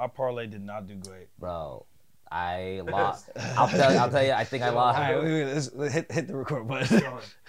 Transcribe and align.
Our 0.00 0.08
parlay 0.08 0.46
did 0.46 0.64
not 0.64 0.86
do 0.86 0.94
great. 0.94 1.28
bro. 1.38 1.84
I 2.32 2.80
lost. 2.90 3.28
I'll 3.36 3.68
tell. 3.68 3.98
I'll 3.98 4.10
tell 4.10 4.24
you. 4.24 4.32
I 4.32 4.44
think 4.44 4.62
I 4.62 4.70
lost. 4.70 4.98
right, 4.98 5.14
wait, 5.22 5.24
wait, 5.30 5.44
let's, 5.52 5.70
let's 5.74 5.92
hit, 5.92 6.10
hit 6.10 6.26
the 6.26 6.36
record 6.38 6.66
button. 6.66 7.02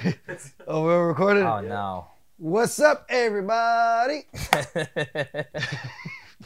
oh, 0.67 0.83
we're 0.83 1.07
recording? 1.07 1.43
Oh 1.43 1.61
no. 1.61 2.07
What's 2.35 2.77
up, 2.81 3.05
everybody? 3.07 4.23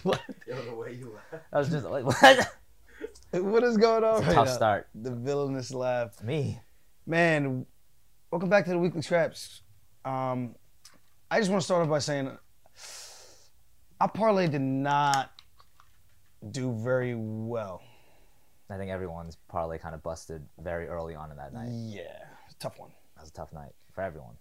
what? 0.03 0.21
Yo, 0.47 0.61
the 0.61 0.75
way 0.75 0.93
you 0.93 1.11
laugh. 1.15 1.41
I 1.51 1.57
was 1.57 1.69
just 1.69 1.87
like, 1.87 2.05
what? 2.05 2.49
What 3.31 3.63
is 3.63 3.77
going 3.77 4.03
on 4.03 4.17
It's 4.19 4.25
a 4.25 4.27
right 4.27 4.35
tough 4.35 4.45
now? 4.47 4.53
start. 4.53 4.87
The 4.93 5.09
villainous 5.09 5.73
laugh. 5.73 6.21
Me. 6.23 6.59
Man, 7.07 7.65
welcome 8.29 8.49
back 8.49 8.65
to 8.65 8.71
the 8.71 8.77
Weekly 8.77 9.01
Scraps. 9.01 9.61
Um, 10.03 10.53
I 11.31 11.39
just 11.39 11.49
want 11.49 11.61
to 11.61 11.65
start 11.65 11.81
off 11.81 11.89
by 11.89 11.97
saying 11.97 12.29
our 13.99 14.09
parlay 14.09 14.47
did 14.47 14.61
not 14.61 15.31
do 16.51 16.73
very 16.73 17.15
well. 17.15 17.81
I 18.69 18.77
think 18.77 18.89
everyone's 18.89 19.37
parlay 19.47 19.77
kind 19.77 19.93
of 19.93 20.01
busted 20.01 20.43
very 20.59 20.87
early 20.87 21.15
on 21.15 21.31
in 21.31 21.37
that 21.37 21.53
night. 21.53 21.69
Yeah, 21.69 22.25
tough 22.59 22.79
one. 22.79 22.89
That 23.15 23.21
was 23.21 23.29
a 23.29 23.33
tough 23.33 23.53
night 23.53 23.73
for 23.93 24.01
everyone. 24.01 24.35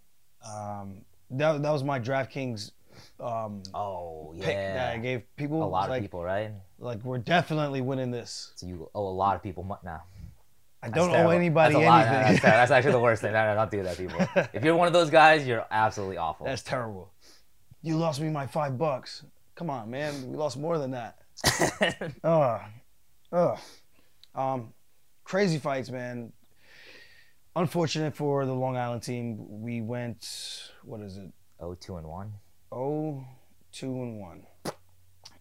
Um, 0.45 1.01
that, 1.31 1.61
that 1.61 1.71
was 1.71 1.83
my 1.83 1.99
DraftKings 1.99 2.71
um, 3.19 3.61
Oh 3.73 4.33
pick 4.37 4.55
that 4.55 4.95
I 4.95 4.97
gave 4.97 5.23
people. 5.35 5.63
A 5.63 5.65
lot 5.65 5.89
like, 5.89 5.99
of 5.99 6.03
people, 6.03 6.23
right? 6.23 6.51
Like, 6.79 7.03
we're 7.03 7.17
definitely 7.17 7.81
winning 7.81 8.11
this. 8.11 8.51
So 8.55 8.67
you 8.67 8.89
owe 8.95 9.07
a 9.07 9.09
lot 9.09 9.35
of 9.35 9.43
people 9.43 9.63
money 9.63 9.81
now. 9.83 10.03
I 10.81 10.89
don't 10.89 11.09
owe 11.09 11.29
anybody 11.29 11.73
that's 11.73 12.07
anything. 12.07 12.41
That's, 12.41 12.41
that's 12.41 12.71
actually 12.71 12.91
the 12.91 12.99
worst 12.99 13.21
thing. 13.23 13.33
No, 13.33 13.45
no, 13.47 13.55
don't 13.55 13.71
do 13.71 13.83
that, 13.83 13.97
people. 13.97 14.19
If 14.53 14.63
you're 14.63 14.75
one 14.75 14.85
of 14.87 14.93
those 14.93 15.09
guys, 15.09 15.47
you're 15.47 15.65
absolutely 15.71 16.17
awful. 16.17 16.45
That's 16.45 16.61
terrible. 16.61 17.11
You 17.81 17.97
lost 17.97 18.21
me 18.21 18.29
my 18.29 18.45
five 18.45 18.77
bucks. 18.77 19.23
Come 19.55 19.69
on, 19.69 19.89
man. 19.89 20.29
We 20.29 20.37
lost 20.37 20.57
more 20.57 20.77
than 20.77 20.91
that. 20.91 21.17
Ugh. 22.23 22.61
Ugh. 23.31 23.59
Um, 24.33 24.73
crazy 25.23 25.57
fights, 25.59 25.89
man. 25.89 26.31
Unfortunate 27.55 28.15
for 28.15 28.45
the 28.45 28.53
Long 28.53 28.75
Island 28.75 29.03
team. 29.03 29.61
We 29.61 29.81
went, 29.81 30.27
what 30.83 31.01
is 31.01 31.17
it? 31.17 31.31
oh, 31.59 31.73
two 31.75 31.97
and 31.97 32.07
one. 32.07 32.33
Oh, 32.71 33.23
two 33.71 33.87
and 33.87 34.19
one. 34.19 34.43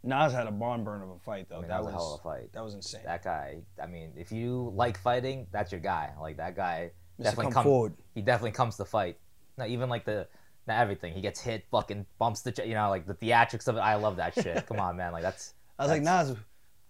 Nas 0.02 0.32
had 0.32 0.46
a 0.46 0.50
barn 0.52 0.84
burn 0.84 1.02
of 1.02 1.08
a 1.10 1.18
fight, 1.18 1.48
though. 1.48 1.56
I 1.56 1.60
mean, 1.60 1.68
that, 1.68 1.76
that 1.76 1.84
was 1.84 1.92
a 1.94 1.96
hell 1.96 2.14
of 2.14 2.20
a 2.20 2.22
fight. 2.22 2.52
that 2.52 2.62
was 2.62 2.74
insane. 2.74 3.00
That 3.04 3.24
guy. 3.24 3.62
I 3.82 3.86
mean, 3.86 4.12
if 4.16 4.30
you 4.30 4.70
like 4.76 4.98
fighting, 4.98 5.46
that's 5.50 5.72
your 5.72 5.80
guy. 5.80 6.12
Like 6.20 6.36
that 6.36 6.54
guy 6.54 6.90
Mr. 7.18 7.24
definitely 7.24 7.44
Come 7.46 7.52
come- 7.52 7.64
forward. 7.64 7.94
He 8.14 8.20
definitely 8.20 8.52
comes 8.52 8.76
to 8.76 8.84
fight. 8.84 9.18
Not 9.56 9.68
even 9.68 9.88
like 9.88 10.04
the. 10.04 10.26
Not 10.66 10.78
everything. 10.80 11.12
He 11.12 11.20
gets 11.20 11.40
hit, 11.40 11.66
fucking 11.70 12.06
bumps 12.18 12.40
the, 12.40 12.54
you 12.66 12.72
know, 12.72 12.88
like 12.88 13.06
the 13.06 13.14
theatrics 13.14 13.68
of 13.68 13.76
it. 13.76 13.80
I 13.80 13.96
love 13.96 14.16
that 14.16 14.34
shit. 14.34 14.66
Come 14.68 14.78
on, 14.80 14.96
man. 14.96 15.12
Like 15.12 15.22
that's. 15.22 15.54
I 15.78 15.82
was 15.84 15.90
like, 15.90 16.02
Nas, 16.02 16.36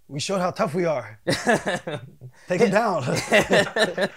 we 0.09 0.21
showed 0.21 0.41
how 0.41 0.51
tough 0.51 0.75
we 0.75 0.85
are. 0.85 1.19
Take 2.49 2.61
him 2.61 2.71
down. 2.71 3.03
yeah, 3.31 4.09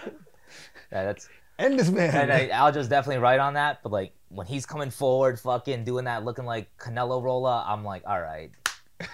that's. 0.90 1.28
End 1.58 1.78
this 1.78 1.90
man. 1.90 2.14
And 2.14 2.32
I, 2.32 2.48
Aljo's 2.48 2.86
definitely 2.86 3.20
right 3.20 3.40
on 3.40 3.54
that. 3.54 3.82
But 3.82 3.90
like 3.90 4.12
when 4.28 4.46
he's 4.46 4.64
coming 4.64 4.90
forward, 4.90 5.40
fucking 5.40 5.84
doing 5.84 6.04
that, 6.04 6.24
looking 6.24 6.44
like 6.44 6.68
Canelo 6.78 7.20
Rolla, 7.22 7.64
I'm 7.66 7.84
like, 7.84 8.02
all 8.06 8.20
right, 8.20 8.52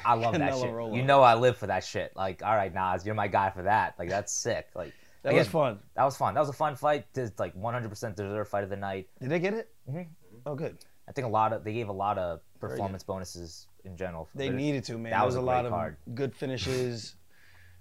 I 0.05 0.15
love 0.15 0.35
that 0.35 0.55
shit. 0.55 0.71
Rolla. 0.71 0.95
You 0.95 1.03
know, 1.03 1.23
I 1.23 1.37
live 1.37 1.57
for 1.57 1.69
that 1.69 1.85
shit. 1.85 2.13
Like, 2.15 2.43
all 2.45 2.55
right, 2.55 2.73
Nas, 2.75 3.07
you're 3.07 3.15
my 3.15 3.29
guy 3.29 3.51
for 3.51 3.63
that. 3.63 3.95
Like, 3.99 4.11
that's 4.11 4.31
sick. 4.33 4.67
Like, 4.75 4.93
that 5.23 5.31
again, 5.31 5.39
was 5.39 5.49
fun. 5.49 5.79
That 5.97 6.05
was 6.05 6.17
fun. 6.19 6.35
That 6.35 6.41
was 6.41 6.51
a 6.51 6.55
fun 6.55 6.77
fight. 6.77 7.07
It's 7.15 7.39
like 7.41 7.57
100% 7.57 8.15
deserved 8.15 8.51
fight 8.51 8.65
of 8.65 8.69
the 8.71 8.77
night. 8.77 9.09
Did 9.21 9.31
they 9.31 9.39
get 9.39 9.55
it? 9.55 9.71
Mhm. 9.91 10.09
Oh, 10.45 10.55
good. 10.55 10.77
I 11.09 11.13
think 11.13 11.27
a 11.27 11.31
lot 11.31 11.55
of 11.55 11.65
they 11.65 11.73
gave 11.73 11.89
a 11.89 11.93
lot 11.93 12.19
of 12.19 12.41
performance 12.61 13.03
bonuses 13.03 13.69
in 13.85 13.97
general. 13.97 14.29
They 14.35 14.49
There- 14.49 14.57
needed 14.57 14.85
to, 14.85 14.99
man. 14.99 15.13
that 15.13 15.25
was 15.25 15.35
was 15.35 15.43
a 15.43 15.47
lot 15.47 15.67
of 15.67 15.73
card. 15.73 15.97
good 16.15 16.35
finishes. 16.35 17.17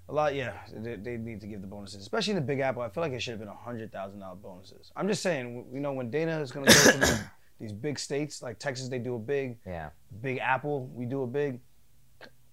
A 0.09 0.13
lot, 0.13 0.35
yeah. 0.35 0.53
They, 0.73 0.95
they 0.97 1.17
need 1.17 1.39
to 1.41 1.47
give 1.47 1.61
the 1.61 1.67
bonuses, 1.67 2.01
especially 2.01 2.31
in 2.31 2.35
the 2.35 2.41
Big 2.41 2.59
Apple. 2.59 2.81
I 2.81 2.89
feel 2.89 3.01
like 3.01 3.13
it 3.13 3.21
should 3.21 3.31
have 3.31 3.39
been 3.39 3.47
a 3.47 3.55
hundred 3.55 3.91
thousand 3.91 4.19
dollar 4.19 4.35
bonuses. 4.35 4.91
I'm 4.95 5.07
just 5.07 5.21
saying, 5.21 5.65
you 5.73 5.79
know, 5.79 5.93
when 5.93 6.09
Dana 6.09 6.41
is 6.41 6.51
going 6.51 6.65
to 6.65 6.73
go 6.73 6.91
to 6.91 6.97
these, 6.97 7.19
these 7.59 7.71
big 7.71 7.97
states 7.97 8.41
like 8.41 8.59
Texas, 8.59 8.89
they 8.89 8.99
do 8.99 9.15
a 9.15 9.19
big. 9.19 9.59
Yeah. 9.65 9.91
Big 10.21 10.39
Apple, 10.39 10.87
we 10.93 11.05
do 11.05 11.23
a 11.23 11.27
big. 11.27 11.61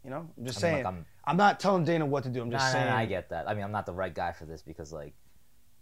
You 0.05 0.11
know, 0.11 0.29
I'm 0.39 0.47
just 0.47 0.63
I 0.65 0.69
mean, 0.69 0.73
saying. 0.75 0.85
like, 0.85 0.95
I'm, 0.95 1.07
I'm, 1.25 1.37
not 1.37 1.61
telling 1.61 1.85
Dana 1.85 2.07
what 2.07 2.23
to 2.23 2.31
do. 2.31 2.41
I'm 2.41 2.51
just 2.51 2.65
nah, 2.67 2.73
saying. 2.73 2.87
nah, 2.87 2.97
I 2.97 3.05
get 3.05 3.29
that. 3.31 3.49
I 3.49 3.55
mean, 3.55 3.65
I'm 3.65 3.73
not 3.73 3.85
the 3.85 3.93
right 3.93 4.15
guy 4.15 4.33
for 4.33 4.47
this 4.47 4.63
because 4.63 4.93
like 4.93 5.13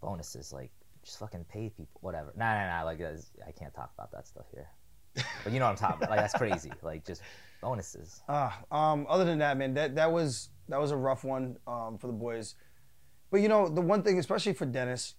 bonuses, 0.01 0.51
like 0.51 0.71
just 1.03 1.19
fucking 1.19 1.45
pay 1.45 1.69
people, 1.69 1.99
whatever. 2.01 2.33
Nah, 2.35 2.53
nah, 2.55 2.79
nah. 2.79 2.83
Like 2.83 2.99
I 2.99 3.51
can't 3.51 3.73
talk 3.73 3.91
about 3.93 4.11
that 4.11 4.27
stuff 4.27 4.45
here. 4.51 4.69
But 5.43 5.53
you 5.53 5.59
know 5.59 5.65
what 5.65 5.71
I'm 5.71 5.77
talking 5.77 5.97
about. 5.97 6.09
Like 6.09 6.19
that's 6.19 6.33
crazy. 6.33 6.71
Like 6.81 7.05
just 7.05 7.21
bonuses. 7.61 8.21
Ah, 8.29 8.59
um, 8.71 9.05
other 9.09 9.25
than 9.25 9.39
that, 9.39 9.57
man, 9.57 9.73
that 9.75 9.95
that 9.95 10.11
was 10.11 10.49
that 10.69 10.79
was 10.79 10.91
a 10.91 10.97
rough 10.97 11.23
one 11.23 11.57
um, 11.67 11.97
for 11.97 12.07
the 12.07 12.13
boys. 12.13 12.55
But 13.31 13.41
you 13.41 13.47
know, 13.49 13.67
the 13.69 13.81
one 13.81 14.01
thing, 14.03 14.17
especially 14.19 14.53
for 14.53 14.65
Dennis, 14.65 15.15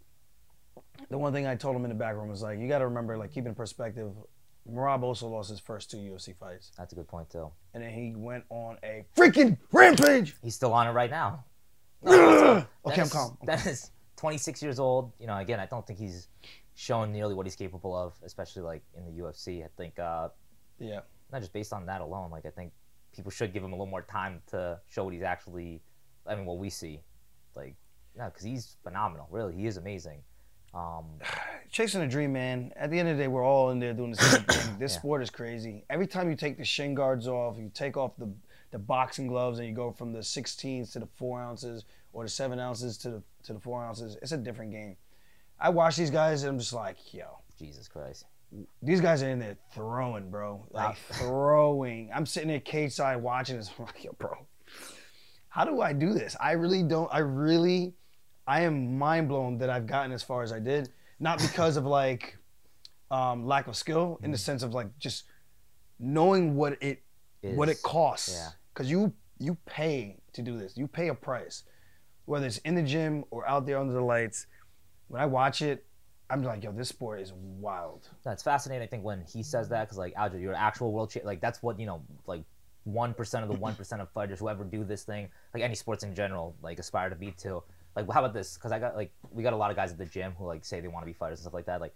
the 1.10 1.18
one 1.18 1.32
thing 1.32 1.46
I 1.46 1.54
told 1.56 1.76
him 1.76 1.84
in 1.84 1.88
the 1.90 1.94
back 1.94 2.16
room 2.16 2.28
was 2.28 2.42
like, 2.42 2.58
you 2.58 2.68
got 2.68 2.78
to 2.78 2.86
remember, 2.86 3.16
like, 3.16 3.32
keep 3.32 3.46
in 3.46 3.54
perspective. 3.54 4.12
Merab 4.70 5.02
also 5.02 5.26
lost 5.26 5.48
his 5.50 5.58
first 5.58 5.90
two 5.90 5.96
UFC 5.96 6.36
fights, 6.36 6.70
That's 6.76 6.92
a 6.92 6.96
good 6.96 7.08
point 7.08 7.30
too. 7.30 7.50
and 7.72 7.82
then 7.82 7.92
he 7.92 8.14
went 8.14 8.44
on 8.50 8.76
a 8.84 9.04
freaking 9.16 9.56
rampage. 9.72 10.36
He's 10.42 10.54
still 10.54 10.72
on 10.74 10.86
it 10.86 10.90
right 10.90 11.10
now. 11.10 11.44
okay, 12.06 12.66
I'm 12.84 12.94
Dennis- 12.94 13.12
calm. 13.12 13.38
Dennis, 13.44 13.90
26 14.16 14.62
years 14.62 14.78
old. 14.78 15.12
You 15.18 15.26
know, 15.26 15.36
again, 15.38 15.60
I 15.60 15.66
don't 15.66 15.86
think 15.86 15.98
he's 15.98 16.28
shown 16.74 17.10
nearly 17.10 17.34
what 17.34 17.46
he's 17.46 17.56
capable 17.56 17.96
of, 17.96 18.12
especially 18.22 18.62
like 18.62 18.82
in 18.96 19.04
the 19.06 19.22
UFC. 19.22 19.64
I 19.64 19.68
think 19.76 19.98
uh, 19.98 20.28
Yeah, 20.78 21.00
not 21.32 21.40
just 21.40 21.52
based 21.52 21.72
on 21.72 21.86
that 21.86 22.00
alone. 22.00 22.30
Like 22.30 22.46
I 22.46 22.50
think 22.50 22.72
people 23.14 23.30
should 23.30 23.52
give 23.52 23.62
him 23.62 23.72
a 23.72 23.74
little 23.76 23.86
more 23.86 24.02
time 24.02 24.42
to 24.48 24.78
show 24.88 25.04
what 25.04 25.14
he's 25.14 25.22
actually. 25.22 25.80
I 26.26 26.34
mean, 26.34 26.44
what 26.44 26.58
we 26.58 26.68
see, 26.70 27.00
like, 27.56 27.74
no, 28.16 28.26
because 28.26 28.42
he's 28.42 28.76
phenomenal. 28.84 29.26
Really, 29.30 29.54
he 29.54 29.66
is 29.66 29.76
amazing. 29.78 30.20
Um, 30.74 31.06
chasing 31.70 32.02
a 32.02 32.06
dream, 32.08 32.32
man. 32.32 32.72
At 32.76 32.90
the 32.90 32.98
end 32.98 33.08
of 33.08 33.16
the 33.16 33.22
day, 33.24 33.28
we're 33.28 33.44
all 33.44 33.70
in 33.70 33.78
there 33.80 33.92
doing 33.94 34.10
the 34.12 34.16
same 34.22 34.42
thing. 34.44 34.76
This 34.78 34.92
Yeah. 34.92 34.98
sport 34.98 35.22
is 35.22 35.30
crazy. 35.30 35.84
Every 35.90 36.06
time 36.06 36.28
you 36.30 36.36
take 36.36 36.56
the 36.58 36.64
shin 36.64 36.94
guards 36.94 37.26
off, 37.26 37.56
you 37.58 37.70
take 37.74 37.96
off 37.96 38.12
the 38.18 38.28
the 38.70 38.78
boxing 38.78 39.26
gloves, 39.26 39.58
and 39.58 39.66
you 39.66 39.74
go 39.74 39.90
from 39.90 40.12
the 40.12 40.20
16s 40.20 40.92
to 40.92 41.00
the 41.00 41.06
four 41.16 41.40
ounces 41.40 41.84
or 42.12 42.22
the 42.22 42.28
seven 42.28 42.60
ounces 42.60 42.96
to 42.98 43.10
the 43.10 43.22
to 43.42 43.52
the 43.52 43.58
four 43.58 43.82
ounces. 43.84 44.16
It's 44.22 44.30
a 44.32 44.36
different 44.38 44.70
game. 44.70 44.96
I 45.58 45.70
watch 45.70 45.96
these 45.96 46.10
guys, 46.10 46.42
and 46.44 46.50
I'm 46.52 46.58
just 46.58 46.72
like, 46.72 47.12
yo, 47.12 47.24
Jesus 47.58 47.88
Christ. 47.88 48.26
These 48.82 49.00
guys 49.00 49.22
are 49.22 49.28
in 49.28 49.38
there 49.38 49.56
throwing, 49.74 50.30
bro. 50.30 50.66
Like 50.70 50.96
throwing. 51.12 52.10
I'm 52.14 52.26
sitting 52.26 52.48
there 52.48 52.60
cage 52.60 52.92
side 52.92 53.16
watching 53.16 53.56
this. 53.56 53.70
I'm 53.78 53.84
like, 53.86 54.04
yo, 54.04 54.12
bro, 54.18 54.46
how 55.48 55.64
do 55.64 55.80
I 55.80 55.92
do 55.92 56.12
this? 56.12 56.36
I 56.40 56.52
really 56.52 56.82
don't. 56.82 57.08
I 57.12 57.18
really, 57.18 57.94
I 58.46 58.62
am 58.62 58.98
mind 58.98 59.28
blown 59.28 59.58
that 59.58 59.70
I've 59.70 59.86
gotten 59.86 60.12
as 60.12 60.22
far 60.22 60.42
as 60.42 60.52
I 60.52 60.58
did. 60.58 60.90
Not 61.18 61.38
because 61.38 61.76
of 61.76 61.84
like 61.84 62.38
um, 63.10 63.46
lack 63.46 63.66
of 63.66 63.76
skill, 63.76 64.18
in 64.22 64.30
the 64.30 64.38
sense 64.38 64.62
of 64.62 64.74
like 64.74 64.88
just 64.98 65.24
knowing 65.98 66.56
what 66.56 66.82
it 66.82 67.02
what 67.42 67.68
it 67.68 67.82
costs. 67.82 68.34
yeah. 68.34 68.48
Because 68.72 68.90
you 68.90 69.12
you 69.38 69.56
pay 69.66 70.16
to 70.32 70.42
do 70.42 70.58
this. 70.58 70.76
You 70.76 70.86
pay 70.86 71.08
a 71.08 71.14
price, 71.14 71.64
whether 72.24 72.46
it's 72.46 72.58
in 72.58 72.74
the 72.74 72.82
gym 72.82 73.24
or 73.30 73.48
out 73.48 73.66
there 73.66 73.78
under 73.78 73.92
the 73.92 74.02
lights. 74.02 74.46
When 75.08 75.20
I 75.20 75.26
watch 75.26 75.60
it, 75.60 75.84
I'm 76.30 76.42
like, 76.42 76.62
yo, 76.62 76.72
this 76.72 76.88
sport 76.88 77.20
is 77.20 77.32
wild. 77.32 78.08
That's 78.22 78.42
fascinating. 78.42 78.82
I 78.82 78.86
think 78.86 79.04
when 79.04 79.22
he 79.32 79.42
says 79.42 79.68
that, 79.70 79.84
because 79.84 79.98
like 79.98 80.14
Aljo, 80.14 80.40
you're 80.40 80.52
an 80.52 80.58
actual 80.60 80.92
world 80.92 81.10
champ. 81.10 81.24
Like 81.26 81.40
that's 81.40 81.62
what 81.62 81.78
you 81.80 81.86
know, 81.86 82.02
like 82.26 82.42
one 82.84 83.12
percent 83.14 83.42
of 83.44 83.50
the 83.50 83.56
one 83.58 83.74
percent 83.74 84.00
of 84.00 84.10
fighters 84.10 84.38
who 84.38 84.48
ever 84.48 84.64
do 84.64 84.84
this 84.84 85.02
thing, 85.04 85.28
like 85.54 85.62
any 85.62 85.74
sports 85.74 86.04
in 86.04 86.14
general, 86.14 86.54
like 86.62 86.78
aspire 86.78 87.10
to 87.10 87.16
be 87.16 87.30
too. 87.32 87.62
Like, 87.96 88.10
how 88.12 88.20
about 88.20 88.32
this? 88.34 88.54
Because 88.54 88.70
I 88.72 88.78
got 88.78 88.96
like 88.96 89.10
we 89.30 89.42
got 89.42 89.52
a 89.52 89.56
lot 89.56 89.70
of 89.70 89.76
guys 89.76 89.90
at 89.90 89.98
the 89.98 90.06
gym 90.06 90.32
who 90.38 90.46
like 90.46 90.64
say 90.64 90.80
they 90.80 90.88
want 90.88 91.02
to 91.02 91.06
be 91.06 91.12
fighters 91.12 91.38
and 91.40 91.44
stuff 91.44 91.54
like 91.54 91.66
that. 91.66 91.80
Like, 91.80 91.94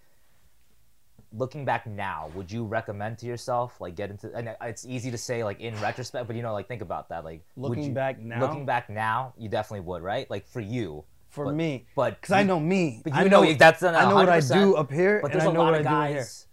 looking 1.32 1.64
back 1.64 1.86
now, 1.86 2.30
would 2.34 2.50
you 2.50 2.64
recommend 2.64 3.18
to 3.18 3.26
yourself 3.26 3.80
like 3.80 3.94
get 3.94 4.10
into? 4.10 4.32
And 4.34 4.54
it's 4.62 4.84
easy 4.86 5.10
to 5.10 5.18
say 5.18 5.44
like 5.44 5.60
in 5.60 5.78
retrospect, 5.80 6.26
but 6.26 6.36
you 6.36 6.42
know, 6.42 6.52
like 6.52 6.68
think 6.68 6.82
about 6.82 7.08
that. 7.10 7.24
Like 7.24 7.42
would 7.56 7.70
Looking 7.70 7.84
you- 7.84 7.92
back 7.92 8.18
now? 8.20 8.40
looking 8.40 8.66
back 8.66 8.90
now, 8.90 9.34
you 9.38 9.48
definitely 9.48 9.86
would, 9.86 10.02
right? 10.02 10.28
Like 10.30 10.46
for 10.46 10.60
you, 10.60 11.04
For 11.34 11.46
But- 11.46 11.54
me, 11.54 11.86
but 11.96 12.20
because 12.20 12.30
I 12.32 12.44
know 12.44 12.60
me. 12.60 13.00
But 13.02 13.12
I 13.12 13.24
you 13.24 13.28
know, 13.28 13.52
that's 13.54 13.82
an- 13.82 13.96
I 13.96 14.08
know 14.08 14.14
what 14.14 14.28
I 14.28 14.38
do 14.40 14.76
up 14.76 14.90
here, 14.92 15.18
But 15.20 15.32
and 15.32 15.40
there's 15.40 15.48
I 15.48 15.50
a 15.50 15.52
know 15.52 15.62
lot 15.64 15.74
of 15.74 15.80
I 15.80 15.82
do 16.06 16.12
here. 16.12 16.18
guys 16.22 16.46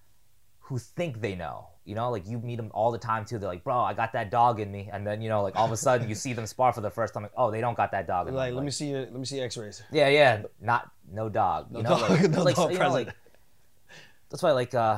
who 0.61 0.79
think 0.79 1.21
they 1.21 1.35
know. 1.35 1.67
You 1.83 1.93
know, 1.95 2.09
like 2.09 2.27
you 2.27 2.39
meet 2.39 2.55
them 2.55 2.71
all 2.73 2.91
the 2.91 2.97
time 2.97 3.25
too. 3.25 3.37
They're 3.37 3.49
like, 3.49 3.63
"Bro, 3.63 3.79
I 3.79 3.93
got 3.93 4.13
that 4.13 4.31
dog 4.31 4.59
in 4.59 4.71
me," 4.71 4.89
and 4.91 5.05
then 5.05 5.21
you 5.21 5.29
know, 5.29 5.41
like 5.43 5.55
all 5.55 5.65
of 5.65 5.71
a 5.71 5.77
sudden 5.77 6.09
you 6.09 6.15
see 6.15 6.33
them 6.33 6.45
spar 6.47 6.73
for 6.73 6.81
the 6.81 6.89
first 6.91 7.13
time. 7.13 7.23
Like, 7.23 7.33
oh, 7.37 7.51
they 7.51 7.61
don't 7.61 7.75
got 7.77 7.91
that 7.91 8.07
dog 8.07 8.27
in 8.27 8.33
Like, 8.35 8.53
let 8.55 8.63
me 8.63 8.71
see 8.71 8.89
your, 8.89 9.01
let 9.01 9.13
me 9.13 9.25
see 9.25 9.39
X-rays. 9.41 9.83
Yeah, 9.91 10.07
yeah, 10.09 10.43
not 10.59 10.89
no 11.11 11.29
dog. 11.29 11.67
You 11.71 11.81
No 11.83 11.89
know, 11.89 11.99
dog- 11.99 12.09
like, 12.09 12.29
no 12.31 12.43
like, 12.43 12.55
dog 12.55 12.71
you 12.71 12.77
know, 12.79 12.85
present. 12.89 13.07
like 13.07 13.15
that's 14.29 14.41
why, 14.43 14.51
like, 14.51 14.73
uh, 14.73 14.97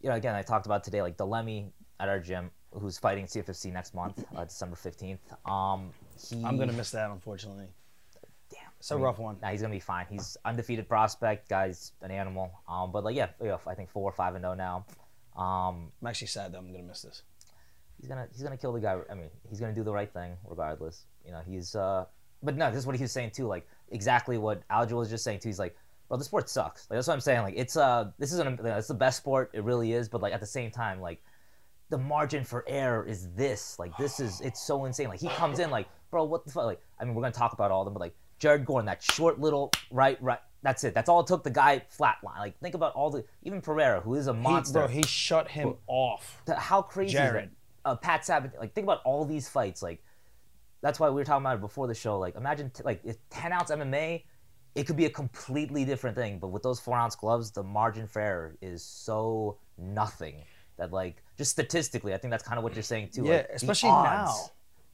you 0.00 0.10
know, 0.10 0.14
again, 0.16 0.34
I 0.34 0.42
talked 0.42 0.66
about 0.66 0.84
today, 0.84 1.02
like 1.02 1.16
Delemy 1.16 1.70
at 1.98 2.08
our 2.08 2.20
gym, 2.20 2.50
who's 2.72 2.98
fighting 2.98 3.26
CFFC 3.26 3.72
next 3.72 3.94
month, 3.94 4.24
uh, 4.36 4.44
December 4.44 4.76
fifteenth. 4.76 5.20
Um, 5.46 5.92
he, 6.28 6.42
I'm 6.44 6.56
gonna 6.58 6.72
miss 6.72 6.90
that, 6.92 7.10
unfortunately. 7.10 7.66
It's 8.84 8.90
a 8.90 8.98
rough 8.98 9.18
one. 9.18 9.38
Nah, 9.40 9.48
he's 9.48 9.62
gonna 9.62 9.72
be 9.72 9.80
fine. 9.80 10.04
He's 10.10 10.36
undefeated 10.44 10.86
prospect, 10.86 11.48
guy's 11.48 11.92
an 12.02 12.10
animal. 12.10 12.52
Um, 12.68 12.92
but 12.92 13.02
like, 13.02 13.16
yeah, 13.16 13.28
yeah, 13.42 13.56
I 13.66 13.74
think 13.74 13.88
four 13.88 14.06
or 14.06 14.12
five 14.12 14.34
and 14.34 14.42
zero 14.42 14.52
now. 14.52 14.84
Um, 15.36 15.90
I'm 16.02 16.08
actually 16.08 16.26
sad 16.26 16.52
that 16.52 16.58
I'm 16.58 16.70
gonna 16.70 16.84
miss 16.84 17.00
this. 17.00 17.22
he's 17.98 18.10
gonna 18.10 18.28
he's 18.30 18.42
gonna 18.42 18.58
kill 18.58 18.74
the 18.74 18.80
guy. 18.80 18.98
I 19.10 19.14
mean, 19.14 19.30
he's 19.48 19.58
gonna 19.58 19.74
do 19.74 19.84
the 19.84 19.92
right 19.92 20.12
thing 20.12 20.36
regardless. 20.46 21.06
You 21.24 21.32
know, 21.32 21.40
he's 21.46 21.74
uh, 21.74 22.04
but 22.42 22.58
no, 22.58 22.68
this 22.68 22.80
is 22.80 22.86
what 22.86 22.94
he 22.94 23.00
was 23.00 23.10
saying 23.10 23.30
too. 23.30 23.46
Like 23.46 23.66
exactly 23.90 24.36
what 24.36 24.68
Aljo 24.68 24.98
was 24.98 25.08
just 25.08 25.24
saying 25.24 25.38
too. 25.38 25.48
He's 25.48 25.58
like, 25.58 25.74
bro, 26.08 26.18
the 26.18 26.24
sport 26.24 26.50
sucks. 26.50 26.86
Like 26.90 26.98
that's 26.98 27.08
what 27.08 27.14
I'm 27.14 27.20
saying. 27.20 27.40
Like 27.40 27.54
it's 27.56 27.78
uh, 27.78 28.10
this 28.18 28.34
isn't 28.34 28.60
it's 28.62 28.88
the 28.88 28.92
best 28.92 29.16
sport. 29.16 29.50
It 29.54 29.64
really 29.64 29.94
is. 29.94 30.10
But 30.10 30.20
like 30.20 30.34
at 30.34 30.40
the 30.40 30.46
same 30.46 30.70
time, 30.70 31.00
like 31.00 31.22
the 31.88 31.96
margin 31.96 32.44
for 32.44 32.66
error 32.68 33.06
is 33.06 33.30
this. 33.30 33.78
Like 33.78 33.96
this 33.96 34.20
is 34.20 34.42
it's 34.42 34.60
so 34.60 34.84
insane. 34.84 35.08
Like 35.08 35.20
he 35.20 35.28
comes 35.28 35.58
in 35.58 35.70
like, 35.70 35.88
bro, 36.10 36.24
what 36.24 36.44
the 36.44 36.52
fuck? 36.52 36.66
Like 36.66 36.82
I 37.00 37.04
mean, 37.06 37.14
we're 37.14 37.22
gonna 37.22 37.32
talk 37.32 37.54
about 37.54 37.70
all 37.70 37.80
of 37.80 37.86
them, 37.86 37.94
but 37.94 38.00
like 38.00 38.14
Jared 38.44 38.66
Gordon, 38.66 38.84
that 38.84 39.02
short 39.02 39.40
little 39.40 39.72
right, 39.90 40.22
right. 40.22 40.38
That's 40.62 40.84
it. 40.84 40.92
That's 40.92 41.08
all 41.08 41.20
it 41.20 41.26
took. 41.26 41.44
The 41.44 41.50
guy 41.50 41.82
flatline. 41.98 42.38
Like 42.38 42.60
think 42.60 42.74
about 42.74 42.92
all 42.92 43.08
the 43.08 43.24
even 43.42 43.62
Pereira, 43.62 44.02
who 44.02 44.16
is 44.16 44.26
a 44.26 44.34
He, 44.34 44.38
monster. 44.38 44.80
bro, 44.80 44.86
he 44.86 45.02
shut 45.02 45.48
him 45.50 45.76
off. 45.86 46.42
Th- 46.44 46.58
how 46.58 46.82
crazy 46.82 47.14
Jared. 47.14 47.44
is 47.44 47.50
that? 47.84 47.90
Uh, 47.90 47.96
Pat 47.96 48.26
Sabat, 48.26 48.52
like 48.58 48.74
think 48.74 48.84
about 48.84 49.00
all 49.06 49.24
these 49.24 49.48
fights. 49.48 49.82
Like 49.82 50.02
that's 50.82 51.00
why 51.00 51.08
we 51.08 51.14
were 51.14 51.24
talking 51.24 51.42
about 51.42 51.54
it 51.56 51.62
before 51.62 51.86
the 51.86 51.94
show. 51.94 52.18
Like 52.18 52.36
imagine 52.36 52.68
t- 52.68 52.82
like 52.84 53.00
if 53.02 53.16
ten 53.30 53.50
ounce 53.50 53.70
MMA, 53.70 54.24
it 54.74 54.84
could 54.86 54.96
be 54.96 55.06
a 55.06 55.10
completely 55.10 55.86
different 55.86 56.14
thing. 56.14 56.38
But 56.38 56.48
with 56.48 56.62
those 56.62 56.78
four 56.78 56.98
ounce 56.98 57.16
gloves, 57.16 57.50
the 57.50 57.62
margin 57.62 58.06
for 58.06 58.20
error 58.20 58.56
is 58.60 58.82
so 58.82 59.56
nothing 59.78 60.44
that 60.76 60.92
like 60.92 61.22
just 61.38 61.50
statistically, 61.50 62.12
I 62.12 62.18
think 62.18 62.30
that's 62.30 62.44
kind 62.44 62.58
of 62.58 62.62
what 62.64 62.74
you're 62.74 62.82
saying 62.82 63.08
too. 63.14 63.24
Yeah, 63.24 63.36
like, 63.36 63.48
especially 63.54 63.88
now. 63.88 64.34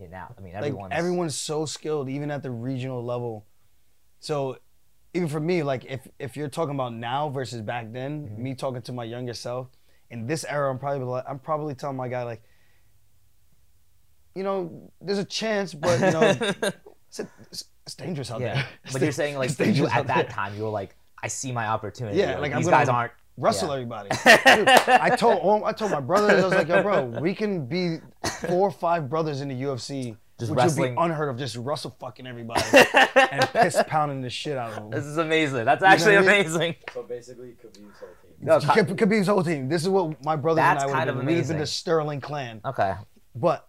Yeah, 0.00 0.06
now 0.08 0.34
I 0.36 0.40
mean 0.40 0.54
Like 0.54 0.64
everyone's 0.64 0.92
everyone's 0.92 1.34
so 1.36 1.66
skilled, 1.66 2.08
even 2.08 2.30
at 2.30 2.42
the 2.42 2.50
regional 2.50 3.04
level. 3.04 3.46
So 4.20 4.58
even 5.14 5.28
for 5.28 5.40
me, 5.40 5.62
like 5.62 5.84
if 5.84 6.08
if 6.18 6.36
you're 6.36 6.48
talking 6.48 6.74
about 6.74 6.94
now 6.94 7.28
versus 7.28 7.60
back 7.60 7.92
then, 7.92 8.24
Mm-hmm. 8.26 8.42
me 8.42 8.54
talking 8.54 8.82
to 8.82 8.92
my 8.92 9.04
younger 9.04 9.34
self, 9.34 9.68
in 10.10 10.26
this 10.26 10.44
era, 10.44 10.70
I'm 10.70 10.78
probably 10.78 11.04
like- 11.04 11.24
I'm 11.28 11.38
probably 11.38 11.74
telling 11.74 11.96
my 11.96 12.08
guy 12.08 12.22
like, 12.22 12.42
you 14.34 14.42
know, 14.42 14.90
there's 15.00 15.18
a 15.18 15.24
chance, 15.24 15.74
but 15.74 16.00
you 16.00 16.10
know, 16.12 16.20
it's, 17.08 17.20
it's, 17.20 17.64
it's 17.84 17.94
dangerous 17.96 18.30
out 18.30 18.40
yeah. 18.40 18.54
there. 18.54 18.66
But 18.92 19.02
you're 19.02 19.12
saying 19.12 19.36
like 19.36 19.50
It's 19.58 19.78
you 19.78 19.86
at 19.88 20.06
that 20.06 20.14
there. 20.16 20.24
time 20.26 20.56
you 20.56 20.62
were 20.62 20.68
like, 20.70 20.96
I 21.22 21.28
see 21.28 21.52
my 21.52 21.66
opportunity. 21.66 22.18
Yeah, 22.18 22.38
like, 22.38 22.52
I'm 22.52 22.58
these 22.58 22.66
gonna 22.66 22.76
guys 22.78 22.88
aren't. 22.88 23.12
Wrestle 23.36 23.68
Yeah. 23.68 23.74
everybody. 23.74 24.08
Dude, 24.56 24.68
I 24.68 25.16
told 25.16 25.40
oh, 25.42 25.64
I 25.64 25.72
told 25.72 25.90
my 25.90 26.00
brothers, 26.00 26.42
I 26.42 26.46
was 26.46 26.54
like, 26.54 26.68
yo, 26.68 26.82
bro, 26.82 27.04
we 27.20 27.34
can 27.34 27.66
be 27.66 27.98
four 28.48 28.68
or 28.68 28.70
five 28.70 29.08
brothers 29.08 29.40
in 29.40 29.48
the 29.48 29.54
UFC, 29.62 30.16
Just 30.38 30.50
which 30.50 30.58
wrestling. 30.58 30.94
would 30.94 31.00
be 31.00 31.04
unheard 31.04 31.28
of, 31.30 31.38
just 31.38 31.56
wrestle 31.56 31.94
fucking 32.00 32.26
everybody 32.26 32.62
and 33.30 33.48
piss 33.52 33.82
pounding 33.86 34.20
the 34.20 34.30
shit 34.30 34.56
out 34.56 34.70
of 34.70 34.76
them. 34.76 34.90
This 34.90 35.04
is 35.04 35.16
amazing. 35.18 35.64
That's 35.64 35.82
actually 35.82 36.16
what 36.16 36.24
I 36.24 36.32
mean? 36.32 36.40
amazing. 36.40 36.74
So 36.94 37.02
basically, 37.02 37.56
Khabib's 37.62 37.98
whole 37.98 38.08
team. 38.22 38.30
No, 38.42 38.58
Ka- 38.60 38.74
Khabib- 38.74 38.96
Khabib's 38.96 39.26
whole 39.26 39.42
team. 39.42 39.68
This 39.68 39.82
is 39.82 39.88
what 39.88 40.22
my 40.24 40.36
brother 40.36 40.60
and 40.60 40.78
I 40.78 40.86
would 40.86 40.92
kind 40.94 41.08
have 41.08 41.18
been. 41.18 41.26
We'd 41.26 41.32
have 41.32 41.38
amazing. 41.40 41.54
been 41.56 41.60
the 41.60 41.66
Sterling 41.66 42.20
clan. 42.20 42.60
Okay. 42.64 42.94
But 43.34 43.66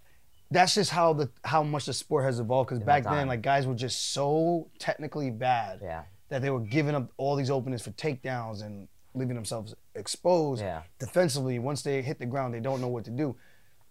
that's 0.49 0.75
just 0.75 0.91
how 0.91 1.13
the 1.13 1.29
how 1.45 1.63
much 1.63 1.85
the 1.85 1.93
sport 1.93 2.25
has 2.25 2.39
evolved. 2.39 2.69
Because 2.69 2.83
back 2.83 3.03
then, 3.03 3.27
like 3.27 3.41
guys 3.41 3.67
were 3.67 3.75
just 3.75 4.11
so 4.13 4.69
technically 4.79 5.29
bad 5.29 5.79
Yeah. 5.81 6.03
that 6.29 6.41
they 6.41 6.49
were 6.49 6.59
giving 6.61 6.95
up 6.95 7.09
all 7.17 7.35
these 7.35 7.49
openings 7.49 7.81
for 7.83 7.91
takedowns 7.91 8.63
and 8.65 8.87
leaving 9.13 9.35
themselves 9.35 9.73
exposed 9.95 10.61
Yeah. 10.61 10.83
defensively. 10.99 11.59
Once 11.59 11.81
they 11.83 12.01
hit 12.01 12.19
the 12.19 12.25
ground, 12.25 12.53
they 12.53 12.59
don't 12.59 12.81
know 12.81 12.87
what 12.87 13.05
to 13.05 13.11
do. 13.11 13.35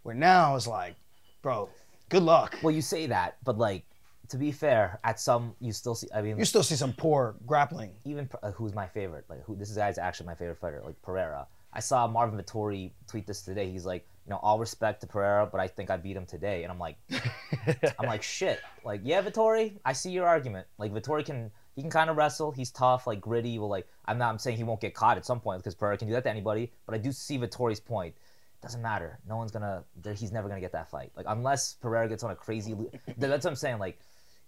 Where 0.02 0.14
now 0.14 0.56
it's 0.56 0.66
like, 0.66 0.94
bro, 1.42 1.68
good 2.08 2.22
luck. 2.22 2.56
Well, 2.62 2.74
you 2.74 2.82
say 2.82 3.06
that, 3.06 3.36
but 3.44 3.58
like 3.58 3.84
to 4.28 4.36
be 4.38 4.52
fair, 4.52 5.00
at 5.04 5.18
some 5.18 5.54
you 5.60 5.72
still 5.72 5.94
see. 5.94 6.06
I 6.14 6.22
mean, 6.22 6.38
You 6.38 6.44
still 6.44 6.62
see 6.62 6.76
some 6.76 6.92
poor 6.92 7.34
grappling. 7.46 7.92
even 8.04 8.28
uh, 8.42 8.52
who's 8.52 8.72
my 8.74 8.86
favorite? 8.86 9.24
Like 9.28 9.42
who? 9.44 9.56
This 9.56 9.70
guy's 9.72 9.98
actually 9.98 10.26
my 10.26 10.34
favorite 10.36 10.58
fighter. 10.58 10.80
Like 10.84 11.00
Pereira. 11.02 11.46
I 11.72 11.80
saw 11.80 12.06
Marvin 12.08 12.36
Vettori 12.40 12.90
tweet 13.06 13.26
this 13.26 13.42
today. 13.42 13.70
He's 13.70 13.84
like, 13.86 14.04
you 14.26 14.30
know, 14.30 14.40
all 14.42 14.58
respect 14.58 15.00
to 15.02 15.06
Pereira, 15.06 15.46
but 15.46 15.60
I 15.60 15.68
think 15.68 15.88
I 15.90 15.96
beat 15.96 16.16
him 16.16 16.26
today. 16.26 16.62
And 16.64 16.72
I'm 16.72 16.78
like, 16.80 16.96
I'm 17.98 18.06
like, 18.06 18.22
shit. 18.22 18.60
Like, 18.84 19.02
yeah, 19.04 19.22
Vettori, 19.22 19.78
I 19.84 19.92
see 19.92 20.10
your 20.10 20.26
argument. 20.26 20.66
Like 20.78 20.92
Vettori 20.92 21.24
can 21.24 21.50
he 21.74 21.82
can 21.82 21.90
kind 21.90 22.10
of 22.10 22.16
wrestle. 22.16 22.50
He's 22.52 22.70
tough, 22.70 23.06
like 23.06 23.20
gritty. 23.20 23.58
Well, 23.58 23.68
like 23.68 23.86
I'm 24.06 24.18
not. 24.18 24.30
I'm 24.30 24.38
saying 24.38 24.56
he 24.56 24.64
won't 24.64 24.80
get 24.80 24.94
caught 24.94 25.16
at 25.16 25.24
some 25.26 25.40
point 25.40 25.60
because 25.60 25.74
Pereira 25.74 25.96
can 25.98 26.08
do 26.08 26.14
that 26.14 26.24
to 26.24 26.30
anybody. 26.30 26.72
But 26.86 26.94
I 26.94 26.98
do 26.98 27.12
see 27.12 27.38
Vettori's 27.38 27.80
point. 27.80 28.14
Doesn't 28.62 28.82
matter. 28.82 29.18
No 29.28 29.36
one's 29.36 29.50
gonna. 29.50 29.84
He's 30.16 30.32
never 30.32 30.48
gonna 30.48 30.60
get 30.60 30.72
that 30.72 30.90
fight. 30.90 31.12
Like 31.16 31.26
unless 31.28 31.74
Pereira 31.74 32.08
gets 32.08 32.22
on 32.24 32.30
a 32.30 32.34
crazy. 32.36 32.74
That's 33.16 33.44
what 33.44 33.50
I'm 33.50 33.56
saying. 33.56 33.78
Like, 33.78 33.98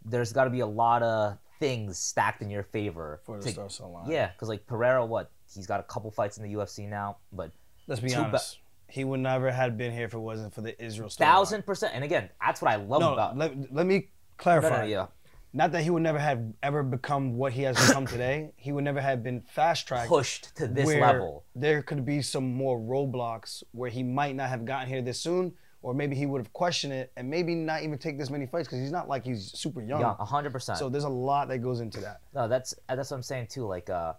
there's 0.04 0.32
got 0.32 0.44
to 0.44 0.50
be 0.50 0.60
a 0.60 0.66
lot 0.66 1.02
of 1.02 1.38
things 1.60 1.96
stacked 1.96 2.42
in 2.42 2.50
your 2.50 2.62
favor. 2.64 3.20
For 3.24 3.38
the 3.40 3.52
to- 3.52 3.70
so 3.70 3.88
long. 3.88 4.10
yeah, 4.10 4.30
because 4.32 4.48
like 4.48 4.66
Pereira, 4.66 5.06
what 5.06 5.30
he's 5.54 5.66
got 5.66 5.80
a 5.80 5.84
couple 5.84 6.10
fights 6.10 6.36
in 6.38 6.42
the 6.42 6.52
UFC 6.54 6.88
now, 6.88 7.18
but 7.32 7.52
Let's 7.86 8.00
be 8.00 8.08
Too 8.10 8.16
ba- 8.16 8.24
honest. 8.26 8.58
he 8.88 9.02
would 9.04 9.20
never 9.20 9.50
have 9.50 9.76
been 9.78 9.92
here 9.92 10.04
if 10.04 10.14
it 10.14 10.18
wasn't 10.18 10.52
for 10.54 10.60
the 10.60 10.80
Israel 10.84 11.08
thousand 11.08 11.64
percent. 11.64 11.94
And 11.94 12.04
again, 12.04 12.28
that's 12.44 12.60
what 12.62 12.70
I 12.70 12.76
love 12.76 13.00
No, 13.00 13.12
about. 13.14 13.36
let, 13.36 13.72
let 13.72 13.86
me 13.86 14.08
clarify. 14.36 14.68
no, 14.68 14.76
no, 14.78 14.82
yeah, 14.84 15.06
Not 15.54 15.72
that 15.72 15.82
he 15.82 15.90
would 15.90 16.02
never 16.02 16.18
have 16.18 16.42
ever 16.62 16.82
become 16.82 17.36
what 17.36 17.52
he 17.52 17.62
has 17.62 17.76
become 17.76 18.06
today. 18.16 18.52
He 18.56 18.72
would 18.72 18.84
never 18.84 19.00
have 19.00 19.22
been 19.22 19.42
fast 19.42 19.86
tracked. 19.86 20.08
pushed 20.08 20.56
to 20.56 20.66
this 20.66 20.86
level. 20.86 21.44
There 21.54 21.82
could 21.82 22.04
be 22.06 22.22
some 22.22 22.52
more 22.54 22.78
roadblocks 22.78 23.62
where 23.72 23.90
he 23.90 24.02
might 24.02 24.34
not 24.34 24.48
have 24.48 24.64
gotten 24.64 24.88
here 24.88 25.02
this 25.02 25.20
soon, 25.20 25.52
or 25.82 25.92
maybe 25.92 26.16
he 26.16 26.24
would 26.24 26.40
have 26.40 26.52
questioned 26.52 26.92
it 26.92 27.12
and 27.16 27.28
maybe 27.28 27.54
not 27.54 27.82
even 27.82 27.98
take 27.98 28.18
this 28.18 28.30
many 28.30 28.46
fights 28.46 28.66
because 28.68 28.80
he's 28.80 28.92
not 28.92 29.08
like 29.08 29.24
he's 29.24 29.52
super 29.52 29.82
young. 29.82 30.00
Yeah, 30.00 30.14
hundred 30.24 30.52
percent. 30.52 30.78
So 30.78 30.88
there's 30.88 31.04
a 31.04 31.08
lot 31.08 31.48
that 31.48 31.58
goes 31.58 31.80
into 31.80 32.00
that. 32.00 32.20
No, 32.34 32.48
that's 32.48 32.74
that's 32.88 33.10
what 33.10 33.16
I'm 33.18 33.22
saying 33.22 33.48
too. 33.48 33.66
Like, 33.66 33.90
uh, 33.90 34.14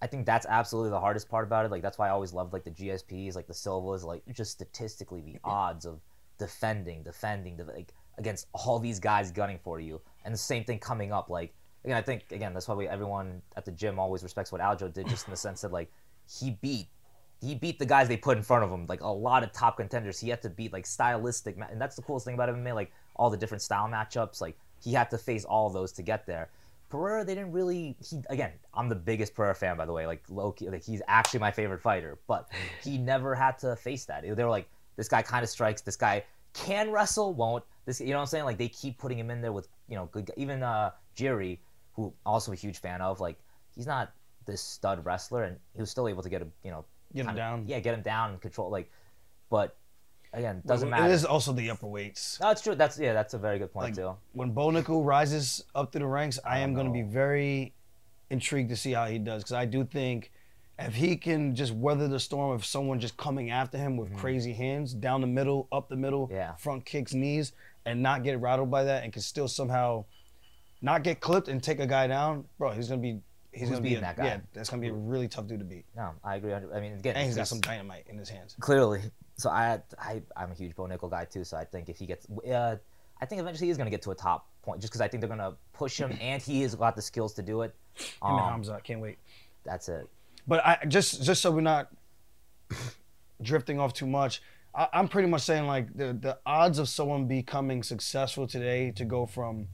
I 0.00 0.06
think 0.06 0.24
that's 0.24 0.46
absolutely 0.46 0.90
the 0.90 1.00
hardest 1.00 1.28
part 1.28 1.46
about 1.46 1.66
it. 1.66 1.70
Like, 1.70 1.82
that's 1.82 1.98
why 1.98 2.08
I 2.08 2.10
always 2.10 2.32
loved 2.32 2.52
like 2.52 2.64
the 2.64 2.70
GSPs, 2.70 3.34
like 3.34 3.46
the 3.46 3.54
Silvas, 3.54 4.02
like 4.02 4.22
just 4.32 4.52
statistically 4.52 5.20
the 5.20 5.38
odds 5.44 5.84
of 5.84 6.00
defending, 6.38 7.02
defending, 7.02 7.56
the, 7.56 7.64
like 7.64 7.92
against 8.18 8.46
all 8.52 8.78
these 8.78 9.00
guys 9.00 9.30
gunning 9.32 9.58
for 9.62 9.80
you, 9.80 10.00
and 10.24 10.34
the 10.34 10.38
same 10.38 10.64
thing 10.64 10.78
coming 10.78 11.12
up. 11.12 11.30
Like, 11.30 11.54
again, 11.84 11.96
I 11.96 12.02
think 12.02 12.24
again 12.30 12.54
that's 12.54 12.68
why 12.68 12.74
we 12.74 12.88
everyone 12.88 13.42
at 13.56 13.64
the 13.64 13.72
gym 13.72 13.98
always 13.98 14.22
respects 14.22 14.52
what 14.52 14.60
Aljo 14.60 14.92
did, 14.92 15.08
just 15.08 15.26
in 15.26 15.30
the 15.30 15.36
sense 15.36 15.62
that 15.62 15.72
like 15.72 15.90
he 16.28 16.58
beat. 16.62 16.88
He 17.40 17.54
beat 17.54 17.78
the 17.78 17.84
guys 17.84 18.08
they 18.08 18.16
put 18.16 18.38
in 18.38 18.42
front 18.42 18.64
of 18.64 18.70
him, 18.70 18.86
like 18.88 19.02
a 19.02 19.06
lot 19.06 19.42
of 19.42 19.52
top 19.52 19.76
contenders. 19.76 20.18
He 20.18 20.30
had 20.30 20.40
to 20.42 20.50
beat 20.50 20.72
like 20.72 20.86
stylistic, 20.86 21.58
ma- 21.58 21.66
and 21.70 21.78
that's 21.80 21.94
the 21.94 22.02
coolest 22.02 22.24
thing 22.24 22.34
about 22.34 22.48
MMA. 22.48 22.74
Like 22.74 22.92
all 23.16 23.28
the 23.28 23.36
different 23.36 23.60
style 23.60 23.86
matchups, 23.86 24.40
like 24.40 24.56
he 24.82 24.94
had 24.94 25.10
to 25.10 25.18
face 25.18 25.44
all 25.44 25.68
those 25.68 25.92
to 25.92 26.02
get 26.02 26.26
there. 26.26 26.48
Pereira, 26.88 27.24
they 27.24 27.34
didn't 27.34 27.52
really. 27.52 27.96
He 28.08 28.22
again, 28.30 28.52
I'm 28.72 28.88
the 28.88 28.94
biggest 28.94 29.34
Pereira 29.34 29.54
fan, 29.54 29.76
by 29.76 29.84
the 29.84 29.92
way. 29.92 30.06
Like 30.06 30.22
Loki, 30.28 30.70
like 30.70 30.84
he's 30.84 31.02
actually 31.06 31.40
my 31.40 31.50
favorite 31.50 31.82
fighter, 31.82 32.18
but 32.26 32.48
he 32.82 32.96
never 32.96 33.34
had 33.34 33.58
to 33.58 33.76
face 33.76 34.06
that. 34.06 34.22
They 34.22 34.44
were 34.44 34.48
like, 34.48 34.68
this 34.96 35.08
guy 35.08 35.20
kind 35.20 35.42
of 35.42 35.50
strikes. 35.50 35.82
This 35.82 35.96
guy 35.96 36.24
can 36.54 36.90
wrestle, 36.90 37.34
won't. 37.34 37.64
This, 37.84 38.00
you 38.00 38.08
know 38.08 38.16
what 38.16 38.22
I'm 38.22 38.26
saying? 38.28 38.44
Like 38.44 38.58
they 38.58 38.68
keep 38.68 38.98
putting 38.98 39.18
him 39.18 39.30
in 39.30 39.42
there 39.42 39.52
with, 39.52 39.68
you 39.88 39.96
know, 39.96 40.06
good. 40.12 40.30
Even 40.36 40.62
uh, 40.62 40.90
Jiri, 41.16 41.58
who 41.94 42.12
also 42.26 42.52
a 42.52 42.56
huge 42.56 42.78
fan 42.78 43.00
of, 43.00 43.20
like 43.20 43.36
he's 43.74 43.86
not 43.86 44.12
this 44.46 44.60
stud 44.60 45.04
wrestler, 45.04 45.44
and 45.44 45.56
he 45.74 45.80
was 45.80 45.90
still 45.90 46.08
able 46.08 46.22
to 46.22 46.28
get 46.28 46.42
a, 46.42 46.46
you 46.62 46.70
know, 46.70 46.84
Get 47.14 47.26
him 47.26 47.36
down. 47.36 47.64
Yeah, 47.68 47.78
get 47.78 47.94
him 47.94 48.02
down 48.02 48.30
and 48.32 48.40
control. 48.40 48.70
Like, 48.70 48.90
but 49.48 49.76
again, 50.32 50.62
doesn't 50.66 50.88
It 50.88 50.90
matter. 50.90 51.12
is 51.12 51.24
also 51.24 51.52
the 51.52 51.70
upper 51.70 51.86
weights. 51.86 52.40
It's 52.42 52.60
true. 52.60 52.74
That's 52.74 52.98
yeah, 52.98 53.12
that's 53.12 53.34
a 53.34 53.38
very 53.38 53.58
good 53.60 53.72
point 53.72 53.84
Like, 53.86 53.94
too. 53.94 54.16
When 54.32 54.50
Bo 54.50 54.68
Nickal 54.70 55.04
rises 55.06 55.62
up 55.76 55.92
through 55.92 56.00
the 56.00 56.06
ranks, 56.08 56.40
I, 56.44 56.56
I 56.56 56.58
am 56.58 56.74
going 56.74 56.86
to 56.86 56.92
be 56.92 57.02
very 57.02 57.72
intrigued 58.30 58.70
to 58.70 58.76
see 58.76 58.92
how 58.92 59.06
he 59.06 59.18
does 59.20 59.42
because 59.44 59.52
I 59.52 59.64
do 59.64 59.84
think 59.84 60.32
if 60.76 60.94
he 60.96 61.16
can 61.16 61.54
just 61.54 61.72
weather 61.72 62.08
the 62.08 62.18
storm 62.18 62.50
of 62.50 62.64
someone 62.64 62.98
just 62.98 63.16
coming 63.16 63.50
after 63.52 63.78
him 63.78 63.96
with 63.96 64.12
crazy 64.16 64.52
hands 64.52 64.92
down 64.92 65.20
the 65.20 65.28
middle, 65.28 65.68
up 65.70 65.88
the 65.88 65.94
middle, 65.96 66.26
Mm-hmm. 66.26 66.34
Yeah. 66.34 66.54
front 66.56 66.84
kicks, 66.84 67.14
knees, 67.14 67.52
and 67.86 68.02
not 68.02 68.22
get 68.22 68.40
rattled 68.40 68.70
by 68.70 68.84
that, 68.84 69.04
and 69.04 69.12
can 69.12 69.22
still 69.22 69.48
somehow 69.48 70.04
not 70.82 71.02
get 71.02 71.20
clipped 71.20 71.48
and 71.48 71.62
take 71.62 71.80
a 71.80 71.86
guy 71.86 72.06
down, 72.06 72.44
bro, 72.58 72.70
he's 72.70 72.88
gonna 72.88 73.00
be. 73.00 73.20
He's 73.52 73.68
Who's 73.68 73.78
gonna 73.78 73.82
be 73.82 73.94
a, 73.94 74.00
that 74.00 74.16
guy? 74.16 74.24
Yeah, 74.24 74.40
that's 74.52 74.68
gonna 74.68 74.82
be 74.82 74.88
a 74.88 74.92
really 74.92 75.28
tough 75.28 75.46
dude 75.46 75.60
to 75.60 75.64
beat, 75.64 75.84
No, 75.96 76.10
I 76.24 76.34
agree. 76.36 76.52
I 76.52 76.58
mean, 76.80 76.94
again, 76.94 77.14
and 77.14 77.24
he's 77.24 77.36
got 77.36 77.46
some 77.46 77.60
dynamite 77.60 78.04
in 78.08 78.18
his 78.18 78.28
hands. 78.28 78.56
clearly. 78.58 79.00
So 79.36 79.48
I, 79.48 79.80
I, 79.98 80.22
I'm 80.36 80.50
a 80.50 80.54
huge 80.54 80.74
Bo 80.74 80.84
Nickal 80.84 81.08
guy 81.10 81.24
too. 81.24 81.44
So 81.44 81.56
I 81.56 81.64
think 81.64 81.88
if 81.88 81.96
he 81.96 82.04
gets, 82.06 82.26
uh, 82.48 82.76
I 83.20 83.26
think 83.26 83.40
eventually 83.40 83.68
he's 83.68 83.76
gonna 83.76 83.90
get 83.90 84.02
to 84.02 84.10
a 84.10 84.14
top 84.14 84.48
point, 84.62 84.80
just 84.80 84.90
because 84.92 85.00
I 85.00 85.06
think 85.06 85.20
they're 85.20 85.28
gonna 85.28 85.54
push 85.72 85.98
him, 86.00 86.16
and 86.20 86.42
he 86.42 86.62
has 86.62 86.74
got 86.74 86.96
the 86.96 87.02
skills 87.02 87.32
to 87.34 87.42
do 87.42 87.62
it. 87.62 87.74
Him 87.94 88.06
and 88.22 88.40
Um, 88.40 88.48
Hamza, 88.50 88.80
can't 88.82 89.00
wait. 89.00 89.18
that's 89.62 89.88
it. 89.88 90.08
But 90.48 90.66
I 90.66 90.84
just 90.88 91.22
just 91.22 91.40
so 91.40 91.52
we're 91.52 91.60
not 91.60 91.90
drifting 93.42 93.78
off 93.78 93.92
too 93.92 94.06
much, 94.06 94.42
I, 94.74 94.88
I'm 94.92 95.08
pretty 95.08 95.28
much 95.28 95.42
saying 95.42 95.66
like 95.66 95.94
the 95.96 96.12
the 96.12 96.38
odds 96.44 96.78
of 96.78 96.88
someone 96.88 97.26
becoming 97.26 97.82
successful 97.82 98.46
today 98.46 98.90
to 98.92 99.04
go 99.04 99.26
from 99.26 99.68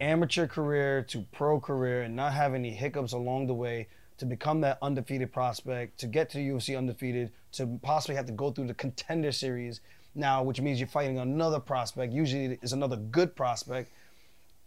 amateur 0.00 0.46
career 0.46 1.02
to 1.02 1.24
pro 1.32 1.58
career 1.58 2.02
and 2.02 2.14
not 2.14 2.32
have 2.32 2.54
any 2.54 2.70
hiccups 2.70 3.12
along 3.12 3.46
the 3.46 3.54
way 3.54 3.88
to 4.18 4.26
become 4.26 4.60
that 4.62 4.78
undefeated 4.82 5.32
prospect 5.32 5.98
to 6.00 6.06
get 6.06 6.30
to 6.30 6.38
the 6.38 6.48
UFC 6.48 6.76
undefeated 6.76 7.32
to 7.52 7.78
possibly 7.82 8.14
have 8.16 8.26
to 8.26 8.32
go 8.32 8.50
through 8.50 8.66
the 8.66 8.74
contender 8.74 9.32
series 9.32 9.80
now 10.14 10.42
which 10.42 10.60
means 10.60 10.78
you're 10.78 10.88
fighting 10.88 11.18
another 11.18 11.60
prospect 11.60 12.12
usually 12.12 12.58
it's 12.62 12.72
another 12.72 12.96
good 12.96 13.34
prospect 13.34 13.90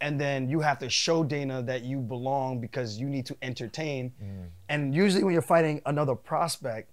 and 0.00 0.20
then 0.20 0.48
you 0.48 0.60
have 0.60 0.78
to 0.78 0.88
show 0.88 1.22
Dana 1.22 1.62
that 1.62 1.82
you 1.82 1.98
belong 1.98 2.60
because 2.60 2.98
you 2.98 3.08
need 3.08 3.26
to 3.26 3.36
entertain. 3.42 4.12
Mm. 4.22 4.46
And 4.68 4.94
usually 4.94 5.22
when 5.22 5.34
you're 5.34 5.42
fighting 5.42 5.82
another 5.84 6.14
prospect, 6.14 6.90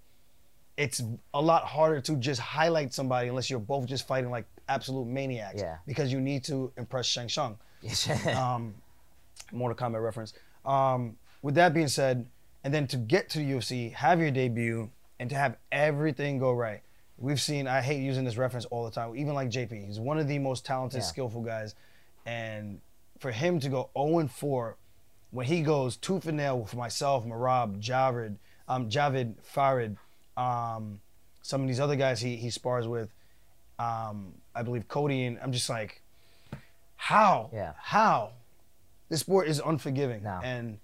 it's 0.78 1.02
a 1.34 1.42
lot 1.42 1.64
harder 1.64 2.00
to 2.00 2.14
just 2.16 2.40
highlight 2.40 2.94
somebody 2.94 3.28
unless 3.28 3.50
you're 3.50 3.58
both 3.58 3.84
just 3.84 4.06
fighting 4.06 4.30
like 4.30 4.46
absolute 4.68 5.06
maniacs. 5.08 5.60
Yeah. 5.60 5.78
Because 5.88 6.12
you 6.12 6.20
need 6.20 6.44
to 6.44 6.72
impress 6.78 7.04
Shang. 7.06 7.28
Yeah. 7.82 7.94
Um, 8.54 8.74
Mortal 9.52 9.76
Kombat 9.76 10.02
reference. 10.02 10.34
Um, 10.64 11.16
with 11.42 11.56
that 11.56 11.74
being 11.74 11.88
said, 11.88 12.26
and 12.62 12.72
then 12.72 12.86
to 12.88 12.96
get 12.96 13.28
to 13.30 13.38
the 13.38 13.44
UFC, 13.52 13.92
have 13.94 14.20
your 14.20 14.30
debut, 14.30 14.90
and 15.18 15.28
to 15.30 15.36
have 15.36 15.56
everything 15.72 16.38
go 16.38 16.52
right. 16.52 16.80
We've 17.18 17.40
seen. 17.40 17.66
I 17.66 17.80
hate 17.80 18.00
using 18.00 18.24
this 18.24 18.36
reference 18.36 18.64
all 18.66 18.84
the 18.84 18.90
time. 18.92 19.16
Even 19.16 19.34
like 19.34 19.48
JP, 19.50 19.86
he's 19.86 19.98
one 19.98 20.18
of 20.18 20.28
the 20.28 20.38
most 20.38 20.64
talented, 20.64 21.00
Yeah. 21.00 21.06
skillful 21.06 21.42
guys, 21.42 21.74
and 22.24 22.80
for 23.18 23.32
him 23.32 23.58
to 23.60 23.68
go 23.68 23.90
0 23.98 24.28
4 24.28 24.76
when 25.32 25.46
he 25.46 25.62
goes 25.62 25.96
tooth 25.96 26.26
and 26.26 26.36
nail 26.36 26.60
with 26.60 26.74
myself, 26.76 27.24
Merab, 27.24 27.82
Javid, 27.82 28.36
um, 28.68 28.88
Javid, 28.88 29.34
Farid, 29.42 29.96
um, 30.38 31.00
some 31.42 31.60
of 31.62 31.68
these 31.68 31.80
other 31.80 31.96
guys 31.96 32.20
he 32.20 32.36
he 32.36 32.50
spars 32.50 32.86
with, 32.86 33.10
um, 33.78 34.34
I 34.54 34.62
believe 34.62 34.88
Cody, 34.88 35.24
and 35.24 35.38
I'm 35.42 35.52
just 35.52 35.68
like, 35.68 36.02
how? 36.96 37.50
Yeah. 37.52 37.72
How? 37.78 38.32
This 39.08 39.20
sport 39.20 39.48
is 39.48 39.60
unforgiving, 39.64 40.22
No. 40.22 40.40
and 40.44 40.78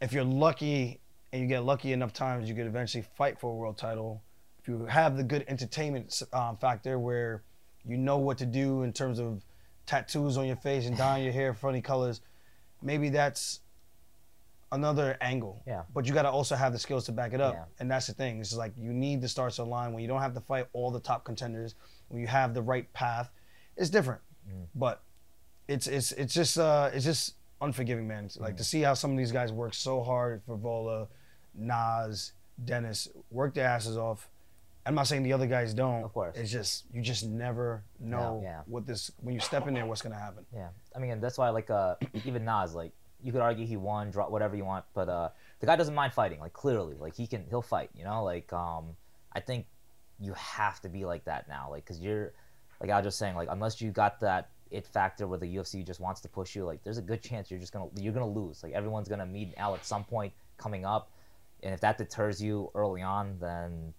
if 0.00 0.12
you're 0.12 0.24
lucky 0.24 1.00
and 1.32 1.42
you 1.42 1.48
get 1.48 1.64
lucky 1.64 1.92
enough 1.92 2.12
times, 2.12 2.48
you 2.48 2.54
could 2.54 2.66
eventually 2.66 3.04
fight 3.16 3.38
for 3.38 3.50
a 3.50 3.54
world 3.54 3.76
title. 3.78 4.22
If 4.60 4.68
you 4.68 4.86
have 4.86 5.16
the 5.16 5.22
good 5.24 5.44
entertainment 5.48 6.22
um, 6.32 6.56
factor 6.56 6.98
where 6.98 7.42
you 7.84 7.96
know 7.96 8.18
what 8.18 8.38
to 8.38 8.46
do 8.46 8.82
in 8.82 8.92
terms 8.92 9.18
of 9.18 9.42
tattoos 9.86 10.36
on 10.38 10.46
your 10.46 10.56
face 10.56 10.86
and 10.86 10.96
dyeing 10.96 11.24
your 11.24 11.32
hair 11.32 11.52
funny 11.52 11.80
colors, 11.80 12.20
maybe 12.80 13.08
that's 13.10 13.60
another 14.72 15.16
angle. 15.20 15.62
Yeah. 15.66 15.82
But 15.94 16.06
you 16.06 16.14
got 16.14 16.22
to 16.22 16.30
also 16.30 16.56
have 16.56 16.72
the 16.72 16.78
skills 16.78 17.04
to 17.06 17.12
back 17.12 17.32
it 17.32 17.40
up. 17.40 17.54
Yeah. 17.54 17.64
And 17.78 17.90
that's 17.90 18.06
the 18.08 18.14
thing. 18.14 18.40
It's 18.40 18.54
like 18.56 18.72
you 18.76 18.92
need 18.92 19.20
the 19.20 19.28
stars 19.28 19.56
to 19.56 19.62
align 19.62 19.92
when 19.92 20.02
you 20.02 20.08
don't 20.08 20.20
have 20.20 20.34
to 20.34 20.40
fight 20.40 20.66
all 20.72 20.90
the 20.90 21.00
top 21.00 21.24
contenders. 21.24 21.76
When 22.08 22.20
you 22.20 22.26
have 22.26 22.54
the 22.54 22.62
right 22.62 22.92
path, 22.92 23.30
it's 23.76 23.90
different. 23.90 24.20
Mm. 24.48 24.66
But 24.74 25.02
it's 25.68 25.86
it's 25.86 26.12
it's 26.12 26.34
just 26.34 26.58
uh 26.58 26.90
it's 26.92 27.04
just 27.04 27.34
unforgiving, 27.60 28.08
man. 28.08 28.24
It's 28.24 28.36
Mm. 28.36 28.42
Like 28.42 28.56
to 28.56 28.64
see 28.64 28.80
how 28.80 28.94
some 28.94 29.12
of 29.12 29.18
these 29.18 29.32
guys 29.32 29.52
work 29.52 29.74
so 29.74 30.02
hard 30.02 30.42
for 30.46 30.56
Vola, 30.56 31.06
Nas, 31.54 32.32
Dennis, 32.64 33.08
work 33.30 33.54
their 33.54 33.66
asses 33.66 33.96
off. 33.96 34.28
I'm 34.84 34.96
not 34.96 35.06
saying 35.06 35.22
the 35.22 35.32
other 35.32 35.46
guys 35.46 35.74
don't. 35.74 36.02
Of 36.02 36.12
course. 36.12 36.36
It's 36.36 36.50
just 36.50 36.86
you 36.92 37.02
just 37.02 37.24
never 37.24 37.84
know 38.00 38.40
yeah. 38.42 38.62
what 38.66 38.84
this 38.86 39.12
when 39.20 39.34
you 39.34 39.40
step 39.40 39.68
in 39.68 39.74
there 39.74 39.86
what's 39.86 40.02
gonna 40.02 40.18
happen. 40.18 40.44
Yeah, 40.52 40.68
I 40.96 40.98
mean, 40.98 41.20
that's 41.20 41.38
why 41.38 41.50
like 41.50 41.70
uh, 41.70 41.94
even 42.24 42.44
Nas, 42.44 42.74
like 42.74 42.92
you 43.22 43.32
could 43.32 43.40
argue 43.40 43.66
he 43.66 43.76
won, 43.76 44.10
draw 44.10 44.28
whatever 44.28 44.56
you 44.56 44.64
want, 44.64 44.84
but 44.94 45.08
uh, 45.08 45.28
the 45.60 45.66
guy 45.66 45.76
doesn't 45.76 45.94
mind 45.94 46.12
fighting. 46.12 46.40
Like 46.40 46.52
clearly, 46.52 46.96
like 46.98 47.14
he 47.14 47.26
can, 47.26 47.44
he'll 47.48 47.62
fight. 47.62 47.90
You 47.94 48.04
know, 48.04 48.24
like 48.24 48.52
um, 48.52 48.96
I 49.32 49.40
think 49.40 49.66
you 50.18 50.32
have 50.34 50.80
to 50.80 50.88
be 50.88 51.04
like 51.04 51.24
that 51.24 51.48
now, 51.48 51.68
like 51.70 51.84
because 51.84 52.00
you're, 52.00 52.32
like 52.80 52.90
I 52.90 52.96
was 52.96 53.04
just 53.04 53.18
saying, 53.18 53.36
like 53.36 53.48
unless 53.50 53.80
you 53.80 53.90
got 53.90 54.20
that 54.20 54.50
it 54.70 54.86
factor 54.86 55.26
where 55.26 55.38
the 55.38 55.56
UFC 55.56 55.86
just 55.86 56.00
wants 56.00 56.20
to 56.22 56.28
push 56.28 56.56
you, 56.56 56.64
like 56.64 56.82
there's 56.82 56.98
a 56.98 57.02
good 57.02 57.22
chance 57.22 57.50
you're 57.50 57.60
just 57.60 57.72
gonna 57.72 57.88
you're 57.96 58.12
gonna 58.12 58.28
lose. 58.28 58.62
Like 58.62 58.72
everyone's 58.72 59.08
gonna 59.08 59.26
meet 59.26 59.54
Al 59.56 59.74
at 59.74 59.84
some 59.84 60.04
point 60.04 60.32
coming 60.56 60.84
up, 60.84 61.10
and 61.62 61.74
if 61.74 61.80
that 61.80 61.98
deters 61.98 62.42
you 62.42 62.70
early 62.74 63.02
on, 63.02 63.36
then 63.40 63.92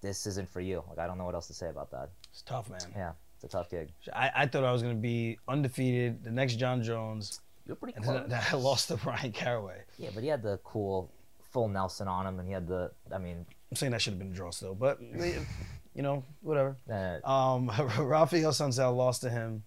this 0.00 0.26
isn't 0.26 0.48
for 0.48 0.60
you. 0.60 0.82
Like 0.88 0.98
I 0.98 1.06
don't 1.06 1.18
know 1.18 1.24
what 1.24 1.34
else 1.34 1.48
to 1.48 1.54
say 1.54 1.68
about 1.68 1.90
that. 1.90 2.10
It's 2.30 2.42
tough, 2.42 2.70
man. 2.70 2.80
Yeah, 2.96 3.12
it's 3.34 3.44
a 3.44 3.48
tough 3.48 3.70
gig. 3.70 3.90
I, 4.14 4.30
I 4.34 4.46
thought 4.46 4.64
I 4.64 4.72
was 4.72 4.82
gonna 4.82 4.94
be 4.94 5.38
undefeated, 5.48 6.24
the 6.24 6.30
next 6.30 6.56
Jon 6.56 6.82
Jones, 6.82 7.40
You're 7.70 7.76
pretty 7.76 7.94
and 7.96 8.04
then 8.28 8.40
I 8.52 8.56
lost 8.56 8.88
to 8.88 8.96
Bryan 8.96 9.30
Caraway. 9.30 9.82
Yeah, 9.96 10.08
but 10.12 10.24
he 10.24 10.28
had 10.28 10.42
the 10.42 10.58
cool 10.64 11.08
full 11.52 11.68
Nelson 11.68 12.08
on 12.08 12.26
him, 12.26 12.40
and 12.40 12.48
he 12.48 12.52
had 12.52 12.66
the. 12.66 12.90
I 13.14 13.18
mean, 13.18 13.46
I'm 13.70 13.76
saying 13.76 13.92
that 13.92 14.02
should 14.02 14.14
have 14.14 14.18
been 14.18 14.32
a 14.32 14.34
draw 14.34 14.50
still, 14.50 14.74
but 14.74 14.98
you 15.94 16.02
know, 16.02 16.24
whatever. 16.40 16.76
uh, 16.92 17.20
Um, 17.24 17.68
Raphael 17.96 18.50
Assunção 18.50 18.96
lost 18.96 19.22
to 19.22 19.30
him, 19.30 19.62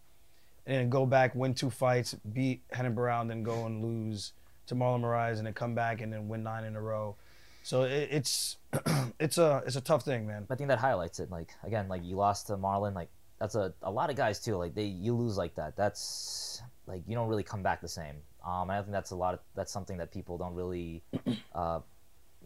and 0.66 0.76
then 0.78 0.90
go 0.90 1.06
back, 1.06 1.34
win 1.34 1.54
two 1.54 1.70
fights, 1.70 2.14
beat 2.34 2.64
Renan 2.78 2.94
Barão, 2.94 3.22
and 3.22 3.30
then 3.30 3.42
go 3.42 3.66
and 3.68 3.82
lose 3.82 4.34
to 4.68 4.76
Marlon 4.76 5.00
Moraes, 5.00 5.38
and 5.38 5.46
then 5.48 5.54
come 5.54 5.74
back 5.74 6.02
and 6.02 6.12
then 6.12 6.28
win 6.28 6.44
nine 6.44 6.66
in 6.66 6.76
a 6.76 6.82
row. 6.82 7.16
So 7.64 7.84
it, 7.84 8.10
it's 8.12 8.58
it's 9.18 9.38
a 9.38 9.64
it's 9.66 9.78
a 9.78 9.82
tough 9.82 10.04
thing, 10.04 10.28
man. 10.28 10.46
I 10.50 10.56
think 10.56 10.68
that 10.68 10.80
highlights 10.80 11.22
it. 11.22 11.32
Like 11.32 11.52
again, 11.64 11.88
like 11.88 12.04
you 12.04 12.18
lost 12.18 12.48
to 12.48 12.58
Marlon. 12.58 12.96
Like 12.96 13.08
that's 13.44 13.56
a 13.56 13.74
a 13.82 13.92
lot 13.92 14.10
of 14.10 14.16
guys 14.16 14.40
too. 14.40 14.56
Like 14.56 14.74
they 14.74 14.86
you 14.86 15.14
lose 15.14 15.36
like 15.38 15.54
that. 15.56 15.76
That's 15.76 16.62
like 16.88 17.04
you 17.08 17.14
don't 17.16 17.28
really 17.28 17.44
come 17.44 17.62
back 17.62 17.82
the 17.82 17.90
same. 17.90 18.16
Um, 18.46 18.70
and 18.70 18.72
I 18.72 18.80
think 18.82 18.92
that's 18.94 19.12
a 19.12 19.16
lot 19.18 19.34
of 19.34 19.42
that's 19.54 19.72
something 19.72 19.98
that 19.98 20.12
people 20.12 20.38
don't 20.38 20.54
really, 20.56 21.04
uh, 21.56 21.80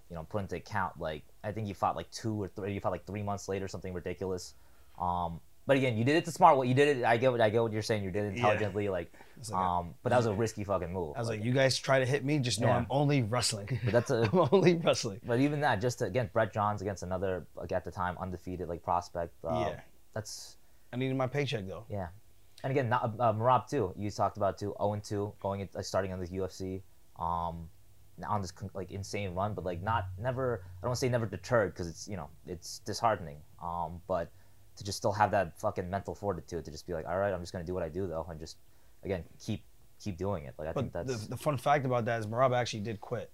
you 0.10 0.16
know, 0.16 0.24
put 0.24 0.42
into 0.42 0.56
account. 0.56 1.00
Like 1.00 1.22
I 1.44 1.52
think 1.52 1.68
you 1.68 1.76
fought 1.76 1.96
like 1.96 2.10
two 2.10 2.42
or 2.42 2.48
three. 2.48 2.74
You 2.74 2.80
fought 2.80 2.92
like 2.92 3.06
three 3.06 3.22
months 3.22 3.48
later, 3.48 3.68
something 3.68 3.94
ridiculous. 3.94 4.56
Um, 5.00 5.40
but 5.68 5.78
again, 5.78 5.98
you 5.98 6.04
did 6.04 6.16
it 6.16 6.26
the 6.26 6.32
smart 6.32 6.58
way. 6.58 6.66
You 6.68 6.74
did 6.74 6.98
it. 6.98 7.04
I 7.04 7.18
get 7.18 7.32
what 7.32 7.42
I 7.42 7.50
get 7.52 7.62
what 7.62 7.72
you're 7.74 7.82
saying. 7.84 8.04
You 8.04 8.10
did 8.10 8.24
it 8.24 8.28
Yeah. 8.30 8.36
intelligently. 8.38 8.90
Like, 8.90 9.12
It's 9.38 9.52
like 9.52 9.62
a- 9.62 9.64
um, 9.64 9.94
but 10.02 10.10
that 10.10 10.18
was 10.18 10.26
a 10.26 10.34
risky 10.34 10.64
fucking 10.64 10.92
move. 10.94 11.14
I 11.16 11.20
was 11.20 11.28
like, 11.30 11.44
you 11.44 11.52
guys 11.52 11.78
try 11.78 12.00
to 12.00 12.06
hit 12.06 12.24
me, 12.26 12.40
just 12.40 12.60
know 12.62 12.68
Yeah. 12.70 12.78
I'm 12.78 12.88
only 12.90 13.22
wrestling. 13.22 13.68
But 13.84 13.92
that's 13.94 14.10
a 14.18 14.30
I'm 14.34 14.48
only 14.52 14.76
wrestling. 14.76 15.20
But 15.26 15.40
even 15.42 15.60
that, 15.62 15.82
just 15.82 16.00
to, 16.00 16.06
against 16.06 16.32
Brett 16.34 16.54
Johns, 16.54 16.82
against 16.82 17.04
another 17.04 17.46
like 17.56 17.72
at 17.72 17.84
the 17.86 17.92
time 17.92 18.18
undefeated 18.20 18.68
like 18.70 18.82
prospect. 18.82 19.34
Uh, 19.44 19.68
Yeah. 19.70 19.80
That's 20.16 20.58
I 20.94 20.98
needed 20.98 21.16
my 21.18 21.28
paycheck 21.28 21.68
though. 21.68 21.86
yeah. 21.90 22.08
And 22.64 22.72
again, 22.72 22.90
not, 22.90 23.14
uh, 23.20 23.34
Merab 23.34 23.70
too. 23.70 23.94
You 23.96 24.10
talked 24.10 24.38
about 24.38 24.58
too, 24.58 24.74
0 24.80 24.94
and 24.94 25.04
2, 25.04 25.34
going 25.40 25.62
in, 25.62 25.70
uh, 25.76 25.82
starting 25.84 26.12
on 26.12 26.20
the 26.20 26.28
UFC, 26.28 26.82
um, 27.20 27.70
on 28.28 28.42
this 28.42 28.52
like 28.74 28.92
insane 28.92 29.36
run, 29.36 29.54
but 29.54 29.64
like 29.64 29.82
not 29.84 30.08
never. 30.20 30.64
I 30.64 30.82
don't 30.82 30.90
want 30.90 30.96
to 30.96 31.00
say 31.00 31.10
never 31.10 31.28
deterred 31.28 31.74
because 31.74 31.88
it's 31.88 32.08
you 32.08 32.18
know 32.18 32.30
it's 32.48 32.80
disheartening. 32.80 33.38
Um, 33.62 34.02
but 34.08 34.32
to 34.78 34.84
just 34.84 34.98
still 34.98 35.12
have 35.12 35.32
that 35.32 35.60
fucking 35.60 35.90
mental 35.90 36.16
fortitude 36.16 36.66
to 36.66 36.72
just 36.72 36.88
be 36.88 36.94
like, 36.94 37.08
all 37.08 37.18
right, 37.18 37.34
I'm 37.34 37.42
just 37.42 37.52
gonna 37.52 37.64
do 37.64 37.74
what 37.74 37.84
I 37.84 37.90
do 37.90 38.08
though, 38.08 38.26
and 38.30 38.40
just 38.40 38.58
again 39.04 39.24
keep 39.44 39.64
keep 40.04 40.18
doing 40.18 40.46
it. 40.46 40.56
Like 40.58 40.70
I 40.70 40.74
think 40.74 40.94
But 40.94 41.08
that's 41.08 41.24
the, 41.24 41.30
the 41.30 41.38
fun 41.38 41.58
fact 41.58 41.86
about 41.86 42.06
that 42.06 42.20
is 42.20 42.28
Merab 42.28 42.56
actually 42.56 42.82
did 42.82 43.00
quit. 43.00 43.32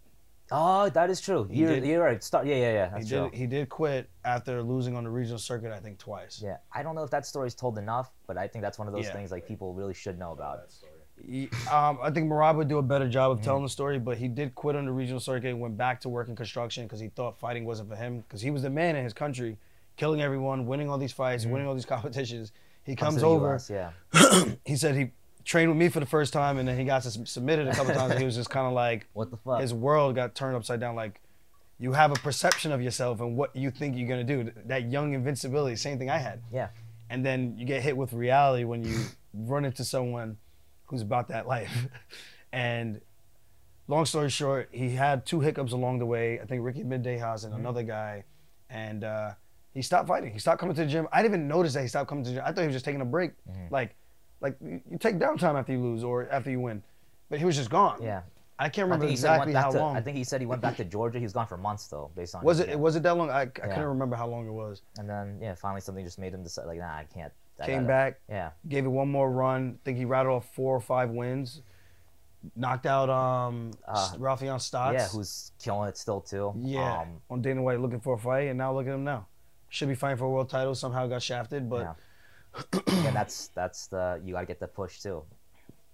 Oh 0.55 0.87
that 0.89 1.09
is 1.09 1.19
true. 1.19 1.45
He 1.49 1.61
You're, 1.61 1.75
did- 1.79 1.85
you're 1.85 2.03
right. 2.03 2.23
Start 2.23 2.45
yeah 2.45 2.55
yeah 2.55 2.71
yeah. 2.73 2.97
He 2.99 3.03
did 3.03 3.09
true. 3.09 3.29
he 3.33 3.47
did 3.47 3.69
quit 3.69 4.07
after 4.23 4.61
losing 4.61 4.95
on 4.95 5.03
the 5.03 5.09
regional 5.09 5.39
circuit, 5.39 5.71
I 5.71 5.79
think 5.79 5.97
twice. 5.97 6.39
Yeah, 6.43 6.57
I 6.71 6.83
don't 6.83 6.93
know 6.95 7.03
if 7.03 7.09
that 7.09 7.25
story's 7.25 7.55
told 7.55 7.77
enough, 7.79 8.11
but 8.27 8.37
I 8.37 8.47
think 8.47 8.61
that's 8.61 8.77
one 8.77 8.87
of 8.87 8.93
those 8.93 9.05
Yeah. 9.05 9.13
things 9.13 9.31
like 9.31 9.47
people 9.47 9.73
really 9.73 9.95
should 9.95 10.19
know 10.19 10.31
about. 10.31 10.61
That 10.61 10.71
story. 10.71 10.91
He- 11.25 11.49
um, 11.71 11.97
I 12.03 12.11
think 12.11 12.29
Merab 12.29 12.55
would 12.57 12.67
do 12.67 12.77
a 12.77 12.83
better 12.83 13.09
job 13.09 13.31
Mm-hmm. 13.31 13.39
of 13.39 13.45
telling 13.45 13.63
the 13.63 13.69
story, 13.69 13.97
but 13.97 14.17
he 14.17 14.27
did 14.27 14.53
quit 14.53 14.75
on 14.75 14.85
the 14.85 14.91
regional 14.91 15.19
circuit 15.19 15.49
and 15.49 15.59
went 15.59 15.75
back 15.77 15.99
to 16.01 16.09
work 16.09 16.27
in 16.29 16.35
construction 16.35 16.85
because 16.85 16.99
he 16.99 17.07
thought 17.09 17.39
fighting 17.39 17.65
wasn't 17.65 17.89
for 17.89 17.95
him. 17.95 18.19
Because 18.19 18.41
he 18.41 18.51
was 18.51 18.61
the 18.61 18.69
man 18.69 18.95
in 18.95 19.03
his 19.03 19.13
country, 19.13 19.57
killing 19.97 20.21
everyone, 20.21 20.67
winning 20.67 20.87
all 20.89 20.97
these 20.99 21.11
fights, 21.13 21.45
winning 21.47 21.67
all 21.67 21.73
these 21.73 21.85
competitions. 21.95 22.51
He 22.83 22.95
Comes 22.95 23.13
comes 23.13 23.15
to 23.15 23.21
the 23.21 23.27
over. 23.29 23.55
US, 23.55 23.69
yeah, 23.69 23.91
He 24.65 24.75
said 24.75 24.95
he 24.95 25.11
trained 25.43 25.69
with 25.69 25.77
me 25.77 25.89
for 25.89 25.99
the 25.99 26.05
first 26.05 26.33
time, 26.33 26.57
and 26.57 26.67
then 26.67 26.77
he 26.77 26.85
got 26.85 27.03
submitted 27.03 27.67
a 27.67 27.73
couple 27.73 27.93
times. 27.93 28.11
and 28.11 28.19
he 28.19 28.25
was 28.25 28.35
just 28.35 28.49
kind 28.49 28.67
of 28.67 28.73
like 28.73 29.07
what 29.13 29.29
the 29.31 29.37
fuck? 29.37 29.61
his 29.61 29.73
world 29.73 30.15
got 30.15 30.35
turned 30.35 30.55
upside 30.55 30.79
down. 30.79 30.95
Like 30.95 31.21
you 31.79 31.91
have 31.93 32.11
a 32.11 32.15
perception 32.15 32.71
of 32.71 32.81
yourself 32.81 33.19
and 33.19 33.35
what 33.35 33.55
you 33.55 33.71
think 33.71 33.97
you're 33.97 34.07
gonna 34.07 34.23
do. 34.23 34.51
That 34.65 34.89
young 34.89 35.13
invincibility, 35.13 35.75
same 35.75 35.97
thing 35.99 36.09
I 36.09 36.17
had. 36.17 36.41
Yeah, 36.51 36.69
And 37.09 37.25
then 37.25 37.57
you 37.57 37.65
get 37.65 37.81
hit 37.81 37.97
with 37.97 38.13
reality 38.13 38.63
when 38.63 38.83
you 38.83 38.97
run 39.33 39.65
into 39.65 39.83
someone 39.83 40.37
who's 40.85 41.01
about 41.01 41.27
that 41.29 41.47
life. 41.47 41.87
And 42.51 43.01
long 43.87 44.05
story 44.05 44.29
short, 44.29 44.69
he 44.71 44.91
had 44.91 45.25
two 45.25 45.39
hiccups 45.39 45.71
along 45.71 45.97
the 45.97 46.05
way. 46.05 46.39
I 46.39 46.45
think 46.45 46.63
Ricky 46.63 46.83
Bandejas 46.83 47.45
and 47.45 47.53
another 47.55 47.81
guy, 47.81 48.25
and 48.69 49.03
uh, 49.03 49.31
he 49.73 49.81
stopped 49.81 50.07
fighting. 50.07 50.31
He 50.33 50.37
stopped 50.39 50.59
coming 50.59 50.75
to 50.75 50.81
the 50.85 50.87
gym. 50.87 51.07
I 51.11 51.23
didn't 51.23 51.33
even 51.33 51.47
notice 51.47 51.73
that 51.73 51.81
he 51.81 51.87
stopped 51.87 52.09
coming 52.09 52.23
to 52.25 52.29
the 52.29 52.35
gym. 52.35 52.43
I 52.45 52.51
thought 52.51 52.61
he 52.61 52.67
was 52.67 52.75
just 52.75 52.85
taking 52.85 53.01
a 53.01 53.05
break. 53.05 53.31
Like, 53.71 53.95
like 54.43 54.55
you 54.61 54.81
take 54.99 55.15
downtime 55.17 55.57
after 55.57 55.71
you 55.71 55.79
lose 55.81 56.03
or 56.03 56.29
after 56.29 56.51
you 56.51 56.59
win, 56.59 56.83
but 57.29 57.39
he 57.39 57.45
was 57.45 57.55
just 57.55 57.71
gone. 57.71 57.97
yeah. 58.03 58.21
I 58.59 58.69
can't 58.69 58.85
remember 58.85 59.05
think 59.05 59.09
he 59.11 59.17
said 59.17 59.29
he 59.29 59.49
exactly 59.49 59.53
how 59.53 59.71
to. 59.71 59.79
long. 59.79 59.97
I 59.97 60.01
think 60.01 60.15
he 60.15 60.23
said 60.23 60.39
he 60.39 60.45
went 60.45 60.61
back 60.61 60.77
to 60.77 60.85
Georgia. 60.85 61.17
He 61.17 61.25
was 61.25 61.33
gone 61.33 61.47
for 61.47 61.57
months 61.57 61.87
though, 61.87 62.11
based 62.15 62.35
on 62.35 62.43
was 62.43 62.59
it 62.59 62.77
was 62.79 62.95
it 62.95 63.01
that 63.03 63.17
long? 63.17 63.31
I, 63.31 63.41
I 63.41 63.43
Yeah. 63.45 63.49
couldn't 63.69 63.85
remember 63.85 64.15
how 64.15 64.27
long 64.27 64.47
it 64.47 64.51
was. 64.51 64.83
And 64.99 65.09
then 65.09 65.39
yeah, 65.41 65.55
finally 65.55 65.81
something 65.81 66.05
just 66.05 66.19
made 66.19 66.33
him 66.35 66.43
decide 66.43 66.67
like, 66.67 66.77
nah, 66.77 66.85
I 66.93 67.05
can't. 67.11 67.33
I 67.59 67.65
Came 67.65 67.75
gotta- 67.81 67.87
back, 67.87 68.19
Yeah, 68.29 68.51
gave 68.67 68.85
it 68.85 68.89
one 68.89 69.09
more 69.09 69.31
run. 69.31 69.79
think 69.83 69.97
he 69.97 70.05
rattled 70.05 70.35
off 70.37 70.53
four 70.53 70.75
or 70.75 70.79
five 70.81 71.09
wins. 71.09 71.61
Knocked 72.55 72.85
out 72.85 73.09
um 73.09 73.71
Uh, 73.87 74.11
Raufeon 74.17 74.57
Stots. 74.59 74.93
yeah, 74.93 75.07
who's 75.07 75.51
killing 75.59 75.89
it 75.89 75.97
still 75.97 76.21
too. 76.21 76.53
yeah 76.57 76.99
um, 77.01 77.21
on 77.31 77.41
Dana 77.41 77.61
White 77.61 77.79
looking 77.79 78.01
for 78.01 78.13
a 78.15 78.17
fight, 78.19 78.49
and 78.49 78.57
now 78.57 78.71
look 78.73 78.85
at 78.85 78.93
him 78.93 79.03
now. 79.03 79.25
Should 79.69 79.87
be 79.87 79.95
fighting 79.95 80.17
for 80.17 80.25
a 80.25 80.29
world 80.29 80.49
title. 80.49 80.75
Somehow 80.75 81.07
got 81.07 81.21
shafted, 81.23 81.69
but 81.69 81.81
yeah. 81.81 81.93
And 82.87 83.15
that's 83.15 83.49
that's 83.49 83.87
the 83.87 84.21
you 84.23 84.33
gotta 84.33 84.45
get 84.45 84.59
the 84.59 84.67
push 84.67 84.99
too. 84.99 85.23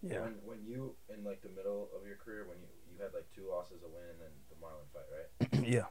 yeah. 0.01 0.21
When, 0.21 0.35
when 0.45 0.57
you 0.67 0.95
in 1.13 1.23
like 1.23 1.41
the 1.41 1.49
middle 1.49 1.89
of 1.95 2.05
your 2.05 2.17
career, 2.17 2.45
when 2.47 2.57
you 2.59 2.67
you 2.91 3.03
had 3.03 3.13
like 3.13 3.25
two 3.33 3.49
losses, 3.49 3.81
a 3.83 3.87
win, 3.87 4.03
and 4.11 4.19
then 4.19 4.33
the 4.49 4.55
Marlon 4.59 4.87
fight, 4.93 5.07
right? 5.11 5.67
yeah. 5.73 5.85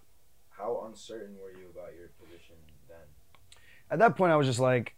How 0.50 0.84
uncertain 0.86 1.36
were 1.40 1.50
you 1.50 1.68
about 1.72 1.94
your 1.96 2.08
position 2.20 2.56
then? 2.88 2.98
At 3.90 3.98
that 4.00 4.16
point, 4.16 4.32
I 4.32 4.36
was 4.36 4.46
just 4.46 4.58
like, 4.60 4.94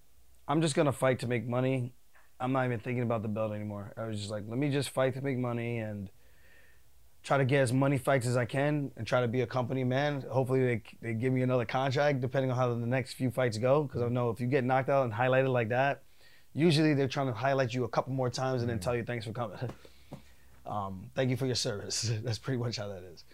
I'm 0.49 0.61
just 0.61 0.75
gonna 0.75 0.93
fight 0.93 1.21
to 1.21 1.27
make 1.27 1.47
money. 1.47 1.95
I'm 2.41 2.53
not 2.53 2.65
even 2.65 2.81
thinking 2.81 3.03
about 3.03 3.23
the 3.23 3.29
belt 3.29 3.53
anymore. 3.53 3.93
I 3.97 4.07
was 4.07 4.19
just 4.19 4.31
like, 4.31 4.45
let 4.49 4.59
me 4.59 4.71
just 4.71 4.91
fight 4.91 5.15
to 5.15 5.23
make 5.23 5.39
money, 5.39 5.79
and 5.79 6.11
try 7.23 7.37
to 7.39 7.45
get 7.45 7.61
as 7.61 7.73
many 7.73 7.99
fights 7.99 8.27
as 8.27 8.37
I 8.37 8.45
can 8.45 8.91
and 8.97 9.07
try 9.07 9.21
to 9.21 9.29
be 9.29 9.43
a 9.43 9.47
company 9.47 9.85
man. 9.85 10.25
Hopefully 10.31 10.61
they 10.67 10.83
they 11.03 11.15
give 11.15 11.33
me 11.33 11.43
another 11.43 11.65
contract 11.65 12.21
depending 12.21 12.51
on 12.51 12.57
how 12.57 12.69
the 12.69 12.87
next 12.87 13.15
few 13.15 13.31
fights 13.31 13.59
go. 13.59 13.83
Because 13.85 14.03
I 14.03 14.09
know 14.09 14.31
if 14.31 14.41
you 14.41 14.47
get 14.47 14.65
knocked 14.65 14.89
out 14.89 15.05
and 15.05 15.13
highlighted 15.13 15.53
like 15.53 15.69
that, 15.69 16.03
usually 16.55 16.95
they're 16.95 17.09
trying 17.09 17.27
to 17.29 17.33
highlight 17.35 17.75
you 17.75 17.85
a 17.85 17.89
couple 17.89 18.13
more 18.13 18.31
times 18.31 18.63
and 18.63 18.71
then 18.71 18.79
tell 18.79 18.95
you 18.97 19.05
thanks 19.05 19.27
for 19.27 19.33
coming. 19.33 19.59
um, 20.67 21.11
thank 21.15 21.31
you 21.31 21.37
for 21.37 21.47
your 21.47 21.55
service. 21.55 22.11
That's 22.25 22.39
pretty 22.39 22.59
much 22.59 22.77
how 22.77 22.89
that 22.89 23.03
is. 23.03 23.25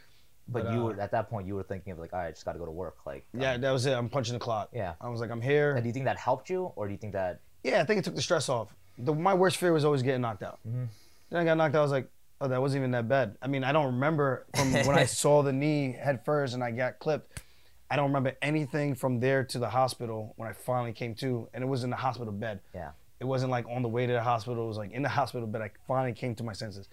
But, 0.49 0.64
But, 0.64 0.73
you 0.75 0.81
uh, 0.81 0.85
were 0.85 1.00
at 1.00 1.11
that 1.11 1.28
point 1.28 1.47
you 1.47 1.55
were 1.57 1.64
thinking 1.64 1.93
of 1.93 1.99
like, 1.99 2.12
all 2.12 2.21
right, 2.21 2.28
I 2.28 2.31
just 2.31 2.45
got 2.45 2.52
to 2.52 2.59
go 2.59 2.66
to 2.66 2.71
work. 2.71 2.97
Like, 3.05 3.25
um, 3.35 3.40
Yeah, 3.40 3.57
that 3.57 3.71
was 3.71 3.87
it. 3.87 3.93
I'm 3.93 4.09
punching 4.09 4.33
the 4.35 4.38
clock. 4.38 4.71
yeah. 4.73 4.95
I 5.00 5.09
was 5.09 5.21
like, 5.21 5.31
I'm 5.31 5.40
here. 5.40 5.73
And 5.75 5.83
do 5.83 5.88
you 5.88 5.93
think 5.93 6.05
that 6.05 6.16
helped 6.19 6.49
you, 6.50 6.73
or 6.76 6.87
do 6.87 6.93
you 6.93 6.99
think 6.99 7.12
that 7.14 7.40
Yeah, 7.64 7.81
I 7.81 7.85
think 7.85 7.99
it 7.99 8.05
took 8.05 8.14
the 8.14 8.23
stress 8.23 8.49
off. 8.49 8.69
The, 8.99 9.12
my 9.12 9.35
worst 9.35 9.57
fear 9.59 9.73
was 9.73 9.85
always 9.85 10.02
getting 10.02 10.21
knocked 10.21 10.43
out. 10.45 10.59
Mhm. 10.66 10.87
Then 11.31 11.40
I 11.40 11.45
got 11.45 11.57
knocked 11.57 11.75
out. 11.75 11.81
I 11.81 11.83
was 11.83 11.90
like, 11.90 12.09
oh, 12.40 12.49
that 12.49 12.61
wasn't 12.61 12.81
even 12.81 12.90
that 12.93 13.09
bad. 13.09 13.37
I 13.40 13.49
mean, 13.49 13.64
I 13.64 13.73
don't 13.73 13.87
remember 13.87 14.47
from 14.55 14.73
when 14.73 14.99
I 14.99 15.05
saw 15.07 15.43
the 15.43 15.52
knee 15.52 15.93
head 15.93 16.25
first 16.25 16.55
and 16.55 16.62
I 16.62 16.71
got 16.71 16.99
clipped. 16.99 17.43
I 17.90 17.97
don't 17.97 18.07
remember 18.07 18.33
anything 18.43 18.95
from 18.95 19.21
there 19.21 19.45
to 19.45 19.59
the 19.59 19.69
hospital 19.69 20.35
when 20.37 20.49
I 20.49 20.52
finally 20.52 20.93
came 20.93 21.14
to, 21.16 21.49
and 21.55 21.62
it 21.62 21.66
was 21.66 21.85
in 21.85 21.90
the 21.90 21.97
hospital 21.97 22.33
bed. 22.33 22.61
Yeah. 22.75 22.90
It 23.21 23.25
wasn't 23.25 23.50
like 23.50 23.64
on 23.71 23.83
the 23.83 23.88
way 23.88 24.07
to 24.07 24.12
the 24.12 24.23
hospital. 24.23 24.64
It 24.64 24.69
was 24.69 24.76
like 24.76 24.93
in 24.93 25.02
the 25.02 25.09
hospital 25.09 25.47
bed. 25.47 25.62
I 25.62 25.71
finally 25.87 26.12
came 26.12 26.35
to 26.35 26.43
my 26.43 26.52
senses, 26.52 26.88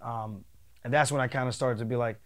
um, 0.00 0.44
and 0.84 0.92
that's 0.92 1.12
when 1.12 1.20
I 1.20 1.28
kind 1.28 1.48
of 1.48 1.54
started 1.54 1.78
to 1.78 1.84
be 1.84 1.96
like, 1.96 2.20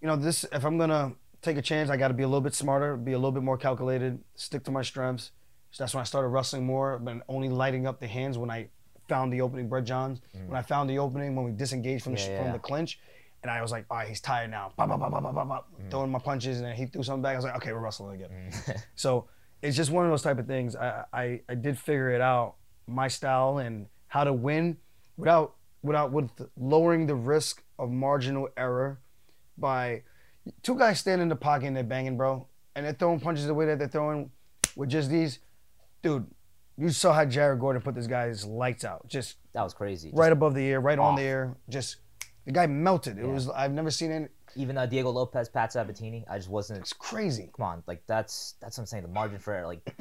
you 0.00 0.06
know, 0.06 0.16
this. 0.16 0.44
If 0.52 0.64
I'm 0.64 0.78
gonna 0.78 1.12
take 1.42 1.56
a 1.56 1.62
chance, 1.62 1.90
I 1.90 1.96
got 1.96 2.08
to 2.08 2.14
be 2.14 2.22
a 2.22 2.28
little 2.28 2.40
bit 2.40 2.54
smarter, 2.54 2.96
be 2.96 3.12
a 3.12 3.18
little 3.18 3.32
bit 3.32 3.42
more 3.42 3.58
calculated, 3.58 4.20
stick 4.34 4.64
to 4.64 4.70
my 4.70 4.82
strengths. 4.82 5.32
So 5.70 5.82
that's 5.82 5.94
when 5.94 6.00
I 6.00 6.04
started 6.04 6.28
wrestling 6.28 6.64
more, 6.64 6.98
but 6.98 7.16
only 7.28 7.48
lighting 7.48 7.86
up 7.86 8.00
the 8.00 8.06
hands 8.06 8.38
when 8.38 8.50
I 8.50 8.68
found 9.08 9.32
the 9.32 9.40
opening. 9.40 9.68
Brett 9.68 9.84
Johns, 9.84 10.20
when 10.46 10.56
I 10.56 10.62
found 10.62 10.88
the 10.90 10.98
opening, 10.98 11.34
when 11.34 11.44
we 11.44 11.52
disengaged 11.52 12.04
from 12.04 12.14
the, 12.14 12.20
Mm. 12.20 12.28
Yeah, 12.28 12.42
from 12.42 12.52
the 12.52 12.58
clinch, 12.58 13.00
and 13.42 13.50
I 13.50 13.62
was 13.62 13.70
like, 13.72 13.86
all 13.90 13.96
right, 13.98 14.08
he's 14.08 14.20
tired 14.20 14.50
now. 14.50 14.72
Bop, 14.76 14.88
bop, 14.88 15.00
Mm. 15.80 15.90
Throwing 15.90 16.10
my 16.10 16.18
punches, 16.18 16.58
and 16.58 16.66
then 16.66 16.74
he 16.76 16.86
threw 16.86 17.02
something 17.02 17.22
back. 17.22 17.32
I 17.34 17.36
was 17.36 17.44
like, 17.44 17.56
okay, 17.56 17.72
we're 17.72 17.80
wrestling 17.80 18.20
again. 18.22 18.52
So 18.96 19.28
it's 19.62 19.76
just 19.76 19.90
one 19.90 20.04
of 20.04 20.10
those 20.10 20.22
type 20.22 20.38
of 20.38 20.46
things. 20.46 20.76
I, 20.76 21.04
I 21.12 21.40
I 21.48 21.54
did 21.54 21.78
figure 21.78 22.10
it 22.10 22.20
out, 22.20 22.56
my 22.86 23.08
style 23.08 23.58
and 23.58 23.86
how 24.08 24.24
to 24.24 24.32
win 24.32 24.76
without 25.16 25.54
without 25.82 26.12
with 26.12 26.30
lowering 26.56 27.06
the 27.06 27.14
risk 27.14 27.62
of 27.78 27.90
marginal 27.90 28.48
error 28.56 29.00
by 29.56 30.02
two 30.62 30.76
guys 30.76 30.98
standing 31.00 31.22
in 31.24 31.28
the 31.28 31.36
pocket 31.36 31.66
and 31.66 31.76
they're 31.76 31.84
banging, 31.84 32.16
bro, 32.16 32.46
and 32.74 32.84
they're 32.86 32.92
throwing 32.92 33.20
punches 33.20 33.46
the 33.46 33.54
way 33.54 33.66
that 33.66 33.78
they're 33.78 33.88
throwing 33.88 34.30
with 34.76 34.88
just 34.90 35.10
these, 35.10 35.38
dude. 36.02 36.26
You 36.78 36.90
saw 36.90 37.12
how 37.12 37.24
Jared 37.24 37.58
Gordon 37.60 37.82
put 37.82 37.94
this 37.96 38.06
guy's 38.06 38.44
lights 38.44 38.84
out, 38.84 39.06
just 39.08 39.36
that 39.52 39.62
was 39.62 39.74
crazy? 39.74 40.10
right 40.14 40.30
above 40.32 40.54
the 40.54 40.64
ear, 40.64 40.78
right 40.80 40.98
on 40.98 41.16
the 41.16 41.22
ear, 41.22 41.56
just 41.68 41.96
the 42.46 42.52
guy 42.52 42.66
melted. 42.66 43.18
It 43.18 43.24
Yeah. 43.26 43.32
was 43.32 43.48
I've 43.50 43.72
never 43.72 43.90
seen 43.90 44.10
it. 44.12 44.30
Even 44.56 44.78
uh, 44.78 44.86
Diego 44.86 45.10
Lopez, 45.10 45.48
Pat 45.48 45.72
Sabatini, 45.72 46.24
I 46.30 46.36
just 46.38 46.48
wasn't. 46.48 46.80
It's 46.80 46.92
crazy. 46.92 47.50
Come 47.56 47.64
on, 47.66 47.82
like 47.86 48.02
that's 48.06 48.54
that's 48.60 48.78
what 48.78 48.82
I'm 48.82 48.86
saying. 48.86 49.02
The 49.02 49.08
margin 49.10 49.38
for 49.38 49.52
error, 49.52 49.66
like 49.66 49.92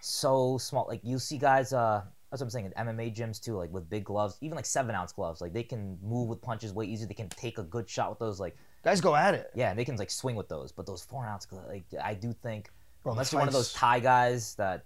so 0.00 0.58
small. 0.58 0.86
Like 0.88 1.00
you 1.02 1.18
see 1.18 1.38
guys, 1.38 1.72
uh, 1.72 2.02
that's 2.30 2.40
what 2.40 2.46
I'm 2.46 2.50
saying. 2.50 2.72
In 2.76 2.86
MMA 2.86 3.14
gyms 3.14 3.42
too, 3.42 3.56
like 3.56 3.72
with 3.72 3.88
big 3.90 4.04
gloves, 4.04 4.38
even 4.40 4.56
like 4.56 4.66
seven 4.66 4.94
ounce 4.94 5.12
gloves, 5.12 5.40
like 5.40 5.52
they 5.52 5.62
can 5.62 5.98
move 6.02 6.28
with 6.28 6.40
punches 6.40 6.72
way 6.72 6.86
easier. 6.86 7.06
They 7.06 7.14
can 7.14 7.28
take 7.30 7.58
a 7.58 7.62
good 7.64 7.88
shot 7.88 8.10
with 8.10 8.18
those. 8.18 8.40
Like 8.40 8.56
Guys 8.84 9.00
go 9.00 9.14
at 9.14 9.34
it. 9.34 9.50
yeah, 9.54 9.74
they 9.74 9.84
can 9.84 9.96
like 9.96 10.10
swing 10.10 10.34
with 10.36 10.48
those. 10.48 10.72
But 10.72 10.86
those 10.86 11.02
four 11.02 11.24
ounce, 11.26 11.46
gloves, 11.46 11.68
like 11.68 11.84
I 12.02 12.14
do 12.14 12.32
think, 12.32 12.70
Bro, 13.02 13.12
unless 13.12 13.32
you're 13.32 13.40
one 13.40 13.48
of 13.48 13.54
those 13.54 13.72
Thai 13.72 14.00
guys 14.00 14.54
that 14.56 14.84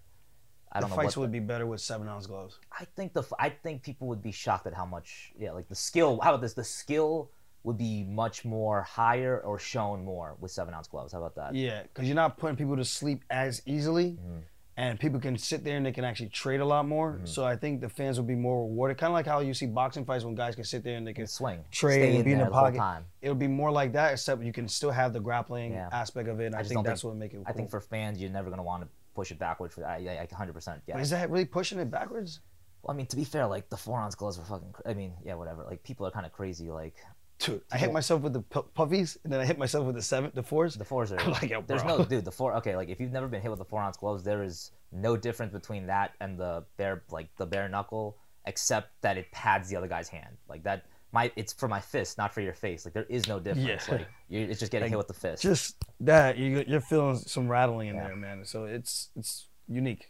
I 0.76 0.80
The 0.80 0.86
don't 0.88 0.90
know 0.96 1.02
fights 1.02 1.16
would 1.16 1.32
be 1.32 1.40
better 1.40 1.66
with 1.66 1.80
seven 1.80 2.08
ounce 2.08 2.26
gloves. 2.26 2.58
I 2.78 2.84
think 2.96 3.12
the 3.12 3.22
I 3.38 3.50
think 3.50 3.82
people 3.82 4.06
would 4.08 4.22
be 4.22 4.32
shocked 4.32 4.66
at 4.66 4.74
how 4.74 4.86
much 4.86 5.32
yeah 5.38 5.52
like 5.52 5.68
the 5.68 5.74
skill. 5.74 6.20
How 6.22 6.30
about 6.30 6.42
this? 6.42 6.54
The 6.54 6.64
skill 6.64 7.30
would 7.64 7.78
be 7.78 8.04
much 8.04 8.44
more 8.44 8.82
higher 8.82 9.40
or 9.40 9.58
shown 9.58 10.04
more 10.04 10.36
with 10.40 10.50
seven 10.52 10.72
ounce 10.74 10.86
gloves. 10.88 11.12
How 11.12 11.18
about 11.18 11.34
that? 11.36 11.54
Yeah, 11.54 11.82
because 11.82 12.06
you're 12.06 12.14
not 12.14 12.36
putting 12.38 12.56
people 12.56 12.76
to 12.76 12.84
sleep 12.84 13.24
as 13.30 13.60
easily, 13.66 14.10
Mm-hmm. 14.12 14.38
and 14.76 15.00
people 15.00 15.18
can 15.18 15.36
sit 15.38 15.64
there 15.64 15.76
and 15.78 15.84
they 15.86 15.90
can 15.90 16.04
actually 16.04 16.28
trade 16.28 16.60
a 16.60 16.64
lot 16.64 16.86
more. 16.86 17.18
So 17.24 17.44
I 17.44 17.56
think 17.56 17.80
the 17.80 17.88
fans 17.88 18.18
will 18.18 18.26
be 18.26 18.36
more 18.36 18.62
rewarded. 18.68 18.98
Kind 18.98 19.10
of 19.10 19.14
like 19.14 19.26
how 19.26 19.40
you 19.40 19.54
see 19.54 19.66
boxing 19.66 20.04
fights 20.04 20.22
when 20.24 20.34
guys 20.36 20.54
can 20.54 20.64
sit 20.64 20.84
there 20.84 20.96
and 20.96 21.04
they 21.06 21.12
can 21.14 21.24
Can 21.24 21.28
swing, 21.28 21.64
trade 21.72 21.94
stay 22.02 22.16
and 22.16 22.24
be 22.24 22.32
in 22.32 22.38
the 22.38 22.46
pocket. 22.46 23.02
It'll 23.22 23.34
be 23.34 23.48
more 23.48 23.72
like 23.72 23.92
that, 23.94 24.12
except 24.12 24.42
you 24.44 24.52
can 24.52 24.68
still 24.68 24.90
have 24.92 25.12
the 25.12 25.20
grappling 25.20 25.72
Yeah. 25.72 25.88
aspect 25.90 26.28
of 26.28 26.38
it. 26.40 26.46
And 26.46 26.54
I, 26.54 26.58
just 26.60 26.72
think 26.72 26.86
that's 26.86 27.00
think- 27.02 27.10
what 27.14 27.18
make 27.18 27.32
it. 27.32 27.36
Cool. 27.38 27.44
I 27.48 27.52
think 27.52 27.70
for 27.70 27.80
fans, 27.80 28.20
you're 28.20 28.30
never 28.30 28.50
gonna 28.50 28.62
want 28.62 28.82
to 28.84 28.88
push 29.16 29.30
it 29.32 29.38
backwards. 29.38 29.74
For 29.74 29.84
I, 29.84 29.96
I, 29.96 30.22
I 30.22 30.26
100% 30.26 30.80
yeah. 30.86 30.94
But 30.94 31.02
is 31.02 31.10
that 31.10 31.30
really 31.30 31.44
pushing 31.46 31.78
it 31.80 31.90
backwards? 31.90 32.40
Well, 32.82 32.94
I 32.94 32.96
mean, 32.96 33.06
to 33.06 33.16
be 33.16 33.24
fair, 33.24 33.46
like 33.46 33.68
the 33.68 33.76
four 33.76 33.98
ounce 33.98 34.14
gloves 34.14 34.38
were 34.38 34.44
fucking. 34.44 34.72
Cr- 34.72 34.88
I 34.88 34.94
mean, 34.94 35.14
yeah, 35.24 35.34
whatever. 35.34 35.64
Like 35.64 35.82
people 35.82 36.06
are 36.06 36.10
kind 36.12 36.26
of 36.26 36.32
crazy. 36.32 36.70
Like 36.70 36.94
Dude, 37.38 37.60
I 37.70 37.76
hit 37.76 37.92
myself 37.92 38.22
with 38.22 38.32
the 38.32 38.40
pu- 38.40 38.66
puffies, 38.76 39.18
and 39.22 39.32
then 39.32 39.40
I 39.40 39.44
hit 39.44 39.58
myself 39.58 39.84
with 39.86 39.96
the 39.96 40.02
seven, 40.02 40.30
the 40.34 40.42
fours. 40.42 40.74
the 40.74 40.84
fours 40.84 41.12
are. 41.12 41.20
I'm 41.20 41.32
like, 41.32 41.50
yo, 41.50 41.62
There's 41.66 41.84
no 41.84 42.02
dude. 42.04 42.24
The 42.24 42.32
four. 42.32 42.54
Okay, 42.56 42.76
like 42.76 42.88
if 42.88 43.00
you've 43.00 43.12
never 43.12 43.28
been 43.28 43.42
hit 43.42 43.50
with 43.50 43.58
the 43.58 43.64
four 43.64 43.82
ounce 43.82 43.96
gloves, 43.96 44.22
there 44.22 44.42
is 44.42 44.70
no 44.92 45.16
difference 45.16 45.52
between 45.52 45.86
that 45.86 46.12
and 46.20 46.38
the 46.38 46.64
bare 46.76 47.02
like 47.10 47.28
the 47.36 47.46
bare 47.46 47.68
knuckle, 47.68 48.16
except 48.46 48.88
that 49.02 49.18
it 49.18 49.30
pads 49.32 49.68
the 49.68 49.76
other 49.76 49.88
guy's 49.88 50.08
hand. 50.08 50.36
Like 50.48 50.62
that. 50.64 50.84
My 51.16 51.32
it's 51.34 51.52
for 51.60 51.66
my 51.76 51.80
fist, 51.80 52.18
not 52.18 52.34
for 52.34 52.42
your 52.42 52.52
face. 52.52 52.84
Like 52.84 52.92
there 52.92 53.06
is 53.08 53.26
no 53.26 53.40
difference. 53.40 53.86
Yeah. 53.88 53.94
Like 53.94 54.08
you 54.28 54.40
it's 54.50 54.60
just 54.60 54.70
getting 54.70 54.90
hit 54.90 54.98
with 54.98 55.08
the 55.08 55.14
fist. 55.24 55.42
Just 55.42 55.76
that 56.00 56.36
you, 56.36 56.62
you're 56.68 56.80
feeling 56.92 57.16
some 57.16 57.48
rattling 57.48 57.88
in 57.88 57.94
Yeah. 57.96 58.08
there, 58.08 58.16
man. 58.16 58.44
So 58.44 58.64
it's 58.64 59.08
it's 59.16 59.46
unique, 59.66 60.04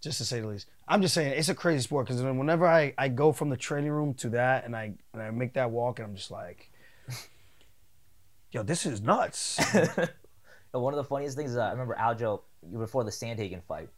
just 0.00 0.16
to 0.18 0.24
say 0.24 0.40
the 0.40 0.46
least. 0.48 0.66
I'm 0.88 1.02
just 1.02 1.12
saying 1.14 1.32
it's 1.40 1.50
a 1.50 1.54
crazy 1.54 1.82
sport 1.82 2.06
because 2.06 2.22
whenever 2.22 2.66
I, 2.66 2.94
I 2.96 3.08
go 3.08 3.32
from 3.32 3.50
the 3.50 3.56
training 3.56 3.90
room 3.90 4.14
to 4.14 4.30
that 4.30 4.64
and 4.64 4.74
I 4.74 4.94
and 5.12 5.22
I 5.22 5.30
make 5.30 5.52
that 5.54 5.70
walk 5.70 5.98
and 5.98 6.08
I'm 6.08 6.16
just 6.16 6.30
like, 6.30 6.70
yo, 8.52 8.62
this 8.62 8.86
is 8.86 9.00
nuts. 9.02 9.60
One 10.72 10.94
of 10.94 10.98
the 10.98 11.04
funniest 11.04 11.36
things 11.36 11.50
is 11.52 11.56
uh, 11.56 11.62
I 11.64 11.70
remember 11.72 11.96
Aljo 12.00 12.40
before 12.78 13.04
the 13.04 13.10
Sandhagen 13.10 13.62
fight, 13.64 13.88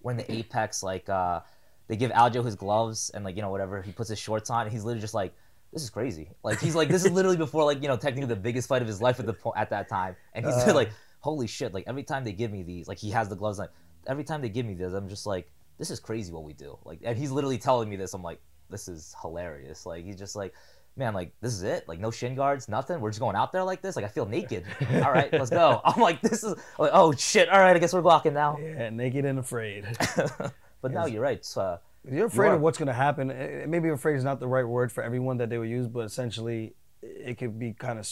when 0.00 0.16
the 0.16 0.30
Apex 0.32 0.82
like 0.82 1.08
uh, 1.08 1.40
they 1.88 1.96
give 1.96 2.10
Aljo 2.12 2.44
his 2.44 2.54
gloves 2.54 3.10
and 3.12 3.24
like 3.24 3.36
you 3.36 3.42
know 3.42 3.50
whatever 3.50 3.82
he 3.82 3.92
puts 3.92 4.08
his 4.08 4.18
shorts 4.18 4.48
on 4.48 4.62
and 4.62 4.72
he's 4.72 4.84
literally 4.84 5.00
just 5.02 5.14
like 5.14 5.34
this 5.72 5.82
is 5.82 5.90
crazy 5.90 6.28
like 6.42 6.58
he's 6.60 6.74
like 6.74 6.88
this 6.88 7.04
is 7.04 7.12
literally 7.12 7.36
before 7.36 7.64
like 7.64 7.80
you 7.82 7.88
know 7.88 7.96
technically 7.96 8.26
the 8.28 8.40
biggest 8.40 8.68
fight 8.68 8.82
of 8.82 8.88
his 8.88 9.00
life 9.00 9.20
at 9.20 9.26
the 9.26 9.32
po- 9.32 9.54
at 9.56 9.70
that 9.70 9.88
time 9.88 10.16
and 10.34 10.44
he's 10.44 10.54
Uh. 10.66 10.74
like 10.74 10.90
holy 11.20 11.46
shit 11.46 11.72
like 11.74 11.84
every 11.86 12.02
time 12.02 12.24
they 12.24 12.32
give 12.32 12.50
me 12.50 12.62
these 12.62 12.88
like 12.88 12.98
he 12.98 13.10
has 13.10 13.28
the 13.28 13.36
gloves 13.36 13.60
on 13.60 13.68
every 14.06 14.24
time 14.24 14.40
they 14.42 14.48
give 14.48 14.66
me 14.66 14.74
this 14.74 14.92
I'm 14.92 15.08
just 15.08 15.26
like 15.26 15.50
this 15.78 15.90
is 15.90 16.00
crazy 16.00 16.32
what 16.32 16.44
we 16.44 16.52
do 16.54 16.78
like 16.84 16.98
and 17.04 17.16
he's 17.16 17.30
literally 17.30 17.58
telling 17.58 17.88
me 17.88 17.96
this 17.96 18.14
I'm 18.14 18.22
like 18.22 18.40
this 18.68 18.88
is 18.88 19.14
hilarious 19.22 19.86
like 19.86 20.04
he's 20.04 20.16
just 20.16 20.34
like 20.36 20.52
man, 20.96 21.14
like 21.14 21.32
this 21.40 21.52
is 21.54 21.62
it. 21.62 21.88
Like 21.88 21.98
no 22.00 22.10
shin 22.10 22.34
guards, 22.34 22.68
nothing. 22.68 23.00
We're 23.00 23.10
just 23.10 23.20
going 23.20 23.36
out 23.36 23.52
there 23.52 23.62
like 23.62 23.80
this. 23.80 23.96
Like 23.96 24.04
I 24.04 24.08
feel 24.08 24.26
naked. 24.26 24.64
All 24.96 25.12
right, 25.12 25.32
let's 25.32 25.48
go. 25.48 25.80
I'm 25.84 26.00
like, 26.00 26.20
this 26.20 26.42
is 26.44 26.54
like, 26.78 26.90
oh 26.92 27.12
shit. 27.12 27.48
All 27.48 27.58
right, 27.60 27.74
I 27.74 27.78
guess 27.78 27.94
we're 27.94 28.00
walking 28.02 28.34
now. 28.34 28.58
yeah, 28.60 28.90
naked 28.90 29.24
and 29.24 29.38
afraid. 29.38 29.86
But 30.82 30.92
no, 30.92 31.06
you're 31.06 31.22
right. 31.22 31.38
It's, 31.38 31.56
uh, 31.56 31.78
You're 32.08 32.26
afraid 32.26 32.48
are. 32.48 32.54
of 32.54 32.60
what's 32.60 32.78
going 32.78 32.86
to 32.88 32.92
happen. 32.94 33.30
Eh, 33.30 33.66
Maybe 33.66 33.88
afraid 33.90 34.16
is 34.16 34.24
not 34.24 34.40
the 34.40 34.48
right 34.48 34.64
word 34.66 34.90
for 34.90 35.02
everyone 35.02 35.36
that 35.38 35.50
they 35.50 35.58
would 35.58 35.68
use, 35.68 35.86
but 35.86 36.00
essentially, 36.00 36.74
it 37.02 37.36
could 37.38 37.58
be 37.58 37.72
kind 37.74 37.98
of, 37.98 38.08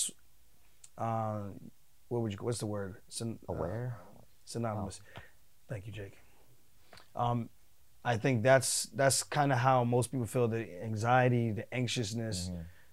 uh, 0.98 1.40
what 2.08 2.22
would 2.22 2.32
you? 2.32 2.38
What's 2.40 2.58
the 2.58 2.66
word? 2.66 2.96
Syn- 3.08 3.38
uh, 3.48 3.52
aware. 3.52 3.98
synonymous. 4.44 5.00
Thank 5.68 5.86
you, 5.86 5.92
Jake. 5.92 6.18
Um, 7.16 7.48
I 8.04 8.16
think 8.16 8.42
that's 8.42 8.84
that's 8.94 9.22
kind 9.22 9.52
of 9.52 9.58
how 9.58 9.84
most 9.84 10.10
people 10.12 10.26
feel: 10.26 10.48
the 10.48 10.66
anxiety, 10.82 11.50
the 11.52 11.74
anxiousness, 11.74 12.50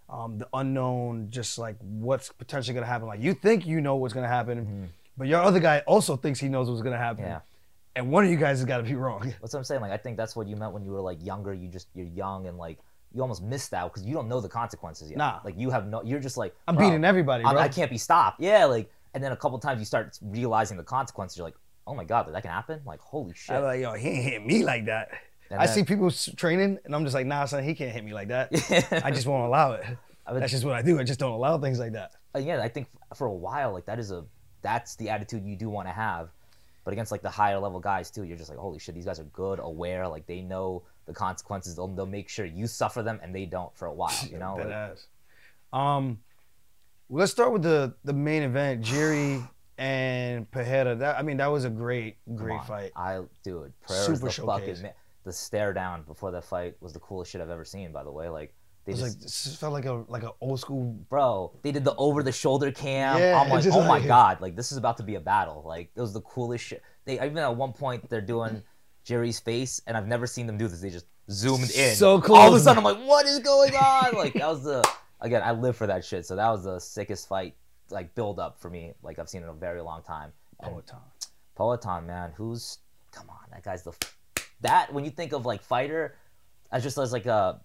um, 0.10 0.38
the 0.38 0.48
unknown, 0.54 1.28
just 1.30 1.58
like 1.58 1.78
what's 1.80 2.30
potentially 2.32 2.74
going 2.74 2.84
to 2.86 2.90
happen. 2.90 3.08
Like 3.08 3.22
you 3.22 3.34
think 3.34 3.66
you 3.66 3.82
know 3.82 3.96
what's 3.96 4.14
going 4.14 4.24
to 4.26 4.30
happen, 4.30 4.92
but 5.18 5.28
your 5.28 5.42
other 5.42 5.60
guy 5.60 5.80
also 5.88 6.16
thinks 6.18 6.40
he 6.40 6.50
knows 6.50 6.70
what's 6.70 6.82
going 6.82 6.94
to 6.94 7.00
happen, 7.00 7.24
Yeah. 7.26 7.40
And 7.96 8.12
one 8.12 8.24
of 8.26 8.30
you 8.30 8.38
guys 8.38 8.60
has 8.60 8.66
got 8.66 8.78
to 8.78 8.84
be 8.84 8.96
wrong. 8.96 9.22
That's 9.42 9.54
what 9.54 9.60
I'm 9.60 9.64
saying. 9.64 9.82
Like 9.82 9.92
I 9.92 9.98
think 9.98 10.18
that's 10.18 10.36
what 10.36 10.48
you 10.48 10.56
meant 10.56 10.74
when 10.74 10.84
you 10.84 10.92
were 10.92 11.02
like 11.02 11.24
younger. 11.24 11.54
You 11.54 11.68
just 11.68 11.88
you're 11.94 12.06
young 12.08 12.48
and 12.48 12.58
like 12.58 12.80
you 13.14 13.22
almost 13.22 13.42
missed 13.44 13.74
out 13.74 13.94
because 13.94 14.06
you 14.08 14.14
don't 14.14 14.28
know 14.28 14.42
the 14.42 14.50
consequences 14.50 15.10
yet. 15.10 15.18
Nah. 15.18 15.40
Like 15.46 15.58
you 15.58 15.70
have 15.70 15.88
no. 15.88 16.04
You're 16.04 16.20
just 16.20 16.38
like 16.38 16.54
I'm 16.68 16.76
beating 16.76 17.04
everybody, 17.06 17.44
I'm- 17.44 17.56
bro. 17.56 17.62
I 17.64 17.68
can't 17.70 17.90
be 17.92 17.98
stopped. 17.98 18.40
Yeah. 18.42 18.66
Like 18.66 18.92
and 19.14 19.24
then 19.24 19.32
a 19.32 19.38
couple 19.38 19.58
times 19.60 19.80
you 19.80 19.86
start 19.86 20.18
realizing 20.22 20.76
the 20.78 20.84
consequences. 20.84 21.38
You're 21.38 21.48
like, 21.48 21.56
oh 21.88 21.96
my 21.96 22.04
god, 22.04 22.28
that 22.34 22.42
can 22.42 22.52
happen. 22.52 22.82
Like 22.86 23.00
holy 23.00 23.34
shit. 23.34 23.56
I'm 23.56 23.64
like, 23.64 23.80
yo, 23.82 23.94
he 23.94 24.10
ain't 24.10 24.24
hit 24.24 24.46
me 24.46 24.64
like 24.64 24.86
that. 24.88 25.10
And 25.50 25.60
I 25.60 25.66
then- 25.68 25.76
see 25.76 25.84
people 25.84 26.12
training, 26.36 26.80
and 26.86 26.96
I'm 26.96 27.04
just 27.06 27.14
like, 27.14 27.28
nah, 27.28 27.46
son, 27.46 27.64
he 27.64 27.76
can't 27.76 27.92
hit 27.92 28.04
me 28.04 28.14
like 28.14 28.28
that. 28.30 28.50
I 29.06 29.12
just 29.12 29.28
won't 29.28 29.46
allow 29.46 29.74
it. 29.74 29.86
would- 30.30 30.42
That's 30.42 30.52
just 30.52 30.66
what 30.66 30.74
I 30.74 30.82
do. 30.82 31.00
I 31.00 31.04
just 31.04 31.20
don't 31.20 31.32
allow 31.34 31.58
things 31.60 31.80
like 31.80 31.94
that. 31.94 32.12
again, 32.34 32.60
I 32.60 32.68
think 32.68 32.88
for 33.16 33.28
a 33.28 33.34
while, 33.34 33.72
like 33.72 33.86
that 33.86 34.00
is 34.00 34.12
a 34.12 34.26
that's 34.64 34.96
the 34.96 35.10
attitude 35.10 35.46
you 35.46 35.56
do 35.56 35.70
want 35.70 35.88
to 35.88 35.94
have. 35.94 36.30
But 36.86 36.94
against 36.94 37.12
like 37.12 37.24
the 37.24 37.30
higher 37.30 37.60
level 37.60 37.80
guys 37.80 38.12
too, 38.12 38.24
you're 38.24 38.38
just 38.38 38.50
like, 38.50 38.60
holy 38.60 38.80
shit, 38.80 38.96
these 38.96 39.06
guys 39.06 39.20
are 39.20 39.26
good, 39.26 39.60
aware, 39.60 40.08
like 40.08 40.28
they 40.28 40.42
know 40.42 40.84
the 41.08 41.14
consequences. 41.14 41.76
They'll, 41.76 41.88
they'll 41.88 42.06
make 42.06 42.30
sure 42.30 42.46
you 42.46 42.68
suffer 42.68 43.02
them 43.02 43.20
and 43.24 43.34
they 43.34 43.46
don't 43.46 43.76
for 43.76 43.88
a 43.88 43.94
while. 43.94 44.14
You 44.30 44.38
know, 44.40 44.56
Like. 44.56 45.08
Um, 45.74 46.20
well, 47.10 47.20
let's 47.22 47.32
start 47.32 47.52
with 47.52 47.64
the 47.64 47.96
the 48.04 48.14
main 48.14 48.44
event, 48.44 48.82
Jerry 48.82 49.44
and 49.78 50.50
Pajeda. 50.52 51.00
That 51.00 51.18
I 51.18 51.24
mean, 51.24 51.38
that 51.38 51.48
was 51.48 51.66
a 51.66 51.70
great, 51.70 52.18
great 52.36 52.64
fight. 52.66 52.92
I 52.96 53.22
dude, 53.44 53.74
prayers 53.82 54.06
Super 54.06 54.28
the 54.28 54.32
showcase. 54.32 54.80
fucking 54.80 54.92
the 55.24 55.34
stare 55.34 55.74
down 55.74 56.04
before 56.04 56.32
that 56.32 56.46
fight 56.46 56.76
was 56.82 56.94
the 56.94 57.00
coolest 57.00 57.32
shit 57.32 57.42
I've 57.42 57.50
ever 57.50 57.66
seen. 57.66 57.92
By 57.92 58.04
the 58.04 58.12
way, 58.12 58.30
like 58.30 58.54
They 58.86 58.92
It 58.92 59.02
was 59.02 59.16
just, 59.16 59.18
like 59.18 59.22
this 59.24 59.56
felt 59.60 59.74
like 59.74 59.86
a 59.86 60.06
like 60.08 60.24
an 60.24 60.32
old 60.42 60.60
school. 60.60 60.96
bro, 61.10 61.52
they 61.64 61.72
did 61.72 61.84
the 61.84 61.96
over 61.96 62.22
the 62.22 62.32
shoulder 62.32 62.72
cam. 62.72 63.20
Yeah, 63.20 63.42
I'm 63.42 63.50
like, 63.50 63.64
just 63.64 63.78
oh 63.78 63.88
my 63.88 64.00
god, 64.08 64.42
like 64.42 64.56
this 64.56 64.72
is 64.72 64.78
about 64.78 64.98
to 64.98 65.04
be 65.04 65.16
a 65.16 65.20
battle. 65.20 65.64
Like 65.66 65.90
it 65.96 66.02
was 66.02 66.14
the 66.14 66.22
coolest 66.22 66.66
shit. 66.66 66.84
They 67.06 67.16
even 67.16 67.38
at 67.38 67.56
one 67.56 67.74
point 67.74 68.10
they're 68.10 68.22
doing 68.22 68.62
Jerry's 69.04 69.40
face, 69.40 69.82
and 69.88 69.98
I've 69.98 70.08
never 70.08 70.28
seen 70.28 70.46
them 70.48 70.58
do 70.58 70.68
this. 70.68 70.82
They 70.82 70.92
just 70.92 71.08
zoomed 71.32 71.72
in. 71.72 71.96
So 71.96 72.22
cool. 72.22 72.36
All 72.36 72.50
of 72.50 72.54
a 72.54 72.60
sudden, 72.60 72.78
I'm 72.78 72.84
like, 72.84 73.08
what 73.08 73.26
is 73.26 73.40
going 73.40 73.76
on? 73.76 74.14
Like 74.14 74.34
that 74.34 74.48
was 74.48 74.64
the 74.64 74.88
again, 75.22 75.42
I 75.44 75.52
live 75.52 75.76
for 75.76 75.88
that 75.88 76.06
shit. 76.06 76.26
So 76.26 76.36
that 76.36 76.50
was 76.50 76.64
the 76.64 76.80
sickest 76.80 77.28
fight, 77.28 77.56
like 77.90 78.14
build 78.16 78.40
up 78.40 78.60
for 78.60 78.70
me. 78.70 78.94
Like 79.02 79.20
I've 79.20 79.30
seen 79.30 79.44
in 79.44 79.50
a 79.50 79.54
very 79.54 79.82
long 79.82 80.04
time. 80.04 80.32
And 80.62 80.76
Poatan. 80.76 81.02
Peloton, 81.56 82.06
man, 82.06 82.32
who's 82.36 82.80
come 83.12 83.30
on, 83.30 83.38
that 83.52 83.64
guy's 83.64 83.84
the 83.84 83.94
that 84.62 84.94
when 84.94 85.06
you 85.06 85.12
think 85.12 85.34
of 85.34 85.46
like 85.46 85.62
fighter, 85.62 86.16
I 86.72 86.80
just 86.80 86.98
as 86.98 87.12
like 87.12 87.26
a 87.26 87.62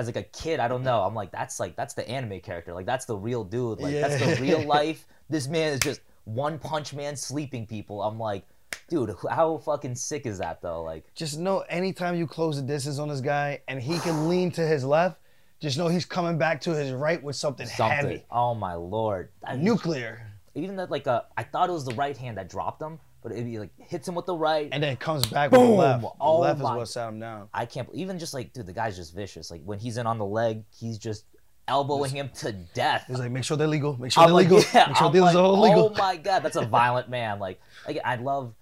as 0.00 0.06
like 0.06 0.16
a 0.16 0.22
kid, 0.22 0.58
I 0.60 0.68
don't 0.68 0.82
know. 0.82 1.02
I'm 1.02 1.14
like 1.14 1.30
that's 1.30 1.60
like 1.60 1.76
that's 1.76 1.94
the 1.94 2.08
anime 2.08 2.40
character, 2.40 2.72
like 2.74 2.86
that's 2.86 3.04
the 3.04 3.16
real 3.16 3.44
dude, 3.44 3.80
like 3.80 3.94
that's 3.94 4.18
the 4.18 4.42
real 4.42 4.62
life. 4.66 5.06
This 5.28 5.46
man 5.46 5.72
is 5.72 5.80
just 5.80 6.00
one 6.24 6.58
punch 6.58 6.92
man 6.92 7.16
sleeping 7.16 7.66
people. 7.66 8.02
I'm 8.02 8.18
like, 8.18 8.44
dude, 8.88 9.14
how 9.30 9.58
fucking 9.58 9.94
sick 9.94 10.26
is 10.26 10.38
that 10.38 10.60
though? 10.62 10.82
Like, 10.82 11.04
Just 11.14 11.38
know 11.38 11.60
anytime 11.68 12.16
you 12.16 12.26
close 12.26 12.56
the 12.56 12.62
distance 12.62 12.98
on 12.98 13.08
this 13.08 13.20
guy 13.20 13.60
and 13.68 13.80
he 13.80 13.98
can 14.00 14.28
lean 14.28 14.50
to 14.52 14.66
his 14.66 14.84
left, 14.84 15.20
just 15.60 15.78
know 15.78 15.88
he's 15.88 16.04
coming 16.04 16.38
back 16.38 16.60
to 16.62 16.74
his 16.74 16.92
right 16.92 17.22
with 17.22 17.36
something, 17.36 17.66
something. 17.66 17.96
heavy, 17.96 18.24
Oh 18.30 18.54
my 18.54 18.74
lord, 18.74 19.30
nuclear, 19.56 20.26
Even 20.54 20.76
that 20.76 20.90
like 20.90 21.06
uh, 21.06 21.22
I 21.36 21.42
thought 21.44 21.68
it 21.68 21.72
was 21.72 21.84
the 21.84 21.94
right 21.94 22.16
hand 22.16 22.38
that 22.38 22.48
dropped 22.48 22.82
him, 22.82 22.98
but 23.22 23.32
it 23.32 23.46
like 23.58 23.70
hits 23.78 24.06
him 24.08 24.14
with 24.14 24.26
the 24.26 24.34
right. 24.34 24.68
and 24.72 24.82
then 24.82 24.92
it 24.92 25.00
comes 25.00 25.26
back 25.26 25.50
with 25.50 25.60
the 25.60 25.66
Boom! 25.66 25.76
left. 25.78 26.02
The 26.02 26.10
Oh 26.20 26.38
left 26.40 26.60
my- 26.60 26.72
is 26.72 26.76
what 26.78 26.88
sat 26.88 27.08
him 27.08 27.20
down. 27.20 27.48
I 27.52 27.66
can't 27.66 27.88
even 27.92 28.18
just 28.18 28.34
like 28.34 28.52
dude, 28.52 28.66
the 28.66 28.72
guy's 28.72 28.96
just 28.96 29.14
vicious. 29.14 29.50
Like 29.50 29.62
when 29.64 29.78
he's 29.78 29.96
in 29.98 30.06
on 30.06 30.18
the 30.18 30.24
leg, 30.26 30.64
he's 30.70 30.98
just 30.98 31.24
elbowing 31.68 32.10
him 32.10 32.30
to 32.34 32.52
death. 32.52 33.04
He's 33.06 33.18
like, 33.18 33.30
make 33.30 33.44
sure 33.44 33.56
they're 33.56 33.68
legal. 33.68 33.96
Make 34.00 34.12
sure 34.12 34.22
I'm 34.24 34.28
they're 34.30 34.34
like, 34.34 34.50
legal. 34.50 34.64
yeah, 34.74 34.86
make 34.88 34.96
sure 34.96 35.12
dealers 35.12 35.34
like, 35.34 35.44
all 35.44 35.56
oh 35.56 35.60
legal. 35.60 35.92
Oh 35.94 35.98
my 35.98 36.16
god, 36.16 36.40
that's 36.42 36.56
a 36.56 36.64
violent 36.66 37.08
man. 37.08 37.38
Like, 37.38 37.60
again, 37.86 38.02
I 38.04 38.16
love, 38.16 38.54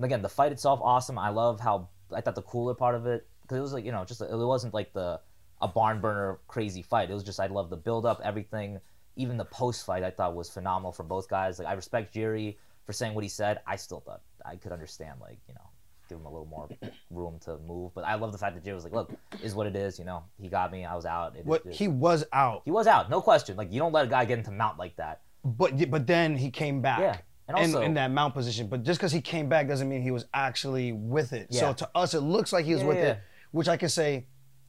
again, 0.00 0.20
the 0.22 0.28
fight 0.28 0.52
itself 0.52 0.80
awesome. 0.82 1.18
I 1.18 1.30
love 1.30 1.60
how 1.60 1.88
I 2.14 2.20
thought 2.20 2.34
the 2.34 2.42
cooler 2.42 2.74
part 2.74 2.94
of 2.94 3.06
it 3.06 3.26
because 3.42 3.58
it 3.58 3.62
was 3.62 3.72
like 3.72 3.84
you 3.84 3.92
know 3.92 4.04
just 4.04 4.20
it 4.20 4.28
wasn't 4.30 4.74
like 4.74 4.92
the 4.92 5.20
a 5.62 5.68
barn 5.68 6.00
burner 6.00 6.38
crazy 6.48 6.82
fight. 6.82 7.10
It 7.10 7.14
was 7.14 7.22
just 7.22 7.38
I 7.40 7.46
love 7.46 7.70
the 7.70 7.76
build 7.76 8.04
up, 8.06 8.20
everything. 8.24 8.80
Even 9.16 9.36
the 9.36 9.44
post 9.44 9.84
fight 9.84 10.02
I 10.02 10.10
thought 10.10 10.34
was 10.34 10.48
phenomenal 10.48 10.92
from 10.92 11.06
both 11.08 11.28
guys. 11.28 11.58
Like 11.58 11.68
I 11.68 11.72
respect 11.74 12.14
Jerry 12.14 12.58
for 12.90 12.94
saying 12.94 13.14
what 13.14 13.22
he 13.22 13.28
said. 13.30 13.60
I 13.66 13.76
still 13.76 14.00
thought 14.00 14.22
I 14.44 14.56
could 14.56 14.72
understand 14.72 15.20
like 15.20 15.38
you 15.48 15.54
know 15.54 15.68
give 16.08 16.18
him 16.18 16.26
a 16.26 16.30
little 16.30 16.46
more 16.46 16.68
room 17.10 17.38
to 17.44 17.56
move. 17.58 17.92
But 17.94 18.04
I 18.04 18.16
love 18.16 18.32
the 18.32 18.38
fact 18.38 18.56
that 18.56 18.64
Jay 18.64 18.72
was 18.72 18.82
like, 18.82 18.92
look, 18.92 19.12
is 19.44 19.54
what 19.54 19.68
it 19.68 19.76
is. 19.76 19.96
You 19.96 20.04
know, 20.04 20.24
he 20.40 20.48
got 20.48 20.72
me. 20.72 20.84
I 20.84 20.96
was 20.96 21.06
out. 21.06 21.36
It 21.36 21.46
What 21.46 21.64
it- 21.64 21.72
he 21.74 21.86
was 21.86 22.24
out, 22.32 22.62
he 22.64 22.72
was 22.72 22.88
out, 22.88 23.08
no 23.10 23.20
question. 23.20 23.56
Like 23.56 23.72
you 23.72 23.78
don't 23.78 23.92
let 23.92 24.06
a 24.06 24.08
guy 24.08 24.24
get 24.24 24.38
into 24.38 24.50
mount 24.50 24.76
like 24.76 24.96
that. 24.96 25.20
but 25.44 25.88
but 25.90 26.06
then 26.08 26.36
he 26.36 26.50
came 26.50 26.80
back. 26.82 26.98
Yeah, 26.98 27.16
and 27.46 27.56
in, 27.58 27.64
also 27.64 27.82
in 27.82 27.94
that 27.94 28.10
mount 28.10 28.34
position. 28.34 28.66
But 28.66 28.82
just 28.82 28.98
because 28.98 29.12
he 29.12 29.20
came 29.20 29.48
back 29.48 29.68
doesn't 29.68 29.88
mean 29.88 30.02
he 30.02 30.10
was 30.10 30.24
actually 30.34 30.90
with 30.92 31.32
it. 31.32 31.46
Yeah. 31.50 31.60
So 31.60 31.72
to 31.74 31.90
us, 31.94 32.14
it 32.14 32.20
looks 32.22 32.52
like 32.52 32.64
he 32.64 32.72
was 32.72 32.82
Yeah, 32.82 32.88
with 32.88 32.96
yeah, 32.96 33.10
it, 33.12 33.18
which 33.52 33.68
I 33.68 33.76
can 33.76 33.88
say, 33.88 34.26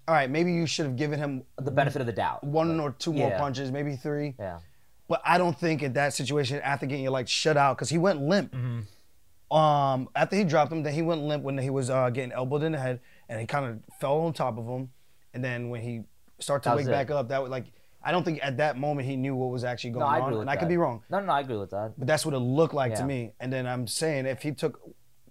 all 0.07 0.13
right, 0.13 0.29
maybe 0.29 0.53
you 0.53 0.67
should 0.67 0.85
have 0.85 0.95
given 0.95 1.17
him 1.17 1.43
the 1.57 1.71
benefit 1.71 2.01
of 2.01 2.05
the 2.05 2.13
doubt. 2.13 2.43
one 2.43 2.77
But- 2.77 2.83
or 2.83 2.91
two 2.91 3.13
more 3.13 3.29
yeah. 3.29 3.39
punches, 3.39 3.71
maybe 3.71 3.95
three. 3.95 4.35
Yeah. 4.39 4.59
But 5.11 5.21
I 5.25 5.37
don't 5.37 5.59
think 5.59 5.83
in 5.83 5.91
that 5.93 6.13
situation, 6.13 6.61
after 6.63 6.85
getting 6.85 7.03
your 7.03 7.11
like 7.11 7.27
shut 7.27 7.57
out, 7.57 7.75
because 7.75 7.89
he 7.89 7.97
went 7.97 8.21
limp. 8.21 8.53
Mm-hmm. 8.53 9.57
Um, 9.57 10.07
after 10.15 10.37
he 10.37 10.45
dropped 10.45 10.71
him, 10.71 10.83
then 10.83 10.93
he 10.93 11.01
went 11.01 11.21
limp 11.21 11.43
when 11.43 11.57
he 11.57 11.69
was 11.69 11.89
uh, 11.89 12.09
getting 12.11 12.31
elbowed 12.31 12.63
in 12.63 12.71
the 12.71 12.79
head, 12.79 13.01
and 13.27 13.37
he 13.37 13.45
kind 13.45 13.65
of 13.65 13.79
fell 13.99 14.19
on 14.21 14.31
top 14.31 14.57
of 14.57 14.65
him. 14.65 14.89
And 15.33 15.43
then 15.43 15.67
when 15.67 15.81
he 15.81 16.03
started 16.39 16.63
to 16.63 16.69
That 16.69 16.77
wake 16.77 16.87
it. 16.87 16.91
back 16.91 17.11
up, 17.11 17.27
that 17.27 17.41
was 17.41 17.51
like 17.51 17.65
I 18.01 18.13
don't 18.13 18.23
think 18.23 18.39
at 18.41 18.55
that 18.57 18.77
moment 18.77 19.05
he 19.05 19.17
knew 19.17 19.35
what 19.35 19.49
was 19.49 19.65
actually 19.65 19.89
going 19.89 20.05
No, 20.05 20.07
I 20.07 20.21
on, 20.21 20.33
and 20.33 20.49
I 20.49 20.55
could 20.55 20.69
be 20.69 20.77
wrong. 20.77 21.03
No, 21.09 21.19
no, 21.19 21.33
I 21.33 21.41
agree 21.41 21.57
with 21.57 21.71
that. 21.71 21.91
But 21.97 22.07
that's 22.07 22.25
what 22.25 22.33
it 22.33 22.39
looked 22.39 22.73
like 22.73 22.95
to 22.95 23.03
me. 23.03 23.33
And 23.41 23.51
then 23.51 23.67
I'm 23.67 23.87
saying 23.87 24.27
if 24.27 24.41
he 24.41 24.53
took 24.53 24.79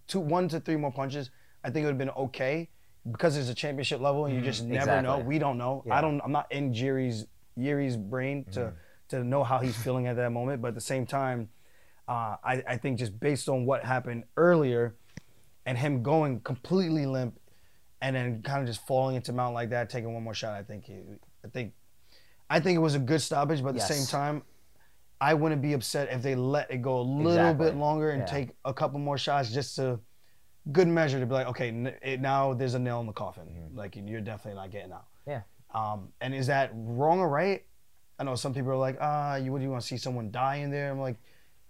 two, 0.08 0.20
one 0.20 0.46
to 0.48 0.60
three 0.60 0.76
more 0.76 0.92
punches, 0.92 1.30
I 1.64 1.70
think 1.70 1.84
it 1.84 1.86
would 1.86 1.92
have 1.92 1.98
been 1.98 2.10
okay 2.10 2.68
because 3.10 3.38
it's 3.38 3.48
a 3.48 3.54
championship 3.54 4.02
level 4.02 4.26
and 4.26 4.34
you 4.36 4.42
just 4.42 4.62
never 4.62 4.86
know. 4.86 4.92
Mm-hmm. 4.92 5.04
exactly. 5.06 5.24
We 5.24 5.38
don't 5.38 5.56
know. 5.56 5.82
Yeah. 5.86 5.94
I 5.96 6.00
don't. 6.02 6.20
I'm 6.22 6.32
not 6.32 6.52
in 6.52 6.74
Jerry's 6.74 7.24
Yuri's 7.56 7.96
brain 7.96 8.44
to 8.52 8.60
Mm-hmm. 8.60 8.76
To 9.10 9.22
know 9.24 9.44
how 9.44 9.58
he's 9.58 9.76
feeling 9.76 10.06
at 10.06 10.16
that 10.16 10.30
moment. 10.30 10.62
But 10.62 10.68
at 10.68 10.74
the 10.74 10.80
same 10.80 11.06
time, 11.06 11.48
uh, 12.08 12.36
I 12.42 12.62
I 12.66 12.76
think 12.76 12.98
just 12.98 13.18
based 13.20 13.48
on 13.48 13.66
what 13.66 13.84
happened 13.84 14.24
earlier, 14.36 14.96
and 15.66 15.76
him 15.78 16.02
going 16.02 16.40
completely 16.40 17.06
limp, 17.06 17.38
and 18.00 18.16
then 18.16 18.42
kind 18.42 18.60
of 18.62 18.66
just 18.66 18.86
falling 18.86 19.16
into 19.16 19.32
mount 19.32 19.54
like 19.54 19.70
that, 19.70 19.90
taking 19.90 20.12
one 20.14 20.22
more 20.22 20.34
shot. 20.34 20.54
I 20.54 20.62
think 20.62 20.84
he, 20.84 20.94
I 21.44 21.48
think, 21.48 21.74
I 22.48 22.60
think 22.60 22.76
it 22.76 22.80
was 22.80 22.94
a 22.94 22.98
good 22.98 23.20
stoppage. 23.20 23.62
But 23.62 23.70
at 23.70 23.74
the 23.76 23.80
same 23.80 24.06
time, 24.06 24.42
I 25.20 25.34
wouldn't 25.34 25.60
be 25.62 25.74
upset 25.74 26.08
if 26.10 26.22
they 26.22 26.34
let 26.34 26.70
it 26.70 26.78
go 26.78 26.98
a 27.00 27.02
little 27.02 27.30
Exactly. 27.32 27.66
bit 27.66 27.76
longer 27.76 28.10
and 28.10 28.20
Yeah. 28.22 28.26
take 28.26 28.50
a 28.64 28.72
couple 28.72 28.98
more 28.98 29.18
shots 29.18 29.52
just 29.52 29.76
to 29.76 30.00
good 30.72 30.88
measure 30.88 31.20
to 31.20 31.26
be 31.26 31.32
like, 31.34 31.46
okay, 31.48 31.68
n- 31.68 31.94
it, 32.02 32.20
now 32.20 32.54
there's 32.54 32.74
a 32.74 32.78
nail 32.78 33.00
in 33.00 33.06
the 33.06 33.12
coffin. 33.12 33.46
Like 33.74 33.96
you're 33.96 34.20
definitely 34.20 34.60
not 34.60 34.70
getting 34.70 34.92
out. 34.92 35.06
Mm-hmm. 35.26 35.30
Yeah. 35.30 35.42
Um, 35.72 36.08
and 36.20 36.34
is 36.34 36.46
that 36.48 36.70
wrong 36.74 37.20
or 37.20 37.28
right? 37.28 37.64
I 38.20 38.22
know 38.22 38.34
some 38.34 38.52
people 38.52 38.70
are 38.70 38.76
like, 38.76 38.98
ah, 39.00 39.36
you 39.36 39.50
would 39.50 39.62
you 39.62 39.70
want 39.70 39.80
to 39.80 39.88
see 39.88 39.96
someone 39.96 40.30
die 40.30 40.56
in 40.56 40.70
there? 40.70 40.90
I'm 40.92 41.00
like, 41.00 41.16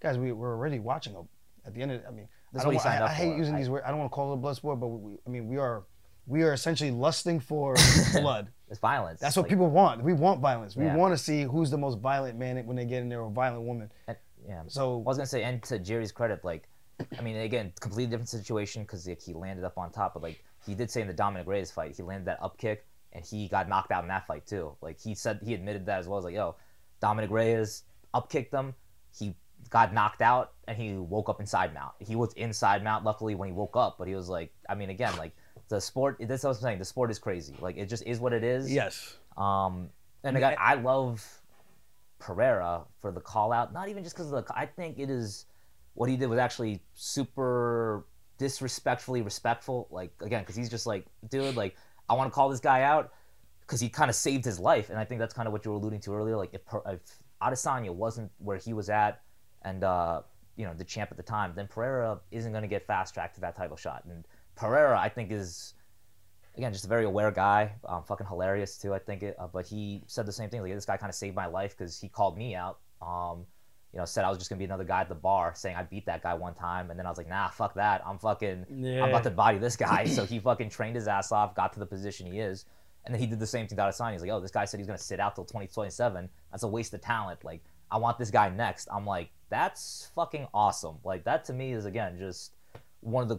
guys, 0.02 0.18
we, 0.18 0.32
we're 0.32 0.50
already 0.52 0.80
watching 0.80 1.14
a. 1.14 1.22
At 1.66 1.74
the 1.74 1.82
end 1.82 1.92
of, 1.92 2.02
I 2.08 2.10
mean, 2.10 2.26
That's 2.52 2.64
I 2.64 2.68
what 2.68 2.72
he 2.74 2.80
I, 2.80 2.82
signed 2.82 3.04
up 3.04 3.10
I 3.10 3.12
hate 3.14 3.32
for. 3.32 3.38
using 3.38 3.54
I- 3.54 3.58
these 3.58 3.70
words. 3.70 3.84
I 3.86 3.90
don't 3.90 4.00
want 4.00 4.10
to 4.10 4.14
call 4.14 4.30
it 4.32 4.34
a 4.34 4.38
blood 4.38 4.56
sport, 4.56 4.80
but 4.80 4.88
we, 4.88 5.12
I 5.26 5.30
mean, 5.30 5.46
we 5.46 5.58
are, 5.58 5.84
we 6.26 6.42
are 6.42 6.52
essentially 6.52 6.90
lusting 6.90 7.38
for 7.38 7.76
blood. 8.14 8.48
It's 8.68 8.80
violence. 8.80 9.20
That's 9.20 9.36
what 9.36 9.42
Like, 9.42 9.50
people 9.50 9.68
want. 9.70 10.02
We 10.02 10.12
want 10.12 10.40
violence. 10.40 10.74
We 10.74 10.84
Yeah. 10.86 10.96
want 10.96 11.12
to 11.14 11.18
see 11.18 11.42
who's 11.42 11.70
the 11.70 11.78
most 11.78 11.98
violent 12.00 12.36
man 12.38 12.64
when 12.66 12.76
they 12.76 12.84
get 12.84 13.02
in 13.02 13.08
there 13.08 13.20
or 13.20 13.30
violent 13.30 13.62
woman. 13.62 13.90
and- 14.08 14.16
Yeah. 14.48 14.62
So 14.68 14.94
I 14.96 15.02
was 15.02 15.18
gonna 15.18 15.26
say, 15.26 15.44
and 15.44 15.62
to 15.64 15.78
Jerry's 15.78 16.10
credit, 16.12 16.44
like, 16.44 16.66
I 17.18 17.22
mean, 17.22 17.36
again, 17.36 17.72
completely 17.80 18.10
different 18.10 18.28
situation 18.28 18.82
because 18.82 19.06
like, 19.06 19.20
he 19.22 19.34
landed 19.34 19.64
up 19.64 19.76
on 19.78 19.90
top, 19.92 20.14
but 20.14 20.22
like 20.22 20.42
he 20.66 20.74
did 20.74 20.90
say 20.90 21.00
in 21.02 21.06
the 21.06 21.12
Dominick 21.14 21.46
Reyes 21.46 21.70
fight, 21.70 21.94
he 21.96 22.02
landed 22.02 22.26
that 22.26 22.42
up 22.42 22.56
kick 22.58 22.86
and 23.12 23.24
he 23.24 23.48
got 23.48 23.68
knocked 23.68 23.90
out 23.90 24.04
in 24.04 24.08
that 24.08 24.26
fight 24.26 24.46
too. 24.46 24.76
Like 24.80 25.00
he 25.00 25.14
said, 25.14 25.40
he 25.44 25.54
admitted 25.54 25.86
that 25.86 25.98
as 26.00 26.08
well. 26.08 26.18
As 26.18 26.24
like, 26.24 26.34
yo, 26.34 26.56
Dominick 27.00 27.30
Reyes 27.30 27.82
up 28.14 28.30
kicked 28.30 28.52
him. 28.52 28.74
He 29.16 29.34
got 29.68 29.92
knocked 29.92 30.22
out 30.22 30.52
and 30.66 30.76
he 30.76 30.94
woke 30.94 31.28
up 31.28 31.40
inside 31.40 31.74
mount. 31.74 31.92
He 31.98 32.16
was 32.16 32.32
inside 32.34 32.82
mount, 32.84 33.04
luckily 33.04 33.34
when 33.34 33.48
he 33.48 33.52
woke 33.52 33.76
up, 33.76 33.96
but 33.98 34.08
he 34.08 34.14
was 34.14 34.28
like, 34.28 34.52
I 34.68 34.74
mean, 34.74 34.90
again, 34.90 35.16
like 35.16 35.32
the 35.68 35.80
sport. 35.80 36.16
That's 36.20 36.44
what 36.44 36.50
I'm 36.50 36.62
saying. 36.62 36.78
The 36.78 36.84
sport 36.84 37.10
is 37.10 37.18
crazy. 37.18 37.54
Like 37.60 37.76
it 37.76 37.86
just 37.88 38.04
is 38.06 38.20
what 38.20 38.32
it 38.32 38.44
is. 38.44 38.72
yes, 38.72 39.16
Um, 39.36 39.90
and 40.24 40.36
again, 40.36 40.54
I 40.58 40.74
love 40.74 41.26
Pereira 42.18 42.82
for 43.00 43.10
the 43.10 43.20
call 43.20 43.52
out. 43.52 43.72
Not 43.72 43.88
even 43.88 44.04
just 44.04 44.14
because 44.14 44.30
of 44.32 44.46
the. 44.46 44.54
I 44.54 44.66
think 44.66 44.98
it 44.98 45.10
is 45.10 45.46
what 45.94 46.08
he 46.08 46.16
did 46.16 46.28
was 46.28 46.38
actually 46.38 46.82
super 46.94 48.04
disrespectfully 48.38 49.22
respectful. 49.22 49.88
Like 49.90 50.12
again, 50.20 50.42
because 50.42 50.56
he's 50.56 50.68
just 50.68 50.86
like, 50.86 51.06
dude, 51.28 51.56
like 51.56 51.76
I 52.10 52.14
want 52.14 52.30
to 52.30 52.34
call 52.34 52.48
this 52.48 52.60
guy 52.60 52.82
out 52.82 53.12
because 53.60 53.80
he 53.80 53.88
kind 53.88 54.10
of 54.10 54.16
saved 54.16 54.44
his 54.44 54.58
life, 54.58 54.90
and 54.90 54.98
I 54.98 55.04
think 55.04 55.20
that's 55.20 55.32
kind 55.32 55.46
of 55.46 55.52
what 55.52 55.64
you 55.64 55.70
were 55.70 55.76
alluding 55.76 56.00
to 56.00 56.14
earlier. 56.14 56.36
Like 56.36 56.52
if, 56.52 56.62
if 56.86 57.00
Adesanya 57.40 57.94
wasn't 57.94 58.32
where 58.38 58.56
he 58.56 58.72
was 58.72 58.90
at, 58.90 59.22
and 59.62 59.84
uh, 59.84 60.22
you 60.56 60.66
know 60.66 60.74
the 60.74 60.84
champ 60.84 61.10
at 61.12 61.16
the 61.16 61.22
time, 61.22 61.52
then 61.54 61.68
Pereira 61.68 62.20
isn't 62.32 62.50
going 62.50 62.62
to 62.62 62.68
get 62.68 62.84
fast 62.84 63.14
tracked 63.14 63.36
to 63.36 63.40
that 63.42 63.54
title 63.56 63.76
shot. 63.76 64.04
And 64.10 64.26
Pereira, 64.56 64.98
I 64.98 65.08
think, 65.08 65.30
is 65.30 65.74
again 66.56 66.72
just 66.72 66.84
a 66.84 66.88
very 66.88 67.04
aware 67.04 67.30
guy. 67.30 67.72
Um, 67.88 68.02
fucking 68.02 68.26
hilarious 68.26 68.76
too, 68.76 68.92
I 68.92 68.98
think. 68.98 69.22
It, 69.22 69.36
uh, 69.38 69.46
but 69.46 69.66
he 69.66 70.02
said 70.08 70.26
the 70.26 70.32
same 70.32 70.50
thing. 70.50 70.62
Like 70.62 70.74
this 70.74 70.84
guy 70.84 70.96
kind 70.96 71.10
of 71.10 71.14
saved 71.14 71.36
my 71.36 71.46
life 71.46 71.78
because 71.78 72.00
he 72.00 72.08
called 72.08 72.36
me 72.36 72.56
out. 72.56 72.80
Um, 73.00 73.46
you 73.92 73.98
know, 73.98 74.04
said 74.04 74.24
I 74.24 74.28
was 74.28 74.38
just 74.38 74.50
gonna 74.50 74.58
be 74.58 74.64
another 74.64 74.84
guy 74.84 75.00
at 75.00 75.08
the 75.08 75.14
bar, 75.14 75.52
saying 75.54 75.76
I 75.76 75.82
beat 75.82 76.06
that 76.06 76.22
guy 76.22 76.34
one 76.34 76.54
time, 76.54 76.90
and 76.90 76.98
then 76.98 77.06
I 77.06 77.08
was 77.08 77.18
like, 77.18 77.28
nah, 77.28 77.48
fuck 77.48 77.74
that. 77.74 78.02
I'm 78.06 78.18
fucking, 78.18 78.66
Yeah. 78.70 79.02
I'm 79.02 79.08
about 79.10 79.24
to 79.24 79.30
body 79.30 79.58
this 79.58 79.76
guy. 79.76 80.04
so 80.04 80.24
he 80.24 80.38
fucking 80.38 80.70
trained 80.70 80.96
his 80.96 81.08
ass 81.08 81.32
off, 81.32 81.54
got 81.54 81.72
to 81.74 81.80
the 81.80 81.86
position 81.86 82.30
he 82.30 82.38
is, 82.38 82.66
and 83.04 83.14
then 83.14 83.20
he 83.20 83.26
did 83.26 83.40
the 83.40 83.46
same 83.46 83.66
thing 83.66 83.76
to 83.76 83.82
Adesanya. 83.82 84.12
He's 84.12 84.22
like, 84.22 84.30
oh, 84.30 84.40
this 84.40 84.50
guy 84.52 84.64
said 84.64 84.78
he's 84.78 84.86
gonna 84.86 84.98
sit 84.98 85.18
out 85.20 85.34
till 85.34 85.44
2027. 85.44 86.28
That's 86.50 86.62
a 86.62 86.68
waste 86.68 86.94
of 86.94 87.00
talent. 87.00 87.44
Like, 87.44 87.62
I 87.90 87.98
want 87.98 88.18
this 88.18 88.30
guy 88.30 88.48
next. 88.50 88.88
I'm 88.92 89.04
like, 89.06 89.30
that's 89.48 90.10
fucking 90.14 90.46
awesome. 90.54 90.96
Like 91.04 91.24
that 91.24 91.44
to 91.46 91.52
me 91.52 91.72
is 91.72 91.84
again 91.86 92.16
just 92.18 92.52
one 93.00 93.22
of 93.22 93.28
the 93.28 93.38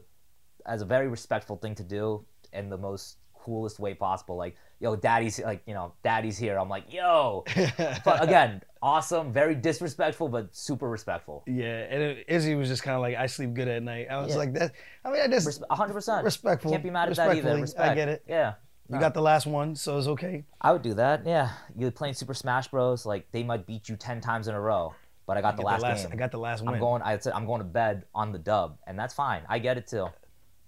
as 0.66 0.82
a 0.82 0.86
very 0.86 1.08
respectful 1.08 1.56
thing 1.56 1.74
to 1.76 1.84
do 1.84 2.26
in 2.52 2.70
the 2.70 2.78
most 2.78 3.18
coolest 3.34 3.80
way 3.80 3.94
possible. 3.94 4.36
Like, 4.36 4.56
yo, 4.80 4.96
daddy's 4.96 5.40
like, 5.40 5.62
you 5.66 5.74
know, 5.74 5.94
daddy's 6.04 6.38
here. 6.38 6.58
I'm 6.60 6.68
like, 6.70 6.92
yo, 6.94 7.46
but 8.04 8.22
again, 8.22 8.62
awesome, 8.82 9.32
very 9.32 9.56
disrespectful, 9.56 10.28
but 10.30 10.56
super 10.56 10.90
respectful. 10.90 11.44
yeah. 11.48 11.86
And 11.90 12.02
it, 12.02 12.26
Izzy 12.28 12.56
was 12.56 12.68
just 12.68 12.84
kind 12.84 12.96
of 12.96 13.02
like, 13.02 13.16
I 13.16 13.26
sleep 13.28 13.54
good 13.54 13.68
at 13.68 13.84
night. 13.84 14.08
I 14.10 14.20
was 14.22 14.32
Yeah. 14.32 14.38
like, 14.38 14.54
that. 14.54 14.72
I 15.06 15.12
mean, 15.12 15.22
I 15.22 15.28
just 15.28 15.46
Res- 15.48 15.60
100%. 15.70 16.24
respectful. 16.24 16.72
Can't 16.72 16.84
be 16.84 16.90
mad 16.90 17.10
at 17.10 17.16
that 17.18 17.36
either. 17.36 17.60
Respect. 17.62 17.90
I 17.90 17.96
get 17.96 18.10
it. 18.10 18.24
Yeah. 18.28 18.54
You 18.90 19.00
got 19.00 19.14
the 19.14 19.22
last 19.22 19.46
one, 19.48 19.74
so 19.76 19.98
it's 19.98 20.08
okay. 20.08 20.44
I 20.60 20.74
would 20.74 20.82
do 20.82 20.94
that. 20.96 21.26
Yeah. 21.26 21.52
You're 21.78 21.92
playing 21.92 22.14
Super 22.14 22.34
Smash 22.34 22.68
Bros. 22.68 23.06
Like, 23.06 23.32
they 23.32 23.42
might 23.44 23.66
beat 23.66 23.88
you 23.88 23.96
10 23.96 24.20
times 24.20 24.50
in 24.50 24.56
a 24.56 24.60
row, 24.60 24.94
but 25.26 25.38
I 25.38 25.42
got 25.42 25.56
the 25.56 25.62
last, 25.62 25.82
got 25.82 25.88
the 25.88 25.94
last, 25.94 26.04
game. 26.04 26.12
I 26.12 26.16
got 26.18 26.32
the 26.32 26.40
last 26.40 26.62
win. 26.62 26.74
I'm 26.74 26.80
going. 26.82 27.02
I 27.02 27.18
said 27.20 27.32
I'm 27.32 27.46
going 27.46 27.60
to 27.60 27.66
bed 27.68 28.04
on 28.14 28.34
the 28.34 28.40
dub, 28.40 28.78
and 28.88 29.00
that's 29.00 29.14
fine. 29.14 29.44
I 29.48 29.60
get 29.60 29.78
it 29.78 29.88
too. 29.88 30.08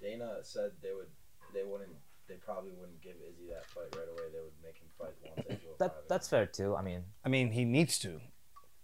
Dana 0.01 0.37
said 0.43 0.71
they 0.81 0.93
would, 0.93 1.07
they 1.53 1.63
wouldn't, 1.63 1.89
they 2.29 2.35
probably 2.35 2.71
wouldn't 2.79 3.01
give 3.01 3.15
Izzy 3.27 3.47
that 3.49 3.65
fight 3.65 3.93
right 3.93 4.07
away. 4.07 4.29
They 4.31 4.39
would 4.39 4.53
make 4.63 4.77
him 4.77 4.87
fight 4.97 5.15
fight 5.21 5.35
110, 5.49 5.57
That 5.83 6.07
that's 6.09 6.27
fair 6.29 6.45
too. 6.45 6.75
I 6.75 6.81
mean, 6.81 7.01
I 7.25 7.29
mean, 7.29 7.51
he 7.51 7.65
needs 7.65 7.99
to. 7.99 8.09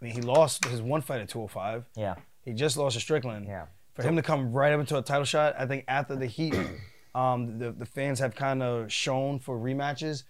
I 0.01 0.05
mean, 0.05 0.13
he 0.13 0.21
lost 0.21 0.65
his 0.65 0.81
one 0.81 1.01
fight 1.01 1.21
at 1.21 1.29
205. 1.29 1.85
yeah, 1.95 2.15
He 2.43 2.53
just 2.53 2.77
lost 2.77 2.95
to 2.95 3.01
Strickland. 3.01 3.45
yeah. 3.47 3.65
For 3.95 4.03
him 4.03 4.15
to 4.15 4.21
come 4.21 4.53
right 4.53 4.71
up 4.73 4.79
into 4.79 4.97
a 4.97 5.01
title 5.01 5.25
shot, 5.25 5.55
I 5.59 5.65
think 5.65 5.83
after 5.87 6.15
the 6.15 6.25
heat, 6.25 6.55
um, 7.15 7.57
the 7.59 7.71
the 7.71 7.85
fans 7.85 8.19
have 8.19 8.33
kind 8.35 8.61
of 8.63 8.91
shown 8.91 9.39
for 9.39 9.57
rematches, 9.57 10.23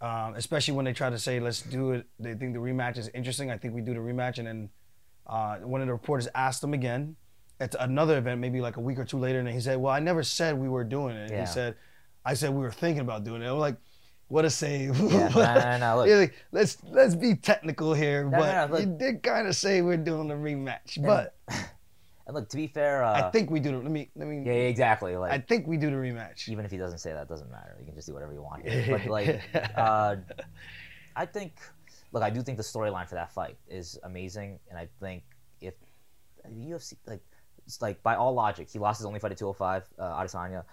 um, 0.00 0.34
especially 0.36 0.74
when 0.74 0.84
they 0.84 0.92
try 0.92 1.10
to 1.10 1.18
say 1.18 1.40
let's 1.40 1.62
do 1.62 1.92
it. 1.92 2.06
They 2.20 2.34
think 2.34 2.54
the 2.54 2.60
rematch 2.60 2.98
is 2.98 3.08
interesting. 3.14 3.50
I 3.50 3.56
think 3.58 3.74
we 3.74 3.80
do 3.80 3.94
the 3.94 4.00
rematch, 4.00 4.38
and 4.38 4.46
then 4.46 4.70
uh, 5.26 5.56
one 5.58 5.80
of 5.80 5.86
the 5.88 5.92
reporters 5.92 6.28
asked 6.34 6.62
him 6.62 6.72
again 6.74 7.16
at 7.60 7.74
another 7.80 8.16
event, 8.18 8.40
maybe 8.40 8.60
like 8.60 8.76
a 8.76 8.80
week 8.80 8.98
or 8.98 9.04
two 9.04 9.18
later, 9.18 9.40
and 9.40 9.48
he 9.48 9.60
said, 9.60 9.78
"Well, 9.78 9.92
I 9.92 9.98
never 9.98 10.22
said 10.22 10.56
we 10.58 10.68
were 10.68 10.84
doing 10.84 11.16
it." 11.16 11.30
Yeah. 11.32 11.40
He 11.40 11.46
said, 11.46 11.74
"I 12.24 12.34
said 12.34 12.50
we 12.50 12.60
were 12.62 12.70
thinking 12.70 13.00
about 13.00 13.24
doing 13.24 13.42
it." 13.42 13.46
I'm 13.46 13.58
like, 13.58 13.76
"What 14.28 14.44
a 14.44 14.50
save!" 14.50 14.98
Yeah, 15.10 15.28
no, 15.28 15.54
no, 15.54 15.78
no, 15.78 15.96
look. 15.96 16.18
Like, 16.18 16.34
let's 16.52 16.78
let's 16.84 17.14
be 17.14 17.34
technical 17.34 17.94
here, 17.94 18.24
No, 18.24 18.38
but 18.38 18.70
no, 18.70 18.78
you 18.78 18.86
did 18.98 19.22
kind 19.22 19.48
of 19.48 19.56
say 19.56 19.82
we're 19.82 19.96
doing 19.96 20.30
a 20.30 20.34
rematch, 20.34 21.02
but. 21.04 21.36
And 22.28 22.34
look, 22.34 22.50
to 22.50 22.58
be 22.58 22.66
fair, 22.66 23.02
uh, 23.02 23.26
I 23.26 23.30
think 23.30 23.50
we 23.50 23.58
do. 23.58 23.70
The, 23.70 23.78
let 23.78 23.90
me 23.90 24.10
let 24.14 24.28
me. 24.28 24.42
yeah, 24.44 24.52
yeah, 24.52 24.68
exactly. 24.68 25.16
Like, 25.16 25.32
I 25.32 25.38
think 25.38 25.66
we 25.66 25.78
do 25.78 25.88
the 25.88 25.96
rematch. 25.96 26.46
even 26.50 26.62
if 26.66 26.70
he 26.70 26.76
doesn't 26.76 26.98
say 26.98 27.10
that, 27.14 27.22
it 27.22 27.28
doesn't 27.30 27.50
matter. 27.50 27.74
You 27.80 27.86
can 27.86 27.94
just 27.94 28.06
do 28.06 28.12
whatever 28.12 28.34
you 28.34 28.42
want. 28.42 28.64
But 28.66 29.06
like, 29.10 29.40
uh, 29.74 30.16
I 31.16 31.24
think, 31.24 31.54
look, 32.12 32.22
I 32.22 32.28
do 32.28 32.42
think 32.42 32.58
the 32.58 32.64
storyline 32.64 33.08
for 33.08 33.14
that 33.14 33.32
fight 33.32 33.56
is 33.66 33.98
amazing, 34.04 34.58
and 34.68 34.78
I 34.78 34.88
think 35.00 35.22
if 35.62 35.72
the 36.44 36.50
UFC, 36.50 36.96
like, 37.06 37.22
it's 37.64 37.80
like 37.80 38.02
by 38.02 38.14
all 38.14 38.34
logic, 38.34 38.68
he 38.68 38.78
lost 38.78 38.98
his 38.98 39.06
only 39.06 39.20
fight 39.20 39.32
at 39.32 39.38
205, 39.38 39.84
uh, 39.98 40.22
Adesanya. 40.22 40.64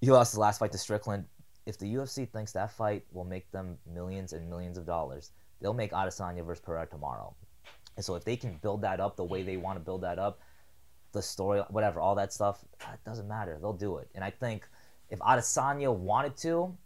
He 0.00 0.12
lost 0.12 0.30
his 0.30 0.38
last 0.38 0.58
fight 0.60 0.70
to 0.72 0.78
Strickland. 0.78 1.24
If 1.66 1.78
the 1.78 1.94
UFC 1.94 2.28
thinks 2.30 2.52
that 2.52 2.70
fight 2.70 3.04
will 3.12 3.24
make 3.24 3.50
them 3.50 3.78
millions 3.92 4.32
and 4.32 4.48
millions 4.48 4.76
of 4.76 4.86
dollars, 4.86 5.32
they'll 5.60 5.74
make 5.74 5.92
Adesanya 5.92 6.44
versus 6.44 6.62
Pereira 6.64 6.86
tomorrow. 6.86 7.34
And 7.96 8.04
so 8.04 8.16
if 8.16 8.24
they 8.24 8.36
can 8.36 8.58
build 8.62 8.82
that 8.82 9.00
up 9.00 9.16
the 9.16 9.24
way 9.24 9.42
they 9.42 9.56
want 9.56 9.76
to 9.78 9.84
build 9.84 10.02
that 10.02 10.18
up, 10.18 10.40
the 11.12 11.22
story, 11.22 11.62
whatever, 11.70 12.00
all 12.00 12.14
that 12.16 12.32
stuff, 12.32 12.64
it 12.80 12.98
doesn't 13.06 13.28
matter. 13.28 13.56
They'll 13.60 13.72
do 13.72 13.98
it. 13.98 14.08
And 14.14 14.24
I 14.24 14.30
think 14.30 14.66
if 15.10 15.18
Adesanya 15.20 15.94
wanted 15.94 16.36
to, 16.38 16.76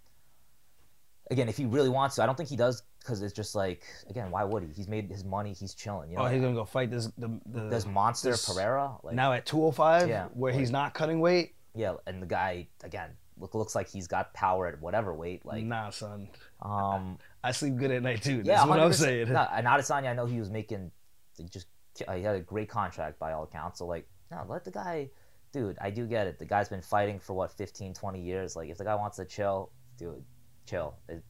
again, 1.30 1.48
if 1.48 1.56
he 1.56 1.64
really 1.64 1.88
wants 1.88 2.16
to, 2.16 2.22
I 2.22 2.26
don't 2.26 2.36
think 2.36 2.48
he 2.48 2.56
does 2.56 2.82
because 3.00 3.22
it's 3.22 3.32
just 3.32 3.54
like, 3.54 3.82
again, 4.10 4.30
why 4.30 4.44
would 4.44 4.62
he? 4.62 4.68
He's 4.74 4.88
made 4.88 5.10
his 5.10 5.24
money. 5.24 5.54
He's 5.54 5.74
chilling. 5.74 6.10
You 6.10 6.18
oh, 6.18 6.22
know, 6.22 6.28
oh, 6.28 6.32
he's 6.32 6.42
gonna 6.42 6.54
go 6.54 6.64
fight 6.64 6.90
this 6.90 7.06
the, 7.16 7.40
the 7.46 7.68
this 7.68 7.86
monster 7.86 8.32
this- 8.32 8.46
Pereira. 8.46 8.96
Like, 9.02 9.14
now 9.14 9.32
at 9.32 9.46
205, 9.46 10.08
Yeah, 10.08 10.26
where 10.34 10.52
he's 10.52 10.70
not 10.70 10.94
cutting 10.94 11.20
weight. 11.20 11.54
yeah, 11.74 11.94
and 12.06 12.22
the 12.22 12.26
guy 12.26 12.68
again 12.84 13.10
look 13.40 13.54
looks 13.54 13.74
like 13.74 13.88
he's 13.88 14.06
got 14.06 14.32
power 14.34 14.66
at 14.66 14.80
whatever 14.80 15.14
weight. 15.14 15.44
Like, 15.44 15.64
nah, 15.64 15.90
son, 15.90 16.28
um, 16.62 17.18
I 17.42 17.52
sleep 17.52 17.76
good 17.76 17.90
at 17.90 18.02
night 18.02 18.22
too. 18.22 18.42
yeah, 18.44 18.64
what 18.66 18.80
I'm 18.80 18.90
100%. 18.90 18.94
saying. 18.94 19.32
No, 19.32 19.46
and 19.52 19.66
Adesanya, 19.66 20.10
I 20.10 20.14
know 20.14 20.26
he 20.26 20.38
was 20.38 20.50
making, 20.50 20.90
he 21.36 21.44
just 21.44 21.66
uh, 22.06 22.14
he 22.14 22.22
had 22.22 22.36
a 22.36 22.40
great 22.40 22.68
contract 22.68 23.18
by 23.18 23.32
all 23.32 23.44
accounts. 23.44 23.78
So 23.78 23.86
like, 23.86 24.06
no, 24.30 24.44
let 24.48 24.64
the 24.64 24.70
guy, 24.70 25.10
dude. 25.52 25.76
I 25.80 25.90
do 25.90 26.06
get 26.06 26.26
it. 26.26 26.38
The 26.38 26.44
guy's 26.44 26.68
been 26.68 26.82
fighting 26.82 27.18
for 27.18 27.34
what 27.34 27.52
15, 27.52 27.94
20 27.94 28.20
years. 28.20 28.56
Like, 28.56 28.68
if 28.68 28.78
the 28.78 28.84
guy 28.84 28.94
wants 28.94 29.16
to 29.16 29.24
chill, 29.24 29.70
dude, 29.96 30.22
chill. 30.66 30.96
It, 31.08 31.22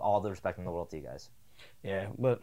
all 0.00 0.20
the 0.20 0.30
respect 0.30 0.58
in 0.58 0.64
the 0.64 0.70
world 0.70 0.90
to 0.90 0.96
you 0.96 1.02
guys. 1.02 1.30
Yeah, 1.82 2.06
but 2.18 2.42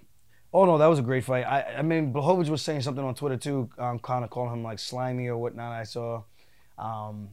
oh 0.53 0.65
no, 0.65 0.77
that 0.77 0.87
was 0.87 0.99
a 0.99 1.03
great 1.03 1.23
fight. 1.23 1.45
I 1.45 1.77
I 1.77 1.81
mean, 1.81 2.13
Blachowicz 2.13 2.49
was 2.49 2.61
saying 2.61 2.81
something 2.81 3.03
on 3.03 3.15
Twitter 3.15 3.37
too, 3.37 3.69
um, 3.77 3.99
kind 3.99 4.23
of 4.23 4.29
calling 4.29 4.53
him 4.53 4.63
like 4.63 4.79
slimy 4.79 5.27
or 5.27 5.37
whatnot. 5.37 5.71
I 5.71 5.83
saw, 5.83 6.23
um, 6.77 7.29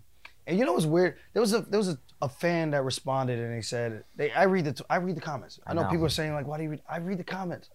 and 0.49 0.59
you 0.59 0.65
know 0.65 0.73
what's 0.73 0.87
weird? 0.87 1.17
There 1.35 1.43
was 1.43 1.53
a 1.53 1.61
there 1.61 1.79
was 1.79 1.91
a, 1.91 1.99
a 2.23 2.29
fan 2.29 2.71
that 2.71 2.83
responded 2.83 3.39
and 3.39 3.55
he 3.55 3.61
said, 3.61 4.03
"They 4.17 4.33
I 4.33 4.45
read 4.45 4.65
the 4.65 4.73
t- 4.73 4.85
I 4.89 4.97
read 4.97 5.15
the 5.15 5.21
comments. 5.21 5.61
I 5.67 5.71
I 5.71 5.75
know, 5.75 5.83
know. 5.83 5.91
people 5.91 6.07
are 6.07 6.11
saying 6.11 6.33
like, 6.33 6.47
why 6.47 6.57
do 6.57 6.63
you 6.65 6.71
read? 6.71 6.83
I 6.89 6.97
read 6.97 7.19
the 7.19 7.25
comments. 7.25 7.69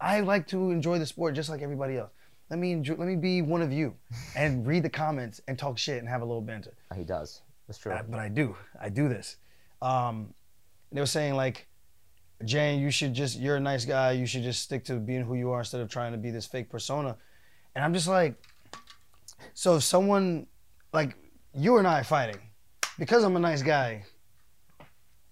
I 0.00 0.20
like 0.20 0.46
to 0.48 0.70
enjoy 0.70 0.98
the 0.98 1.06
sport 1.06 1.34
just 1.34 1.50
like 1.50 1.60
everybody 1.60 1.98
else. 1.98 2.10
Let 2.48 2.58
me 2.58 2.72
enjoy, 2.72 2.94
let 2.94 3.06
me 3.06 3.16
be 3.16 3.42
one 3.42 3.60
of 3.60 3.72
you 3.72 3.94
and 4.36 4.66
read 4.66 4.82
the 4.82 4.90
comments 4.90 5.42
and 5.46 5.58
talk 5.58 5.76
shit 5.76 5.98
and 5.98 6.08
have 6.08 6.22
a 6.22 6.24
little 6.24 6.40
banter. 6.40 6.74
He 6.94 7.04
does. 7.04 7.42
That's 7.68 7.78
true. 7.78 7.92
Uh, 7.92 8.02
but 8.08 8.18
I 8.18 8.28
do. 8.28 8.56
I 8.80 8.88
do 8.88 9.08
this. 9.08 9.36
Um, 9.82 10.32
they 10.90 11.00
were 11.00 11.06
saying 11.06 11.34
like, 11.34 11.66
Jane, 12.44 12.80
you 12.80 12.90
should 12.90 13.12
just. 13.12 13.38
You're 13.38 13.56
a 13.56 13.60
nice 13.60 13.84
guy. 13.84 14.12
You 14.12 14.26
should 14.26 14.42
just 14.42 14.62
stick 14.62 14.84
to 14.86 14.94
being 14.96 15.22
who 15.22 15.34
you 15.34 15.50
are 15.50 15.60
instead 15.60 15.82
of 15.82 15.90
trying 15.90 16.12
to 16.12 16.18
be 16.18 16.30
this 16.30 16.46
fake 16.46 16.70
persona. 16.70 17.16
And 17.74 17.84
I'm 17.84 17.92
just 17.92 18.08
like, 18.08 18.36
so 19.52 19.76
if 19.76 19.82
someone 19.82 20.46
like 20.92 21.16
you 21.56 21.78
and 21.78 21.86
I 21.86 22.02
fighting, 22.02 22.40
because 22.98 23.24
I'm 23.24 23.36
a 23.36 23.40
nice 23.40 23.62
guy, 23.62 24.04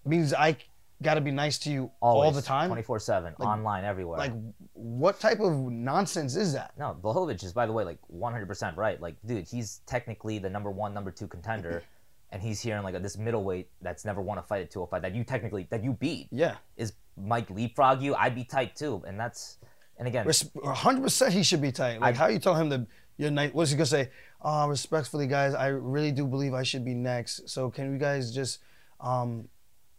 means 0.05 0.33
I 0.33 0.57
got 1.01 1.15
to 1.15 1.21
be 1.21 1.31
nice 1.31 1.57
to 1.59 1.69
you 1.69 1.91
all 2.01 2.31
the 2.31 2.41
time. 2.41 2.67
twenty 2.69 2.81
four 2.83 2.99
seven, 2.99 3.33
Like- 3.37 3.47
online, 3.47 3.83
everywhere. 3.83 4.17
Like, 4.17 4.33
what 4.73 5.19
type 5.19 5.39
of 5.39 5.53
nonsense 5.71 6.35
is 6.35 6.53
that? 6.53 6.71
No, 6.77 6.97
Blachowicz 7.01 7.43
is, 7.43 7.53
by 7.53 7.65
the 7.65 7.73
way, 7.73 7.83
like 7.83 7.99
100% 8.13 8.77
right. 8.77 8.99
Like, 9.01 9.15
dude, 9.25 9.47
he's 9.47 9.81
technically 9.85 10.39
the 10.39 10.49
number 10.49 10.71
one, 10.71 10.93
number 10.93 11.11
two 11.11 11.27
contender, 11.27 11.83
and 12.31 12.41
he's 12.41 12.61
here 12.61 12.77
in 12.77 12.83
like 12.83 12.95
a, 12.95 12.99
this 12.99 13.17
middleweight 13.17 13.69
that's 13.81 14.05
never 14.05 14.21
won 14.21 14.37
a 14.37 14.43
fight 14.43 14.61
at 14.61 14.71
205 14.71 15.01
that 15.01 15.15
you 15.15 15.23
technically 15.23 15.67
that 15.69 15.83
you 15.83 15.93
beat. 15.93 16.27
Yeah, 16.31 16.55
Is 16.77 16.93
Mike 17.17 17.49
leapfrog 17.49 18.01
you? 18.01 18.15
I'd 18.15 18.35
be 18.35 18.43
tight 18.43 18.75
too, 18.75 19.03
and 19.07 19.19
that's 19.19 19.57
and 19.97 20.07
again, 20.07 20.25
100% 20.25 21.29
he 21.31 21.43
should 21.43 21.61
be 21.61 21.71
tight. 21.71 21.99
Like, 22.01 22.15
I- 22.15 22.17
how 22.17 22.27
you 22.27 22.39
tell 22.39 22.55
him 22.55 22.69
that 22.69 22.85
you're 23.17 23.31
nice? 23.31 23.53
What's 23.53 23.71
he 23.71 23.77
gonna 23.77 23.85
say? 23.85 24.09
Uh, 24.45 24.67
respectfully, 24.69 25.25
guys, 25.25 25.55
I 25.55 25.67
really 25.67 26.11
do 26.11 26.27
believe 26.27 26.53
I 26.53 26.61
should 26.61 26.85
be 26.85 26.93
next. 26.93 27.49
So 27.49 27.71
can 27.71 27.91
you 27.91 27.97
guys 27.97 28.31
just, 28.31 28.59
um, 29.01 29.49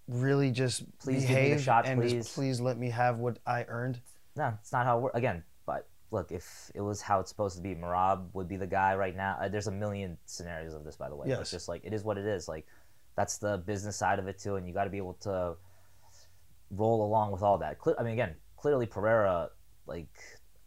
really 0.06 0.52
just 0.52 0.84
Please 1.00 1.22
give 1.22 1.30
me 1.30 1.34
the 1.34 1.42
behave 1.42 1.60
shot, 1.62 1.84
and 1.86 2.00
please. 2.00 2.12
just 2.12 2.34
please 2.36 2.60
let 2.60 2.78
me 2.78 2.90
have 2.90 3.18
what 3.18 3.40
I 3.44 3.64
earned? 3.68 4.00
no, 4.36 4.52
it's 4.60 4.70
not 4.70 4.86
how 4.86 4.98
it 4.98 5.00
works. 5.02 5.18
Again, 5.18 5.42
but 5.66 5.88
look, 6.12 6.30
if 6.30 6.70
it 6.76 6.80
was 6.80 7.00
how 7.02 7.18
it's 7.18 7.28
supposed 7.28 7.56
to 7.56 7.62
be, 7.62 7.74
Merab 7.74 8.26
would 8.34 8.46
be 8.46 8.56
the 8.56 8.68
guy 8.68 8.94
right 8.94 9.16
now. 9.16 9.36
Uh, 9.40 9.48
there's 9.48 9.66
a 9.66 9.72
million 9.72 10.16
scenarios 10.26 10.74
of 10.74 10.84
this, 10.84 10.94
by 10.94 11.08
the 11.08 11.16
way. 11.16 11.26
But 11.28 11.40
It's 11.40 11.50
just 11.50 11.66
like 11.66 11.84
it 11.84 11.92
is 11.92 12.04
what 12.04 12.16
it 12.16 12.26
is. 12.26 12.46
Like 12.46 12.66
that's 13.16 13.38
the 13.38 13.58
business 13.66 13.96
side 13.96 14.20
of 14.20 14.28
it 14.28 14.38
too, 14.38 14.54
and 14.54 14.68
you 14.68 14.72
got 14.72 14.84
to 14.84 14.90
be 14.90 14.98
able 14.98 15.14
to 15.22 15.56
roll 16.70 17.04
along 17.04 17.32
with 17.32 17.42
all 17.42 17.58
that. 17.58 17.78
I 17.98 18.02
mean, 18.04 18.12
again, 18.12 18.36
clearly 18.56 18.86
Pereira, 18.86 19.50
like 19.86 20.06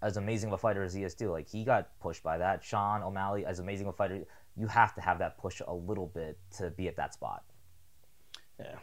as 0.01 0.17
amazing 0.17 0.49
of 0.49 0.53
a 0.53 0.57
fighter 0.57 0.83
as 0.83 0.93
he 0.93 1.03
is 1.03 1.13
too, 1.15 1.29
like 1.31 1.47
he 1.49 1.63
got 1.63 1.89
pushed 1.99 2.23
by 2.23 2.37
that. 2.37 2.63
Sean 2.63 3.01
O'Malley, 3.03 3.45
as 3.45 3.59
amazing 3.59 3.87
of 3.87 3.93
a 3.93 3.97
fighter, 3.97 4.23
you 4.55 4.67
have 4.67 4.93
to 4.95 5.01
have 5.01 5.19
that 5.19 5.37
push 5.37 5.61
a 5.67 5.73
little 5.73 6.07
bit 6.07 6.37
to 6.57 6.69
be 6.71 6.87
at 6.87 6.95
that 6.97 7.13
spot. 7.13 7.43
Yeah. 8.59 8.75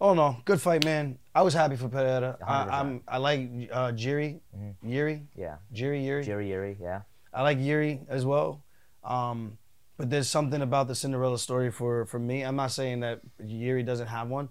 Oh 0.00 0.14
no, 0.14 0.36
good 0.44 0.60
fight, 0.60 0.84
man. 0.84 1.18
I 1.34 1.42
was 1.42 1.54
happy 1.54 1.76
for 1.76 1.88
Pereira. 1.88 2.36
I, 2.46 2.64
100%. 2.64 2.72
I'm 2.72 3.02
I 3.08 3.16
like 3.18 3.40
uh, 3.72 3.92
Jiri, 3.92 4.40
Mhm. 4.56 4.74
Yuri, 4.82 5.26
Yeah, 5.34 5.56
Jiri, 5.74 6.04
Yuri. 6.04 6.24
Jiri 6.24 6.48
Yuri, 6.48 6.76
yeah. 6.80 7.02
I 7.32 7.42
like 7.42 7.58
Yuri 7.58 8.00
as 8.08 8.24
well. 8.24 8.62
Um, 9.04 9.58
but 9.96 10.10
there's 10.10 10.28
something 10.28 10.62
about 10.62 10.86
the 10.88 10.94
Cinderella 10.94 11.38
story 11.38 11.70
for, 11.72 12.06
for 12.06 12.18
me. 12.20 12.42
I'm 12.42 12.54
not 12.56 12.70
saying 12.70 13.00
that 13.00 13.20
Yuri 13.44 13.82
doesn't 13.82 14.06
have 14.06 14.28
one, 14.28 14.48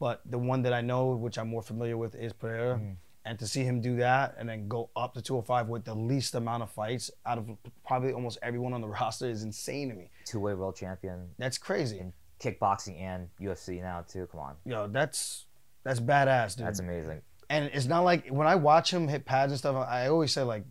but 0.00 0.20
the 0.26 0.38
one 0.38 0.62
that 0.62 0.72
I 0.72 0.80
know, 0.80 1.10
which 1.10 1.38
I'm 1.38 1.48
more 1.48 1.62
familiar 1.62 1.96
with, 1.96 2.14
is 2.16 2.32
Pereira. 2.32 2.78
Mhm. 2.78 2.96
And 3.28 3.38
to 3.40 3.46
see 3.46 3.62
him 3.62 3.80
do 3.82 3.96
that 3.96 4.36
and 4.38 4.48
then 4.48 4.68
go 4.68 4.88
up 4.96 5.12
to 5.14 5.20
205 5.20 5.68
with 5.68 5.84
the 5.84 5.94
least 5.94 6.34
amount 6.34 6.62
of 6.62 6.70
fights 6.70 7.10
out 7.26 7.36
of 7.36 7.46
probably 7.86 8.12
almost 8.12 8.38
everyone 8.42 8.72
on 8.72 8.80
the 8.80 8.88
roster 8.98 9.28
is 9.28 9.42
insane 9.42 9.90
to 9.90 9.94
me. 9.94 10.08
Two 10.24 10.40
way 10.40 10.54
world 10.54 10.76
champion, 10.76 11.28
That's 11.38 11.58
crazy. 11.58 11.98
in 11.98 12.12
kickboxing 12.40 12.98
and 13.00 13.28
UFC 13.40 13.82
now 13.82 14.04
too. 14.08 14.26
Come 14.30 14.40
on, 14.40 14.54
Yo, 14.64 14.86
that's 14.86 15.44
that's 15.84 16.00
badass, 16.00 16.56
dude. 16.56 16.66
that's 16.66 16.80
amazing. 16.80 17.20
and 17.50 17.66
it's 17.74 17.86
not 17.86 18.00
like 18.04 18.28
when 18.28 18.46
I 18.46 18.54
watch 18.54 18.92
him 18.92 19.08
hit 19.08 19.24
pads 19.26 19.52
and 19.52 19.58
stuff. 19.58 19.76
I 19.76 20.08
always 20.08 20.32
say 20.32 20.42
like, 20.42 20.64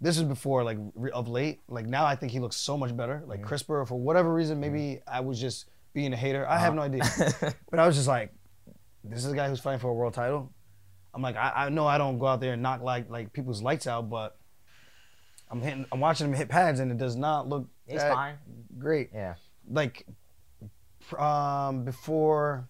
this 0.00 0.16
is 0.18 0.22
before 0.22 0.62
like 0.62 0.78
re- 0.94 1.10
of 1.10 1.26
late. 1.28 1.60
Like 1.68 1.86
now, 1.86 2.04
I 2.06 2.14
think 2.14 2.30
he 2.30 2.38
looks 2.38 2.56
so 2.56 2.76
much 2.78 2.96
better, 2.96 3.24
like 3.26 3.40
Mm-hmm. 3.40 3.48
crisper. 3.48 3.84
For 3.86 3.98
whatever 3.98 4.32
reason, 4.32 4.60
maybe 4.60 5.00
I 5.08 5.20
was 5.20 5.40
just 5.40 5.66
being 5.94 6.12
a 6.12 6.16
hater. 6.16 6.46
I 6.48 6.58
have 6.58 6.74
no 6.76 6.82
idea, 6.82 7.02
Uh-huh. 7.02 7.50
but 7.70 7.80
I 7.80 7.86
was 7.88 7.96
just 7.96 8.06
like, 8.08 8.32
this 9.02 9.24
is 9.24 9.32
a 9.32 9.34
guy 9.34 9.48
who's 9.48 9.58
fighting 9.60 9.80
for 9.80 9.88
a 9.90 9.94
world 9.94 10.14
title. 10.14 10.52
I'm 11.14 11.22
like, 11.22 11.36
I, 11.36 11.52
I 11.66 11.68
know 11.70 11.86
I 11.86 11.98
don't 11.98 12.18
go 12.18 12.26
out 12.26 12.40
there 12.40 12.52
and 12.52 12.62
knock 12.62 12.82
like 12.82 13.08
like 13.10 13.32
people's 13.32 13.62
lights 13.62 13.86
out, 13.86 14.08
but 14.10 14.36
I'm 15.50 15.60
hitting, 15.62 15.86
I'm 15.90 16.00
watching 16.00 16.26
him 16.26 16.34
hit 16.34 16.48
pads, 16.48 16.78
and 16.80 16.90
it 16.92 16.98
does 16.98 17.16
not 17.16 17.48
look 17.48 17.68
He's 17.86 18.00
that 18.00 18.12
fine. 18.12 18.34
great. 18.78 19.10
Yeah, 19.14 19.34
Like, 19.68 20.06
um, 21.18 21.84
before 21.84 22.68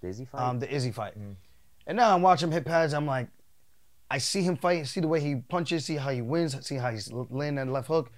busy 0.00 0.24
fight. 0.24 0.40
um, 0.42 0.58
the 0.58 0.72
Izzy 0.74 0.90
fight. 0.90 1.18
Mhm. 1.18 1.36
And 1.86 1.96
now 1.96 2.14
I'm 2.14 2.22
watching 2.22 2.48
him 2.48 2.52
hit 2.52 2.64
pads. 2.64 2.94
I'm 2.94 3.06
like, 3.06 3.28
I 4.10 4.18
see 4.18 4.42
him 4.42 4.56
fight, 4.56 4.86
see 4.86 5.00
the 5.00 5.08
way 5.08 5.20
he 5.20 5.36
punches, 5.36 5.84
see 5.84 5.96
how 5.96 6.10
he 6.10 6.22
wins, 6.22 6.56
see 6.66 6.76
how 6.76 6.90
he's 6.90 7.12
landing 7.12 7.66
that 7.66 7.70
left 7.72 7.88
hook. 7.88 8.10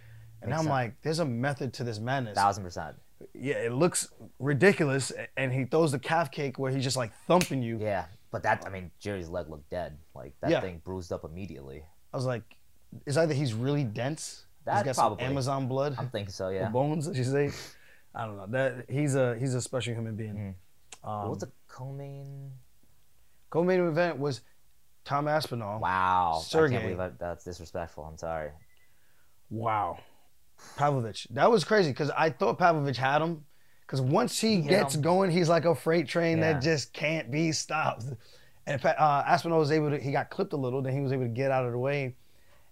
And 0.43 0.51
Makes 0.51 0.59
I'm 0.61 0.65
sense. 0.65 0.71
like, 0.71 1.03
there's 1.03 1.19
a 1.19 1.25
method 1.25 1.73
to 1.75 1.85
this 1.85 1.99
madness. 1.99 2.37
Thousand 2.37 2.63
percent. 2.65 2.97
Yeah, 3.35 3.55
it 3.57 3.73
looks 3.73 4.09
ridiculous. 4.39 5.11
And 5.37 5.53
he 5.53 5.65
throws 5.65 5.91
the 5.93 5.99
calf 5.99 6.31
cake 6.31 6.59
where 6.59 6.71
he's 6.71 6.85
just 6.85 6.97
like 6.97 7.13
thumping 7.27 7.63
you. 7.63 7.79
Yeah, 7.81 8.05
but 8.37 8.43
that 8.43 8.65
I 8.67 8.69
mean, 8.71 8.91
Jerry's 9.01 9.29
leg 9.31 9.49
looked 9.49 9.71
dead. 9.71 9.97
Like 10.15 10.35
that 10.43 10.51
Yeah. 10.51 10.61
thing 10.61 10.83
bruised 10.85 11.11
up 11.11 11.25
immediately. 11.25 11.83
I 12.13 12.17
was 12.17 12.27
like, 12.27 12.43
is 13.07 13.17
either 13.17 13.33
he's 13.33 13.55
really 13.55 13.83
dense, 13.85 14.45
That 14.65 14.85
he's 14.85 14.95
got 14.95 15.01
probably. 15.01 15.25
some 15.25 15.31
Amazon 15.33 15.69
blood, 15.69 15.95
I'm 15.99 16.11
thinking 16.11 16.33
so. 16.33 16.51
Yeah. 16.51 16.69
bones, 16.69 17.09
as 17.09 17.17
you 17.17 17.25
say. 17.25 17.51
I 18.15 18.27
don't 18.27 18.37
know. 18.37 18.47
That 18.49 18.91
he's 18.91 19.15
a 19.15 19.37
he's 19.39 19.55
a 19.55 19.63
special 19.63 19.95
human 19.95 20.17
being. 20.17 20.55
Mhm. 21.05 21.09
Um, 21.09 21.29
What's 21.31 21.45
a 21.45 21.49
co-main? 21.69 22.53
Co-main 23.49 23.81
event 23.87 24.19
was 24.19 24.43
Tom 25.07 25.29
Aspinall. 25.29 25.81
Wow. 25.81 26.43
I 26.47 26.57
can't 26.69 26.83
believe 26.83 26.99
that, 26.99 27.19
that's 27.19 27.45
disrespectful. 27.45 28.05
I'm 28.05 28.19
sorry. 28.19 28.51
Wow. 29.51 29.99
Pavlovich. 30.77 31.27
That 31.31 31.51
was 31.51 31.65
crazy 31.65 31.91
because 31.91 32.11
I 32.11 32.31
thought 32.31 32.59
Pavlovich 32.59 32.97
had 32.99 33.23
him. 33.23 33.45
Because 33.87 34.01
once 34.01 34.41
he 34.41 34.57
hit 34.63 34.71
gets 34.71 34.97
going, 34.97 35.31
he's 35.31 35.49
like 35.49 35.65
a 35.65 35.75
freight 35.75 36.09
train 36.09 36.39
Yeah. 36.39 36.55
that 36.55 36.63
just 36.63 36.93
can't 36.93 37.31
be 37.31 37.53
stopped. 37.53 38.05
And 38.67 38.85
uh, 38.85 39.23
Aspinall 39.27 39.61
was 39.61 39.71
able 39.71 39.91
to, 39.91 39.99
he 39.99 40.11
got 40.11 40.29
clipped 40.29 40.53
a 40.53 40.57
little, 40.57 40.83
then 40.83 40.93
he 40.93 41.01
was 41.01 41.13
able 41.13 41.23
to 41.23 41.29
get 41.29 41.53
out 41.53 41.65
of 41.65 41.73
the 41.73 41.79
way. 41.79 42.17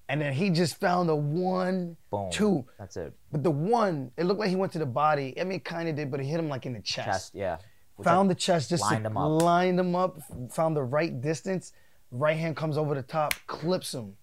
And 0.09 0.20
then 0.20 0.33
he 0.33 0.50
just 0.50 0.79
found 0.81 1.09
the 1.09 1.14
one, 1.14 1.96
Boom. 2.11 2.31
two. 2.31 2.64
That's 2.79 2.96
it. 2.96 3.14
But 3.31 3.42
the 3.42 3.50
one, 3.50 4.11
it 4.16 4.24
looked 4.24 4.40
like 4.40 4.50
he 4.50 4.57
went 4.57 4.72
to 4.72 4.79
the 4.79 4.87
body. 4.87 5.40
I 5.40 5.44
mean, 5.44 5.61
kind 5.61 5.88
of 5.88 5.94
did, 5.96 6.11
but 6.11 6.20
he 6.20 6.27
hit 6.27 6.40
him 6.40 6.48
like 6.48 6.66
in 6.66 6.72
the 6.74 6.81
chest. 6.81 7.07
Chest, 7.07 7.35
yeah. 7.35 7.59
Which 7.96 8.05
found 8.05 8.29
the 8.29 8.35
chest, 8.35 8.70
just 8.70 8.83
lined 8.83 9.07
him 9.07 9.16
up. 9.16 9.42
lined 9.42 9.79
him 9.79 9.94
up, 9.94 10.18
found 10.50 10.77
the 10.77 10.83
right 10.83 11.20
distance. 11.20 11.72
Right 12.11 12.37
hand 12.37 12.57
comes 12.57 12.77
over 12.77 12.94
the 12.94 13.03
top, 13.03 13.35
clips 13.46 13.94
him. 13.94 14.16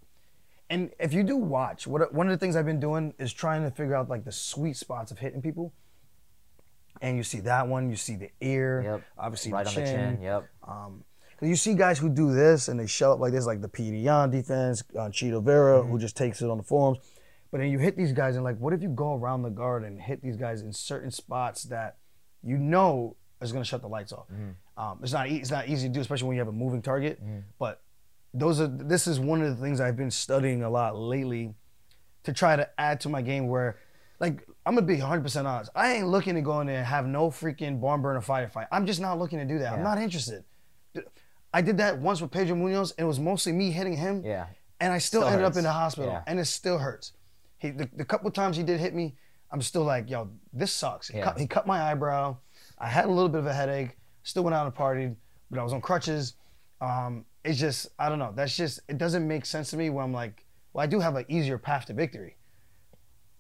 And 0.69 0.91
if 0.99 1.13
you 1.13 1.23
do 1.23 1.37
watch, 1.37 1.87
what 1.87 2.13
one 2.13 2.27
of 2.27 2.31
the 2.31 2.37
things 2.37 2.55
I've 2.55 2.65
been 2.65 2.79
doing 2.79 3.13
is 3.17 3.33
trying 3.33 3.63
to 3.63 3.71
figure 3.71 3.95
out 3.95 4.09
like 4.09 4.23
the 4.23 4.31
sweet 4.31 4.77
spots 4.77 5.11
of 5.11 5.19
hitting 5.19 5.41
people. 5.41 5.73
And 7.01 7.17
you 7.17 7.23
see 7.23 7.39
that 7.41 7.67
one, 7.67 7.89
you 7.89 7.95
see 7.95 8.15
the 8.15 8.29
ear, 8.41 8.81
Yep. 8.83 9.01
obviously 9.17 9.51
right 9.51 9.63
the 9.65 9.69
on 9.69 9.75
chin. 9.75 9.85
the 9.85 9.91
chin. 9.91 10.21
Yep. 10.21 10.49
Um, 10.67 11.03
you 11.41 11.55
see 11.55 11.73
guys 11.73 11.97
who 11.97 12.07
do 12.09 12.31
this 12.33 12.67
and 12.67 12.79
they 12.79 12.85
shell 12.85 13.13
up 13.13 13.19
like 13.19 13.31
this, 13.33 13.47
like 13.47 13.61
the 13.61 13.67
P. 13.69 13.89
Dion 13.89 14.29
defense, 14.29 14.83
uh, 14.95 15.09
Chito 15.09 15.41
Vera, 15.43 15.79
Mm-hmm. 15.79 15.89
who 15.91 15.97
just 15.99 16.15
takes 16.15 16.41
it 16.43 16.49
on 16.49 16.57
the 16.57 16.63
forums. 16.63 16.99
But 17.49 17.57
then 17.59 17.69
you 17.71 17.79
hit 17.79 17.97
these 17.97 18.13
guys 18.13 18.35
and 18.35 18.43
like, 18.43 18.57
what 18.59 18.73
if 18.73 18.81
you 18.83 18.89
go 18.89 19.15
around 19.15 19.41
the 19.41 19.49
guard 19.49 19.83
and 19.83 19.99
hit 19.99 20.21
these 20.21 20.37
guys 20.37 20.61
in 20.61 20.71
certain 20.71 21.09
spots 21.11 21.63
that 21.63 21.97
you 22.43 22.57
know 22.57 23.15
is 23.41 23.51
gonna 23.51 23.65
shut 23.65 23.81
the 23.81 23.89
lights 23.89 24.13
off? 24.13 24.27
Mm-hmm. 24.31 24.81
Um, 24.81 24.99
it's 25.01 25.11
not 25.11 25.27
e- 25.29 25.37
it's 25.37 25.51
not 25.51 25.67
easy 25.67 25.87
to 25.87 25.93
do, 25.93 25.99
especially 25.99 26.27
when 26.27 26.35
you 26.37 26.41
have 26.41 26.47
a 26.47 26.51
moving 26.53 26.81
target. 26.83 27.19
But 27.59 27.81
those 28.33 28.61
are 28.61 28.67
this 28.67 29.07
is 29.07 29.19
one 29.19 29.41
of 29.41 29.49
the 29.57 29.61
things 29.61 29.81
I've 29.81 29.97
been 29.97 30.11
studying 30.11 30.63
a 30.63 30.69
lot 30.69 30.95
lately 30.97 31.55
to 32.23 32.31
try 32.31 32.55
to 32.55 32.69
add 32.79 33.01
to 33.01 33.09
my 33.09 33.21
game 33.23 33.47
where 33.47 33.77
like 34.21 34.47
I'm 34.65 34.75
gonna 34.75 34.85
be 34.87 34.97
100 34.99 35.21
percent 35.21 35.47
honest. 35.47 35.71
I 35.75 35.93
ain't 35.95 36.07
looking 36.07 36.35
to 36.35 36.41
go 36.41 36.61
in 36.61 36.67
there 36.67 36.77
and 36.77 36.85
have 36.85 37.05
no 37.07 37.29
freaking 37.29 37.81
barn 37.81 38.01
burner 38.01 38.21
firefight. 38.21 38.67
I'm 38.71 38.85
just 38.85 39.01
not 39.01 39.19
looking 39.19 39.39
to 39.39 39.45
do 39.45 39.59
that. 39.59 39.73
I'm 39.73 39.83
not 39.83 39.97
interested. 39.97 40.45
I 41.53 41.61
did 41.61 41.77
that 41.79 41.97
once 41.99 42.21
with 42.21 42.31
Pedro 42.31 42.55
Munhoz, 42.55 42.93
and 42.97 43.03
it 43.03 43.07
was 43.07 43.19
mostly 43.19 43.51
me 43.51 43.71
hitting 43.71 43.97
him. 43.97 44.23
Yeah. 44.23 44.45
And 44.79 44.93
I 44.93 44.99
still, 44.99 45.21
Still 45.21 45.33
ended 45.33 45.45
up 45.45 45.57
in 45.57 45.63
the 45.63 45.71
hospital, 45.71 46.11
Yeah. 46.11 46.23
and 46.25 46.39
it 46.39 46.45
still 46.45 46.77
hurts. 46.77 47.11
He 47.57 47.71
the, 47.71 47.89
the 47.93 48.05
couple 48.05 48.31
times 48.31 48.55
he 48.55 48.63
did 48.63 48.79
hit 48.79 48.93
me, 48.95 49.15
I'm 49.51 49.61
still 49.61 49.83
like, 49.83 50.09
yo, 50.09 50.29
this 50.53 50.71
sucks. 50.71 51.09
He, 51.09 51.17
Yeah. 51.17 51.25
cut, 51.25 51.39
he 51.39 51.47
cut 51.47 51.67
my 51.67 51.81
eyebrow. 51.91 52.37
I 52.79 52.87
had 52.87 53.05
a 53.05 53.11
little 53.11 53.27
bit 53.29 53.39
of 53.39 53.47
a 53.47 53.53
headache. 53.53 53.97
Still 54.23 54.43
went 54.43 54.55
out 54.55 54.65
and 54.65 54.73
partied, 54.73 55.15
but 55.49 55.59
I 55.59 55.63
was 55.63 55.73
on 55.73 55.81
crutches. 55.81 56.35
Um, 56.79 57.25
it's 57.43 57.59
just 57.59 57.87
I 57.99 58.07
don't 58.07 58.17
know. 58.19 58.31
That's 58.35 58.55
just 58.55 58.79
it 58.87 58.97
doesn't 58.97 59.27
make 59.27 59.45
sense 59.45 59.71
to 59.71 59.77
me. 59.77 59.89
When 59.89 60.03
I'm 60.05 60.13
like, 60.13 60.45
well, 60.73 60.83
I 60.83 60.87
do 60.87 60.99
have 60.99 61.15
an 61.15 61.25
easier 61.27 61.57
path 61.57 61.85
to 61.87 61.93
victory. 61.93 62.37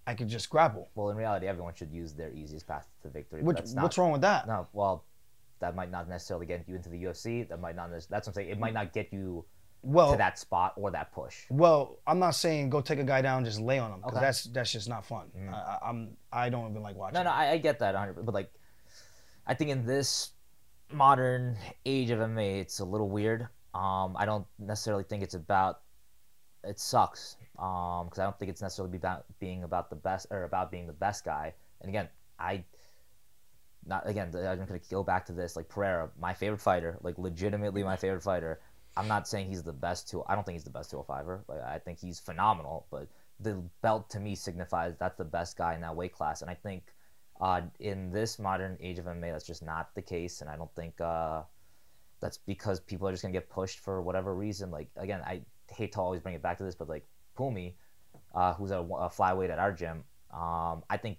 I 0.07 0.13
could 0.15 0.27
just 0.27 0.49
grapple. 0.49 0.89
Well, 0.95 1.09
in 1.09 1.17
reality, 1.17 1.47
everyone 1.47 1.73
should 1.75 1.91
use 1.91 2.13
their 2.13 2.31
easiest 2.33 2.67
path 2.67 2.87
to 3.03 3.09
victory. 3.09 3.43
Which, 3.43 3.57
that's 3.57 3.73
not, 3.73 3.83
what's 3.83 3.97
wrong 3.97 4.11
with 4.11 4.21
that? 4.21 4.47
No, 4.47 4.67
well, 4.73 5.05
that 5.59 5.75
might 5.75 5.91
not 5.91 6.09
necessarily 6.09 6.45
get 6.47 6.63
you 6.67 6.75
into 6.75 6.89
the 6.89 7.03
UFC. 7.03 7.47
That 7.47 7.59
might 7.61 7.75
not. 7.75 7.91
That's 7.91 8.09
what 8.09 8.27
I'm 8.27 8.33
saying. 8.33 8.49
It 8.49 8.59
might 8.59 8.73
not 8.73 8.93
get 8.93 9.13
you 9.13 9.45
Well, 9.83 10.11
to 10.13 10.17
that 10.17 10.39
spot 10.39 10.73
or 10.75 10.89
that 10.91 11.11
push. 11.13 11.43
Well, 11.51 11.99
I'm 12.07 12.17
not 12.17 12.31
saying 12.31 12.71
go 12.71 12.81
take 12.81 12.97
a 12.99 13.03
guy 13.03 13.21
down 13.21 13.37
and 13.37 13.45
just 13.45 13.59
lay 13.59 13.77
on 13.77 13.91
him 13.91 13.99
because 13.99 14.17
Okay. 14.17 14.25
that's 14.25 14.43
that's 14.45 14.71
just 14.71 14.89
not 14.89 15.05
fun. 15.05 15.27
I, 15.49 15.55
I- 15.55 15.79
I'm 15.89 16.17
I 16.33 16.49
don't 16.49 16.71
even 16.71 16.81
like 16.81 16.95
watching. 16.95 17.13
No, 17.15 17.23
no. 17.23 17.29
I, 17.29 17.51
I 17.51 17.57
get 17.57 17.77
that 17.79 17.93
100. 17.93 18.25
But 18.25 18.33
like, 18.33 18.51
I 19.45 19.53
think 19.53 19.69
in 19.69 19.85
this 19.85 20.31
modern 20.91 21.57
age 21.85 22.09
of 22.09 22.19
MMA, 22.19 22.59
it's 22.61 22.79
a 22.79 22.85
little 22.85 23.09
weird. 23.09 23.43
Um, 23.73 24.15
I 24.17 24.25
don't 24.25 24.45
necessarily 24.57 25.03
think 25.03 25.21
it's 25.23 25.35
about. 25.35 25.81
It 26.63 26.79
sucks. 26.79 27.37
Um, 27.61 28.05
because 28.05 28.19
I 28.19 28.23
don't 28.23 28.37
think 28.39 28.49
it's 28.49 28.61
necessarily 28.61 28.97
about 28.97 29.25
being 29.39 29.63
about 29.63 29.91
the 29.91 29.95
best 29.95 30.27
or 30.31 30.43
about 30.43 30.71
being 30.71 30.87
the 30.87 30.93
best 30.93 31.23
guy. 31.23 31.53
And 31.81 31.89
again, 31.89 32.09
I. 32.39 32.63
Not 33.85 34.07
again. 34.07 34.31
I'm 34.35 34.65
gonna 34.65 34.79
go 34.89 35.03
back 35.03 35.25
to 35.27 35.31
this. 35.31 35.55
Like 35.55 35.67
Pereira, 35.67 36.09
my 36.19 36.33
favorite 36.35 36.61
fighter, 36.61 36.97
like 37.01 37.17
legitimately 37.17 37.83
my 37.83 37.95
favorite 37.97 38.21
fighter. 38.21 38.59
I'm 38.95 39.07
not 39.07 39.27
saying 39.27 39.47
he's 39.47 39.63
the 39.63 39.73
best 39.73 40.09
two. 40.09 40.23
I 40.27 40.35
don't 40.35 40.43
think 40.43 40.55
he's 40.55 40.65
the 40.65 40.69
best 40.69 40.91
205er. 40.91 41.41
Like 41.47 41.61
I 41.61 41.79
think 41.79 41.99
he's 41.99 42.19
phenomenal, 42.19 42.85
but 42.91 43.07
the 43.39 43.63
belt 43.81 44.09
to 44.11 44.19
me 44.19 44.35
signifies 44.35 44.95
that's 44.99 45.17
the 45.17 45.25
best 45.25 45.57
guy 45.57 45.73
in 45.73 45.81
that 45.81 45.95
weight 45.95 46.13
class. 46.13 46.41
And 46.41 46.51
I 46.51 46.53
think 46.53 46.83
uh, 47.39 47.61
in 47.79 48.11
this 48.11 48.37
modern 48.37 48.77
age 48.81 48.99
of 48.99 49.05
MMA, 49.05 49.31
that's 49.31 49.47
just 49.47 49.63
not 49.63 49.95
the 49.95 50.01
case. 50.01 50.41
And 50.41 50.49
I 50.49 50.57
don't 50.57 50.73
think 50.75 50.99
uh, 51.01 51.41
that's 52.19 52.37
because 52.37 52.79
people 52.79 53.07
are 53.07 53.11
just 53.11 53.23
gonna 53.23 53.33
get 53.33 53.49
pushed 53.49 53.79
for 53.79 54.01
whatever 54.01 54.35
reason. 54.35 54.69
Like 54.69 54.89
again, 54.97 55.21
I 55.25 55.41
hate 55.71 55.93
to 55.93 56.01
always 56.01 56.21
bring 56.21 56.35
it 56.35 56.41
back 56.43 56.57
to 56.59 56.63
this, 56.63 56.75
but 56.75 56.89
like 56.89 57.07
Pumi, 57.41 57.73
uh, 58.35 58.53
who's 58.53 58.71
a, 58.71 58.77
a 58.77 59.09
flyweight 59.09 59.49
at 59.49 59.57
our 59.57 59.71
gym, 59.71 60.03
um, 60.31 60.83
I 60.89 60.97
think 61.01 61.17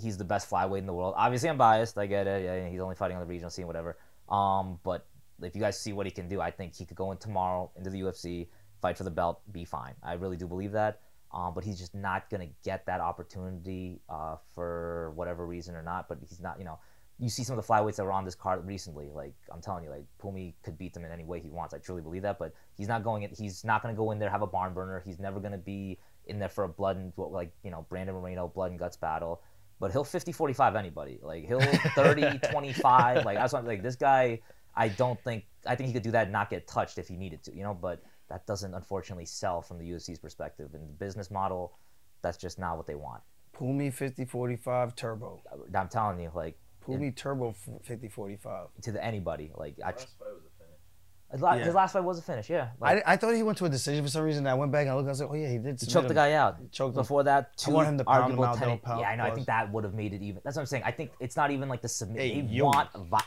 he's 0.00 0.16
the 0.16 0.24
best 0.24 0.48
flyweight 0.48 0.78
in 0.78 0.86
the 0.86 0.94
world. 0.94 1.14
Obviously, 1.16 1.48
I'm 1.48 1.58
biased. 1.58 1.98
I 1.98 2.06
get 2.06 2.26
it. 2.26 2.44
Yeah, 2.44 2.68
he's 2.68 2.80
only 2.80 2.94
fighting 2.94 3.16
on 3.16 3.22
the 3.22 3.26
regional 3.26 3.50
scene, 3.50 3.66
whatever. 3.66 3.98
Um, 4.28 4.78
but 4.84 5.06
if 5.42 5.54
you 5.54 5.60
guys 5.60 5.78
see 5.78 5.92
what 5.92 6.06
he 6.06 6.12
can 6.12 6.28
do, 6.28 6.40
I 6.40 6.50
think 6.50 6.74
he 6.74 6.86
could 6.86 6.96
go 6.96 7.10
in 7.12 7.18
tomorrow 7.18 7.70
into 7.76 7.90
the 7.90 8.00
UFC, 8.00 8.48
fight 8.80 8.96
for 8.96 9.04
the 9.04 9.10
belt, 9.10 9.40
be 9.52 9.64
fine. 9.64 9.94
I 10.02 10.14
really 10.14 10.36
do 10.36 10.46
believe 10.46 10.72
that. 10.72 11.00
Um, 11.34 11.54
but 11.54 11.64
he's 11.64 11.78
just 11.78 11.94
not 11.94 12.28
gonna 12.28 12.48
get 12.62 12.84
that 12.86 13.00
opportunity 13.00 14.00
uh, 14.08 14.36
for 14.54 15.12
whatever 15.14 15.46
reason 15.46 15.74
or 15.74 15.82
not. 15.82 16.08
But 16.08 16.18
he's 16.28 16.40
not, 16.40 16.58
you 16.58 16.64
know. 16.64 16.78
You 17.22 17.28
see 17.28 17.44
some 17.44 17.56
of 17.56 17.64
the 17.64 17.72
flyweights 17.72 17.96
that 17.96 18.04
were 18.04 18.12
on 18.12 18.24
this 18.24 18.34
card 18.34 18.66
recently. 18.66 19.08
Like 19.08 19.34
I'm 19.52 19.60
telling 19.60 19.84
you, 19.84 19.90
like 19.90 20.04
Pumi 20.20 20.54
could 20.64 20.76
beat 20.76 20.92
them 20.92 21.04
in 21.04 21.12
any 21.12 21.24
way 21.24 21.40
he 21.40 21.50
wants. 21.50 21.72
I 21.72 21.78
truly 21.78 22.02
believe 22.02 22.22
that. 22.22 22.38
But 22.38 22.52
he's 22.74 22.88
not 22.88 23.04
going. 23.04 23.22
In, 23.22 23.30
he's 23.30 23.64
not 23.64 23.82
going 23.82 23.94
to 23.94 23.96
go 23.96 24.10
in 24.10 24.18
there 24.18 24.28
have 24.30 24.42
a 24.42 24.46
barn 24.46 24.74
burner. 24.74 25.02
He's 25.04 25.18
never 25.18 25.38
going 25.40 25.52
to 25.52 25.58
be 25.58 25.98
in 26.26 26.38
there 26.38 26.48
for 26.48 26.64
a 26.64 26.68
blood 26.68 26.96
and 26.96 27.12
like 27.16 27.52
you 27.62 27.70
know 27.70 27.86
Brandon 27.88 28.14
Moreno 28.14 28.48
blood 28.48 28.70
and 28.70 28.78
guts 28.78 28.96
battle 28.96 29.42
but 29.82 29.90
he'll 29.90 30.04
50-45 30.04 30.76
anybody. 30.76 31.18
Like 31.20 31.44
he'll 31.44 31.58
30-25. 31.98 33.24
like 33.24 33.36
that's 33.36 33.52
what 33.52 33.58
I'm 33.58 33.66
like. 33.66 33.82
This 33.82 33.96
guy, 33.96 34.38
I 34.76 34.86
don't 34.86 35.20
think. 35.24 35.44
I 35.66 35.74
think 35.74 35.88
he 35.88 35.92
could 35.92 36.04
do 36.04 36.12
that 36.12 36.24
and 36.24 36.32
not 36.32 36.50
get 36.50 36.68
touched 36.68 36.98
if 36.98 37.08
he 37.08 37.16
needed 37.16 37.42
to. 37.42 37.56
You 37.56 37.64
know, 37.64 37.74
but 37.74 38.00
that 38.28 38.46
doesn't 38.46 38.72
unfortunately 38.72 39.24
sell 39.24 39.60
from 39.60 39.78
the 39.78 39.90
UFC's 39.90 40.20
perspective. 40.20 40.70
And 40.74 40.88
the 40.88 40.92
business 40.92 41.32
model, 41.32 41.78
that's 42.22 42.38
just 42.38 42.60
not 42.60 42.76
what 42.76 42.86
they 42.86 42.94
want. 42.94 43.22
Pumi 43.56 43.92
5045 43.92 44.94
turbo. 44.94 45.42
I'm 45.74 45.88
telling 45.88 46.20
you, 46.20 46.30
like 46.32 46.56
Pumi 46.86 47.14
turbo 47.16 47.50
f- 47.50 47.68
5045. 47.84 48.66
to 48.82 48.92
the 48.92 49.04
anybody, 49.04 49.52
like 49.56 49.76
I, 49.84 49.90
Last 49.92 50.04
fight 50.18 50.24
was 50.24 50.42
a 50.46 50.50
finish. 50.58 51.32
his, 51.32 51.40
Yeah. 51.42 51.64
his 51.64 51.74
last 51.74 51.92
fight 51.92 52.04
was 52.04 52.18
a 52.18 52.22
finish. 52.22 52.50
Yeah, 52.50 52.68
like, 52.80 53.02
I, 53.06 53.12
I 53.12 53.16
thought 53.16 53.34
he 53.34 53.42
went 53.42 53.58
to 53.58 53.64
a 53.64 53.68
decision 53.68 54.04
for 54.04 54.10
some 54.10 54.22
reason. 54.24 54.46
I 54.46 54.54
went 54.54 54.70
back 54.72 54.82
and 54.82 54.90
I 54.90 54.94
looked. 54.94 55.02
And 55.04 55.08
I 55.08 55.12
was 55.12 55.20
like, 55.20 55.30
oh 55.30 55.34
yeah, 55.34 55.48
he 55.50 55.58
did. 55.58 55.72
he 55.72 55.76
submit 55.78 55.92
choked 55.92 56.08
the 56.08 56.14
guy 56.14 56.32
out. 56.32 56.56
Choked 56.72 56.94
him. 56.94 57.00
Before 57.00 57.22
that, 57.24 57.56
two 57.56 57.70
want 57.72 57.88
him 57.88 57.98
to 57.98 58.04
pound 58.04 58.16
him 58.16 58.22
arguable 58.22 58.44
out, 58.44 58.58
ten- 58.58 58.68
don't 58.68 58.82
pound- 58.82 59.00
Yeah, 59.00 59.08
I 59.08 59.16
know. 59.16 59.24
I 59.24 59.30
think 59.34 59.46
that 59.46 59.72
would 59.72 59.84
have 59.84 59.94
made 59.94 60.12
it 60.12 60.22
even. 60.22 60.42
That's 60.44 60.56
what 60.56 60.62
I'm 60.62 60.66
saying. 60.66 60.82
I 60.84 60.90
think 60.90 61.12
it's 61.20 61.36
not 61.36 61.50
even 61.50 61.68
like 61.68 61.80
the 61.82 61.88
submit. 61.88 62.20
Hey, 62.20 62.40
they 62.42 62.46
yo. 62.48 62.66
want 62.66 62.90
vi- 62.94 63.24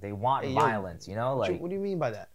they 0.00 0.12
want 0.12 0.44
Hey, 0.44 0.52
yo. 0.52 0.60
violence. 0.60 1.08
You 1.08 1.16
know, 1.16 1.36
What 1.36 1.48
you- 1.48 1.54
like 1.54 1.62
what 1.62 1.68
do 1.70 1.74
you 1.74 1.80
mean 1.82 1.98
by 1.98 2.10
that? 2.10 2.28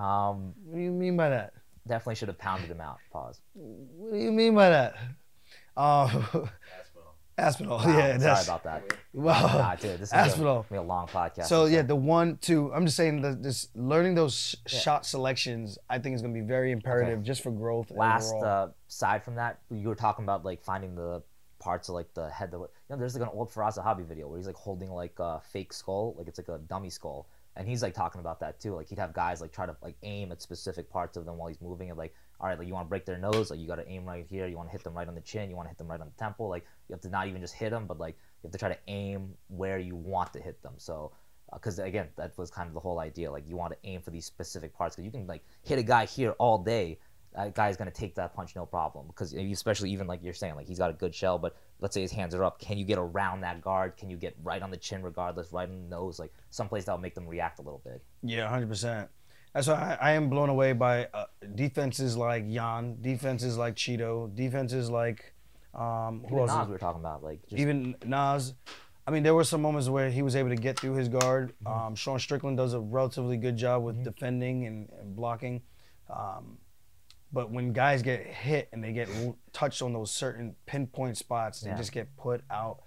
um, 0.00 0.52
What 0.64 0.76
do 0.76 0.80
you 0.82 0.90
mean 0.92 1.16
by 1.16 1.28
that? 1.30 1.52
definitely 1.86 2.14
should 2.14 2.28
have 2.28 2.38
pounded 2.38 2.70
him 2.70 2.80
out. 2.80 2.98
Pause. 3.12 3.40
What 3.54 4.12
do 4.14 4.18
you 4.18 4.32
mean 4.32 4.54
by 4.54 4.70
that? 4.70 4.94
Uh, 5.76 6.06
Aspinall. 7.36 7.78
Wow, 7.84 7.98
yeah, 7.98 8.18
sorry 8.18 8.44
about 8.44 8.64
that. 8.64 8.96
well. 9.12 9.58
Nah, 9.58 9.74
dude, 9.74 9.98
this 9.98 10.08
is 10.08 10.12
Aspinall. 10.12 10.62
gonna 10.62 10.66
be 10.70 10.76
a 10.76 10.82
long 10.82 11.06
podcast. 11.08 11.46
So 11.46 11.66
yeah, 11.66 11.82
the 11.82 11.96
one, 11.96 12.38
two. 12.40 12.72
I'm 12.72 12.84
just 12.84 12.96
saying 12.96 13.22
that 13.22 13.42
this 13.42 13.68
learning 13.74 14.14
those 14.14 14.56
sh- 14.66 14.72
shot 14.72 15.04
selections, 15.04 15.78
I 15.90 15.98
think 15.98 16.14
is 16.14 16.22
going 16.22 16.32
to 16.32 16.40
be 16.40 16.46
very 16.46 16.70
imperative 16.70 17.22
just 17.22 17.42
for 17.42 17.50
growth. 17.50 17.90
last 17.90 18.34
uh, 18.34 18.68
side 18.86 19.24
from 19.24 19.34
that, 19.36 19.60
you 19.70 19.88
were 19.88 19.94
talking 19.96 20.24
about 20.24 20.44
like 20.44 20.62
finding 20.62 20.94
the 20.94 21.22
parts 21.58 21.88
of 21.88 21.96
like 21.96 22.12
the 22.14 22.28
head. 22.30 22.52
That, 22.52 22.58
you 22.58 22.68
know, 22.90 22.96
there's 22.96 23.18
like 23.18 23.28
an 23.28 23.34
old 23.36 23.50
Firas 23.50 23.78
Zahabi 23.78 24.06
video 24.06 24.28
where 24.28 24.38
he's 24.38 24.46
like 24.46 24.56
holding 24.56 24.90
like 24.90 25.14
a 25.18 25.40
fake 25.40 25.72
skull, 25.72 26.14
like 26.16 26.28
it's 26.28 26.38
like 26.38 26.48
a 26.48 26.58
dummy 26.58 26.90
skull, 26.90 27.28
and 27.56 27.66
he's 27.66 27.82
like 27.82 27.94
talking 27.94 28.20
about 28.20 28.38
that 28.40 28.60
too. 28.60 28.74
Like 28.74 28.88
he'd 28.88 28.98
have 28.98 29.12
guys 29.12 29.40
like 29.40 29.52
try 29.52 29.66
to 29.66 29.74
like 29.82 29.96
aim 30.04 30.30
at 30.30 30.40
specific 30.40 30.88
parts 30.88 31.16
of 31.16 31.24
them 31.24 31.36
while 31.38 31.48
he's 31.48 31.60
moving, 31.60 31.90
and 31.90 31.98
like, 31.98 32.14
all 32.44 32.50
right, 32.50 32.58
like 32.58 32.68
you 32.68 32.74
want 32.74 32.84
to 32.84 32.90
break 32.90 33.06
their 33.06 33.16
nose, 33.16 33.50
like 33.50 33.58
you 33.58 33.66
got 33.66 33.76
to 33.76 33.88
aim 33.88 34.04
right 34.04 34.26
here. 34.28 34.46
You 34.46 34.58
want 34.58 34.68
to 34.68 34.72
hit 34.72 34.84
them 34.84 34.92
right 34.92 35.08
on 35.08 35.14
the 35.14 35.22
chin. 35.22 35.48
You 35.48 35.56
want 35.56 35.64
to 35.64 35.70
hit 35.70 35.78
them 35.78 35.88
right 35.88 35.98
on 35.98 36.08
the 36.14 36.22
temple. 36.22 36.50
Like 36.50 36.66
you 36.86 36.92
have 36.92 37.00
to 37.00 37.08
not 37.08 37.26
even 37.26 37.40
just 37.40 37.54
hit 37.54 37.70
them, 37.70 37.86
but 37.86 37.98
like 37.98 38.18
you 38.18 38.48
have 38.48 38.52
to 38.52 38.58
try 38.58 38.68
to 38.68 38.78
aim 38.86 39.30
where 39.48 39.78
you 39.78 39.96
want 39.96 40.30
to 40.34 40.40
hit 40.40 40.62
them. 40.62 40.74
So 40.76 41.12
uh, 41.50 41.56
because 41.56 41.78
again 41.78 42.08
that 42.16 42.36
was 42.36 42.50
kind 42.50 42.68
of 42.68 42.74
the 42.74 42.80
whole 42.80 42.98
idea 42.98 43.30
like 43.30 43.44
you 43.48 43.56
want 43.56 43.72
to 43.72 43.78
aim 43.88 44.00
for 44.02 44.10
these 44.10 44.26
specific 44.26 44.74
parts 44.74 44.94
because 44.94 45.04
you 45.06 45.10
can 45.10 45.26
like 45.26 45.42
hit 45.62 45.78
a 45.78 45.82
guy 45.82 46.04
here 46.04 46.32
all 46.32 46.58
day 46.58 46.98
that 47.34 47.54
guy's 47.54 47.76
going 47.76 47.90
to 47.90 47.94
take 47.94 48.14
that 48.14 48.34
punch 48.34 48.56
no 48.56 48.64
problem 48.64 49.06
because 49.08 49.34
especially 49.34 49.90
even 49.90 50.06
like 50.06 50.22
you're 50.22 50.32
saying 50.32 50.54
like 50.54 50.66
he's 50.66 50.78
got 50.78 50.88
a 50.90 50.94
good 50.94 51.14
shell 51.14 51.38
but 51.38 51.56
let's 51.80 51.92
say 51.92 52.00
his 52.00 52.12
hands 52.12 52.34
are 52.34 52.44
up 52.44 52.58
can 52.58 52.78
you 52.78 52.84
get 52.84 52.98
around 52.98 53.42
that 53.42 53.60
guard 53.60 53.96
can 53.96 54.08
you 54.08 54.16
get 54.16 54.34
right 54.42 54.62
on 54.62 54.70
the 54.70 54.76
chin 54.76 55.02
regardless 55.02 55.52
right 55.52 55.68
on 55.68 55.82
the 55.82 55.88
nose 55.88 56.18
like 56.18 56.32
someplace 56.50 56.84
that'll 56.84 57.00
make 57.00 57.14
them 57.14 57.26
react 57.26 57.58
a 57.58 57.62
little 57.62 57.82
bit 57.84 58.02
Yeah, 58.22 58.48
hundred 58.48 58.68
percent. 58.68 59.10
That's 59.54 59.68
why 59.68 59.96
I, 60.00 60.10
I 60.10 60.12
am 60.12 60.28
blown 60.28 60.48
away 60.48 60.72
by 60.72 61.06
uh, 61.14 61.26
defenses 61.54 62.16
like 62.16 62.44
Yan, 62.48 62.98
defenses 63.00 63.56
like 63.56 63.76
Chito, 63.76 64.34
defenses 64.34 64.90
like 64.90 65.32
um, 65.74 66.24
who 66.28 66.36
even 66.36 66.38
else? 66.40 66.50
Nas 66.50 66.60
is- 66.62 66.66
we 66.66 66.72
were 66.72 66.78
talking 66.78 67.00
about 67.00 67.22
like 67.22 67.40
just 67.48 67.60
Even 67.60 67.94
Nas. 68.04 68.54
I 69.06 69.10
mean, 69.10 69.22
there 69.22 69.34
were 69.34 69.44
some 69.44 69.60
moments 69.60 69.88
where 69.88 70.08
he 70.10 70.22
was 70.22 70.34
able 70.34 70.48
to 70.48 70.56
get 70.56 70.78
through 70.80 70.94
his 70.94 71.08
guard. 71.08 71.52
Mm-hmm. 71.64 71.86
Um, 71.88 71.94
Sean 71.94 72.18
Strickland 72.18 72.56
does 72.56 72.72
a 72.72 72.80
relatively 72.80 73.36
good 73.36 73.56
job 73.56 73.82
with 73.84 74.02
defending 74.02 74.66
and, 74.66 74.88
and 74.98 75.14
blocking. 75.14 75.60
Um, 76.08 76.58
but 77.32 77.50
when 77.50 77.72
guys 77.72 78.00
get 78.02 78.24
hit 78.26 78.68
and 78.72 78.82
they 78.82 78.92
get 78.92 79.08
touched 79.52 79.82
on 79.82 79.92
those 79.92 80.10
certain 80.10 80.54
pinpoint 80.66 81.16
spots, 81.18 81.60
they 81.60 81.70
Yeah. 81.70 81.76
just 81.76 81.92
get 81.92 82.16
put 82.16 82.42
out. 82.50 82.78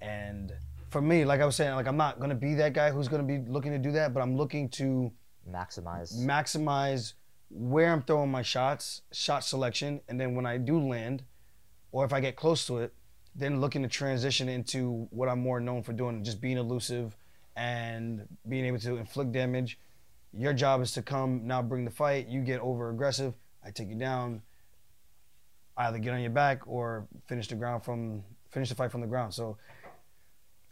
And 0.00 0.52
for 0.90 1.00
me, 1.00 1.24
like 1.24 1.40
I 1.40 1.46
was 1.46 1.54
saying, 1.54 1.74
like 1.74 1.86
I'm 1.86 1.96
not 1.96 2.18
gonna 2.18 2.34
be 2.34 2.54
that 2.54 2.72
guy 2.72 2.90
who's 2.90 3.06
gonna 3.08 3.22
be 3.22 3.38
looking 3.38 3.70
to 3.72 3.78
do 3.78 3.92
that, 3.92 4.12
but 4.12 4.22
I'm 4.22 4.36
looking 4.36 4.68
to 4.70 5.12
Maximize. 5.48 6.16
maximize 6.18 7.14
where 7.50 7.92
I'm 7.92 8.02
throwing 8.02 8.30
my 8.30 8.42
shots, 8.42 9.02
shot 9.12 9.44
selection, 9.44 10.00
and 10.08 10.20
then 10.20 10.34
when 10.34 10.46
I 10.46 10.56
do 10.56 10.78
land, 10.78 11.24
or 11.92 12.04
if 12.04 12.12
I 12.12 12.20
get 12.20 12.36
close 12.36 12.66
to 12.66 12.78
it, 12.78 12.94
then 13.34 13.60
looking 13.60 13.82
to 13.82 13.88
transition 13.88 14.48
into 14.48 15.08
what 15.10 15.28
I'm 15.28 15.40
more 15.40 15.60
known 15.60 15.82
for 15.82 15.92
doing, 15.92 16.22
just 16.24 16.40
being 16.40 16.58
elusive 16.58 17.16
and 17.56 18.26
being 18.48 18.64
able 18.64 18.78
to 18.80 18.96
inflict 18.96 19.32
damage. 19.32 19.78
Your 20.32 20.52
job 20.52 20.80
is 20.80 20.92
to 20.92 21.02
come 21.02 21.46
now 21.46 21.62
bring 21.62 21.84
the 21.84 21.90
fight. 21.90 22.28
You 22.28 22.42
get 22.42 22.60
over 22.60 22.90
aggressive. 22.90 23.34
I 23.64 23.70
take 23.70 23.88
you 23.88 23.96
down. 23.96 24.42
I 25.76 25.86
Either 25.86 25.98
get 25.98 26.12
on 26.12 26.20
your 26.20 26.30
back 26.30 26.66
or 26.66 27.06
finish 27.26 27.48
the 27.48 27.54
ground 27.54 27.84
from 27.84 28.22
finish 28.50 28.68
the 28.68 28.74
fight 28.74 28.92
from 28.92 29.00
the 29.00 29.06
ground. 29.06 29.32
So 29.34 29.56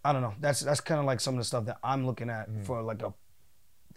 I 0.05 0.12
don't 0.12 0.23
know. 0.23 0.35
That's 0.41 0.61
that's 0.61 0.81
kind 0.81 1.01
of 1.01 1.07
like 1.07 1.21
some 1.21 1.35
of 1.35 1.39
the 1.39 1.45
stuff 1.45 1.64
that 1.66 1.79
I'm 1.83 2.07
looking 2.07 2.31
at 2.31 2.49
mm-hmm. 2.49 2.62
for 2.62 2.83
like 2.83 3.03
a 3.03 3.12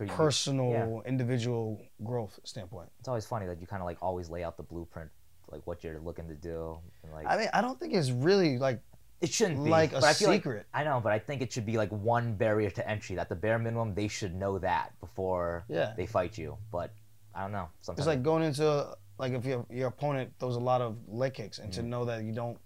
for 0.07 0.11
you. 0.11 0.17
personal, 0.17 1.01
individual 1.05 1.81
growth 2.03 2.39
standpoint. 2.43 2.89
It's 2.99 3.07
always 3.07 3.25
funny 3.25 3.45
that 3.47 3.59
you 3.61 3.67
kind 3.67 3.81
of 3.81 3.85
like 3.85 3.97
always 4.01 4.29
lay 4.29 4.43
out 4.43 4.57
the 4.57 4.63
blueprint, 4.63 5.09
like 5.51 5.65
what 5.67 5.83
you're 5.83 5.99
looking 5.99 6.27
to 6.27 6.35
do. 6.35 6.77
And 7.03 7.11
like 7.13 7.27
I 7.27 7.37
mean, 7.37 7.49
I 7.53 7.61
don't 7.61 7.79
think 7.79 7.93
it's 7.93 8.11
really 8.11 8.57
like 8.57 8.81
it 9.21 9.31
shouldn't 9.31 9.63
be 9.63 9.69
like 9.69 9.91
a 9.91 9.95
but 9.95 10.03
I 10.05 10.13
feel 10.13 10.29
like- 10.29 10.39
secret. 10.41 10.65
I 10.73 10.83
know, 10.83 10.99
but 11.03 11.11
I 11.11 11.19
think 11.19 11.41
it 11.41 11.51
should 11.53 11.65
be 11.65 11.77
like 11.77 11.89
one 11.91 12.33
barrier 12.35 12.69
to 12.71 12.89
entry. 12.89 13.15
That 13.15 13.29
the 13.29 13.35
bare 13.35 13.59
minimum 13.59 13.93
they 13.93 14.07
should 14.07 14.33
know 14.35 14.57
that 14.59 14.99
before 14.99 15.63
Yeah. 15.67 15.93
they 15.95 16.07
fight 16.07 16.37
you. 16.37 16.57
But 16.71 16.91
I 17.35 17.41
don't 17.43 17.51
know. 17.51 17.69
Sometimes 17.81 17.99
it's 17.99 18.07
like 18.07 18.23
going 18.23 18.43
into 18.43 18.95
like 19.19 19.33
if 19.33 19.45
your 19.45 19.65
your 19.69 19.87
opponent 19.89 20.33
throws 20.39 20.55
a 20.55 20.59
lot 20.59 20.81
of 20.81 20.97
leg 21.07 21.33
kicks 21.35 21.59
and 21.59 21.71
to 21.73 21.83
know 21.83 22.05
that 22.05 22.23
you 22.23 22.33
don't 22.33 22.57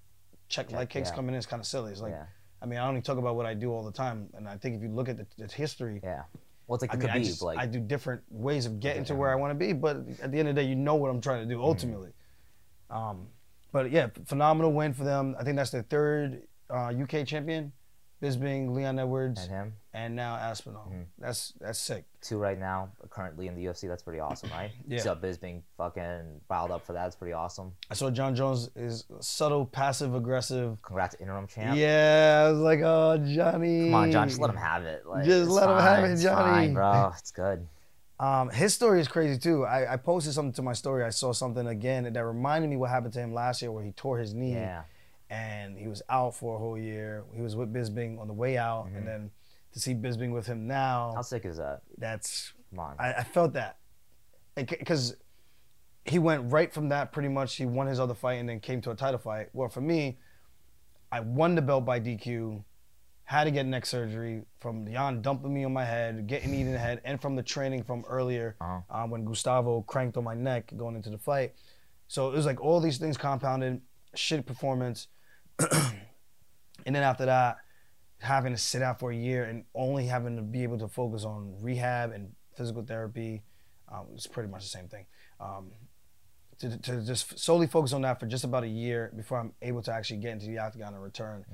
check, 0.48 0.72
leg 0.72 0.90
kicks 0.90 1.10
Mm-hmm. 1.10 1.14
yeah. 1.14 1.16
coming 1.18 1.36
in 1.36 1.40
is 1.40 1.46
kind 1.46 1.60
of 1.60 1.68
silly. 1.68 1.92
It's 1.92 2.02
like 2.02 2.14
yeah, 2.14 2.26
I 2.62 2.66
mean, 2.66 2.80
I 2.80 2.88
only 2.88 3.02
talk 3.02 3.18
about 3.18 3.36
what 3.36 3.46
I 3.46 3.54
do 3.54 3.72
all 3.74 3.84
the 3.84 3.92
time, 3.92 4.30
and 4.36 4.48
I 4.48 4.56
think 4.58 4.76
if 4.78 4.82
you 4.82 4.90
look 4.90 5.10
at 5.10 5.18
the, 5.18 5.28
the 5.38 5.54
history, 5.54 6.00
yeah. 6.02 6.24
Well, 6.68 6.76
it's 6.76 6.82
like 6.82 6.94
I 6.94 6.96
the 6.96 7.00
mean, 7.00 7.10
I, 7.10 7.20
Khabib, 7.20 7.24
just, 7.26 7.42
like 7.42 7.60
I 7.60 7.66
do 7.66 7.80
different 7.80 8.24
ways 8.30 8.66
of 8.66 8.80
getting 8.80 9.04
to 9.06 9.16
where 9.16 9.32
I 9.32 9.36
want 9.36 9.52
to 9.52 9.56
be, 9.56 9.74
but 9.74 9.98
at 10.22 10.32
the 10.32 10.40
end 10.40 10.48
of 10.50 10.56
the 10.56 10.62
day, 10.62 10.68
you 10.68 10.76
know 10.76 10.96
what 10.96 11.10
I'm 11.12 11.22
trying 11.22 11.48
to 11.48 11.54
Mm-hmm. 11.54 11.62
do 11.62 11.62
ultimately. 11.64 12.12
Um, 12.90 13.28
but 13.72 13.92
yeah, 13.92 14.08
phenomenal 14.26 14.74
win 14.74 14.94
for 14.94 15.04
them. 15.04 15.36
I 15.40 15.44
think 15.44 15.58
that's 15.58 15.72
their 15.72 15.84
third 15.84 16.44
uh, 16.70 16.88
UK 17.00 17.26
champion, 17.28 17.74
Bisping, 18.26 18.74
Leon 18.76 18.98
Edwards, 19.00 19.42
and 19.44 19.50
him 19.52 19.74
and 19.94 20.16
now 20.16 20.36
Aspinall. 20.36 20.88
Mm-hmm. 20.90 21.02
That's 21.20 21.54
that's 21.60 21.80
sick. 21.80 22.06
two 22.22 22.38
right 22.38 22.60
now 22.60 22.90
currently 23.10 23.48
in 23.48 23.56
the 23.56 23.64
UFC. 23.66 23.88
That's 23.88 24.04
pretty 24.04 24.20
awesome, 24.20 24.50
right? 24.52 24.72
Yeah. 24.88 25.00
So 25.00 25.16
Bisping 25.16 25.62
fucking 25.78 26.42
riled 26.50 26.72
up 26.72 26.86
for 26.86 26.94
that. 26.94 27.08
It's 27.08 27.16
pretty 27.16 27.34
awesome. 27.34 27.72
I 27.90 27.94
saw 27.94 28.10
Jon 28.10 28.36
Jones 28.36 28.70
is 28.76 29.06
subtle, 29.20 29.66
passive 29.66 30.16
aggressive. 30.16 30.78
Congrats, 30.82 31.16
interim 31.20 31.48
champ. 31.48 31.78
Yeah, 31.78 32.46
I 32.48 32.52
was 32.52 32.60
like, 32.60 32.80
oh 32.84 33.18
Johnny. 33.28 33.86
Come 33.86 33.96
on, 33.96 34.12
John, 34.12 34.28
just 34.28 34.42
let 34.42 34.50
him 34.50 34.58
have 34.58 34.84
it. 34.84 35.06
Like, 35.06 35.26
Just 35.26 35.50
let 35.50 35.70
him 35.70 35.78
have 35.78 36.00
fine, 36.00 36.10
it, 36.10 36.14
it's 36.14 36.24
Johnny. 36.24 36.52
Fine, 36.68 36.74
bro. 36.74 37.12
It's 37.18 37.32
good. 37.32 37.68
Um, 38.18 38.50
his 38.50 38.74
story 38.74 39.02
is 39.02 39.10
crazy 39.10 39.38
too. 39.38 39.66
I, 39.66 39.94
I 39.94 39.98
posted 39.98 40.34
something 40.34 40.54
to 40.54 40.62
my 40.62 40.72
story. 40.74 41.04
I 41.04 41.10
saw 41.10 41.34
something 41.34 41.68
again 41.68 42.12
that 42.14 42.26
reminded 42.26 42.70
me 42.70 42.78
what 42.78 42.90
happened 42.90 43.12
to 43.14 43.20
him 43.20 43.34
last 43.34 43.62
year, 43.62 43.72
where 43.74 43.84
he 43.84 43.92
tore 43.92 44.18
his 44.20 44.34
knee 44.34 44.54
Yeah. 44.54 44.84
And 45.36 45.78
he 45.78 45.88
was 45.88 46.02
out 46.10 46.34
for 46.36 46.56
a 46.56 46.60
whole 46.60 46.78
year. 46.78 47.24
He 47.34 47.42
was 47.42 47.56
with 47.56 47.74
Bisping 47.74 48.20
on 48.22 48.28
the 48.28 48.34
way 48.44 48.58
out, 48.58 48.86
Mm-hmm. 48.86 48.98
and 48.98 49.08
then 49.08 49.32
to 49.74 49.80
see 49.80 49.94
Bisping 49.94 50.32
with 50.34 50.46
him 50.48 50.68
now, 50.68 51.12
How 51.16 51.22
sick 51.22 51.44
is 51.46 51.58
that? 51.58 51.82
that's 51.98 52.54
Come 52.70 52.80
on. 52.80 52.96
I, 53.00 53.14
I 53.14 53.24
felt 53.24 53.54
that 53.54 53.78
because 54.56 55.16
he 56.06 56.20
went 56.20 56.52
right 56.52 56.72
from 56.74 56.90
that 56.90 57.12
pretty 57.12 57.30
much. 57.30 57.56
He 57.56 57.66
won 57.66 57.88
his 57.88 58.00
other 58.00 58.14
fight 58.14 58.36
and 58.36 58.48
then 58.48 58.60
came 58.60 58.80
to 58.82 58.92
a 58.92 58.96
title 58.96 59.20
fight. 59.20 59.48
Well, 59.54 59.70
for 59.70 59.82
me, 59.82 60.18
I 61.12 61.20
won 61.20 61.56
the 61.56 61.62
belt 61.62 61.84
by 61.86 62.00
DQ, 62.00 62.64
had 63.24 63.46
to 63.46 63.52
get 63.52 63.66
neck 63.66 63.86
surgery 63.86 64.44
from 64.60 64.88
Yan 64.88 65.22
dumping 65.22 65.54
me 65.54 65.64
on 65.66 65.74
my 65.74 65.84
head, 65.86 66.28
getting 66.28 66.52
me 66.52 66.62
in 66.62 66.72
the 66.72 66.78
head, 66.78 67.02
and 67.06 67.22
from 67.22 67.36
the 67.36 67.44
training 67.44 67.84
from 67.84 68.04
earlier 68.08 68.56
Uh-huh. 68.62 68.82
um, 69.04 69.10
when 69.10 69.26
Gustavo 69.26 69.82
cranked 69.82 70.16
on 70.18 70.24
my 70.24 70.36
neck 70.36 70.72
going 70.78 70.96
into 70.96 71.10
the 71.10 71.18
fight. 71.18 71.54
So 72.08 72.30
it 72.30 72.36
was 72.36 72.46
like 72.46 72.62
all 72.62 72.80
these 72.80 72.98
things 73.00 73.18
compounded, 73.18 73.82
shit 74.14 74.46
performance, 74.46 75.08
and 76.86 76.96
then 76.96 77.04
after 77.04 77.26
that, 77.26 77.58
having 78.20 78.54
to 78.54 78.58
sit 78.58 78.82
out 78.82 79.00
for 79.00 79.12
a 79.12 79.16
year 79.16 79.44
and 79.46 79.66
only 79.74 80.06
having 80.06 80.36
to 80.36 80.42
be 80.42 80.64
able 80.64 80.80
to 80.80 80.88
focus 80.88 81.24
on 81.24 81.56
rehab 81.62 82.12
and 82.12 82.32
physical 82.56 82.84
therapy, 82.84 83.44
um, 83.92 84.08
it's 84.14 84.28
pretty 84.28 84.50
much 84.50 84.64
the 84.64 84.70
same 84.70 84.88
thing. 84.88 85.06
Um, 85.40 85.72
to, 86.60 86.78
to 86.78 87.02
just 87.02 87.38
solely 87.38 87.68
focus 87.68 87.94
on 87.94 88.02
that 88.02 88.20
for 88.20 88.26
just 88.26 88.44
about 88.44 88.64
a 88.64 88.68
year 88.68 89.12
before 89.16 89.40
I'm 89.40 89.54
able 89.62 89.82
to 89.84 89.94
actually 89.94 90.18
get 90.18 90.32
into 90.32 90.48
the 90.48 90.60
octagon 90.60 90.94
and 90.94 91.04
return. 91.04 91.46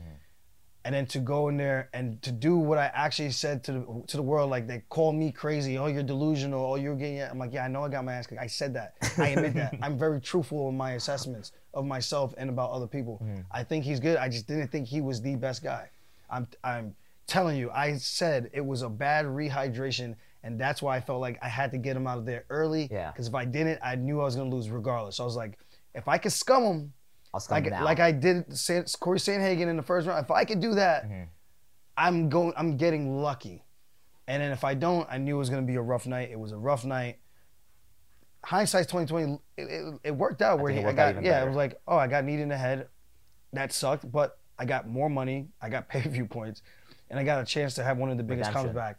And 0.84 0.96
then 0.96 1.06
to 1.08 1.20
go 1.20 1.50
in 1.50 1.58
there 1.58 1.90
and 1.94 2.20
to 2.24 2.32
do 2.32 2.58
what 2.58 2.80
I 2.80 2.92
actually 2.94 3.32
said 3.32 3.64
to 3.66 3.72
the, 3.72 4.04
to 4.08 4.18
the 4.18 4.24
world, 4.24 4.50
like 4.50 4.68
they 4.68 4.84
call 4.90 5.14
me 5.14 5.32
crazy, 5.32 5.78
oh 5.78 5.86
you're 5.86 6.02
delusional, 6.02 6.66
oh 6.66 6.76
you're 6.76 6.96
getting. 6.96 7.22
I'm 7.22 7.38
like, 7.38 7.54
yeah, 7.54 7.66
I 7.66 7.68
know 7.68 7.84
I 7.84 7.90
got 7.90 8.04
my 8.04 8.14
ass 8.14 8.26
kicked. 8.26 8.42
I 8.42 8.48
said 8.48 8.74
that. 8.74 8.96
I 9.18 9.30
admit 9.30 9.54
that. 9.54 9.76
I'm 9.82 9.98
very 9.98 10.20
truthful 10.20 10.70
in 10.70 10.78
my 10.78 10.94
assessments 10.94 11.52
of 11.74 11.86
myself 11.86 12.34
and 12.38 12.50
about 12.50 12.72
other 12.72 12.88
people. 12.88 13.22
Mm-hmm. 13.24 13.42
I 13.52 13.64
think 13.64 13.86
he's 13.86 14.00
good. 14.00 14.18
I 14.18 14.28
just 14.28 14.48
didn't 14.48 14.70
think 14.70 14.88
he 14.88 15.02
was 15.02 15.22
the 15.22 15.36
best 15.36 15.64
guy. 15.64 15.90
I'm 16.30 16.48
I'm 16.64 16.96
telling 17.28 17.58
you, 17.58 17.70
I 17.72 17.96
said 17.98 18.50
it 18.54 18.66
was 18.66 18.82
a 18.82 18.90
bad 18.90 19.26
rehydration, 19.26 20.16
and 20.44 20.60
that's 20.60 20.82
why 20.82 20.98
I 20.98 21.02
felt 21.02 21.22
like 21.22 21.38
I 21.42 21.48
had 21.48 21.72
to 21.72 21.78
get 21.78 21.96
him 21.96 22.08
out 22.08 22.18
of 22.18 22.26
there 22.26 22.46
early. 22.50 22.90
Yeah. 22.92 23.12
Because 23.12 23.28
if 23.28 23.36
I 23.36 23.46
didn't, 23.46 23.80
I 23.84 23.96
knew 23.96 24.20
I 24.20 24.26
was 24.26 24.36
gonna 24.36 24.50
lose 24.50 24.70
regardless. 24.70 25.18
So 25.18 25.24
I 25.24 25.26
was 25.26 25.36
like, 25.36 25.60
if 25.94 26.08
I 26.08 26.18
could 26.18 26.32
scum 26.32 26.64
him, 26.64 26.94
I'll 27.34 27.40
scum 27.40 27.56
like 27.56 27.64
him 27.66 27.72
now. 27.72 27.84
like 27.86 28.00
I 28.00 28.12
did 28.12 28.58
San, 28.58 28.84
Corey 29.00 29.20
Sandhagen 29.20 29.68
in 29.68 29.78
the 29.78 29.84
first 29.84 30.08
round. 30.08 30.24
If 30.24 30.32
I 30.32 30.44
could 30.46 30.60
do 30.60 30.76
that, 30.76 31.06
Mm-hmm. 31.06 31.24
I'm 31.98 32.30
going. 32.30 32.54
I'm 32.56 32.78
getting 32.78 33.22
lucky. 33.22 33.64
And 34.28 34.42
then 34.42 34.52
if 34.52 34.64
I 34.64 34.74
don't, 34.76 35.08
I 35.12 35.18
knew 35.18 35.36
it 35.36 35.40
was 35.40 35.50
gonna 35.50 35.62
be 35.64 35.76
a 35.76 35.82
rough 35.82 36.08
night. 36.08 36.30
It 36.32 36.40
was 36.40 36.52
a 36.54 36.58
rough 36.58 36.86
night. 36.86 37.20
Hindsight's 38.44 38.88
2020. 38.92 39.40
It, 39.58 39.62
it, 39.64 40.00
it 40.06 40.12
worked 40.12 40.42
out 40.42 40.60
where 40.60 40.74
think 40.74 40.86
it 40.86 40.90
he, 40.90 40.94
I 40.94 40.96
got 40.96 41.10
even 41.12 41.24
yeah. 41.24 41.44
It 41.44 41.48
was 41.48 41.56
like 41.56 41.80
oh 41.88 41.98
I 41.98 42.08
got 42.08 42.24
kneed 42.24 42.40
in 42.40 42.50
the 42.50 42.58
head. 42.58 42.88
That 43.54 43.74
sucked, 43.74 44.10
but 44.10 44.40
I 44.58 44.66
got 44.66 44.88
more 44.88 45.10
money. 45.10 45.50
I 45.62 45.70
got 45.70 45.90
pay 45.90 46.02
per 46.02 46.10
view 46.10 46.26
points, 46.26 46.62
and 47.10 47.20
I 47.20 47.24
got 47.24 47.42
a 47.42 47.46
chance 47.46 47.76
to 47.76 47.84
have 47.84 47.98
one 47.98 48.10
of 48.10 48.18
the 48.18 48.24
biggest 48.24 48.50
Redemption. 48.50 48.74
comebacks. 48.76 48.96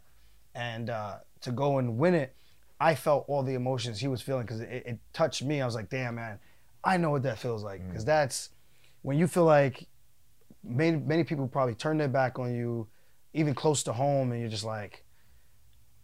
And 0.55 0.89
uh, 0.89 1.15
to 1.41 1.51
go 1.51 1.79
and 1.79 1.97
win 1.97 2.13
it, 2.13 2.35
I 2.79 2.93
felt 2.95 3.25
all 3.27 3.41
the 3.43 3.55
emotions 3.55 3.99
he 3.99 4.07
was 4.07 4.21
feeling 4.21 4.43
because 4.43 4.61
it, 4.61 4.83
it 4.85 4.99
touched 5.11 5.41
me. 5.43 5.61
I 5.61 5.65
was 5.65 5.73
like, 5.75 5.89
damn 5.89 6.15
man, 6.15 6.37
I 6.83 6.97
know 6.97 7.11
what 7.11 7.23
that 7.23 7.37
feels 7.39 7.63
like 7.63 7.81
Mm. 7.81 7.87
because 7.89 8.05
that's 8.05 8.49
when 9.01 9.17
you 9.17 9.27
feel 9.27 9.45
like 9.45 9.87
many 10.63 10.97
many 10.97 11.23
people 11.23 11.47
probably 11.47 11.75
turn 11.75 11.97
their 11.97 12.07
back 12.07 12.39
on 12.39 12.53
you, 12.53 12.87
even 13.33 13.53
close 13.53 13.83
to 13.83 13.93
home, 13.93 14.31
and 14.31 14.39
you're 14.41 14.49
just 14.49 14.63
like, 14.65 15.03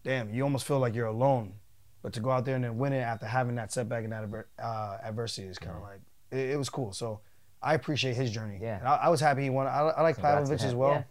damn, 0.03 0.33
you 0.33 0.43
almost 0.43 0.65
feel 0.65 0.79
like 0.79 0.95
you're 0.95 1.07
alone. 1.07 1.53
But 2.01 2.13
to 2.13 2.21
go 2.21 2.31
out 2.31 2.45
there 2.45 2.55
and 2.55 2.63
then 2.63 2.77
win 2.77 2.93
it 2.93 2.99
after 3.01 3.25
having 3.25 3.55
that 3.55 3.73
setback 3.73 4.05
and 4.05 4.13
that 4.13 4.45
uh, 4.57 4.97
adversity 5.03 5.47
is 5.47 5.57
kind 5.59 5.75
of 5.75 5.81
like 5.81 5.99
it, 6.31 6.51
it 6.51 6.57
was 6.57 6.69
cool. 6.69 6.93
So 6.93 7.19
I 7.61 7.73
appreciate 7.73 8.15
his 8.15 8.31
journey. 8.31 8.57
Yeah. 8.61 8.79
And 8.79 8.87
I, 8.87 8.95
I 8.95 9.09
was 9.09 9.19
happy 9.19 9.43
he 9.43 9.49
won. 9.49 9.67
I, 9.67 9.79
I 9.79 10.01
like 10.01 10.17
Pavlovich 10.17 10.63
as 10.63 10.73
well. 10.75 11.03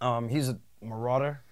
Um, 0.00 0.28
he's 0.30 0.48
a 0.48 0.58
marauder, 0.80 1.42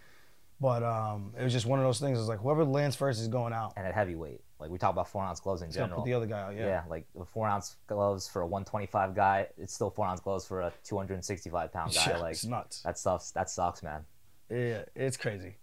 but 0.61 0.83
um, 0.83 1.35
it 1.39 1.43
was 1.45 1.53
just 1.53 1.67
one 1.67 1.79
of 1.79 1.85
those 1.85 2.01
things. 2.01 2.19
It's 2.19 2.29
like 2.29 2.39
whoever 2.39 2.65
lands 2.65 2.97
first 2.97 3.21
is 3.21 3.29
going 3.29 3.53
out. 3.53 3.75
and 3.77 3.87
at 3.87 3.93
heavyweight, 3.95 4.41
like 4.61 4.71
we 4.71 4.79
talk 4.79 4.91
about 4.93 5.09
four 5.09 5.23
ounce 5.23 5.41
gloves 5.41 5.63
in 5.63 5.71
general. 5.71 6.01
put 6.01 6.07
the 6.07 6.15
other 6.15 6.27
guy 6.27 6.41
out. 6.41 6.55
yeah. 6.57 6.67
Yeah. 6.67 6.83
like 6.89 7.07
the 7.15 7.25
four 7.25 7.47
ounce 7.49 7.77
gloves 7.87 8.27
for 8.29 8.43
a 8.43 8.47
125 8.47 9.15
guy, 9.15 9.47
it's 9.57 9.73
still 9.75 9.91
four 9.91 10.07
ounce 10.07 10.21
gloves 10.21 10.45
for 10.45 10.63
a 10.63 10.73
265 10.85 11.73
pound 11.73 11.95
guy. 11.95 12.05
Yeah, 12.11 12.19
like 12.19 12.33
it's 12.33 12.45
nuts. 12.45 12.83
that 12.83 12.99
stuff, 12.99 13.31
that 13.35 13.49
sucks, 13.51 13.83
man. 13.83 14.05
Yeah, 14.51 14.83
it's 14.95 15.17
crazy. 15.17 15.57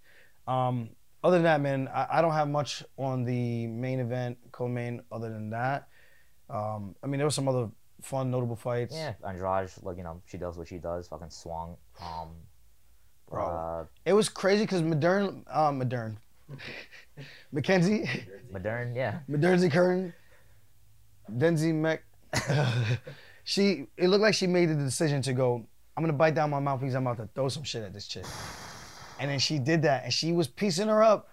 Um, 0.48 0.89
other 1.24 1.38
than 1.38 1.43
that, 1.43 1.60
man, 1.62 1.88
I, 1.93 2.08
I 2.20 2.22
don't 2.22 2.34
have 2.34 2.48
much 2.48 2.84
on 2.98 3.24
the 3.26 3.66
main 3.68 4.00
event, 4.00 4.38
co-main. 4.52 5.02
Other 5.12 5.30
than 5.30 5.50
that, 5.50 5.88
um, 6.50 6.96
I 7.04 7.08
mean, 7.08 7.18
there 7.18 7.26
were 7.26 7.32
some 7.32 7.48
other 7.48 7.70
fun, 8.02 8.30
notable 8.30 8.56
fights. 8.56 8.93
Yeah, 8.96 9.14
Andrade, 9.28 9.72
like 9.82 9.98
you 9.98 10.04
know, 10.04 10.22
she 10.28 10.38
does 10.38 10.56
what 10.58 10.68
she 10.68 10.78
does. 10.78 11.08
Fucking 11.08 11.32
swung. 11.32 11.78
Um, 12.00 12.30
Bro. 13.28 13.43
uh, 13.48 13.86
It 14.06 14.14
was 14.14 14.30
crazy 14.30 14.64
because 14.66 14.84
Modern, 14.84 15.43
uh, 15.50 15.72
Modern, 15.72 16.20
Mackenzie, 17.51 18.09
Modern, 18.51 18.95
yeah. 18.95 19.20
Modernzy 19.30 19.72
Curran, 19.72 20.13
Denzi 21.32 21.74
Mech, 21.74 22.03
she, 23.43 23.88
it 23.97 24.07
looked 24.07 24.22
like 24.22 24.34
she 24.34 24.47
made 24.47 24.70
the 24.70 24.76
decision 24.76 25.22
to 25.24 25.34
go, 25.34 25.66
I'm 25.97 26.03
gonna 26.03 26.13
bite 26.13 26.36
down 26.36 26.49
my 26.49 26.59
mouthpiece. 26.59 26.93
I'm 26.93 27.07
about 27.07 27.18
to 27.24 27.30
throw 27.34 27.47
some 27.47 27.63
shit 27.63 27.84
at 27.84 27.93
this 27.93 28.07
chick. 28.07 28.26
And 29.20 29.32
then 29.32 29.39
she 29.39 29.59
did 29.59 29.84
that, 29.84 30.03
and 30.03 30.13
she 30.13 30.34
was 30.34 30.47
piecing 30.47 30.89
her 30.89 31.01
up. 31.01 31.30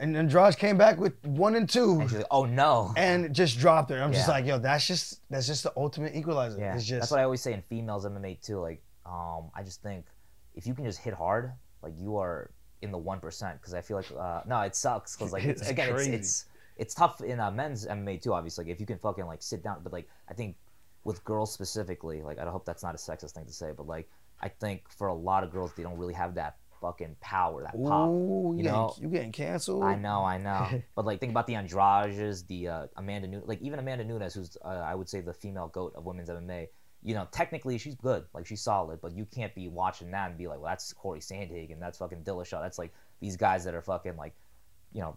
And 0.00 0.16
Andrade 0.16 0.56
came 0.58 0.76
back 0.78 0.98
with 0.98 1.14
one 1.26 1.56
and 1.56 1.68
two. 1.68 2.00
And 2.00 2.08
she's 2.08 2.18
like, 2.18 2.26
oh 2.30 2.44
no. 2.44 2.92
and 2.96 3.34
just 3.34 3.58
dropped 3.58 3.90
her. 3.90 4.00
I'm 4.00 4.12
just 4.12 4.28
like, 4.28 4.46
yo, 4.46 4.58
that's 4.58 4.86
just 4.86 5.22
that's 5.28 5.46
just 5.46 5.64
the 5.64 5.72
ultimate 5.76 6.14
equalizer. 6.14 6.58
Yeah, 6.60 6.76
It's 6.76 6.84
just 6.84 7.00
that's 7.00 7.10
what 7.10 7.18
I 7.18 7.24
always 7.24 7.40
say 7.40 7.52
in 7.52 7.62
females 7.62 8.06
MMA 8.06 8.40
too. 8.40 8.60
Like, 8.60 8.80
um, 9.04 9.50
I 9.56 9.62
just 9.64 9.82
think 9.82 10.06
if 10.54 10.66
you 10.66 10.74
can 10.74 10.84
just 10.84 10.98
hit 10.98 11.14
hard, 11.14 11.52
like 11.82 11.94
you 11.98 12.16
are 12.16 12.50
in 12.82 12.90
the 12.90 12.98
one 12.98 13.20
percent. 13.20 13.60
Because 13.60 13.74
I 13.74 13.80
feel 13.80 13.96
like 13.96 14.10
uh, 14.18 14.42
no, 14.46 14.60
it 14.60 14.74
sucks. 14.74 15.16
Because 15.16 15.32
like 15.32 15.44
it's, 15.44 15.60
It's 15.62 15.70
again, 15.70 15.94
it's, 15.94 16.06
it's 16.06 16.44
it's 16.76 16.94
tough 16.94 17.20
in 17.20 17.40
uh, 17.40 17.50
men's 17.50 17.86
MMA 17.86 18.22
too. 18.22 18.32
Obviously, 18.32 18.64
like 18.64 18.72
if 18.72 18.80
you 18.80 18.86
can 18.86 18.98
fucking 18.98 19.26
like 19.26 19.42
sit 19.42 19.62
down, 19.62 19.80
but 19.82 19.92
like 19.92 20.08
I 20.28 20.34
think 20.34 20.56
with 21.04 21.22
girls 21.24 21.52
specifically, 21.52 22.22
like 22.22 22.38
I 22.38 22.48
hope 22.48 22.64
that's 22.64 22.82
not 22.82 22.94
a 22.94 22.98
sexist 22.98 23.32
thing 23.32 23.46
to 23.46 23.52
say, 23.52 23.72
but 23.76 23.86
like 23.86 24.08
I 24.40 24.48
think 24.48 24.88
for 24.90 25.08
a 25.08 25.14
lot 25.14 25.44
of 25.44 25.50
girls, 25.50 25.72
they 25.76 25.82
don't 25.82 25.98
really 25.98 26.14
have 26.14 26.34
that 26.36 26.56
fucking 26.80 27.16
power, 27.20 27.62
that 27.62 27.82
pop. 27.82 28.08
Ooh, 28.08 28.54
you 28.56 28.64
you, 28.64 28.70
know? 28.70 28.88
getting, 28.88 29.02
you 29.02 29.10
getting 29.10 29.32
canceled? 29.32 29.84
I 29.84 29.96
know, 29.96 30.24
I 30.24 30.38
know. 30.38 30.82
but 30.94 31.04
like, 31.04 31.20
think 31.20 31.30
about 31.30 31.46
the 31.46 31.54
Andrades, 31.54 32.44
the 32.46 32.68
uh, 32.68 32.86
Amanda 32.96 33.28
Nunes, 33.28 33.44
like 33.46 33.60
even 33.60 33.78
Amanda 33.78 34.04
Nunes, 34.04 34.34
who's 34.34 34.56
uh, 34.64 34.68
I 34.68 34.94
would 34.94 35.08
say 35.08 35.20
the 35.20 35.34
female 35.34 35.68
goat 35.68 35.92
of 35.96 36.04
women's 36.04 36.28
MMA. 36.28 36.68
You 37.02 37.14
know, 37.14 37.28
technically 37.30 37.78
she's 37.78 37.94
good, 37.94 38.24
like 38.34 38.44
she's 38.46 38.60
solid, 38.60 39.00
but 39.00 39.12
you 39.16 39.24
can't 39.24 39.54
be 39.54 39.68
watching 39.68 40.10
that 40.10 40.30
and 40.30 40.38
be 40.38 40.48
like, 40.48 40.58
well, 40.60 40.68
that's 40.70 40.92
Corey 40.92 41.20
Sandhagen, 41.20 41.78
that's 41.78 41.98
fucking 41.98 42.24
Dillashaw, 42.24 42.60
that's 42.60 42.78
like 42.78 42.92
these 43.20 43.36
guys 43.36 43.64
that 43.64 43.74
are 43.74 43.82
fucking 43.82 44.16
like, 44.16 44.34
you 44.92 45.00
know, 45.00 45.16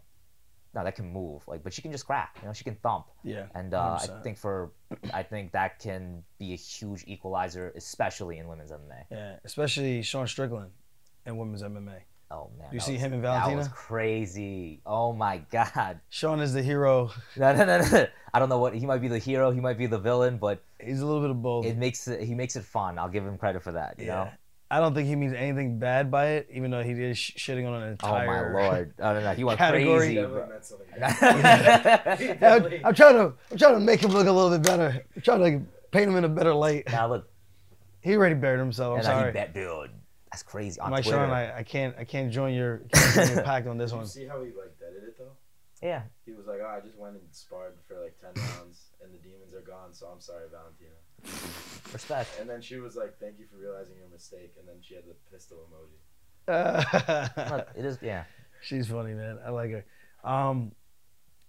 no, 0.73 0.83
that 0.85 0.95
can 0.95 1.11
move, 1.11 1.45
like, 1.47 1.63
but 1.63 1.73
she 1.73 1.81
can 1.81 1.91
just 1.91 2.05
crack, 2.05 2.37
you 2.41 2.47
know, 2.47 2.53
she 2.53 2.63
can 2.63 2.75
thump, 2.75 3.07
Yeah. 3.23 3.47
and 3.55 3.73
uh, 3.73 3.97
I 4.01 4.07
think 4.23 4.37
for, 4.37 4.71
I 5.13 5.21
think 5.23 5.51
that 5.53 5.79
can 5.79 6.23
be 6.39 6.53
a 6.53 6.55
huge 6.55 7.03
equalizer, 7.07 7.73
especially 7.75 8.37
in 8.37 8.47
women's 8.47 8.71
MMA. 8.71 9.03
Yeah, 9.09 9.35
especially 9.43 10.01
Sean 10.01 10.27
Strickland 10.27 10.71
in 11.25 11.35
women's 11.37 11.63
MMA. 11.63 12.01
Oh 12.31 12.49
man, 12.57 12.69
You 12.71 12.79
see 12.79 12.93
was- 12.93 13.01
him 13.01 13.13
and 13.13 13.21
Valentina? 13.21 13.55
That 13.55 13.57
was 13.57 13.67
crazy. 13.67 14.79
Oh 14.85 15.11
my 15.13 15.39
god. 15.51 15.99
Sean 16.09 16.39
is 16.39 16.53
the 16.53 16.63
hero. 16.63 17.11
No, 17.35 17.53
no, 17.55 17.65
no, 17.65 17.77
no. 17.91 18.07
I 18.33 18.39
don't 18.39 18.47
know 18.49 18.59
what 18.59 18.73
he 18.73 18.85
might 18.85 18.99
be 19.01 19.07
the 19.09 19.19
hero, 19.19 19.51
he 19.51 19.59
might 19.59 19.77
be 19.77 19.85
the 19.87 19.99
villain, 19.99 20.37
but 20.37 20.63
He's 20.79 21.01
a 21.01 21.05
little 21.05 21.21
bit 21.21 21.29
of 21.31 21.41
both. 21.41 21.65
it 21.65 21.77
makes 21.77 22.07
it 22.07 22.21
he 22.21 22.33
makes 22.33 22.55
it 22.55 22.63
fun. 22.63 22.97
I'll 22.97 23.09
give 23.09 23.25
him 23.25 23.37
credit 23.37 23.61
for 23.63 23.73
that. 23.73 23.99
You 23.99 24.07
know. 24.07 24.29
I 24.73 24.79
don't 24.79 24.93
think 24.93 25.09
he 25.09 25.17
means 25.17 25.33
anything 25.33 25.79
bad 25.79 26.09
by 26.09 26.27
it, 26.27 26.47
even 26.49 26.71
though 26.71 26.81
he 26.81 26.91
is 26.93 27.17
sh- 27.17 27.33
shitting 27.35 27.67
on 27.67 27.73
an 27.83 27.89
entire. 27.89 28.23
Oh 28.23 28.27
my 28.27 28.37
entire. 28.37 28.53
lord! 28.53 28.93
Oh 28.99 29.13
no, 29.15 29.19
no, 29.21 29.33
he 29.33 29.43
went 29.43 29.57
Category. 29.59 30.15
crazy. 30.15 30.21
Meant 30.25 30.63
something. 30.65 30.87
He 32.17 32.45
I'm, 32.45 32.85
I'm 32.85 32.93
trying 32.95 33.15
to, 33.15 33.33
I'm 33.51 33.57
trying 33.57 33.73
to 33.73 33.79
make 33.81 34.01
him 34.01 34.11
look 34.11 34.27
a 34.27 34.31
little 34.31 34.49
bit 34.49 34.63
better. 34.63 35.03
I'm 35.13 35.21
trying 35.21 35.59
to 35.59 35.65
paint 35.91 36.09
him 36.09 36.15
in 36.15 36.23
a 36.23 36.29
better 36.29 36.53
light. 36.53 36.85
now 36.89 37.07
look, 37.09 37.29
He 37.99 38.15
already 38.15 38.35
buried 38.35 38.59
himself. 38.59 38.93
I'm 38.93 38.99
and 38.99 39.07
now 39.07 39.13
he 39.15 39.21
sorry. 39.23 39.31
bet, 39.33 39.53
dude. 39.53 39.89
That's 40.31 40.43
crazy. 40.43 40.79
On 40.79 40.91
Mike 40.91 41.03
Twitter. 41.03 41.17
Sean, 41.17 41.29
I, 41.29 41.57
I 41.59 41.63
can't, 41.63 41.95
I 41.99 42.03
can't 42.05 42.31
join 42.31 42.53
your, 42.53 42.79
can't 42.93 43.15
join 43.15 43.35
your 43.35 43.43
pact 43.51 43.67
on 43.67 43.77
this 43.77 43.91
Did 43.91 43.97
one. 43.97 44.05
you 44.05 44.09
see 44.09 44.25
how 44.25 44.39
he 44.41 44.51
like 44.51 44.77
deaded 44.79 45.03
it 45.03 45.17
though? 45.17 45.31
yeah, 45.81 46.03
He 46.25 46.31
was 46.33 46.45
like, 46.47 46.59
"Oh, 46.63 46.67
I 46.67 46.79
just 46.79 46.97
went 46.97 47.15
and 47.15 47.23
sparred 47.31 47.73
for 47.87 47.99
like 48.01 48.15
ten 48.21 48.31
rounds, 48.43 48.91
and 49.03 49.11
the 49.13 49.17
demons 49.17 49.53
are 49.53 49.61
gone. 49.61 49.93
So 49.93 50.07
I'm 50.07 50.21
sorry, 50.21 50.45
Valentina." 50.51 50.93
respect. 51.91 52.29
And 52.39 52.49
then 52.49 52.61
she 52.61 52.77
was 52.77 52.95
like, 52.95 53.17
"Thank 53.19 53.39
you 53.39 53.45
for 53.51 53.57
realizing 53.57 53.97
your 53.97 54.07
mistake." 54.09 54.53
And 54.59 54.67
then 54.67 54.75
she 54.81 54.95
had 54.95 55.03
the 55.05 55.15
pistol 55.31 55.57
emoji. 56.47 57.51
Look, 57.51 57.67
it 57.75 57.85
is. 57.85 57.97
Yeah, 58.01 58.23
She's 58.61 58.87
funny, 58.87 59.13
man. 59.13 59.39
I 59.45 59.49
like 59.49 59.71
her. 59.71 59.85
Um, 60.23 60.71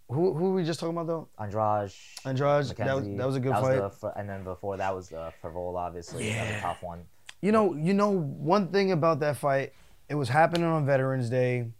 who, 0.08 0.34
who 0.34 0.44
were 0.50 0.54
we 0.54 0.64
just 0.64 0.80
talking 0.80 0.96
about 0.96 1.06
though? 1.06 1.28
Andrade. 1.38 1.92
Andrade. 2.24 2.64
That 2.76 2.96
was, 2.96 3.04
that 3.06 3.26
was 3.26 3.36
a 3.36 3.40
good 3.40 3.52
That 3.52 3.60
fight. 3.62 4.00
the 4.00 4.18
and 4.18 4.28
then 4.28 4.44
before 4.44 4.76
that 4.76 4.94
was 4.94 5.12
uh, 5.12 5.30
Frevola, 5.42 5.76
obviously. 5.76 6.32
That 6.32 6.48
was 6.48 6.56
a 6.56 6.60
tough 6.60 6.82
one. 6.82 7.04
You 7.42 7.52
know, 7.52 7.74
you 7.74 7.92
know 7.92 8.10
one 8.10 8.68
thing 8.68 8.92
about 8.92 9.20
that 9.20 9.36
fight, 9.36 9.72
it 10.08 10.14
was 10.14 10.28
happening 10.28 10.64
on 10.64 10.86
Veterans 10.86 11.28
Day, 11.28 11.72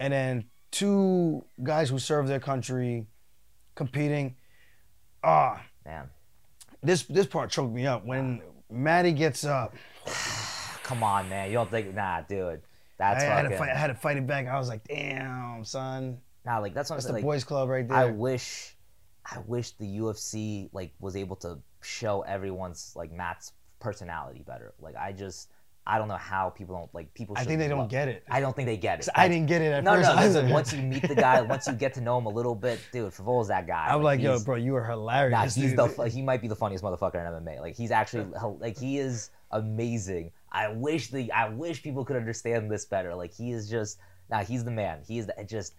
and 0.00 0.12
then 0.12 0.44
two 0.70 1.44
guys 1.62 1.90
who 1.90 1.98
served 1.98 2.28
their 2.28 2.40
country 2.40 3.06
competing. 3.74 4.36
Ah, 5.24 5.62
Man, 5.84 6.08
this 6.82 7.02
this 7.04 7.26
part 7.26 7.50
choked 7.50 7.74
me 7.74 7.86
up 7.86 8.04
when 8.04 8.40
Maddie 8.70 9.12
gets 9.12 9.44
up. 9.44 9.74
come 10.82 11.02
on, 11.02 11.28
man. 11.28 11.48
You 11.48 11.54
don't 11.54 11.70
think? 11.70 11.94
Nah, 11.94 12.20
dude. 12.22 12.62
That's 12.98 13.24
I 13.24 13.26
had 13.26 13.48
to 13.48 13.58
fight. 13.58 13.70
I 13.70 13.76
had 13.76 13.88
to 13.88 13.94
fight 13.94 14.16
it 14.16 14.26
back. 14.26 14.46
I 14.46 14.58
was 14.58 14.68
like, 14.68 14.86
damn, 14.86 15.64
son, 15.64 16.18
Nah, 16.44 16.58
like 16.58 16.74
that's 16.74 16.90
what 16.90 16.94
I'm 16.94 16.98
that's 16.98 17.06
the 17.06 17.12
Like, 17.14 17.24
boys' 17.24 17.44
club 17.44 17.68
right 17.68 17.86
there. 17.86 17.96
I 17.96 18.06
wish, 18.06 18.76
I 19.24 19.38
wish 19.46 19.72
the 19.72 19.86
UFC 19.86 20.68
like 20.72 20.92
was 21.00 21.16
able 21.16 21.36
to 21.36 21.58
show 21.82 22.22
everyone's 22.22 22.92
like 22.96 23.12
Matt's 23.12 23.52
personality 23.82 24.42
better. 24.46 24.72
Like 24.80 24.96
I 24.96 25.12
just, 25.12 25.50
I 25.86 25.98
don't 25.98 26.06
know 26.08 26.16
how 26.16 26.48
people 26.50 26.76
don't 26.76 26.94
like 26.94 27.12
people. 27.12 27.34
I 27.36 27.44
think 27.44 27.58
they 27.58 27.66
don't 27.68 27.80
love- 27.80 27.90
get 27.90 28.06
it. 28.08 28.22
I 28.30 28.40
don't 28.40 28.54
think 28.54 28.66
they 28.66 28.76
get 28.76 29.00
it. 29.00 29.08
I 29.16 29.26
didn't 29.28 29.48
get 29.48 29.60
it 29.62 29.72
at 29.72 29.82
No, 29.84 29.94
first. 29.96 30.08
no. 30.08 30.14
Listen, 30.22 30.48
once 30.50 30.72
you 30.72 30.80
meet 30.80 31.06
the 31.08 31.14
guy, 31.16 31.42
once 31.42 31.66
you 31.66 31.72
get 31.74 31.92
to 31.94 32.00
know 32.00 32.16
him 32.18 32.26
a 32.26 32.30
little 32.30 32.54
bit, 32.54 32.78
dude, 32.92 33.12
Frevola's 33.12 33.48
that 33.48 33.66
guy. 33.66 33.88
I'm 33.88 34.02
like, 34.02 34.20
yo, 34.20 34.38
bro, 34.40 34.54
you 34.56 34.76
are 34.76 34.84
hilarious. 34.84 35.32
Nah, 35.32 35.42
he's 35.62 35.74
dude. 35.74 35.96
the 35.96 36.08
he 36.08 36.22
might 36.22 36.40
be 36.40 36.48
the 36.48 36.56
funniest 36.56 36.84
motherfucker 36.84 37.16
in 37.16 37.44
MMA. 37.44 37.60
Like 37.60 37.74
he's 37.76 37.90
actually 37.90 38.26
like 38.60 38.78
he 38.78 38.98
is 38.98 39.30
amazing. 39.50 40.30
I 40.52 40.68
wish 40.68 41.10
the 41.10 41.30
I 41.32 41.48
wish 41.48 41.82
people 41.82 42.04
could 42.04 42.16
understand 42.16 42.70
this 42.70 42.84
better. 42.84 43.14
Like 43.14 43.32
he 43.34 43.50
is 43.52 43.68
just 43.68 43.98
nah, 44.30 44.44
he's 44.44 44.64
the 44.64 44.70
man. 44.70 45.00
He 45.06 45.18
is 45.18 45.26
the, 45.26 45.34
just 45.44 45.74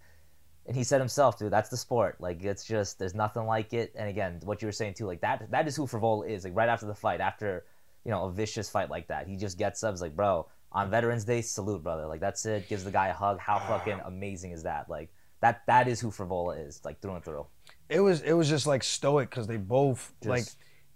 and 0.65 0.75
he 0.75 0.83
said 0.83 0.99
himself, 1.01 1.37
dude, 1.39 1.51
that's 1.51 1.69
the 1.69 1.77
sport. 1.77 2.17
Like 2.19 2.43
it's 2.43 2.65
just 2.65 2.99
there's 2.99 3.15
nothing 3.15 3.45
like 3.45 3.73
it. 3.73 3.93
And 3.97 4.09
again, 4.09 4.39
what 4.43 4.61
you 4.61 4.67
were 4.67 4.71
saying 4.73 4.95
too, 4.95 5.05
like 5.05 5.21
that 5.21 5.49
that 5.51 5.67
is 5.67 5.75
who 5.75 5.87
Frevola 5.87 6.29
is. 6.29 6.43
Like 6.43 6.55
right 6.55 6.69
after 6.69 6.85
the 6.85 6.95
fight, 6.95 7.21
after 7.21 7.65
you 8.05 8.11
know 8.11 8.25
a 8.25 8.31
vicious 8.31 8.69
fight 8.69 8.89
like 8.89 9.07
that, 9.07 9.27
he 9.27 9.35
just 9.37 9.57
gets 9.57 9.83
up, 9.83 9.93
he's 9.93 10.01
like, 10.01 10.15
bro, 10.15 10.47
on 10.71 10.89
Veterans 10.89 11.23
Day, 11.25 11.41
salute, 11.41 11.83
brother. 11.83 12.05
Like 12.07 12.19
that's 12.19 12.45
it. 12.45 12.67
Gives 12.69 12.83
the 12.83 12.91
guy 12.91 13.07
a 13.07 13.13
hug. 13.13 13.39
How 13.39 13.59
fucking 13.59 13.99
amazing 14.05 14.51
is 14.51 14.63
that? 14.63 14.89
Like 14.89 15.09
that 15.41 15.61
that 15.67 15.87
is 15.87 15.99
who 15.99 16.09
Frevola 16.09 16.67
is, 16.67 16.81
like 16.83 16.99
through 17.01 17.15
and 17.15 17.23
through. 17.23 17.45
it 17.89 17.99
was 17.99 18.21
it 18.21 18.33
was 18.33 18.49
just 18.49 18.65
like 18.65 18.83
stoic 18.83 19.29
because 19.29 19.45
they 19.47 19.57
both 19.57 20.13
Just- 20.21 20.29
like 20.29 20.45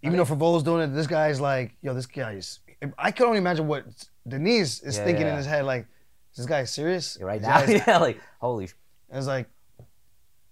even 0.03 0.18
though 0.18 0.26
Frevola's 0.26 0.64
doing 0.64 0.84
it, 0.84 0.93
this 0.93 1.08
guy's 1.08 1.41
like, 1.41 1.76
yo, 1.82 1.93
this 1.93 2.05
guy 2.05 2.34
is. 2.34 2.60
I 2.99 3.10
can 3.12 3.26
only 3.26 3.39
imagine 3.39 3.68
what 3.68 3.86
Denise 4.28 4.82
is 4.84 4.95
Yeah, 4.97 5.03
thinking 5.05 5.26
in 5.28 5.36
his 5.36 5.47
head. 5.47 5.66
Like, 5.66 5.88
is 6.32 6.38
this 6.38 6.45
guy 6.45 6.64
serious? 6.66 7.18
Right 7.20 7.39
This 7.41 7.47
now, 7.47 7.66
guy's- 7.66 7.84
yeah, 7.88 7.97
like 7.97 8.22
holy. 8.39 8.68
sh- 8.68 8.74
It's 9.12 9.26
like, 9.26 9.49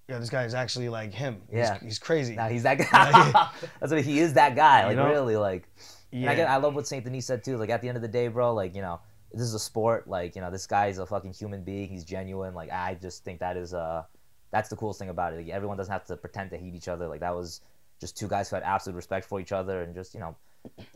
yeah, 0.10 0.18
this 0.20 0.30
guy 0.32 0.46
is 0.46 0.54
actually 0.54 0.90
like 0.90 1.14
him. 1.14 1.42
Yeah. 1.52 1.78
he's, 1.80 2.00
crazy. 2.00 2.36
Now 2.36 2.48
he's 2.48 2.64
that 2.64 2.78
guy. 2.92 3.50
That's 3.80 3.92
what 3.92 4.02
he 4.02 4.20
is. 4.20 4.34
That 4.34 4.56
guy. 4.56 4.84
Like 4.86 4.92
You 4.92 5.04
know? 5.04 5.10
really, 5.10 5.36
like. 5.38 5.68
And 6.16 6.24
yeah, 6.24 6.32
again, 6.32 6.48
I 6.50 6.56
love 6.56 6.76
what 6.76 6.88
Saint 6.88 7.04
Denis 7.04 7.26
said 7.26 7.44
too. 7.44 7.58
Like 7.58 7.70
at 7.70 7.82
the 7.82 7.90
end 7.90 7.98
of 7.98 8.02
the 8.02 8.08
day, 8.08 8.30
bro, 8.30 8.54
like 8.54 8.74
you 8.74 8.82
know, 8.82 9.02
this 9.34 9.42
is 9.42 9.54
a 9.54 9.60
sport. 9.60 10.08
Like 10.08 10.34
you 10.36 10.42
know, 10.42 10.50
this 10.50 10.66
guy 10.66 10.88
is 10.88 10.98
a 10.98 11.06
fucking 11.06 11.34
human 11.34 11.62
being. 11.64 11.90
He's 11.90 12.06
genuine. 12.06 12.54
Like 12.54 12.72
I 12.72 12.96
just 13.02 13.26
think 13.26 13.42
that 13.42 13.58
is 13.58 13.74
uh, 13.74 14.04
that's 14.50 14.70
the 14.70 14.78
coolest 14.78 14.98
thing 14.98 15.10
about 15.10 15.34
it. 15.34 15.38
Like, 15.38 15.50
everyone 15.50 15.76
doesn't 15.76 15.92
have 15.92 16.06
to 16.06 16.16
pretend 16.16 16.52
to 16.52 16.58
hate 16.58 16.74
each 16.74 16.88
other. 16.88 17.10
Like 17.10 17.20
that 17.20 17.36
was 17.36 17.60
just 18.00 18.18
two 18.18 18.30
guys 18.30 18.50
who 18.50 18.56
had 18.56 18.64
absolute 18.64 18.96
respect 18.96 19.26
for 19.26 19.42
each 19.42 19.52
other 19.52 19.82
and 19.82 19.94
just 19.94 20.14
you 20.14 20.22
know, 20.22 20.38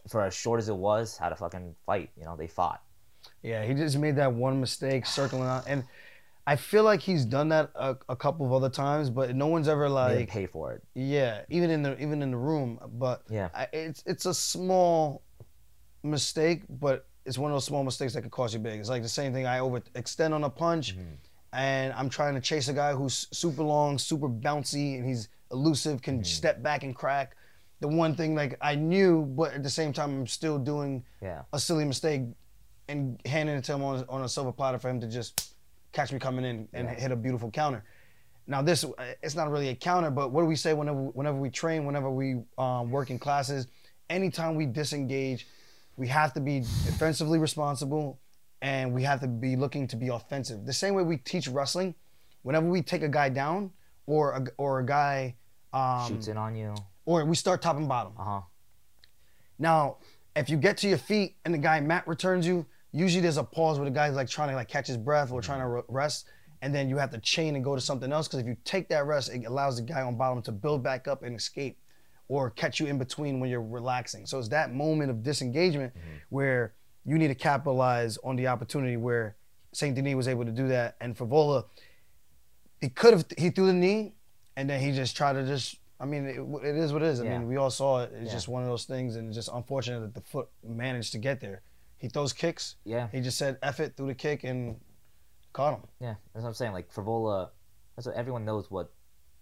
for 0.07 0.24
as 0.24 0.34
short 0.34 0.59
as 0.59 0.70
it 0.70 0.76
was, 0.78 1.17
had 1.17 1.34
a 1.34 1.36
fucking 1.36 1.76
fight. 1.86 2.11
You 2.17 2.24
know, 2.24 2.38
they 2.38 2.47
fought. 2.47 2.82
yeah, 3.43 3.65
he 3.65 3.74
just 3.74 3.97
made 3.97 4.15
that 4.15 4.32
one 4.32 4.61
mistake 4.61 5.05
circling 5.05 5.43
out, 5.43 5.65
and 5.67 5.84
I 6.48 6.56
feel 6.56 6.84
like 6.84 7.00
he's 7.02 7.26
done 7.26 7.50
that 7.50 7.70
a, 7.76 7.96
a 8.10 8.16
couple 8.16 8.46
of 8.46 8.54
other 8.54 8.70
times, 8.70 9.10
but 9.10 9.36
no 9.36 9.48
one's 9.48 9.68
ever 9.68 9.84
They 9.88 9.94
like, 9.94 10.30
pay 10.30 10.46
for 10.48 10.74
it. 10.74 10.84
yeah, 10.96 11.42
even 11.50 11.70
in 11.70 11.84
the 11.84 12.02
even 12.02 12.22
in 12.24 12.32
the 12.32 12.38
room, 12.38 12.80
but 12.94 13.22
Yeah. 13.30 13.50
I, 13.54 13.68
it's 13.74 14.02
it's 14.08 14.26
a 14.26 14.34
small 14.34 15.22
mistake, 16.04 16.64
but 16.70 17.08
it's 17.26 17.38
one 17.38 17.52
of 17.52 17.56
those 17.56 17.66
small 17.66 17.84
mistakes 17.84 18.14
that 18.14 18.22
could 18.24 18.32
cost 18.32 18.54
you 18.54 18.60
big. 18.60 18.80
It's 18.80 18.90
like 18.90 19.04
the 19.04 19.10
same 19.10 19.34
thing. 19.34 19.46
I 19.46 19.60
overextend 19.60 20.34
on 20.34 20.44
a 20.44 20.50
punch, 20.50 20.96
Mm-hmm. 20.98 21.14
and 21.54 21.94
I'm 21.94 22.10
trying 22.10 22.36
to 22.36 22.42
chase 22.42 22.68
a 22.70 22.74
guy 22.74 22.94
who's 22.94 23.28
super 23.32 23.64
long, 23.64 23.98
super 23.98 24.30
bouncy, 24.30 24.96
and 24.98 25.06
he's 25.06 25.30
elusive, 25.52 26.02
can 26.02 26.16
Mm-hmm. 26.16 26.24
step 26.24 26.64
back 26.64 26.84
and 26.84 26.96
crack. 26.96 27.36
The 27.82 27.88
one 27.88 28.16
thing 28.16 28.36
like 28.36 28.58
I 28.62 28.76
knew, 28.76 29.22
but 29.26 29.54
at 29.54 29.64
the 29.64 29.70
same 29.70 29.94
time 29.94 30.10
I'm 30.12 30.28
still 30.28 30.58
doing 30.58 31.04
Yeah. 31.22 31.44
a 31.54 31.60
silly 31.60 31.86
mistake 31.86 32.24
and 32.88 33.22
handing 33.26 33.56
it 33.56 33.64
to 33.66 33.74
him 33.74 33.84
on, 33.84 34.04
on 34.10 34.24
a 34.24 34.30
silver 34.30 34.52
platter 34.52 34.80
for 34.80 34.90
him 34.90 35.00
to 35.02 35.08
just 35.08 35.54
catch 35.92 36.12
me 36.12 36.20
coming 36.20 36.46
in 36.46 36.68
and 36.74 36.88
Yeah. 36.88 36.94
hit 36.94 37.12
a 37.12 37.16
beautiful 37.16 37.50
counter. 37.52 37.84
Now 38.48 38.62
this 38.62 38.84
it's 39.22 39.36
not 39.36 39.50
really 39.52 39.70
a 39.70 39.76
counter, 39.76 40.10
but 40.12 40.32
what 40.32 40.42
do 40.42 40.48
we 40.48 40.56
say 40.56 40.74
whenever 40.74 41.00
whenever 41.00 41.38
we 41.38 41.50
train, 41.50 41.86
whenever 41.86 42.10
we 42.10 42.42
um, 42.58 42.90
work 42.92 43.10
in 43.12 43.20
classes, 43.20 43.68
anytime 44.10 44.56
we 44.56 44.66
disengage, 44.66 45.48
we 45.98 46.08
have 46.08 46.34
to 46.34 46.40
be 46.40 46.62
defensively 46.86 47.38
responsible 47.40 48.20
and 48.62 48.94
we 48.94 49.04
have 49.04 49.20
to 49.22 49.28
be 49.28 49.56
looking 49.56 49.88
to 49.88 49.96
be 49.96 50.08
offensive. 50.10 50.66
The 50.66 50.74
same 50.74 50.94
way 50.96 51.04
we 51.04 51.18
teach 51.18 51.48
wrestling, 51.48 51.94
whenever 52.42 52.68
we 52.68 52.82
take 52.82 53.04
a 53.04 53.08
guy 53.10 53.30
down 53.30 53.72
or 54.06 54.32
a, 54.34 54.46
or 54.58 54.80
a 54.80 54.86
guy 54.86 55.36
um, 55.72 56.08
Shoots 56.08 56.28
in 56.28 56.36
on 56.38 56.56
you. 56.56 56.74
or 57.06 57.24
we 57.26 57.36
start 57.36 57.62
top 57.62 57.78
and 57.78 57.88
bottom. 57.88 58.14
Uh 58.18 58.24
huh. 58.24 58.42
Now, 59.60 59.98
if 60.36 60.50
you 60.50 60.58
get 60.58 60.78
to 60.78 60.90
your 60.90 60.98
feet 60.98 61.36
and 61.46 61.54
the 61.54 61.58
guy 61.58 61.80
mat 61.82 62.08
returns 62.08 62.48
you, 62.48 62.66
usually 62.92 63.22
there's 63.22 63.38
a 63.38 63.44
pause 63.44 63.78
where 63.78 63.86
the 63.86 63.94
guy's 63.94 64.16
like 64.16 64.30
trying 64.30 64.50
to 64.50 64.56
like 64.56 64.68
catch 64.68 64.88
his 64.88 64.98
breath 64.98 65.32
or 65.32 65.42
trying 65.42 65.60
to 65.60 65.84
rest, 65.88 66.28
and 66.62 66.74
then 66.74 66.90
you 66.90 66.98
have 66.98 67.12
to 67.12 67.20
chain 67.20 67.56
and 67.56 67.64
go 67.64 67.76
to 67.76 67.82
something 67.82 68.12
else 68.12 68.28
because 68.28 68.40
if 68.40 68.48
you 68.48 68.58
take 68.66 68.90
that 68.90 69.06
rest, 69.06 69.32
it 69.34 69.46
allows 69.46 69.78
the 69.78 69.82
guy 69.82 70.02
on 70.02 70.16
bottom 70.16 70.42
to 70.44 70.52
build 70.52 70.84
back 70.84 71.08
up 71.08 71.24
and 71.24 71.36
escape, 71.36 71.78
or 72.28 72.50
catch 72.50 72.80
you 72.80 72.88
in 72.88 72.98
between 72.98 73.40
when 73.40 73.50
you're 73.50 73.62
relaxing. 73.62 74.26
So 74.26 74.40
it's 74.40 74.50
that 74.50 74.74
moment 74.74 75.10
of 75.12 75.24
disengagement 75.24 75.94
mm-hmm. 75.94 76.18
where 76.30 76.74
you 77.06 77.18
need 77.18 77.30
to 77.30 77.36
capitalize 77.36 78.18
on 78.24 78.36
the 78.36 78.48
opportunity 78.48 78.98
where 78.98 79.36
Saint 79.72 79.96
Denis 79.96 80.16
was 80.16 80.28
able 80.28 80.46
to 80.46 80.52
do 80.52 80.68
that, 80.70 80.96
and 81.00 81.16
Frevola, 81.16 81.66
he 82.82 82.90
could 82.90 83.14
have 83.14 83.26
he 83.38 83.50
threw 83.50 83.68
the 83.68 83.74
knee, 83.74 84.14
and 84.56 84.70
then 84.70 84.82
he 84.82 84.92
just 84.92 85.16
tried 85.16 85.34
to 85.34 85.46
just. 85.46 85.78
I 86.02 86.06
mean, 86.06 86.26
it, 86.26 86.40
it 86.66 86.78
is 86.78 86.94
what 86.94 87.02
it 87.02 87.10
is. 87.10 87.20
I 87.20 87.26
Yeah. 87.26 87.40
mean, 87.40 87.50
we 87.50 87.58
all 87.58 87.70
saw 87.70 88.04
it. 88.04 88.14
It's 88.14 88.28
Yeah. 88.28 88.32
just 88.32 88.48
one 88.48 88.64
of 88.64 88.70
those 88.70 88.86
things, 88.86 89.18
and 89.18 89.28
it's 89.28 89.36
just 89.36 89.50
unfortunate 89.54 90.00
that 90.00 90.14
the 90.14 90.22
foot 90.22 90.48
managed 90.64 91.12
to 91.12 91.18
get 91.18 91.42
there. 91.42 91.62
He 92.00 92.08
throws 92.10 92.34
kicks. 92.34 92.76
Yeah, 92.86 93.08
He 93.12 93.22
just 93.22 93.38
said 93.38 93.58
F 93.62 93.80
it 93.80 93.95
through 93.95 94.08
the 94.08 94.16
kick 94.16 94.43
and 94.43 94.80
caught 95.54 95.74
him. 95.76 95.82
yeah. 96.00 96.16
That's 96.34 96.43
what 96.43 96.50
I'm 96.50 96.54
saying. 96.56 96.74
Like 96.74 96.91
Frevola, 96.93 97.50
that's 97.95 98.08
what 98.08 98.16
everyone 98.16 98.45
knows 98.45 98.72
what 98.72 98.91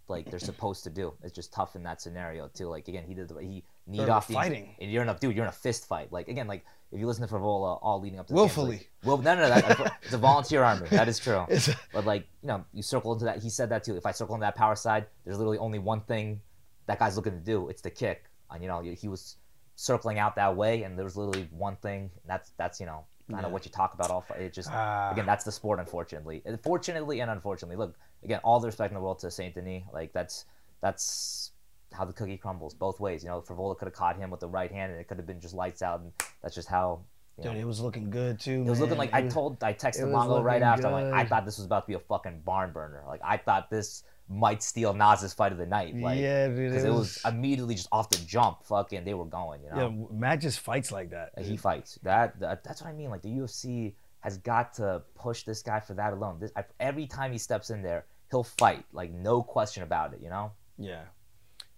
like 0.09 0.29
they're 0.29 0.39
supposed 0.39 0.83
to 0.85 0.89
do. 0.89 1.13
It's 1.21 1.33
just 1.35 1.51
tough 1.53 1.75
in 1.75 1.83
that 1.83 2.01
scenario 2.01 2.47
too. 2.47 2.67
Like 2.67 2.87
again, 2.87 3.03
he 3.05 3.13
did 3.13 3.27
the 3.27 3.39
he 3.41 3.63
need 3.85 3.99
They're 4.01 4.11
off 4.11 4.27
the 4.27 4.33
fighting. 4.33 4.75
and 4.81 4.91
you're 4.91 5.03
in 5.03 5.09
a 5.09 5.13
dude. 5.17 5.35
You're 5.35 5.45
in 5.45 5.49
a 5.49 5.53
fist 5.53 5.87
fight. 5.87 6.11
Like 6.11 6.27
again, 6.29 6.47
like 6.47 6.65
if 6.91 6.99
you 6.99 7.05
listen 7.05 7.27
to 7.27 7.33
Frevola 7.33 7.77
all 7.81 7.99
leading 8.01 8.17
up 8.19 8.27
to 8.27 8.33
the 8.33 8.39
Willfully. 8.39 8.77
Like, 8.77 8.89
well, 9.03 9.17
no, 9.17 9.35
no, 9.35 9.41
no. 9.41 9.49
That, 9.49 9.93
it's 10.01 10.13
a 10.13 10.17
volunteer 10.17 10.63
army. 10.63 10.87
That 10.89 11.07
is 11.09 11.19
true. 11.19 11.45
But 11.93 12.05
like, 12.05 12.25
you 12.41 12.47
know, 12.47 12.63
you 12.73 12.81
circle 12.81 13.11
into 13.11 13.25
that. 13.25 13.43
He 13.43 13.49
said 13.49 13.69
that 13.69 13.83
too. 13.83 13.97
If 13.97 14.05
I 14.05 14.11
circle 14.11 14.35
into 14.35 14.45
that 14.45 14.55
power 14.55 14.75
side, 14.75 15.07
there's 15.25 15.37
literally 15.37 15.57
only 15.57 15.79
one 15.79 15.99
thing 16.01 16.39
that 16.85 16.97
guy's 16.99 17.17
looking 17.17 17.33
to 17.33 17.39
do. 17.43 17.67
It's 17.67 17.81
the 17.81 17.91
kick. 17.91 18.23
And 18.49 18.63
you 18.63 18.69
know, 18.69 18.79
he 18.81 19.09
was 19.09 19.35
circling 19.79 20.17
out 20.19 20.35
that 20.35 20.55
way, 20.57 20.83
and 20.83 20.97
there 20.97 21.05
was 21.05 21.15
literally 21.15 21.47
one 21.51 21.75
thing. 21.77 22.09
That's 22.25 22.51
that's 22.57 22.79
you 22.81 22.85
know, 22.87 23.05
kind 23.31 23.45
of 23.45 23.51
what 23.53 23.63
you 23.63 23.71
talk 23.71 23.93
about. 23.93 24.09
All 24.11 24.25
it 24.37 24.51
just 24.51 24.69
Ah. 24.71 25.11
again, 25.11 25.25
that's 25.25 25.45
the 25.45 25.51
sport. 25.51 25.79
Unfortunately, 25.79 26.41
And 26.45 26.59
fortunately 26.59 27.21
and 27.21 27.31
unfortunately, 27.31 27.77
look 27.77 27.95
again, 28.23 28.41
all 28.43 28.59
the 28.59 28.67
respect 28.67 28.91
in 28.91 28.95
the 28.95 29.01
world 29.01 29.19
to 29.19 29.31
Saint 29.31 29.55
Denis. 29.55 29.83
Like 29.93 30.11
that's 30.11 30.45
that's 30.81 31.51
how 31.93 32.03
the 32.05 32.11
cookie 32.13 32.37
crumbles 32.37 32.73
both 32.73 32.99
ways. 32.99 33.23
You 33.23 33.29
know, 33.29 33.39
Frevola 33.41 33.77
could 33.77 33.85
have 33.85 33.93
caught 33.93 34.17
him 34.17 34.29
with 34.31 34.39
the 34.41 34.47
right 34.49 34.71
hand, 34.71 34.91
and 34.91 34.99
it 34.99 35.07
could 35.07 35.17
have 35.17 35.27
been 35.27 35.39
just 35.39 35.53
lights 35.53 35.81
out, 35.81 36.01
and 36.01 36.11
that's 36.41 36.55
just 36.55 36.67
how. 36.67 37.01
You 37.37 37.43
know, 37.43 37.51
Dude, 37.51 37.61
it 37.61 37.65
was 37.65 37.79
looking 37.79 38.09
good 38.09 38.39
too. 38.39 38.63
it 38.65 38.69
was 38.69 38.79
looking 38.79 38.97
like 38.97 39.13
I 39.13 39.21
told 39.27 39.63
I 39.63 39.71
texted 39.71 40.05
was 40.11 40.15
Mongo 40.15 40.43
right 40.43 40.53
looking 40.55 40.63
after. 40.63 40.87
I'm 40.87 40.93
like, 41.11 41.13
I 41.13 41.23
thought 41.23 41.45
this 41.45 41.57
was 41.59 41.67
about 41.67 41.81
to 41.83 41.87
be 41.87 41.93
a 41.93 41.99
fucking 41.99 42.41
barn 42.43 42.71
burner. 42.73 43.03
Like 43.07 43.21
I 43.23 43.37
thought 43.37 43.69
this 43.69 44.01
might 44.29 44.61
steal 44.61 44.93
Nas's 44.93 45.33
fight 45.33 45.51
of 45.51 45.57
the 45.57 45.65
night. 45.65 45.95
Like 45.95 46.19
yeah, 46.19 46.47
because 46.49 46.83
it 46.83 46.91
was 46.91 47.19
immediately 47.25 47.75
just 47.75 47.87
off 47.91 48.09
the 48.09 48.17
jump, 48.25 48.63
fucking 48.63 49.05
they 49.05 49.13
were 49.13 49.25
going. 49.25 49.61
You 49.63 49.69
know, 49.71 50.07
yeah. 50.11 50.17
Matt 50.17 50.41
just 50.41 50.59
fights 50.59 50.91
like 50.91 51.11
that. 51.11 51.31
Like, 51.37 51.45
he 51.45 51.57
fights. 51.57 51.97
That, 52.03 52.39
that 52.39 52.63
that's 52.63 52.81
what 52.81 52.89
I 52.89 52.93
mean. 52.93 53.09
Like 53.09 53.21
the 53.21 53.29
UFC 53.29 53.93
has 54.21 54.37
got 54.39 54.73
to 54.73 55.01
push 55.15 55.43
this 55.43 55.61
guy 55.61 55.79
for 55.79 55.93
that 55.93 56.13
alone. 56.13 56.37
This 56.39 56.51
I, 56.55 56.65
every 56.79 57.07
time 57.07 57.31
he 57.31 57.37
steps 57.37 57.69
in 57.69 57.81
there, 57.81 58.05
he'll 58.31 58.43
fight. 58.43 58.83
Like 58.91 59.11
no 59.13 59.41
question 59.41 59.83
about 59.83 60.13
it. 60.13 60.19
You 60.21 60.29
know. 60.29 60.51
Yeah. 60.77 61.03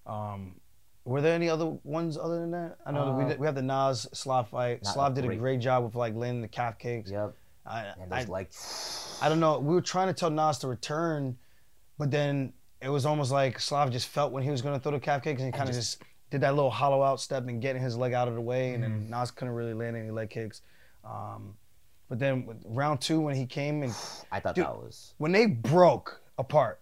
Um, 0.08 0.56
were 1.06 1.22
there 1.22 1.34
any 1.36 1.50
other 1.50 1.78
ones 1.84 2.18
other 2.18 2.40
than 2.40 2.52
that? 2.52 2.78
I 2.86 2.92
know 2.92 3.06
that 3.06 3.14
we, 3.14 3.24
Uh, 3.24 3.28
did, 3.30 3.40
we 3.40 3.46
have 3.46 3.56
the 3.56 3.62
Nas 3.62 4.08
Slav 4.14 4.50
fight. 4.50 4.86
Slav 4.86 5.14
did 5.14 5.26
a 5.26 5.36
great- 5.36 5.60
job 5.60 5.84
with 5.84 5.96
like 5.96 6.16
landing 6.16 6.42
the 6.42 6.48
calf 6.48 6.78
kicks. 6.78 7.12
Yep. 7.12 7.36
I, 7.66 7.86
And 8.02 8.14
I, 8.14 8.24
like, 8.24 8.52
I 9.22 9.30
don't 9.30 9.40
know. 9.40 9.60
We 9.60 9.76
were 9.76 9.82
trying 9.82 10.08
to 10.08 10.14
tell 10.14 10.30
Nas 10.32 10.58
to 10.60 10.68
return, 10.68 11.38
but 12.00 12.10
then 12.10 12.54
it 12.82 12.90
was 12.90 13.06
almost 13.06 13.32
like 13.32 13.60
Slav 13.60 13.92
just 13.92 14.08
felt 14.08 14.32
when 14.32 14.42
he 14.42 14.50
was 14.50 14.62
going 14.64 14.74
to 14.74 14.82
throw 14.82 14.94
the 14.94 15.00
calf 15.00 15.22
kicks 15.22 15.42
and 15.42 15.54
he 15.54 15.58
kind 15.58 15.70
of 15.70 15.76
just, 15.76 16.02
did 16.32 16.42
that 16.42 16.56
little 16.56 16.70
hollow 16.72 17.04
out 17.04 17.20
step 17.20 17.48
and 17.48 17.62
getting 17.62 17.82
his 17.82 17.98
leg 17.98 18.14
out 18.14 18.28
of 18.28 18.36
the 18.36 18.42
way, 18.42 18.74
and 18.74 18.84
Mm-hmm. 18.84 19.10
then 19.12 19.20
Nas 19.20 19.32
couldn't 19.32 19.54
really 19.54 19.74
land 19.74 19.96
any 19.98 20.12
leg 20.12 20.30
kicks. 20.30 20.62
Um, 21.04 21.56
but 22.08 22.20
then 22.20 22.48
round 22.66 23.02
two 23.02 23.20
when 23.20 23.36
he 23.36 23.46
came 23.46 23.84
and 23.84 23.94
I 24.32 24.40
thought 24.40 24.56
Dude. 24.56 24.66
that 24.66 24.76
was 24.76 25.14
when 25.18 25.32
they 25.32 25.46
broke 25.48 26.22
apart, 26.38 26.80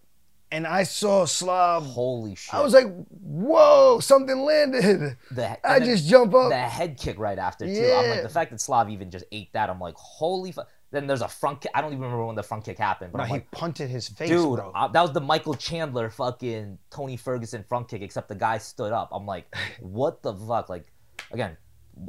and 0.51 0.65
I 0.68 0.84
saw 0.84 1.26
Slav, 1.26 1.84
holy 1.86 2.36
shit. 2.36 2.53
I 2.53 2.61
was 2.61 2.74
like, 2.74 2.88
"Whoa, 3.22 3.99
something 4.01 4.38
landed!" 4.39 5.18
the, 5.32 5.57
I 5.70 5.80
just 5.80 6.07
jump 6.07 6.34
up. 6.34 6.49
the 6.49 6.57
head 6.57 6.97
kick 6.97 7.18
right 7.20 7.38
after 7.39 7.65
too. 7.65 7.72
I'm 7.72 8.07
like 8.09 8.18
Yeah. 8.18 8.22
the 8.24 8.30
fact 8.30 8.51
that 8.51 8.61
Slav 8.61 8.89
even 8.89 9.11
just 9.11 9.26
ate 9.32 9.51
that. 9.53 9.70
I'm 9.70 9.80
like, 9.80 9.95
holy. 9.95 10.51
Fu-. 10.51 10.61
Then 10.92 11.06
there's 11.06 11.22
a 11.22 11.28
front 11.28 11.62
kick. 11.62 11.72
I 11.76 11.82
don't 11.82 11.92
even 11.92 12.02
remember 12.04 12.26
when 12.26 12.36
the 12.36 12.44
front 12.44 12.64
kick 12.64 12.78
happened, 12.78 13.12
but 13.12 13.18
No, 13.18 13.24
I'm 13.26 13.28
he 13.28 13.34
like, 13.36 13.52
punted 13.52 13.90
his 13.90 14.08
face, 14.08 14.30
dude, 14.30 14.58
bro. 14.58 14.72
uh, 14.74 14.88
that 14.88 15.02
was 15.02 15.12
the 15.12 15.20
Michael 15.20 15.54
Chandler 15.54 16.10
fucking 16.10 16.78
Tony 16.90 17.18
Ferguson 17.18 17.64
front 17.68 17.90
kick. 17.90 18.02
Except 18.02 18.30
the 18.30 18.36
guy 18.36 18.58
stood 18.58 18.94
up. 18.94 19.10
I'm 19.12 19.26
like, 19.26 19.54
what 19.82 20.22
the 20.22 20.34
fuck? 20.34 20.70
Like, 20.70 20.86
again, 21.32 21.58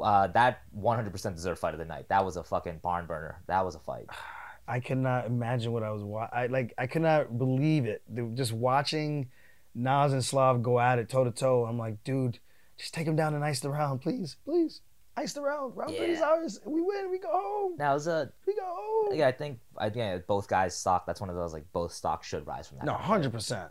uh, 0.01 0.27
that 0.27 0.61
100% 0.77 1.35
deserved 1.35 1.59
fight 1.59 1.73
of 1.73 1.79
the 1.79 1.85
night. 1.85 2.07
That 2.09 2.23
was 2.23 2.37
a 2.37 2.43
fucking 2.43 2.79
barn 2.81 3.05
burner. 3.05 3.41
That 3.47 3.65
was 3.65 3.75
a 3.75 3.79
fight. 3.79 4.05
I 4.67 4.79
could 4.79 4.99
not 4.99 5.25
imagine 5.25 5.71
what 5.71 5.81
I 5.83 5.89
was 5.89 6.03
watching. 6.03 6.37
I 6.37 6.45
like 6.45 6.73
I 6.77 6.85
could 6.85 7.01
not 7.01 7.37
believe 7.39 7.85
it. 7.85 8.03
Just 8.35 8.53
watching 8.53 9.29
Nas 9.73 10.13
and 10.13 10.23
Slav 10.23 10.61
go 10.61 10.79
at 10.79 10.99
it 10.99 11.09
toe 11.09 11.23
to 11.23 11.31
toe. 11.31 11.65
I'm 11.65 11.79
like, 11.79 12.03
dude, 12.03 12.37
just 12.77 12.93
take 12.93 13.07
him 13.07 13.15
down 13.15 13.33
and 13.33 13.43
ice 13.43 13.59
the 13.61 13.69
round, 13.71 14.01
please, 14.01 14.35
please. 14.45 14.81
Ice 15.19 15.33
the 15.33 15.41
round. 15.41 15.75
Round 15.75 15.93
three 15.95 16.11
is 16.11 16.21
ours. 16.21 16.59
We 16.65 16.81
win. 16.81 17.11
We 17.11 17.19
go 17.19 17.29
home. 17.31 17.75
Now 17.77 17.93
was 17.93 18.07
a. 18.07 18.31
We 18.47 18.55
go 18.55 18.61
home. 18.63 19.15
Yeah, 19.17 19.27
I 19.27 19.31
think 19.33 19.59
I 19.77 19.91
yeah, 19.93 20.17
both 20.25 20.47
guys 20.47 20.75
stock. 20.75 21.05
That's 21.05 21.19
one 21.19 21.29
of 21.29 21.35
those 21.35 21.51
like 21.53 21.65
both 21.73 21.91
stocks 21.91 22.27
should 22.27 22.47
rise 22.47 22.67
from 22.69 22.77
that. 22.77 22.85
No, 22.85 22.93
hundred 22.93 23.31
percent. 23.33 23.69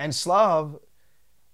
And 0.00 0.12
Slav, 0.14 0.78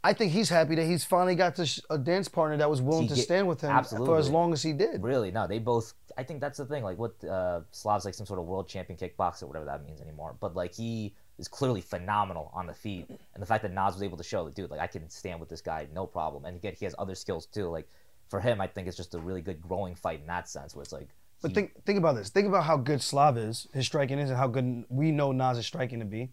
I 0.04 0.12
think 0.14 0.32
he's 0.32 0.48
happy 0.48 0.74
that 0.76 0.86
he's 0.86 1.04
finally 1.04 1.34
got 1.34 1.56
to 1.56 1.66
sh- 1.66 1.80
a 1.90 1.98
dance 1.98 2.28
partner 2.28 2.56
that 2.58 2.70
was 2.70 2.80
willing 2.80 3.02
He 3.02 3.08
to 3.08 3.14
get- 3.16 3.24
stand 3.24 3.46
with 3.48 3.60
him 3.60 3.84
for 3.84 4.16
as 4.16 4.30
long 4.30 4.52
as 4.52 4.62
he 4.62 4.72
did. 4.72 5.02
Really, 5.02 5.30
no, 5.30 5.46
they 5.46 5.58
both. 5.58 5.92
I 6.16 6.22
think 6.22 6.40
that's 6.40 6.56
the 6.56 6.64
thing. 6.64 6.82
Like, 6.82 6.96
what 6.96 7.12
uh, 7.24 7.60
Slav's 7.72 8.06
like 8.06 8.14
some 8.14 8.24
sort 8.24 8.38
of 8.38 8.46
world 8.46 8.68
champion 8.68 8.98
kickboxer, 8.98 9.42
whatever 9.42 9.66
that 9.66 9.84
means 9.84 10.00
anymore. 10.00 10.34
But 10.40 10.54
like, 10.56 10.74
he 10.74 11.14
is 11.38 11.46
clearly 11.48 11.82
phenomenal 11.82 12.50
on 12.54 12.66
the 12.66 12.72
feet, 12.72 13.06
and 13.34 13.42
the 13.42 13.46
fact 13.46 13.62
that 13.64 13.72
Nas 13.72 13.92
was 13.92 14.02
able 14.02 14.16
to 14.16 14.24
show 14.24 14.44
that, 14.46 14.54
dude, 14.54 14.70
like, 14.70 14.80
I 14.80 14.86
can 14.86 15.10
stand 15.10 15.40
with 15.40 15.50
this 15.50 15.60
guy, 15.60 15.86
no 15.92 16.06
problem. 16.06 16.46
And 16.46 16.56
again, 16.56 16.74
he 16.78 16.86
has 16.86 16.94
other 16.98 17.14
skills 17.14 17.44
too. 17.44 17.68
Like, 17.68 17.86
for 18.28 18.40
him, 18.40 18.60
I 18.60 18.66
think 18.66 18.88
it's 18.88 18.96
just 18.96 19.14
a 19.14 19.18
really 19.18 19.40
good 19.42 19.60
growing 19.60 19.94
fight 19.94 20.20
in 20.20 20.26
that 20.26 20.48
sense, 20.48 20.74
where 20.74 20.82
it's 20.82 20.92
like, 20.92 21.08
But 21.42 21.50
he- 21.50 21.54
think 21.54 21.84
think 21.84 21.98
about 21.98 22.16
this. 22.16 22.28
Think 22.30 22.48
about 22.48 22.64
how 22.64 22.76
good 22.76 23.00
Slav 23.02 23.36
is, 23.38 23.68
his 23.72 23.86
striking 23.86 24.18
is, 24.18 24.30
and 24.30 24.38
how 24.38 24.48
good 24.48 24.84
we 24.88 25.12
know 25.12 25.32
Nas 25.32 25.58
is 25.58 25.66
striking 25.66 25.98
to 26.00 26.04
be. 26.06 26.30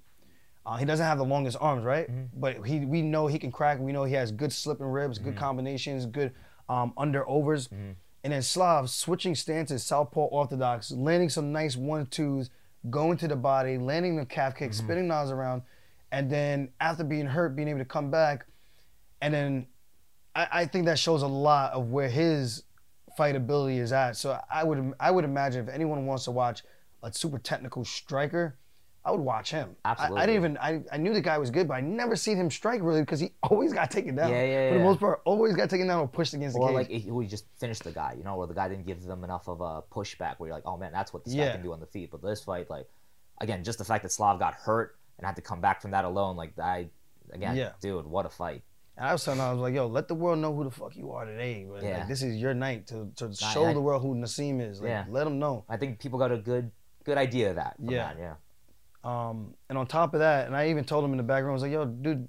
Uh, 0.66 0.78
he 0.78 0.86
doesn't 0.86 1.06
have 1.06 1.18
the 1.18 1.26
longest 1.26 1.58
arms, 1.60 1.84
right? 1.84 2.10
Mm-hmm. 2.10 2.40
But 2.40 2.66
he 2.66 2.80
we 2.86 3.02
know 3.02 3.28
he 3.28 3.38
can 3.38 3.52
crack. 3.52 3.80
We 3.80 3.92
know 3.92 4.06
he 4.06 4.14
has 4.14 4.32
good 4.32 4.54
slipping 4.54 4.86
ribs, 4.88 5.20
good 5.20 5.36
combinations, 5.36 6.06
good 6.06 6.32
um, 6.70 6.94
under 6.98 7.28
overs. 7.28 7.68
Mm-hmm. 7.68 7.92
And 8.24 8.32
then 8.32 8.42
Slav 8.42 8.90
switching 8.90 9.36
stances, 9.36 9.84
southpaw 9.84 10.22
orthodox, 10.28 10.90
landing 10.92 11.28
some 11.30 11.52
nice 11.52 11.76
one 11.76 12.06
twos, 12.06 12.50
going 12.90 13.18
to 13.18 13.28
the 13.28 13.36
body, 13.36 13.78
landing 13.78 14.16
the 14.16 14.26
calf 14.26 14.56
kick, 14.56 14.72
Mm-hmm. 14.72 14.86
spinning 14.86 15.08
Nas 15.10 15.30
around, 15.32 15.64
and 16.14 16.30
then 16.32 16.70
after 16.80 17.04
being 17.04 17.26
hurt, 17.26 17.58
being 17.58 17.68
able 17.68 17.80
to 17.80 17.86
come 17.86 18.10
back, 18.10 18.46
and 19.22 19.34
then 19.34 19.68
I, 20.36 20.48
I 20.52 20.66
think 20.66 20.86
that 20.86 20.98
shows 21.00 21.22
a 21.22 21.28
lot 21.28 21.74
of 21.74 21.92
where 21.92 22.10
his 22.10 22.64
fight 23.18 23.36
ability 23.36 23.78
is 23.80 23.92
at. 23.92 24.18
So 24.18 24.40
I 24.52 24.64
would 24.64 24.94
I 25.00 25.12
would 25.12 25.26
imagine 25.26 25.68
if 25.68 25.74
anyone 25.74 26.06
wants 26.06 26.26
to 26.26 26.32
watch 26.32 26.64
a 27.04 27.14
super 27.14 27.38
technical 27.38 27.86
striker, 27.86 28.56
I 29.06 29.12
would 29.12 29.20
watch 29.20 29.52
him. 29.52 29.76
I- 29.86 29.96
I, 30.00 30.26
didn't 30.26 30.36
even 30.36 30.58
I, 30.58 30.82
I 30.92 30.98
knew 30.98 31.14
the 31.14 31.22
guy 31.22 31.38
was 31.38 31.52
good, 31.52 31.68
but 31.68 31.76
I 31.76 31.82
never 31.82 32.16
seen 32.16 32.38
him 32.38 32.50
strike 32.50 32.82
really 32.82 33.02
because 33.02 33.20
he 33.20 33.32
always 33.44 33.74
got 33.74 33.92
taken 33.92 34.16
down. 34.16 34.32
Yeah, 34.32 34.44
yeah, 34.44 34.68
For 34.70 34.74
the 34.76 34.80
yeah. 34.80 34.86
most 34.86 35.00
part, 35.02 35.22
always 35.26 35.56
got 35.56 35.70
taken 35.70 35.88
down 35.88 36.00
or 36.00 36.08
pushed 36.08 36.34
against 36.34 36.58
or 36.58 36.68
the 36.70 36.74
like 36.74 36.88
cage. 36.90 37.04
he 37.04 37.12
he 37.12 37.28
just 37.28 37.46
finished 37.60 37.84
the 37.84 37.92
guy, 37.92 38.16
you 38.18 38.24
know, 38.24 38.36
or 38.38 38.48
the 38.48 38.54
guy 38.54 38.68
didn't 38.70 38.88
give 38.88 39.04
them 39.04 39.24
enough 39.24 39.48
of 39.48 39.62
a 39.62 39.82
pushback 39.94 40.36
where 40.40 40.48
you're 40.48 40.56
like, 40.56 40.66
oh 40.66 40.78
man, 40.78 40.92
that's 40.94 41.14
what 41.14 41.26
this 41.26 41.34
guy 41.36 41.52
can 41.52 41.62
do 41.62 41.74
on 41.74 41.80
the 41.80 41.86
feet. 41.86 42.10
But 42.12 42.22
this 42.24 42.42
fight, 42.44 42.70
like, 42.70 42.88
again, 43.42 43.64
just 43.64 43.78
the 43.78 43.86
fact 43.86 44.04
that 44.04 44.12
Slav 44.12 44.40
got 44.40 44.54
hurt 44.56 44.96
and 45.20 45.28
had 45.28 45.36
to 45.36 45.42
come 45.42 45.60
back 45.62 45.82
from 45.82 45.92
that 45.92 46.06
alone, 46.06 46.36
like, 46.38 46.58
I, 46.58 46.88
again, 47.32 47.56
Yeah. 47.58 47.72
dude, 47.82 48.06
what 48.08 48.26
a 48.26 48.30
fight. 48.30 48.64
And 48.98 49.06
I 49.08 49.12
was 49.14 49.24
telling 49.24 49.40
him, 49.40 49.46
I 49.46 49.52
was 49.54 49.62
like, 49.62 49.74
yo, 49.74 49.88
let 49.88 50.08
the 50.08 50.16
world 50.16 50.40
know 50.40 50.54
who 50.56 50.64
the 50.66 50.72
fuck 50.72 50.96
you 50.96 51.12
are 51.12 51.26
today. 51.26 51.66
Man. 51.66 51.84
Yeah. 51.84 51.98
Like, 52.00 52.08
this 52.08 52.22
is 52.22 52.36
your 52.38 52.54
night 52.54 52.88
to, 52.88 53.10
to 53.18 53.34
show 53.34 53.66
I- 53.66 53.74
the 53.74 53.82
world 53.82 54.02
who 54.02 54.16
Nassim 54.16 54.62
is. 54.62 54.80
Like, 54.82 54.90
Yeah. 54.90 55.06
Let 55.10 55.24
them 55.26 55.40
know. 55.40 55.66
I 55.68 55.78
think 55.78 56.00
people 56.00 56.20
got 56.20 56.32
a 56.32 56.38
good, 56.38 56.72
good 57.04 57.18
idea 57.18 57.50
of 57.52 57.56
that. 57.56 57.76
Yeah. 57.80 58.14
that, 58.14 58.18
yeah. 58.20 58.34
Um, 59.04 59.54
and 59.68 59.78
on 59.78 59.88
top 59.88 60.14
of 60.14 60.20
that, 60.22 60.48
and 60.48 60.56
I 60.56 60.70
even 60.70 60.86
told 60.86 61.04
him 61.04 61.12
in 61.12 61.18
the 61.18 61.24
background, 61.24 61.52
I 61.52 61.54
was 61.54 61.62
like, 61.64 61.72
"Yo, 61.74 61.84
dude, 61.86 62.28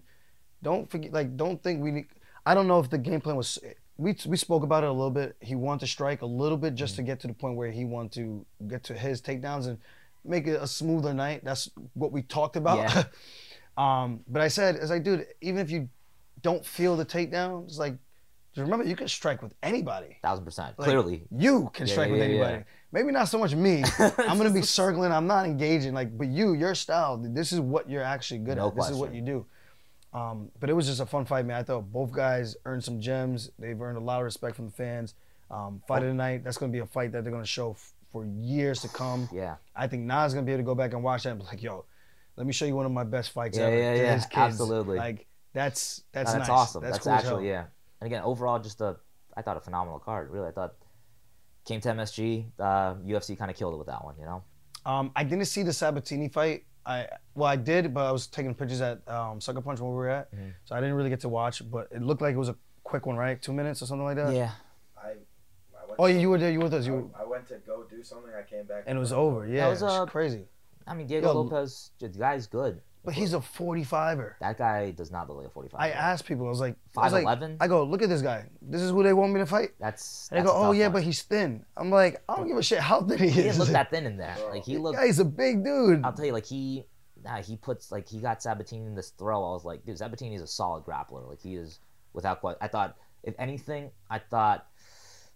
don't 0.62 0.90
forget, 0.90 1.12
like, 1.12 1.36
don't 1.36 1.62
think 1.62 1.80
we 1.80 1.92
need." 1.92 2.06
I 2.44 2.52
don't 2.54 2.66
know 2.66 2.80
if 2.80 2.90
the 2.90 2.98
game 2.98 3.20
plan 3.20 3.36
was. 3.36 3.58
We 3.96 4.16
we 4.26 4.36
spoke 4.36 4.64
about 4.64 4.82
it 4.82 4.88
a 4.88 4.92
little 4.92 5.12
bit. 5.12 5.36
He 5.40 5.54
wanted 5.54 5.80
to 5.80 5.86
strike 5.86 6.22
a 6.22 6.26
little 6.26 6.58
bit 6.58 6.74
just 6.74 6.96
to 6.96 7.02
Mm-hmm. 7.02 7.06
get 7.06 7.20
to 7.20 7.26
the 7.28 7.32
point 7.34 7.56
where 7.56 7.70
he 7.70 7.84
wanted 7.84 8.12
to 8.14 8.44
get 8.66 8.82
to 8.84 8.94
his 8.94 9.22
takedowns 9.22 9.68
and 9.68 9.78
make 10.24 10.48
it 10.48 10.60
a 10.60 10.66
smoother 10.66 11.14
night. 11.14 11.44
That's 11.44 11.70
what 11.92 12.10
we 12.10 12.22
talked 12.22 12.56
about. 12.56 12.78
Yeah. 12.78 13.04
um, 13.78 14.20
but 14.26 14.42
I 14.42 14.48
said, 14.48 14.74
it's 14.74 14.90
like, 14.90 15.04
dude, 15.04 15.26
even 15.40 15.60
if 15.60 15.70
you 15.70 15.88
don't 16.44 16.64
feel 16.64 16.96
the 16.96 17.04
takedown, 17.04 17.64
it's 17.64 17.78
like, 17.78 17.96
remember 18.56 18.84
you 18.84 18.94
can 18.94 19.08
strike 19.08 19.42
with 19.42 19.52
anybody. 19.64 20.18
Thousand 20.22 20.44
percent. 20.44 20.78
Like, 20.78 20.86
Clearly. 20.86 21.24
you 21.36 21.70
can 21.74 21.86
Yeah, 21.88 21.92
strike 21.92 22.08
yeah, 22.08 22.12
with 22.12 22.22
anybody. 22.22 22.54
yeah. 22.58 22.62
Maybe 22.92 23.10
not 23.10 23.24
so 23.28 23.38
much 23.38 23.52
me. 23.56 23.82
I'm 23.98 24.38
gonna 24.38 24.50
be 24.50 24.62
circling. 24.62 25.10
I'm 25.10 25.26
not 25.26 25.46
engaging. 25.46 25.92
Like, 25.94 26.16
but 26.16 26.28
you, 26.28 26.52
your 26.54 26.76
style. 26.76 27.16
This 27.20 27.52
is 27.52 27.58
what 27.58 27.90
you're 27.90 28.04
actually 28.04 28.38
good 28.38 28.58
No 28.58 28.68
at. 28.68 28.76
This 28.76 28.90
is 28.90 28.96
what 28.96 29.12
you 29.12 29.20
do. 29.22 29.44
Um, 30.12 30.48
but 30.60 30.70
it 30.70 30.74
was 30.74 30.86
just 30.86 31.00
a 31.00 31.06
fun 31.06 31.24
fight, 31.24 31.44
man. 31.44 31.56
I 31.58 31.64
thought 31.64 31.90
both 31.92 32.12
guys 32.12 32.54
earned 32.66 32.84
some 32.84 33.00
gems. 33.00 33.50
They've 33.58 33.80
earned 33.80 33.98
a 33.98 34.00
lot 34.00 34.18
of 34.20 34.24
respect 34.24 34.54
from 34.54 34.66
the 34.66 34.70
fans. 34.72 35.14
Um, 35.50 35.82
fight 35.88 36.02
of 36.02 36.08
the 36.08 36.14
night. 36.14 36.44
That's 36.44 36.56
gonna 36.56 36.70
be 36.70 36.78
a 36.78 36.86
fight 36.86 37.10
that 37.12 37.24
they're 37.24 37.32
gonna 37.32 37.44
show 37.44 37.72
f- 37.72 37.92
for 38.12 38.24
years 38.24 38.80
to 38.82 38.88
come. 38.88 39.28
Yeah. 39.32 39.56
I 39.74 39.88
think 39.88 40.04
Nas 40.04 40.32
gonna 40.32 40.46
be 40.46 40.52
able 40.52 40.62
to 40.62 40.66
go 40.66 40.76
back 40.76 40.92
and 40.92 41.02
watch 41.02 41.24
that 41.24 41.30
and 41.30 41.40
be 41.40 41.46
like, 41.46 41.62
yo, 41.64 41.84
let 42.36 42.46
me 42.46 42.52
show 42.52 42.64
you 42.64 42.76
one 42.76 42.86
of 42.86 42.92
my 42.92 43.02
best 43.02 43.30
fights 43.32 43.58
Yeah, 43.58 43.64
ever. 43.64 43.76
yeah, 43.76 43.94
yeah. 43.94 44.24
Absolutely. 44.34 44.98
Like 44.98 45.26
that's 45.54 46.02
that's 46.12 46.32
That's, 46.32 46.48
nice. 46.48 46.48
awesome. 46.50 46.82
That's, 46.82 46.98
cool 46.98 47.12
actually, 47.12 47.48
yeah. 47.48 47.64
And 48.00 48.06
again, 48.06 48.22
overall, 48.22 48.58
just 48.58 48.80
a, 48.82 48.96
I 49.36 49.40
thought 49.42 49.56
a 49.56 49.60
phenomenal 49.60 49.98
card. 49.98 50.30
Really, 50.30 50.48
I 50.48 50.50
thought 50.52 50.74
came 51.64 51.80
to 51.80 51.88
MSG. 51.88 52.46
Uh, 52.58 52.94
UFC 52.96 53.38
kind 53.38 53.50
of 53.50 53.56
killed 53.56 53.72
it 53.74 53.78
with 53.78 53.86
that 53.86 54.04
one, 54.04 54.16
you 54.18 54.26
know. 54.26 54.42
Um, 54.84 55.10
I 55.16 55.24
didn't 55.24 55.46
see 55.46 55.62
the 55.62 55.72
Sabatini 55.72 56.28
fight. 56.28 56.64
I 56.84 57.06
well, 57.34 57.48
I 57.48 57.56
did, 57.56 57.94
but 57.94 58.04
I 58.06 58.12
was 58.12 58.26
taking 58.26 58.54
pictures 58.54 58.82
at 58.82 59.00
um, 59.08 59.40
Sucker 59.40 59.62
Punch 59.62 59.80
where 59.80 59.88
we 59.90 59.96
were 59.96 60.10
at, 60.10 60.34
Mm-hmm. 60.34 60.50
so 60.66 60.74
I 60.74 60.80
didn't 60.80 60.96
really 60.96 61.08
get 61.08 61.20
to 61.20 61.28
watch. 61.30 61.62
But 61.70 61.88
it 61.90 62.02
looked 62.02 62.20
like 62.20 62.34
it 62.34 62.38
was 62.38 62.50
a 62.50 62.56
quick 62.82 63.06
one, 63.06 63.16
right? 63.16 63.40
Two 63.40 63.52
minutes 63.54 63.80
or 63.80 63.86
something 63.86 64.04
like 64.04 64.16
that. 64.16 64.34
Yeah. 64.34 64.50
I, 65.02 65.08
I 65.10 65.12
went 65.88 65.96
Oh, 65.98 66.06
to- 66.06 66.12
yeah, 66.12 66.18
you 66.18 66.28
were 66.30 66.38
there. 66.38 66.50
You 66.52 66.58
were 66.58 66.64
with 66.64 66.74
us. 66.74 66.84
I, 66.84 66.88
You. 66.88 67.10
I 67.14 67.20
went 67.20 67.30
went 67.30 67.48
to 67.48 67.54
go 67.66 67.84
do 67.88 68.02
something. 68.04 68.30
I 68.38 68.42
came 68.42 68.64
back 68.66 68.84
and 68.86 68.96
it 68.98 69.00
was 69.00 69.12
over. 69.12 69.46
Yeah, 69.46 69.68
was, 69.68 69.80
it 69.80 69.86
was 69.86 70.00
uh, 70.00 70.06
crazy. 70.06 70.44
I 70.86 70.94
mean, 70.94 71.06
Diego 71.06 71.28
Yo, 71.28 71.40
Lopes, 71.42 71.92
the 71.98 72.08
guy's 72.08 72.46
good. 72.46 72.82
But 73.04 73.14
he's 73.14 73.34
a 73.34 73.38
45er. 73.38 74.34
That 74.40 74.56
guy 74.56 74.92
does 74.92 75.10
not 75.12 75.28
look 75.28 75.38
like 75.38 75.46
a 75.48 75.50
45. 75.50 75.78
I 75.78 75.90
asked 75.90 76.24
people, 76.24 76.46
I 76.46 76.48
was 76.48 76.60
like, 76.60 76.76
I 76.96 77.00
was 77.02 77.12
like, 77.12 77.26
5'11"? 77.26 77.58
I 77.60 77.68
go, 77.68 77.84
look 77.84 78.00
at 78.00 78.08
this 78.08 78.22
guy. 78.22 78.46
This 78.62 78.80
is 78.80 78.92
who 78.92 79.02
they 79.02 79.12
want 79.12 79.32
me 79.32 79.40
to 79.40 79.46
fight. 79.46 79.70
That's. 79.78 80.28
And 80.30 80.38
they 80.38 80.42
that's 80.42 80.52
go, 80.52 80.56
a 80.56 80.60
oh 80.60 80.66
tough 80.68 80.76
yeah, 80.76 80.86
one. 80.86 80.92
but 80.94 81.02
he's 81.02 81.22
thin. 81.22 81.64
I'm 81.76 81.90
like, 81.90 82.22
I 82.28 82.36
don't 82.36 82.48
give 82.48 82.56
a 82.56 82.62
shit 82.62 82.78
how 82.78 83.02
thin 83.02 83.18
he 83.18 83.26
is. 83.26 83.34
he 83.34 83.40
is. 83.40 83.46
didn't 83.46 83.58
look 83.58 83.68
that 83.68 83.90
thin 83.90 84.06
in 84.06 84.16
there. 84.16 84.36
Like 84.50 84.64
he 84.64 84.78
looked. 84.78 84.98
yeah, 84.98 85.06
he's 85.06 85.18
a 85.18 85.24
big 85.24 85.62
dude. 85.64 86.02
I'll 86.04 86.14
tell 86.14 86.24
you, 86.24 86.32
like 86.32 86.46
he, 86.46 86.84
nah, 87.22 87.42
he 87.42 87.56
puts 87.56 87.92
like 87.92 88.08
he 88.08 88.20
got 88.20 88.42
Sabatini 88.42 88.86
in 88.86 88.94
this 88.94 89.10
throw. 89.10 89.44
I 89.44 89.52
was 89.52 89.64
like, 89.64 89.84
dude, 89.84 89.98
Sabatini 89.98 90.34
is 90.36 90.42
a 90.42 90.46
solid 90.46 90.84
grappler. 90.84 91.28
Like 91.28 91.42
he 91.42 91.56
is 91.56 91.80
without 92.14 92.40
question. 92.40 92.58
I 92.62 92.68
thought, 92.68 92.96
if 93.22 93.34
anything, 93.38 93.90
I 94.08 94.18
thought 94.18 94.66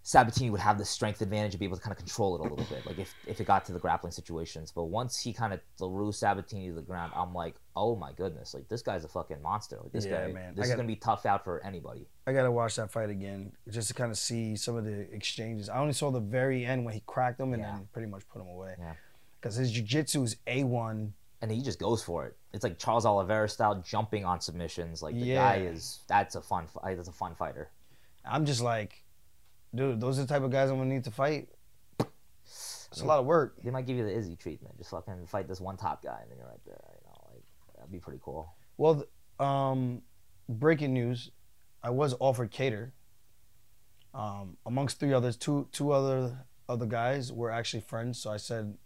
Sabatini 0.02 0.48
would 0.48 0.60
have 0.60 0.78
the 0.78 0.84
strength 0.84 1.20
advantage 1.20 1.52
and 1.52 1.58
be 1.58 1.66
able 1.66 1.76
to 1.76 1.82
kind 1.82 1.92
of 1.92 1.98
control 1.98 2.34
it 2.36 2.40
a 2.40 2.42
little 2.42 2.64
bit. 2.64 2.86
Like 2.86 2.98
if, 2.98 3.14
if 3.26 3.40
it 3.40 3.44
got 3.46 3.66
to 3.66 3.72
the 3.72 3.78
grappling 3.78 4.10
situations. 4.12 4.72
But 4.74 4.84
once 4.84 5.18
he 5.20 5.34
kind 5.34 5.52
of 5.52 5.60
threw 5.76 6.12
Sabatini 6.12 6.68
to 6.68 6.74
the 6.74 6.80
ground, 6.82 7.12
I'm 7.14 7.34
like, 7.34 7.56
oh 7.76 7.94
my 7.94 8.12
goodness, 8.12 8.54
like 8.54 8.68
this 8.68 8.80
guy's 8.80 9.04
a 9.04 9.08
fucking 9.08 9.42
monster. 9.42 9.78
Like 9.82 9.92
this 9.92 10.06
Yeah, 10.06 10.26
guy, 10.28 10.32
man. 10.32 10.54
this 10.54 10.64
is 10.64 10.70
got- 10.70 10.76
gonna 10.76 10.88
be 10.88 10.96
tough 10.96 11.26
out 11.26 11.44
for 11.44 11.60
anybody. 11.62 12.06
I 12.26 12.32
gotta 12.32 12.50
watch 12.50 12.76
that 12.76 12.90
fight 12.90 13.10
again 13.10 13.52
just 13.68 13.88
to 13.88 13.94
kind 13.94 14.10
of 14.10 14.16
see 14.16 14.56
some 14.56 14.76
of 14.76 14.84
the 14.86 15.12
exchanges. 15.14 15.68
I 15.68 15.76
only 15.78 15.92
saw 15.92 16.10
the 16.10 16.20
very 16.20 16.64
end 16.64 16.84
when 16.86 16.94
he 16.94 17.02
cracked 17.06 17.38
him 17.40 17.52
and 17.52 17.62
Yeah. 17.62 17.72
then 17.72 17.88
pretty 17.92 18.08
much 18.08 18.26
put 18.28 18.40
him 18.40 18.48
away. 18.48 18.76
Yeah. 18.78 18.94
Because 19.40 19.56
his 19.56 19.70
jiu-jitsu 19.70 20.22
is 20.22 20.36
A1. 20.46 21.12
and 21.40 21.52
he 21.52 21.62
just 21.62 21.78
goes 21.78 22.02
for 22.02 22.26
it. 22.26 22.36
It's 22.52 22.64
like 22.64 22.78
Charles 22.80 23.06
Oliveira 23.06 23.48
style, 23.48 23.76
jumping 23.76 24.24
on 24.24 24.40
submissions. 24.40 25.02
Like 25.02 25.14
the 25.14 25.20
Yeah. 25.20 25.36
guy 25.54 25.56
is 25.62 26.00
that's 26.08 26.34
a 26.34 26.40
fun. 26.40 26.66
That's 26.82 27.06
a 27.08 27.12
fun 27.12 27.34
fighter. 27.36 27.70
I'm 28.24 28.44
just 28.44 28.60
like, 28.60 29.04
dude, 29.74 30.00
those 30.00 30.18
are 30.18 30.22
the 30.22 30.28
type 30.28 30.42
of 30.42 30.50
guys 30.50 30.70
I'm 30.70 30.78
gonna 30.78 30.90
need 30.90 31.04
to 31.04 31.10
fight. 31.10 31.48
It's 32.90 33.02
a 33.02 33.04
lot 33.04 33.18
of 33.18 33.26
work. 33.26 33.56
They 33.62 33.70
might 33.70 33.86
give 33.86 33.96
you 33.96 34.04
the 34.04 34.16
Izzy 34.16 34.34
treatment. 34.34 34.76
Just 34.78 34.90
fucking 34.90 35.26
fight 35.26 35.46
this 35.46 35.60
one 35.60 35.76
top 35.76 36.02
guy, 36.02 36.20
and 36.22 36.30
then 36.30 36.38
you're 36.38 36.48
right 36.48 36.60
there. 36.64 36.80
You 36.94 37.06
know, 37.06 37.34
like 37.34 37.44
that'd 37.76 37.92
be 37.92 37.98
pretty 37.98 38.20
cool. 38.22 38.54
Well, 38.78 39.04
um, 39.38 40.02
breaking 40.48 40.94
news: 40.94 41.30
I 41.82 41.90
was 41.90 42.14
offered 42.18 42.50
Kattar. 42.50 42.92
Um, 44.14 44.56
amongst 44.64 44.98
three 44.98 45.12
others, 45.12 45.36
two 45.36 45.68
two 45.70 45.92
other 45.92 46.46
other 46.68 46.86
guys 46.86 47.32
were 47.32 47.50
actually 47.50 47.80
friends. 47.80 48.18
So 48.18 48.30
I 48.30 48.38
said, 48.38 48.76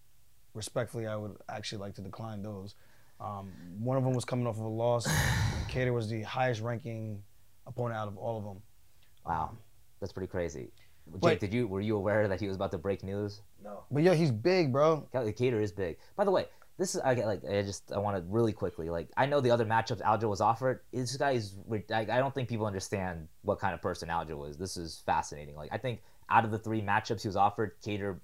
respectfully, 0.52 1.06
I 1.06 1.16
would 1.16 1.36
actually 1.48 1.78
like 1.78 1.94
to 1.94 2.02
decline 2.02 2.42
those. 2.42 2.74
Um, 3.20 3.52
one 3.78 3.96
of 3.96 4.02
them 4.04 4.14
was 4.14 4.24
coming 4.24 4.46
off 4.46 4.56
of 4.56 4.64
a 4.64 4.68
loss. 4.68 5.06
Kattar 5.68 5.94
was 5.94 6.08
the 6.08 6.22
highest 6.22 6.60
ranking 6.60 7.22
opponent 7.66 7.98
out 7.98 8.08
of 8.08 8.16
all 8.16 8.38
of 8.38 8.44
them. 8.44 8.62
Wow, 9.24 9.56
that's 10.02 10.12
pretty 10.12 10.26
crazy. 10.30 10.72
Jake, 11.12 11.20
But- 11.20 11.40
did 11.40 11.54
you 11.54 11.66
were 11.66 11.80
you 11.80 11.96
aware 11.96 12.28
that 12.28 12.40
he 12.40 12.46
was 12.48 12.56
about 12.56 12.72
to 12.72 12.78
break 12.78 13.02
news? 13.02 13.40
No. 13.64 13.84
But 13.90 14.02
yo, 14.02 14.12
he's 14.14 14.30
big, 14.30 14.72
bro. 14.72 15.08
The 15.12 15.32
Kattar 15.32 15.62
is 15.62 15.72
big. 15.72 15.96
By 16.16 16.24
the 16.24 16.30
way, 16.30 16.46
this 16.78 16.94
is 16.94 17.00
I 17.00 17.14
get 17.14 17.26
like 17.26 17.44
I 17.44 17.62
just 17.62 17.90
I 17.92 17.98
want 17.98 18.16
to 18.16 18.22
really 18.28 18.52
quickly 18.52 18.90
like 18.90 19.08
I 19.16 19.26
know 19.26 19.40
the 19.40 19.50
other 19.50 19.64
matchups 19.64 20.02
Aljo 20.02 20.28
was 20.28 20.40
offered. 20.40 20.80
This 20.92 21.16
guy 21.16 21.32
is 21.32 21.54
ri- 21.66 21.84
I, 21.92 22.00
I 22.00 22.18
don't 22.18 22.34
think 22.34 22.48
people 22.48 22.66
understand 22.66 23.28
what 23.42 23.58
kind 23.58 23.74
of 23.74 23.80
person 23.80 24.08
Aljo 24.08 24.48
is. 24.48 24.56
This 24.56 24.76
is 24.76 25.02
fascinating. 25.06 25.54
Like 25.56 25.70
I 25.72 25.78
think 25.78 26.02
out 26.30 26.44
of 26.44 26.50
the 26.50 26.58
three 26.58 26.82
matchups 26.82 27.22
he 27.22 27.28
was 27.28 27.36
offered, 27.36 27.80
Kattar 27.82 28.18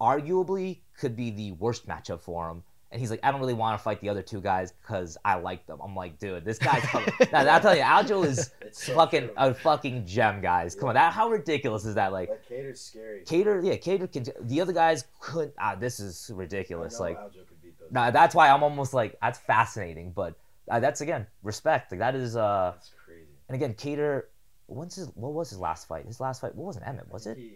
arguably 0.00 0.80
could 0.98 1.16
be 1.16 1.30
the 1.30 1.52
worst 1.52 1.86
matchup 1.86 2.20
for 2.22 2.48
him. 2.50 2.62
And 2.96 3.00
he's 3.02 3.10
like, 3.10 3.20
I 3.22 3.30
don't 3.30 3.40
really 3.40 3.52
want 3.52 3.78
to 3.78 3.84
fight 3.84 4.00
the 4.00 4.08
other 4.08 4.22
two 4.22 4.40
guys 4.40 4.72
because 4.72 5.18
I 5.22 5.34
like 5.34 5.66
them. 5.66 5.80
I'm 5.84 5.94
like, 5.94 6.18
dude, 6.18 6.46
this 6.46 6.58
guy's. 6.58 6.82
now, 7.30 7.40
I'll 7.46 7.60
tell 7.60 7.76
you, 7.76 7.82
Aljo 7.82 8.24
is 8.24 8.52
so 8.72 8.94
fucking 8.94 9.24
true. 9.24 9.34
a 9.36 9.52
fucking 9.52 10.06
gem, 10.06 10.40
guys. 10.40 10.74
Come 10.74 10.88
on, 10.88 10.94
that 10.94 11.12
how 11.12 11.28
ridiculous 11.28 11.84
is 11.84 11.94
that? 11.96 12.10
Like, 12.10 12.30
Like 12.30 12.48
Kattar's 12.48 12.80
scary. 12.80 13.22
Kattar, 13.26 13.62
yeah, 13.62 13.74
Kattar 13.74 14.10
can. 14.10 14.24
The 14.48 14.62
other 14.62 14.72
guys 14.72 15.04
could. 15.20 15.52
Ah, 15.58 15.74
this 15.74 16.00
is 16.00 16.30
I 16.32 16.38
ridiculous. 16.38 16.94
know 16.98 17.04
Like, 17.04 17.18
Aljo 17.18 17.46
could 17.46 17.62
beat 17.62 17.78
those. 17.78 17.92
nah, 17.92 18.10
that's 18.10 18.34
why 18.34 18.48
I'm 18.48 18.62
almost 18.62 18.94
like 18.94 19.18
that's 19.20 19.40
fascinating. 19.40 20.12
But 20.12 20.34
uh, 20.70 20.80
that's 20.80 21.02
again 21.02 21.26
respect. 21.42 21.92
Like 21.92 22.00
that 22.00 22.14
is. 22.14 22.34
uh 22.34 22.70
That's 22.76 22.92
crazy. 23.04 23.26
And 23.50 23.56
again, 23.56 23.74
Kattar. 23.74 24.22
What's 24.68 24.96
his? 24.96 25.08
What 25.16 25.34
was 25.34 25.50
his 25.50 25.58
last 25.58 25.86
fight? 25.86 26.06
His 26.06 26.18
last 26.18 26.40
fight. 26.40 26.54
What 26.54 26.66
was 26.68 26.78
it? 26.78 26.82
Emmett? 26.86 27.12
Was 27.12 27.26
I 27.26 27.32
it? 27.32 27.34
think 27.34 27.52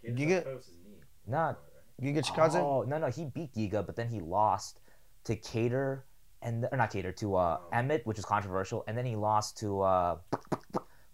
He, 0.00 0.08
didn't, 0.08 0.18
You 0.18 0.26
Kattar 0.26 0.28
get- 0.28 0.44
chose 0.44 0.64
his 0.64 0.74
knee. 0.82 0.96
Nah. 1.26 1.54
Giga 2.02 2.22
Chikadze? 2.24 2.56
Oh 2.56 2.82
no, 2.82 2.98
no, 2.98 3.06
he 3.08 3.24
beat 3.26 3.54
Giga, 3.54 3.84
but 3.84 3.96
then 3.96 4.08
he 4.08 4.20
lost 4.20 4.80
to 5.24 5.36
Kattar 5.36 6.02
and 6.42 6.66
or 6.70 6.76
not 6.76 6.90
Kattar 6.90 7.14
to 7.16 7.36
uh 7.36 7.58
Oh. 7.60 7.68
Emmett, 7.72 8.04
which 8.06 8.18
is 8.18 8.24
controversial, 8.24 8.84
and 8.86 8.96
then 8.98 9.06
he 9.06 9.16
lost 9.16 9.58
to 9.58 9.80
uh 9.82 10.16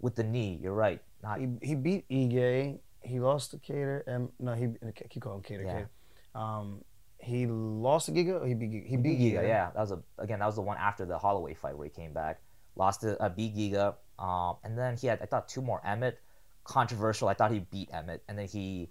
with 0.01 0.15
the 0.15 0.25
knee. 0.25 0.59
You're 0.63 0.75
right. 0.75 1.01
Not 1.23 1.41
He, 1.41 1.49
he 1.63 1.75
beat 1.75 2.09
Ige. 2.09 2.79
He 3.03 3.21
lost 3.21 3.51
to 3.53 3.59
Kattar. 3.59 4.03
And 4.07 4.29
no, 4.39 4.55
he 4.55 4.69
keep 5.11 5.23
calling 5.23 5.43
him 5.43 5.59
Kattar. 5.59 5.65
Yeah. 5.65 5.83
Kattar. 6.35 6.41
Um, 6.41 6.85
he 7.21 7.47
lost 7.47 8.07
to 8.07 8.13
Giga. 8.13 8.41
Or 8.41 8.47
he 8.47 8.55
beat 8.55 8.71
Giga. 8.71 8.87
He 8.87 8.97
beat 8.97 9.19
Giga, 9.19 9.41
Giga. 9.41 9.49
yeah. 9.49 9.71
That 9.75 9.81
was 9.81 9.91
a 9.93 10.01
again. 10.19 10.39
That 10.39 10.47
was 10.47 10.55
the 10.55 10.63
one 10.63 10.77
after 10.79 11.05
the 11.05 11.19
Holloway 11.19 11.55
fight 11.55 11.77
where 11.77 11.85
he 11.87 11.91
came 11.91 12.13
back, 12.13 12.41
lost 12.77 13.01
to 13.03 13.21
uh, 13.21 13.29
beat 13.29 13.57
Giga, 13.57 13.95
um, 14.19 14.57
and 14.63 14.79
then 14.79 14.97
he 14.97 15.09
had 15.09 15.21
I 15.21 15.27
thought 15.27 15.49
two 15.49 15.61
more 15.63 15.81
Emmett, 15.85 16.21
controversial. 16.65 17.29
I 17.29 17.35
thought 17.35 17.51
he 17.51 17.59
beat 17.61 17.91
Emmett, 17.93 18.23
and 18.29 18.39
then 18.39 18.47
he, 18.47 18.91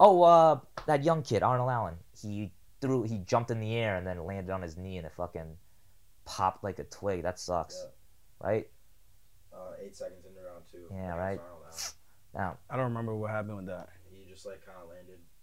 oh, 0.00 0.22
uh, 0.22 0.60
that 0.86 1.04
young 1.04 1.22
kid 1.22 1.42
Arnold 1.42 1.70
Allen. 1.70 1.94
He 2.20 2.52
threw, 2.80 3.02
he 3.02 3.18
jumped 3.18 3.50
in 3.50 3.60
the 3.60 3.74
air 3.74 3.96
and 3.96 4.06
then 4.06 4.24
landed 4.24 4.52
on 4.52 4.62
his 4.62 4.76
knee 4.76 4.96
and 4.96 5.06
it 5.06 5.12
fucking 5.16 5.56
popped 6.24 6.64
like 6.64 6.78
a 6.78 6.84
twig. 6.84 7.22
That 7.22 7.38
sucks, 7.38 7.86
right? 8.40 8.68
Uh, 9.52 9.72
eight 9.82 9.96
seconds 9.96 10.24
into 10.26 10.40
round 10.40 10.64
two. 10.70 10.86
Yeah, 10.92 11.16
right. 11.16 11.40
Arnold 11.40 11.62
Allen. 11.64 11.82
Now, 12.34 12.58
I 12.70 12.76
don't 12.76 12.86
remember 12.86 13.14
what 13.14 13.30
happened 13.30 13.56
with 13.56 13.66
that. 13.66 13.88
He 14.10 14.30
just 14.30 14.46
like 14.46 14.64
kind 14.64 14.78
of 14.82 14.88
landed 14.88 15.14
on 15.14 15.18
his 15.18 15.37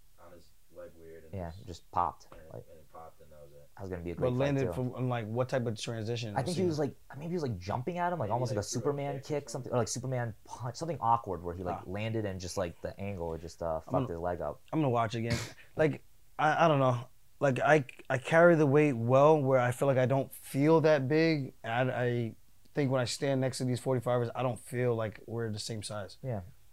leg 0.76 0.90
weird. 1.00 1.24
And 1.24 1.32
yeah, 1.34 1.50
just, 1.50 1.66
just 1.66 1.90
popped. 1.90 2.26
and, 2.30 2.40
Like 2.52 2.64
and 2.70 2.78
it 2.78 2.86
popped, 2.92 3.20
and 3.20 3.30
that 3.30 3.38
was 3.42 3.52
it. 3.52 3.68
that 3.76 3.82
was 3.82 3.90
gonna 3.90 4.02
be 4.02 4.10
a 4.12 4.14
great 4.14 4.30
But 4.30 4.34
fight 4.36 4.44
landed 4.44 4.66
too. 4.66 4.72
from 4.72 4.94
on, 4.94 5.08
like 5.08 5.26
what 5.26 5.48
type 5.48 5.66
of 5.66 5.80
transition? 5.80 6.34
I 6.36 6.42
think 6.42 6.56
he 6.56 6.64
was 6.64 6.78
like 6.78 6.94
maybe 7.16 7.28
he 7.28 7.34
was 7.34 7.42
like 7.42 7.58
jumping 7.58 7.98
at 7.98 8.12
him, 8.12 8.18
like 8.18 8.28
Maybe, 8.28 8.32
almost 8.32 8.50
like, 8.52 8.56
like, 8.56 8.64
a 8.64 8.68
threw 8.68 8.80
a 8.80 8.82
Superman 8.82 9.14
kick 9.16 9.22
or 9.22 9.28
kick, 9.40 9.50
something 9.50 9.70
something. 9.70 9.72
or 9.72 9.78
like 9.78 9.88
Superman 9.88 10.34
punch, 10.44 10.76
something 10.76 10.98
awkward 11.00 11.42
where 11.42 11.54
he 11.54 11.62
like 11.62 11.78
Ah. 11.78 11.82
landed 11.86 12.24
and 12.24 12.38
just 12.40 12.56
like 12.56 12.80
the 12.82 12.98
angle 13.00 13.36
just 13.38 13.62
uh, 13.62 13.80
fucked 13.80 13.92
gonna- 13.92 14.08
his 14.08 14.18
leg 14.18 14.40
up. 14.40 14.60
I'm 14.72 14.80
gonna 14.80 14.90
watch 14.90 15.14
again. 15.14 15.36
Like 15.76 16.02
I, 16.38 16.64
I 16.64 16.68
don't 16.68 16.78
know. 16.80 16.98
Like 17.40 17.60
I 17.60 17.84
I 18.08 18.18
carry 18.18 18.54
the 18.54 18.66
weight 18.66 18.94
well 18.94 19.40
where 19.40 19.60
I 19.60 19.70
feel 19.70 19.88
like 19.88 19.98
I 19.98 20.06
don't 20.06 20.32
feel 20.34 20.80
that 20.82 21.06
big. 21.08 21.52
And 21.64 21.90
I, 21.90 22.02
I 22.04 22.32
think 22.74 22.90
when 22.90 23.00
I 23.00 23.04
stand 23.04 23.40
next 23.42 23.58
to 23.58 23.64
these 23.64 23.80
45ers, 23.80 24.30
I 24.34 24.42
don't 24.42 24.58
feel 24.58 24.94
like 24.94 25.20
we're 25.26 25.50
the 25.50 25.58
same 25.58 25.82
size. 25.82 26.16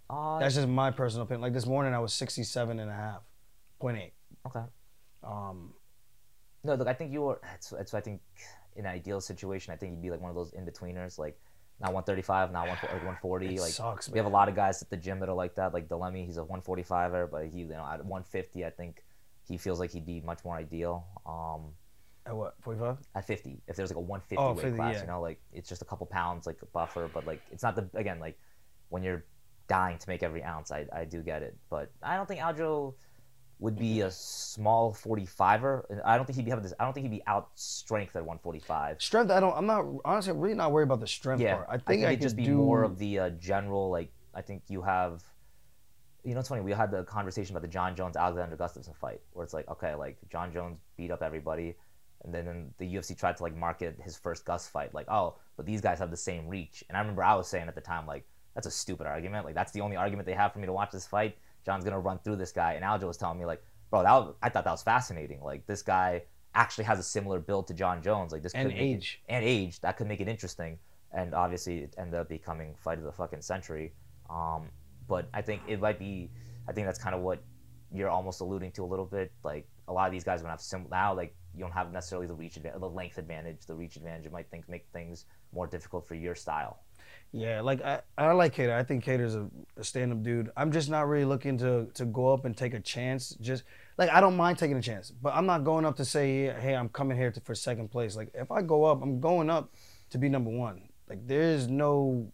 Uh, 0.10 0.40
That's 0.40 0.56
just 0.56 0.68
my 0.68 0.92
personal 0.92 1.24
opinion. 1.24 1.42
Like 1.42 1.54
this 1.54 1.66
morning, 1.66 1.94
I 1.94 2.00
was 2.00 2.14
67 2.14 2.80
and 2.80 2.90
a 2.90 2.94
half, 2.94 3.22
point 3.84 3.98
eight. 3.98 4.14
okay. 4.48 4.66
Um, 5.24 5.74
No, 6.64 6.76
look, 6.76 6.88
I 6.88 6.94
think 6.94 7.12
you 7.12 7.22
were. 7.24 7.40
That's, 7.44 7.70
that's 7.70 7.94
I 7.94 8.02
think 8.02 8.22
in 8.76 8.86
an 8.86 8.92
ideal 9.00 9.20
situation, 9.22 9.74
I 9.74 9.78
think 9.78 9.92
you'd 9.94 10.02
be 10.02 10.10
like 10.12 10.22
one 10.22 10.30
of 10.34 10.36
those 10.36 10.54
in 10.54 10.66
betweeners, 10.66 11.20
like 11.20 11.38
not 11.80 11.94
135, 11.94 12.52
not 12.52 12.68
one, 12.68 12.78
like 12.82 12.92
140. 12.92 13.46
it 13.56 13.60
like 13.60 13.72
sucks, 13.72 14.10
we 14.10 14.18
have 14.18 14.26
a 14.26 14.36
lot 14.40 14.48
of 14.50 14.56
guys 14.56 14.82
at 14.82 14.90
the 14.90 14.98
gym 14.98 15.20
that 15.20 15.30
are 15.30 15.36
like 15.36 15.56
that. 15.56 15.74
Like 15.74 15.88
Delemy, 15.90 16.26
he's 16.26 16.38
a 16.38 16.44
145er, 16.44 17.30
but 17.30 17.46
he, 17.48 17.60
you 17.60 17.68
know, 17.68 17.86
at 17.86 18.00
150, 18.06 18.66
I 18.66 18.70
think 18.70 19.04
he 19.48 19.58
feels 19.58 19.80
like 19.80 19.92
he'd 19.92 20.06
be 20.06 20.22
much 20.22 20.46
more 20.46 20.56
ideal. 20.56 21.06
Um, 21.26 21.74
At 22.26 22.36
what 22.36 22.56
45? 22.62 22.98
at 23.16 23.26
50 23.28 23.62
if 23.68 23.76
there's 23.76 23.90
like 23.92 23.98
a 23.98 24.00
150 24.00 24.38
Oh, 24.38 24.54
weight 24.54 24.62
50, 24.64 24.78
class 24.78 24.94
yeah. 24.96 25.02
you 25.02 25.08
know 25.08 25.20
like 25.28 25.40
it's 25.52 25.68
just 25.68 25.82
a 25.82 25.86
couple 25.86 26.06
pounds 26.08 26.48
like 26.48 26.60
a 26.62 26.66
buffer 26.68 27.10
but 27.14 27.28
like 27.28 27.42
it's 27.52 27.64
not 27.68 27.76
the 27.76 27.84
again 28.04 28.20
like 28.26 28.38
when 28.88 29.04
you're 29.04 29.26
dying 29.68 29.98
to 29.98 30.08
make 30.08 30.24
every 30.24 30.42
ounce 30.42 30.72
i, 30.72 30.86
I 31.02 31.04
do 31.04 31.20
get 31.22 31.44
it 31.44 31.54
but 31.70 31.92
i 32.02 32.16
don't 32.16 32.26
think 32.30 32.40
aljo 32.40 32.94
would 33.64 33.78
be 33.78 34.02
a 34.02 34.12
small 34.12 34.94
45er 34.94 35.86
and 35.90 36.02
i 36.04 36.18
don't 36.18 36.26
think 36.26 36.36
he'd 36.36 36.46
be 36.46 36.50
having 36.50 36.64
this 36.64 36.74
i 36.80 36.84
don't 36.84 36.94
think 36.94 37.06
he'd 37.06 37.18
be 37.18 37.24
out 37.28 37.50
strength 37.56 38.16
at 38.16 38.26
145 38.26 39.02
Strength. 39.02 39.32
I 39.32 39.40
don't. 39.40 39.56
I'm 39.56 39.66
not 39.66 39.86
honestly. 40.06 40.32
I'm 40.32 40.40
really 40.40 40.56
not 40.56 40.72
worried 40.72 40.84
about 40.84 41.00
the 41.00 41.08
strength 41.08 41.42
yeah 41.42 41.56
part. 41.56 41.68
I 41.70 41.78
think 41.78 42.04
I, 42.04 42.10
it'd 42.10 42.22
just 42.22 42.36
be 42.36 42.46
do 42.46 42.56
more 42.56 42.84
of 42.84 43.00
the 43.00 43.20
uh, 43.20 43.30
general 43.32 43.90
like 43.90 44.12
i 44.36 44.42
think 44.42 44.64
you 44.68 44.82
have 44.82 45.24
you 46.24 46.34
know 46.34 46.42
it's 46.42 46.50
funny 46.50 46.62
we 46.62 46.72
had 46.72 46.92
the 46.92 47.04
conversation 47.04 47.56
about 47.56 47.62
the 47.62 47.74
jon 47.74 47.96
jones 47.96 48.18
alexander 48.18 48.56
gustafsson 48.58 48.96
fight 48.96 49.22
where 49.32 49.44
it's 49.44 49.54
like 49.54 49.68
okay 49.70 49.96
like 49.96 50.18
jon 50.30 50.52
jones 50.52 50.78
beat 50.98 51.12
up 51.12 51.22
everybody 51.24 51.76
and 52.24 52.34
then 52.34 52.46
then 52.46 52.74
the 52.78 52.86
UFC 52.86 53.18
tried 53.18 53.38
to 53.38 53.44
like 53.44 53.56
market 53.56 53.98
his 54.02 54.18
first 54.18 54.46
Gus 54.46 54.68
fight, 54.68 54.94
like, 54.94 55.10
oh, 55.10 55.36
but 55.58 55.66
these 55.66 55.82
guys 55.82 56.00
have 56.00 56.12
the 56.12 56.18
same 56.18 56.48
reach. 56.48 56.84
And 56.88 56.98
I 56.98 57.02
remember 57.02 57.24
I 57.24 57.36
was 57.36 57.48
saying 57.48 57.68
at 57.68 57.76
the 57.76 57.82
time, 57.82 58.08
like, 58.08 58.26
that's 58.56 58.68
a 58.68 58.72
stupid 58.72 59.08
argument. 59.08 59.46
Like, 59.46 59.56
that's 59.56 59.72
the 59.72 59.82
only 59.82 59.96
argument 59.96 60.26
they 60.26 60.34
have 60.34 60.54
for 60.54 60.60
me 60.60 60.68
to 60.68 60.74
watch 60.74 60.92
this 60.92 61.06
fight. 61.06 61.38
Jon's 61.66 61.84
gonna 61.84 62.00
run 62.00 62.20
through 62.20 62.38
this 62.38 62.52
guy, 62.52 62.74
and 62.74 62.84
Aljo 62.84 63.08
was 63.08 63.18
telling 63.18 63.40
me, 63.40 63.46
like, 63.46 63.64
bro, 63.90 64.04
that 64.04 64.12
was, 64.12 64.36
I 64.42 64.50
thought 64.50 64.64
that 64.66 64.72
was 64.72 64.84
fascinating. 64.84 65.42
Like, 65.42 65.66
this 65.66 65.82
guy 65.82 66.24
actually 66.56 66.84
has 66.86 67.00
a 67.00 67.04
similar 67.04 67.40
build 67.40 67.68
to 67.68 67.74
Jon 67.74 68.02
Jones. 68.02 68.32
Like, 68.32 68.44
this 68.44 68.54
and 68.54 68.70
could 68.70 68.76
make 68.78 68.82
it- 68.82 68.86
age. 68.96 69.22
and 69.30 69.44
age 69.46 69.80
that 69.82 69.98
could 69.98 70.08
make 70.08 70.20
it 70.22 70.28
interesting. 70.28 70.78
And 71.12 71.34
obviously, 71.36 71.80
it 71.80 71.96
ended 71.98 72.20
up 72.20 72.28
becoming 72.30 72.76
fight 72.76 72.98
of 72.98 73.04
the 73.04 73.12
fucking 73.12 73.42
century. 73.42 73.94
Um, 74.30 74.70
but 75.08 75.28
I 75.34 75.42
think 75.42 75.62
it 75.68 75.80
might 75.80 76.00
be. 76.00 76.32
I 76.68 76.72
think 76.74 76.88
that's 76.88 76.98
kind 76.98 77.14
of 77.16 77.22
what 77.22 77.44
you're 77.92 78.10
almost 78.10 78.42
alluding 78.42 78.72
to 78.72 78.84
a 78.84 78.86
little 78.86 79.06
bit. 79.06 79.32
Like 79.44 79.68
a 79.88 79.94
lot 79.94 80.08
of 80.08 80.12
these 80.12 80.24
guys 80.24 80.40
are 80.40 80.44
gonna 80.44 80.54
have 80.54 80.62
sim 80.62 80.88
now. 80.90 81.14
Like 81.14 81.36
you 81.54 81.60
don't 81.62 81.72
have 81.74 81.92
necessarily 81.92 82.26
the 82.26 82.34
reach 82.34 82.58
advantage, 82.58 82.80
the 82.80 82.90
length 82.90 83.18
advantage, 83.20 83.66
the 83.68 83.76
reach 83.76 83.96
advantage. 83.96 84.26
It 84.26 84.32
might 84.32 84.50
think 84.50 84.68
make 84.68 84.88
things 84.92 85.26
more 85.54 85.68
difficult 85.68 86.08
for 86.08 86.16
your 86.16 86.34
style. 86.34 86.80
Yeah, 87.36 87.62
like 87.62 87.82
I, 87.84 88.02
I 88.16 88.32
like 88.34 88.56
Kattar. 88.56 88.74
I 88.74 88.84
think 88.84 89.04
Kattar's 89.04 89.34
a, 89.34 89.50
a 89.76 89.84
stand-up 89.84 90.22
dude. 90.22 90.52
I'm 90.56 90.72
just 90.72 90.88
not 90.88 91.08
really 91.08 91.26
looking 91.26 91.58
to 91.58 91.88
to 91.96 92.06
go 92.06 92.32
up 92.32 92.46
and 92.46 92.56
take 92.56 92.76
a 92.76 92.80
chance. 92.80 93.36
Just 93.42 93.64
like 93.98 94.12
I 94.12 94.22
don't 94.22 94.38
mind 94.38 94.60
taking 94.60 94.78
a 94.78 94.82
chance, 94.82 95.10
but 95.10 95.34
I'm 95.34 95.48
not 95.48 95.64
going 95.64 95.84
up 95.84 95.98
to 95.98 96.06
say, 96.06 96.54
hey, 96.60 96.76
I'm 96.76 96.90
coming 96.90 97.18
here 97.18 97.32
to, 97.32 97.42
for 97.42 97.56
second 97.56 97.90
place. 97.90 98.16
Like 98.16 98.30
if 98.36 98.52
I 98.52 98.62
go 98.62 98.86
up, 98.86 99.02
I'm 99.02 99.20
going 99.20 99.50
up 99.50 99.74
to 100.12 100.20
be 100.20 100.30
number 100.30 100.52
one. 100.52 100.90
Like 101.10 101.28
there 101.28 101.42
is 101.42 101.68
no 101.68 102.32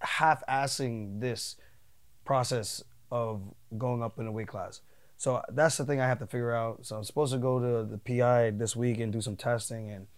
half-assing 0.00 1.20
this 1.20 1.54
process 2.24 2.82
of 3.12 3.40
going 3.78 4.02
up 4.02 4.18
in 4.18 4.26
a 4.26 4.32
weight 4.32 4.48
class. 4.48 4.80
So 5.16 5.40
that's 5.52 5.76
the 5.76 5.84
thing 5.84 6.00
I 6.00 6.08
have 6.08 6.18
to 6.18 6.26
figure 6.26 6.52
out. 6.52 6.84
So 6.84 6.96
I'm 6.96 7.04
supposed 7.04 7.32
to 7.32 7.38
go 7.38 7.60
to 7.60 7.88
the 7.88 7.98
PI 7.98 8.50
this 8.50 8.74
week 8.74 8.98
and 8.98 9.12
do 9.12 9.20
some 9.20 9.36
testing 9.36 9.90
and 9.90 10.08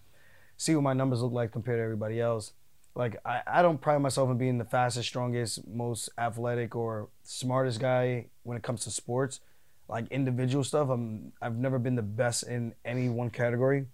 see 0.57 0.73
what 0.73 0.81
my 0.81 0.93
numbers 0.93 1.21
look 1.21 1.33
like 1.33 1.51
compared 1.51 1.77
to 1.77 1.83
everybody 1.83 2.19
else. 2.19 2.53
Like 2.95 3.17
I, 3.25 3.41
I 3.45 3.61
don't 3.61 3.79
pride 3.79 3.99
myself 3.99 4.29
in 4.29 4.37
being 4.37 4.57
the 4.57 4.65
fastest, 4.65 5.07
strongest, 5.09 5.67
most 5.67 6.09
athletic 6.17 6.75
or 6.75 7.09
smartest 7.23 7.79
guy 7.79 8.27
when 8.43 8.57
it 8.57 8.63
comes 8.63 8.85
to 8.85 8.91
sports. 8.91 9.41
Like 9.87 10.07
individual 10.07 10.63
stuff, 10.63 10.89
I'm 10.89 11.33
I've 11.41 11.57
never 11.57 11.77
been 11.77 11.95
the 11.95 12.01
best 12.01 12.43
in 12.43 12.73
any 12.83 13.09
one 13.09 13.29
category, 13.29 13.85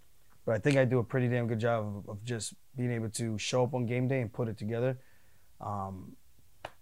but 0.46 0.56
I 0.56 0.60
think 0.60 0.78
I 0.78 0.86
do 0.86 1.00
a 1.00 1.04
pretty 1.04 1.28
damn 1.28 1.48
good 1.48 1.60
job 1.60 1.86
of, 1.86 2.10
of 2.10 2.24
just 2.24 2.54
being 2.78 2.92
able 2.92 3.10
to 3.10 3.38
show 3.38 3.64
up 3.64 3.74
on 3.74 3.86
game 3.86 4.08
day 4.08 4.22
and 4.22 4.32
put 4.32 4.48
it 4.48 4.58
together. 4.58 4.98
Um, 5.60 6.16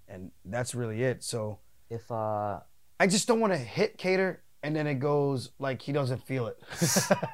and 0.07 0.32
that's 0.45 0.76
really 0.76 1.01
it. 1.03 1.24
So 1.24 1.59
If 1.89 2.11
uh, 2.11 2.59
I 2.99 3.07
just 3.07 3.28
don't 3.28 3.39
want 3.39 3.53
to 3.53 3.57
hit 3.57 3.97
Kattar 3.97 4.38
and 4.64 4.76
then 4.76 4.88
it 4.88 4.95
goes 4.95 5.51
like 5.60 5.82
he 5.82 5.91
doesn't 5.91 6.26
feel 6.28 6.47
it. 6.47 6.57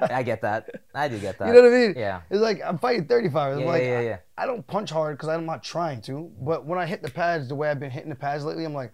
I 0.00 0.22
get 0.22 0.42
that. 0.42 0.68
I 0.94 1.08
do 1.08 1.18
get 1.18 1.38
that. 1.38 1.48
You 1.48 1.54
know 1.54 1.62
what 1.62 1.72
I 1.72 1.78
mean? 1.86 1.94
Yeah. 1.96 2.20
It's 2.30 2.40
like 2.40 2.60
I'm 2.64 2.78
fighting 2.78 3.06
35. 3.06 3.52
I'm 3.54 3.60
Yeah, 3.60 3.66
like, 3.66 3.82
yeah, 3.82 3.88
yeah, 3.88 3.98
I- 3.98 4.02
yeah. 4.02 4.16
I, 4.38 4.46
don't 4.46 4.66
punch 4.66 4.90
hard 4.90 5.16
because 5.16 5.28
I'm 5.28 5.44
not 5.46 5.62
trying 5.64 6.00
to. 6.02 6.30
But 6.40 6.66
when 6.66 6.78
I 6.78 6.86
hit 6.86 7.02
the 7.02 7.10
pads 7.10 7.48
the 7.48 7.54
way 7.54 7.68
I've 7.70 7.80
been 7.80 7.90
hitting 7.90 8.10
the 8.10 8.14
pads 8.16 8.44
lately, 8.44 8.64
I'm 8.64 8.74
like, 8.74 8.92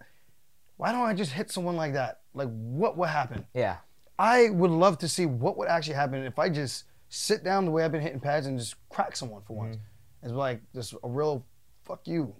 why 0.77 0.91
don't 0.91 1.05
I 1.05 1.13
just 1.13 1.31
hit 1.31 1.51
someone 1.51 1.75
like 1.75 1.93
that? 1.93 2.21
Like, 2.33 2.49
what 2.49 2.97
would 2.97 3.09
happen? 3.09 3.45
Yeah. 3.53 3.77
I 4.17 4.49
would 4.49 4.71
love 4.71 4.97
to 4.99 5.07
see 5.07 5.25
what 5.25 5.57
would 5.57 5.67
actually 5.67 5.95
happen 5.95 6.23
if 6.23 6.39
I 6.39 6.49
just 6.49 6.85
sit 7.09 7.43
down 7.43 7.65
the 7.65 7.71
way 7.71 7.83
I've 7.83 7.91
been 7.91 8.01
hitting 8.01 8.19
pads 8.19 8.47
and 8.47 8.57
just 8.57 8.75
crack 8.89 9.15
someone 9.15 9.41
for 9.45 9.55
once. 9.55 9.75
Mm-hmm. 9.75 10.25
It's 10.25 10.33
like 10.33 10.61
just 10.73 10.93
a 11.03 11.07
real 11.09 11.45
fuck 11.85 12.07
you. 12.07 12.35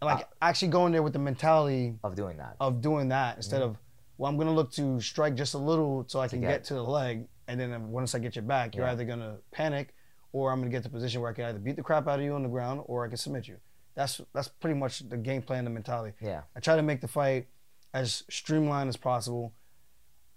And 0.00 0.06
like 0.10 0.20
Uh, 0.24 0.28
actually 0.42 0.68
going 0.68 0.92
there 0.92 1.02
with 1.02 1.12
the 1.12 1.18
mentality 1.18 1.94
Of 2.04 2.14
doing 2.16 2.36
that. 2.38 2.56
of 2.60 2.80
doing 2.80 3.08
that 3.08 3.36
instead 3.36 3.62
of 3.62 3.76
well 4.18 4.28
i'm 4.28 4.36
going 4.36 4.46
to 4.48 4.52
look 4.52 4.70
to 4.72 5.00
strike 5.00 5.34
just 5.34 5.54
a 5.54 5.58
little 5.58 6.04
so 6.08 6.20
i 6.20 6.28
can 6.28 6.40
get- 6.40 6.48
get, 6.48 6.64
to 6.64 6.74
the 6.74 6.82
leg 6.82 7.26
and 7.48 7.58
then 7.58 7.88
once 7.90 8.14
i 8.14 8.18
get 8.18 8.36
your 8.36 8.42
back 8.44 8.74
you're 8.74 8.84
Yeah. 8.86 8.92
either 8.92 9.04
going 9.04 9.20
to 9.20 9.36
panic 9.50 9.94
or 10.32 10.50
i'm 10.52 10.60
going 10.60 10.70
to 10.70 10.74
get 10.76 10.82
to 10.84 10.88
a 10.88 10.92
position 10.92 11.20
where 11.20 11.30
i 11.30 11.34
can 11.34 11.44
either 11.46 11.58
beat 11.58 11.76
the 11.76 11.82
crap 11.82 12.06
out 12.08 12.18
of 12.18 12.24
you 12.24 12.32
on 12.34 12.42
the 12.42 12.48
ground 12.48 12.82
or 12.86 13.04
i 13.04 13.08
can 13.08 13.16
submit 13.16 13.48
you 13.48 13.56
that's 13.94 14.20
that's 14.34 14.48
pretty 14.48 14.78
much 14.78 15.00
the 15.08 15.16
game 15.16 15.42
plan 15.42 15.64
the 15.64 15.70
mentality 15.70 16.14
Yeah. 16.20 16.42
i 16.56 16.60
try 16.60 16.76
to 16.76 16.82
make 16.82 17.00
the 17.00 17.08
fight 17.08 17.46
as 17.94 18.24
streamlined 18.30 18.88
as 18.88 18.96
possible 18.96 19.52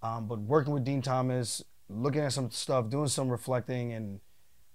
um, 0.01 0.27
but 0.27 0.39
working 0.39 0.73
with 0.73 0.83
dean 0.83 1.01
thomas 1.01 1.63
looking 1.89 2.21
at 2.21 2.33
some 2.33 2.49
stuff 2.51 2.89
doing 2.89 3.07
some 3.07 3.29
reflecting 3.29 3.93
and 3.93 4.19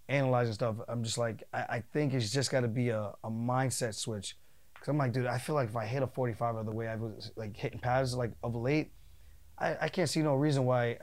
analyzing 0.08 0.54
stuff 0.54 0.76
i'm 0.88 1.02
just 1.04 1.18
like 1.18 1.44
i, 1.52 1.60
I 1.60 1.82
think 1.92 2.14
it's 2.14 2.30
just 2.32 2.50
got 2.50 2.60
to 2.60 2.68
be 2.68 2.88
a, 2.88 3.12
a 3.22 3.30
mindset 3.30 3.94
switch 3.94 4.36
because 4.80 4.88
i'm 4.88 4.98
like 4.98 5.12
dude 5.12 5.26
i 5.26 5.38
feel 5.38 5.54
like 5.54 5.68
if 5.68 5.76
i 5.76 5.84
hit 5.86 6.02
a 6.02 6.06
45 6.06 6.56
of 6.56 6.66
the 6.66 6.72
way 6.72 6.88
i 6.88 6.96
was 6.96 7.30
like 7.36 7.56
hitting 7.56 7.78
pads 7.78 8.16
like 8.16 8.32
of 8.42 8.56
late 8.56 8.90
I, 9.58 9.76
I 9.82 9.88
can't 9.88 10.08
see 10.08 10.22
no 10.22 10.34
reason 10.34 10.64
why 10.64 10.98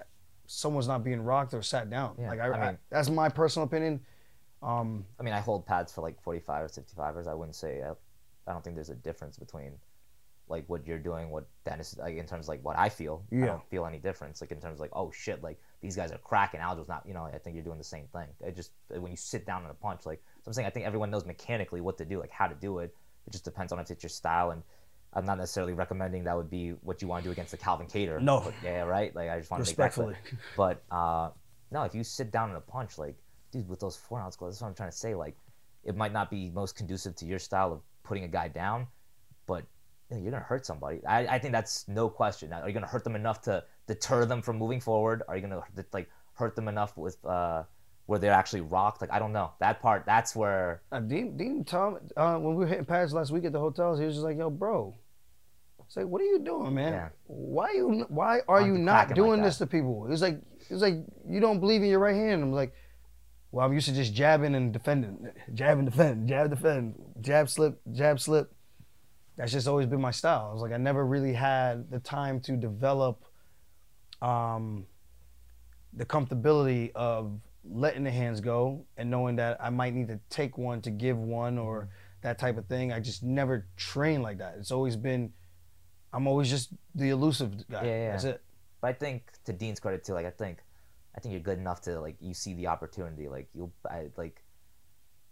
someone's 0.48 0.88
not 0.88 1.04
being 1.04 1.22
rocked 1.22 1.54
or 1.54 1.62
sat 1.62 1.90
down 1.90 2.16
Yeah, 2.20 2.30
like 2.30 2.40
I, 2.40 2.48
I 2.48 2.52
I 2.52 2.66
mean- 2.72 2.78
that's 2.90 3.10
my 3.10 3.30
personal 3.30 3.66
opinion 3.66 4.02
um, 4.64 5.06
I 5.20 5.24
mean, 5.24 5.34
I 5.34 5.40
hold 5.40 5.66
pads 5.66 5.92
for 5.94 6.02
like 6.02 6.22
45 6.22 6.64
or 6.64 6.68
55ers. 6.68 7.28
I 7.28 7.34
wouldn't 7.36 7.56
say, 7.56 7.84
I, 7.84 7.92
I 8.50 8.54
don't 8.54 8.64
think 8.64 8.76
there's 8.76 8.90
a 8.90 8.96
difference 8.96 9.38
between 9.38 9.74
like 10.50 10.64
what 10.68 10.88
you're 10.88 10.98
doing, 10.98 11.30
what 11.30 11.46
Dennis, 11.66 11.96
like 12.00 12.16
in 12.16 12.26
terms 12.26 12.46
of 12.46 12.50
like 12.50 12.64
what 12.64 12.78
I 12.78 12.90
feel. 12.90 13.24
I 13.44 13.46
don't 13.46 13.70
feel 13.70 13.86
any 13.86 14.00
difference. 14.00 14.42
Like 14.42 14.52
in 14.52 14.60
terms 14.60 14.76
of 14.76 14.80
like, 14.80 14.92
oh 14.94 15.12
shit, 15.12 15.44
like 15.44 15.60
these 15.82 15.96
guys 15.96 16.12
are 16.12 16.18
cracking. 16.20 16.62
Aljo's 16.62 16.88
not, 16.88 17.04
you 17.06 17.14
know, 17.14 17.26
I 17.26 17.38
think 17.38 17.56
you're 17.56 17.64
doing 17.64 17.78
the 17.78 17.84
same 17.84 18.06
thing. 18.14 18.28
It 18.42 18.56
just, 18.56 18.72
when 18.90 19.12
you 19.12 19.18
sit 19.18 19.46
down 19.46 19.64
in 19.64 19.70
a 19.70 19.74
punch, 19.74 20.06
like, 20.06 20.24
so 20.42 20.50
I'm 20.50 20.54
saying 20.54 20.66
I 20.66 20.72
think 20.72 20.86
everyone 20.86 21.12
knows 21.12 21.26
mechanically 21.26 21.82
what 21.82 21.98
to 22.00 22.06
do, 22.06 22.20
like 22.20 22.32
how 22.32 22.48
to 22.48 22.56
do 22.56 22.80
it. 22.80 22.96
It 23.28 23.32
just 23.32 23.46
depends 23.46 23.72
on 23.72 23.80
if 23.80 23.92
it's 23.92 24.04
your 24.04 24.10
style. 24.10 24.52
And 24.52 24.64
I'm 25.14 25.26
not 25.26 25.38
necessarily 25.38 25.74
recommending 25.74 26.24
that 26.26 26.36
would 26.36 26.50
be 26.50 26.72
what 26.82 27.02
you 27.02 27.08
want 27.08 27.24
to 27.24 27.28
do 27.30 27.32
against 27.32 27.52
the 27.52 27.58
Calvin 27.58 27.88
Kattar. 27.88 28.22
No. 28.22 28.42
But, 28.46 28.54
yeah, 28.64 28.82
right? 28.82 29.16
Like 29.16 29.30
I 29.30 29.38
just 29.38 29.52
want 29.52 29.64
to 29.64 29.70
make 29.70 29.78
that 29.78 29.94
clear. 29.94 30.08
respectfully 30.08 30.40
But 30.58 30.84
uh, 30.92 31.30
no, 31.72 31.84
if 31.84 31.94
you 31.94 32.04
sit 32.04 32.32
down 32.32 32.50
in 32.50 32.56
a 32.56 32.62
punch, 32.62 32.98
like, 32.98 33.16
dude, 33.52 33.68
with 33.68 33.80
those 33.80 33.96
four 33.96 34.20
ounce 34.20 34.36
gloves, 34.36 34.56
that's 34.56 34.62
what 34.62 34.70
I'm 34.70 34.76
trying 34.76 34.92
to 34.92 34.98
say. 34.98 35.16
Like, 35.16 35.38
it 35.84 35.96
might 35.96 36.14
not 36.14 36.30
be 36.30 36.50
most 36.50 36.76
conducive 36.76 37.16
to 37.18 37.26
your 37.26 37.40
style 37.40 37.74
of 37.74 37.82
putting 38.04 38.24
a 38.24 38.28
guy 38.28 38.48
down, 38.48 38.88
but 39.46 39.64
you 40.10 40.18
know, 40.18 40.24
you're 40.24 40.32
gonna 40.32 40.44
hurt 40.44 40.66
somebody. 40.66 41.06
I, 41.06 41.28
I 41.28 41.40
think 41.40 41.54
that's 41.54 41.88
no 41.88 42.10
question. 42.10 42.50
Now, 42.50 42.62
are 42.62 42.68
you 42.68 42.74
gonna 42.74 42.88
hurt 42.88 43.04
them 43.04 43.16
enough 43.16 43.42
to 43.44 43.64
deter 43.88 44.26
them 44.26 44.42
from 44.42 44.58
moving 44.58 44.80
forward? 44.80 45.24
Are 45.28 45.36
you 45.36 45.42
gonna 45.42 45.62
like 45.94 46.10
hurt 46.34 46.56
them 46.56 46.68
enough 46.68 46.96
with 46.98 47.24
uh, 47.26 47.64
where 48.08 48.18
they're 48.18 48.34
actually 48.34 48.62
rocked? 48.62 49.02
Like, 49.02 49.12
I 49.12 49.20
don't 49.20 49.34
know. 49.34 49.52
That 49.60 49.82
part, 49.82 50.04
that's 50.06 50.36
where. 50.36 50.82
Uh, 50.92 51.00
Dean, 51.00 51.38
Dean, 51.38 51.64
Tom, 51.64 52.00
uh, 52.16 52.38
when 52.38 52.56
we 52.56 52.64
were 52.64 52.68
hitting 52.68 52.86
pads 52.86 53.14
last 53.14 53.32
week 53.32 53.46
at 53.46 53.52
the 53.52 53.60
hotels, 53.60 54.00
he 54.00 54.06
was 54.06 54.16
just 54.16 54.24
like, 54.24 54.38
"Yo, 54.38 54.50
bro, 54.50 54.96
it's 55.86 55.96
like, 55.96 56.08
what 56.08 56.22
are 56.22 56.26
you 56.26 56.40
doing, 56.40 56.74
man? 56.74 56.94
Yeah. 56.94 57.10
Why 57.28 57.72
you? 57.74 58.06
Why 58.10 58.40
are 58.48 58.56
Aren't 58.56 58.68
you 58.68 58.78
not 58.78 59.14
doing 59.14 59.42
like 59.42 59.44
this 59.44 59.58
to 59.60 59.68
people?" 59.68 60.06
It 60.06 60.10
was 60.10 60.22
like, 60.22 60.36
it 60.36 60.74
was 60.74 60.82
like, 60.82 60.96
you 61.28 61.40
don't 61.40 61.60
believe 61.60 61.84
in 61.84 61.90
your 61.90 62.00
right 62.00 62.16
hand. 62.16 62.42
I'm 62.42 62.52
like, 62.52 62.74
well, 63.52 63.66
I'm 63.66 63.74
used 63.74 63.88
to 63.88 63.94
just 63.94 64.14
jabbing 64.14 64.56
and 64.56 64.72
defending, 64.74 65.30
jab 65.54 65.78
and 65.78 65.90
defend, 65.90 66.28
jab 66.28 66.50
defend, 66.50 66.96
jab 67.22 67.50
slip, 67.50 67.80
jab 67.92 68.20
slip. 68.20 68.54
That's 69.36 69.52
just 69.52 69.68
always 69.68 69.86
been 69.86 70.02
my 70.02 70.12
style. 70.12 70.48
I 70.50 70.54
was 70.54 70.62
like, 70.62 70.72
I 70.72 70.78
never 70.78 71.06
really 71.06 71.34
had 71.34 71.92
the 71.92 72.00
time 72.00 72.40
to 72.42 72.58
develop, 72.58 73.24
um, 74.22 74.88
the 75.94 76.06
comfortability 76.06 76.92
of 76.96 77.40
letting 77.70 78.04
the 78.04 78.12
hands 78.12 78.42
go 78.42 78.86
and 78.98 79.10
knowing 79.10 79.36
that 79.38 79.58
I 79.62 79.70
might 79.70 79.94
need 79.94 80.08
to 80.08 80.20
take 80.30 80.58
one 80.58 80.82
to 80.82 80.90
give 80.92 81.18
one 81.18 81.58
or 81.58 81.82
Mm-hmm. 81.82 82.28
that 82.30 82.40
type 82.40 82.58
of 82.58 82.66
thing. 82.66 82.92
I 82.92 83.00
just 83.00 83.22
never 83.24 83.68
trained 83.78 84.24
like 84.24 84.40
that. 84.40 84.56
It's 84.58 84.72
always 84.72 84.96
been, 84.96 85.32
I'm 86.12 86.28
always 86.28 86.50
just 86.50 86.74
the 86.96 87.10
elusive 87.10 87.68
guy. 87.70 87.86
Yeah, 87.86 87.98
yeah. 88.00 88.12
That's 88.12 88.24
it. 88.24 88.42
But 88.82 88.88
I 88.88 88.94
think 88.94 89.32
to 89.46 89.54
Dean's 89.54 89.80
credit 89.80 90.04
too, 90.04 90.14
like 90.14 90.26
I 90.26 90.32
think, 90.32 90.64
I 91.16 91.20
think 91.20 91.34
you're 91.34 91.42
good 91.42 91.60
enough 91.60 91.82
to 91.82 92.00
like 92.02 92.16
you 92.20 92.34
see 92.34 92.54
the 92.56 92.68
opportunity, 92.68 93.28
like 93.28 93.50
you'll 93.54 93.72
I, 93.90 94.08
like. 94.18 94.44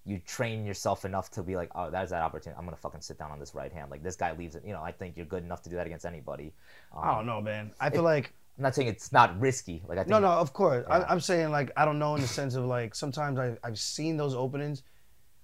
You 0.07 0.19
train 0.19 0.67
yourself 0.67 1.03
enough 1.03 1.31
to 1.31 1.41
be 1.41 1.55
like, 1.55 1.71
oh, 1.73 1.89
that's 1.89 2.11
that 2.11 2.21
opportunity. 2.21 2.59
I'm 2.59 2.65
gonna 2.65 2.77
fucking 2.77 3.01
sit 3.01 3.17
down 3.17 3.31
on 3.31 3.39
this 3.39 3.55
right 3.55 3.73
hand. 3.73 3.89
Like 3.89 4.03
this 4.03 4.15
guy 4.15 4.33
leaves 4.33 4.55
it. 4.55 4.61
You 4.63 4.73
know, 4.73 4.83
I 4.83 4.91
think 4.91 5.17
you're 5.17 5.25
good 5.25 5.43
enough 5.43 5.63
to 5.63 5.69
do 5.71 5.77
that 5.77 5.87
against 5.87 6.05
anybody. 6.05 6.53
Um, 6.95 7.03
I 7.03 7.15
don't 7.15 7.25
know, 7.25 7.41
man. 7.41 7.71
I 7.79 7.89
feel 7.89 8.03
like 8.03 8.31
I'm 8.57 8.63
not 8.63 8.75
saying 8.75 8.87
it's 8.87 9.11
not 9.11 9.39
risky. 9.39 9.83
Like 9.87 9.97
I 9.97 10.01
think 10.01 10.11
no, 10.11 10.19
no, 10.19 10.29
of 10.29 10.53
course. 10.53 10.85
Yeah. 10.87 10.97
I, 10.99 11.11
I'm 11.11 11.19
saying 11.19 11.51
like 11.51 11.71
I 11.75 11.83
don't 11.83 11.99
know 11.99 12.15
in 12.15 12.21
the 12.21 12.27
sense 12.27 12.55
of 12.55 12.65
like 12.65 12.95
sometimes 12.95 13.37
I 13.37 13.57
I've 13.63 13.79
seen 13.79 14.15
those 14.17 14.33
openings, 14.33 14.83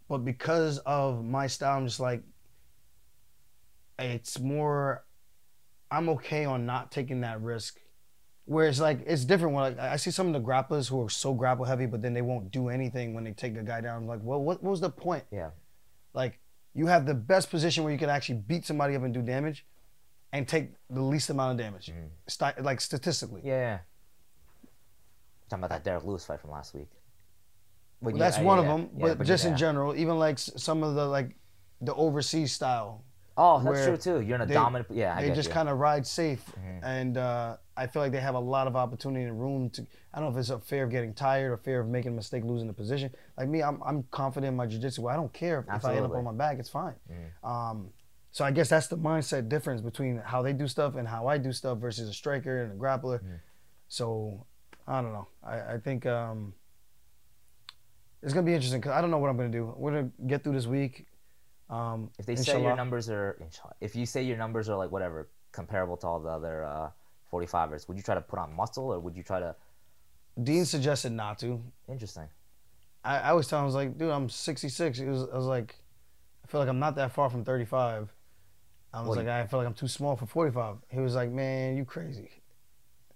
but 0.07 0.19
because 0.19 0.77
of 0.79 1.23
my 1.25 1.47
style, 1.47 1.77
I'm 1.77 1.87
just 1.87 1.99
like 1.99 2.23
it's 3.99 4.39
more. 4.39 5.05
I'm 5.89 6.07
okay 6.09 6.45
on 6.45 6.65
not 6.65 6.91
taking 6.91 7.21
that 7.21 7.41
risk. 7.41 7.79
Whereas 8.45 8.79
like 8.79 9.01
it's 9.05 9.25
different 9.25 9.55
when 9.55 9.63
like 9.63 9.79
I 9.79 9.97
see 9.97 10.11
some 10.11 10.27
of 10.27 10.33
the 10.33 10.39
grapplers 10.41 10.89
who 10.89 11.01
are 11.01 11.09
so 11.09 11.33
grapple 11.33 11.65
heavy, 11.65 11.85
but 11.85 12.01
then 12.01 12.13
they 12.13 12.21
won't 12.21 12.51
do 12.51 12.69
anything 12.69 13.13
when 13.13 13.23
they 13.23 13.31
take 13.31 13.57
a 13.57 13.63
guy 13.63 13.81
down. 13.81 13.97
I'm 13.97 14.07
like, 14.07 14.19
well, 14.23 14.41
what, 14.41 14.63
what 14.63 14.71
was 14.71 14.81
the 14.81 14.89
point? 14.89 15.23
Yeah. 15.31 15.51
Like 16.13 16.39
you 16.73 16.87
have 16.87 17.05
the 17.05 17.13
best 17.13 17.49
position 17.49 17.83
where 17.83 17.91
you 17.91 17.99
can 17.99 18.09
actually 18.09 18.39
beat 18.39 18.65
somebody 18.65 18.95
up 18.95 19.03
and 19.03 19.13
do 19.13 19.21
damage, 19.21 19.65
and 20.33 20.47
take 20.47 20.71
the 20.89 21.01
least 21.01 21.29
amount 21.29 21.51
of 21.51 21.57
damage, 21.65 21.87
Mhm. 21.87 22.09
Sti- 22.27 22.55
like 22.61 22.79
statistically. 22.81 23.41
Yeah. 23.43 23.53
yeah. 23.59 23.79
Talking 25.49 25.63
about 25.65 25.69
that 25.69 25.83
Derrick 25.83 26.03
Lewis 26.05 26.25
fight 26.25 26.39
from 26.39 26.51
last 26.51 26.73
week. 26.73 26.87
Well, 28.01 28.15
that's 28.15 28.37
yeah, 28.37 28.43
one 28.43 28.57
yeah, 28.57 28.63
of 28.63 28.67
them, 28.79 28.89
yeah, 28.97 29.13
but, 29.13 29.27
just 29.27 29.43
yeah. 29.43 29.51
in 29.51 29.57
general, 29.57 29.95
even 29.95 30.17
like 30.17 30.39
some 30.39 30.81
of 30.83 30.95
the 30.95 31.05
like 31.05 31.35
the 31.81 31.93
overseas 31.93 32.51
style, 32.53 33.03
Oh, 33.37 33.61
that's 33.63 33.85
true 33.85 33.97
too. 33.97 34.21
You're 34.21 34.35
in 34.35 34.41
a 34.41 34.45
they- 34.45 34.53
dominant. 34.53 34.89
Yeah, 34.91 35.15
I 35.15 35.21
they 35.27 35.33
just 35.33 35.51
kind 35.51 35.69
of 35.69 35.77
ride 35.79 36.05
safe, 36.05 36.45
Mhm. 36.57 36.79
and 36.83 37.17
uh, 37.17 37.57
I 37.77 37.87
feel 37.87 38.01
like 38.01 38.11
they 38.11 38.19
have 38.19 38.35
a 38.35 38.39
lot 38.39 38.67
of 38.67 38.75
opportunity 38.75 39.23
and 39.25 39.39
room 39.39 39.69
to. 39.71 39.85
I 40.13 40.19
don't 40.19 40.31
know 40.33 40.37
if 40.37 40.41
it's 40.41 40.49
a 40.49 40.59
fear 40.59 40.83
of 40.83 40.89
getting 40.91 41.13
tired 41.13 41.51
or 41.51 41.57
fear 41.57 41.79
of 41.79 41.87
making 41.87 42.11
a 42.11 42.15
mistake, 42.15 42.43
losing 42.43 42.67
the 42.67 42.73
position. 42.73 43.13
Like 43.37 43.47
me, 43.47 43.61
I'm 43.63 43.81
I'm 43.83 44.03
confident 44.11 44.49
in 44.51 44.57
my 44.57 44.65
jiu-jitsu. 44.65 45.07
I 45.07 45.15
don't 45.15 45.31
care 45.31 45.59
if, 45.59 45.65
if 45.75 45.85
I 45.85 45.95
end 45.95 46.05
up 46.05 46.11
on 46.13 46.23
my 46.25 46.33
back, 46.33 46.59
it's 46.59 46.69
fine. 46.69 46.95
Mhm. 47.09 47.47
Um, 47.49 47.93
so 48.31 48.45
I 48.45 48.51
guess 48.51 48.69
that's 48.69 48.87
the 48.87 48.97
mindset 48.97 49.49
difference 49.49 49.81
between 49.81 50.17
how 50.17 50.41
they 50.41 50.53
do 50.53 50.67
stuff 50.67 50.95
and 50.95 51.07
how 51.07 51.27
I 51.27 51.37
do 51.37 51.51
stuff 51.51 51.79
versus 51.79 52.09
a 52.09 52.13
striker 52.13 52.63
and 52.63 52.71
a 52.73 52.75
grappler. 52.75 53.21
Mhm. 53.21 53.39
So 53.87 54.45
I 54.87 55.01
don't 55.01 55.13
know. 55.13 55.27
I, 55.43 55.73
I 55.73 55.77
think 55.77 56.05
um, 56.05 56.53
it's 58.21 58.33
gonna 58.33 58.45
be 58.45 58.53
interesting 58.53 58.79
because 58.79 58.93
I 58.93 59.01
don't 59.01 59.11
know 59.11 59.17
what 59.17 59.29
I'm 59.29 59.37
gonna 59.37 59.49
do. 59.49 59.73
We're 59.77 59.91
gonna 59.91 60.11
get 60.27 60.43
through 60.43 60.53
this 60.53 60.67
week. 60.67 61.07
Um, 61.69 62.09
If 62.19 62.25
they 62.25 62.35
say 62.35 62.61
your 62.61 62.75
numbers 62.75 63.09
are, 63.09 63.37
inshallah, 63.39 63.75
if 63.79 63.95
you 63.95 64.05
say 64.05 64.21
your 64.23 64.37
numbers 64.37 64.69
are 64.69 64.77
like 64.77 64.91
whatever 64.91 65.29
comparable 65.51 65.97
to 65.97 66.07
all 66.07 66.19
the 66.19 66.29
other 66.29 66.65
uh, 66.65 66.89
45ers, 67.31 67.87
would 67.87 67.97
you 67.97 68.03
try 68.03 68.15
to 68.15 68.21
put 68.21 68.39
on 68.39 68.53
muscle 68.53 68.91
or 68.93 68.99
would 68.99 69.15
you 69.15 69.23
try 69.23 69.39
to 69.39 69.55
Dean 70.41 70.65
suggested 70.65 71.11
not 71.11 71.39
to. 71.39 71.61
Interesting. 71.89 72.27
I, 73.03 73.17
I 73.19 73.33
was 73.33 73.47
telling 73.47 73.63
him, 73.63 73.65
I 73.65 73.67
was 73.67 73.75
like, 73.75 73.97
dude, 73.97 74.11
I'm 74.11 74.29
66. 74.29 74.99
It 74.99 75.07
was, 75.07 75.27
I 75.31 75.35
was 75.35 75.45
like, 75.45 75.75
I 76.43 76.47
feel 76.47 76.59
like 76.61 76.69
I'm 76.69 76.79
not 76.79 76.95
that 76.95 77.11
far 77.11 77.29
from 77.29 77.43
35. 77.43 78.09
I 78.93 78.99
was 79.01 79.09
Well, 79.09 79.17
like, 79.17 79.27
I 79.27 79.47
feel 79.47 79.59
like 79.59 79.67
I'm 79.67 79.73
too 79.73 79.87
small 79.87 80.15
for 80.15 80.25
45. 80.25 80.77
He 80.89 80.99
was 80.99 81.15
like, 81.15 81.29
man, 81.31 81.77
you 81.77 81.85
crazy. 81.85 82.29
I 82.31 83.13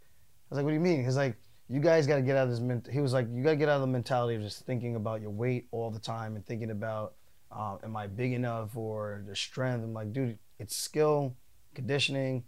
was 0.50 0.58
like, 0.58 0.64
what 0.64 0.72
do 0.72 0.76
you 0.76 0.80
mean? 0.80 1.04
He's 1.04 1.18
like, 1.18 1.36
you 1.68 1.80
guys 1.80 2.08
got 2.08 2.16
to 2.18 2.22
get 2.22 2.38
out 2.38 2.44
of 2.46 2.52
this. 2.52 2.60
Ment-. 2.60 2.88
He 2.92 3.02
was 3.02 3.12
like, 3.14 3.28
you 3.34 3.44
got 3.44 3.52
to 3.52 3.56
get 3.56 3.68
out 3.68 3.76
of 3.76 3.82
the 3.82 3.88
mentality 3.88 4.36
of 4.36 4.42
just 4.42 4.66
thinking 4.66 4.96
about 4.96 5.20
your 5.22 5.32
weight 5.32 5.68
all 5.72 5.90
the 5.92 6.00
time 6.00 6.36
and 6.36 6.46
thinking 6.46 6.72
about, 6.72 7.16
uh, 7.52 7.78
am 7.84 7.96
I 7.98 8.08
big 8.08 8.32
enough 8.34 8.78
or 8.78 9.24
the 9.28 9.36
strength? 9.36 9.84
I'm 9.84 9.94
like, 9.94 10.14
dude, 10.14 10.38
it's 10.60 10.76
skill, 10.76 11.36
conditioning, 11.74 12.44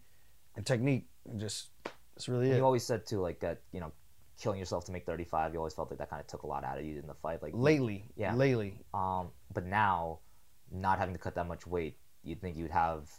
and 0.55 0.65
technique. 0.65 1.07
And 1.29 1.39
just, 1.39 1.69
it's 2.15 2.29
really 2.29 2.45
And 2.45 2.53
it. 2.53 2.57
You 2.59 2.65
always 2.65 2.83
said 2.83 3.05
too, 3.05 3.19
like 3.19 3.39
that, 3.41 3.61
you 3.73 3.79
know, 3.81 3.91
killing 4.39 4.59
yourself 4.59 4.85
to 4.85 4.91
make 4.91 5.05
35. 5.05 5.51
You 5.53 5.59
always 5.59 5.73
felt 5.73 5.89
like 5.89 5.97
that 5.99 6.09
kind 6.09 6.19
of 6.21 6.27
took 6.27 6.43
a 6.43 6.47
lot 6.47 6.63
out 6.63 6.77
of 6.77 6.85
you 6.85 6.99
in 6.99 7.07
the 7.07 7.15
fight. 7.15 7.41
Like 7.41 7.53
Lately, 7.55 8.05
Yeah. 8.15 8.35
lately, 8.35 8.85
Um, 8.93 9.29
but 9.53 9.65
now, 9.65 10.19
not 10.71 10.99
having 10.99 11.15
to 11.15 11.19
cut 11.19 11.33
that 11.35 11.47
much 11.47 11.65
weight, 11.65 11.97
you'd 12.27 12.41
think 12.41 12.57
you'd 12.57 12.71
have 12.71 13.09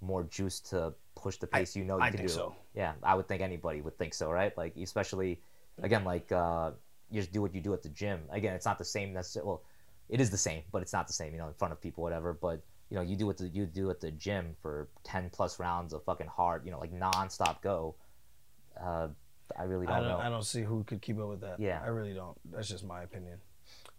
more 0.00 0.22
juice 0.24 0.60
to 0.60 0.94
push 1.16 1.36
the 1.38 1.46
pace 1.46 1.74
you 1.74 1.84
know 1.84 1.96
you 1.96 2.02
I 2.02 2.10
can 2.10 2.22
do. 2.22 2.28
so. 2.28 2.54
Yeah, 2.74 2.92
I 3.02 3.14
would 3.14 3.26
think 3.26 3.42
anybody 3.42 3.80
would 3.80 3.98
think 3.98 4.14
so, 4.14 4.30
right? 4.30 4.56
Like 4.56 4.76
especially, 4.76 5.40
again, 5.82 6.04
like 6.04 6.30
uh, 6.30 6.72
you 7.10 7.20
just 7.20 7.32
do 7.32 7.42
what 7.42 7.54
you 7.54 7.60
do 7.60 7.72
at 7.74 7.82
the 7.82 7.88
gym. 7.88 8.20
Again, 8.30 8.54
it's 8.54 8.66
not 8.66 8.78
the 8.78 8.84
same 8.84 9.12
necessarily. 9.12 9.48
Well, 9.48 9.62
it 10.08 10.20
is 10.20 10.30
the 10.30 10.38
same, 10.38 10.62
but 10.72 10.82
it's 10.82 10.92
not 10.92 11.06
the 11.06 11.12
same. 11.12 11.32
You 11.32 11.38
know, 11.38 11.48
in 11.48 11.54
front 11.54 11.72
of 11.72 11.80
people, 11.80 12.02
whatever. 12.02 12.32
But 12.32 12.62
you 12.90 12.96
know, 12.96 13.02
you 13.02 13.16
do 13.16 13.26
what 13.26 13.38
the, 13.38 13.48
you 13.48 13.66
do 13.66 13.90
at 13.90 14.00
the 14.00 14.10
gym 14.10 14.54
for 14.62 14.88
ten 15.04 15.30
plus 15.30 15.58
rounds 15.58 15.92
of 15.92 16.04
fucking 16.04 16.28
hard, 16.28 16.64
you 16.64 16.70
know, 16.70 16.78
like 16.78 16.92
nonstop 16.92 17.62
go. 17.62 17.96
Uh, 18.80 19.08
I 19.58 19.62
really 19.62 19.86
don't, 19.86 19.96
I 19.96 20.00
don't, 20.00 20.08
know. 20.08 20.18
I 20.18 20.28
don't 20.28 20.44
see 20.44 20.62
who 20.62 20.84
could 20.84 21.00
keep 21.00 21.18
up 21.18 21.28
with 21.28 21.40
that. 21.40 21.58
Yeah. 21.58 21.80
I 21.82 21.88
really 21.88 22.12
don't. 22.12 22.36
That's 22.52 22.68
just 22.68 22.84
my 22.84 23.02
opinion. 23.02 23.38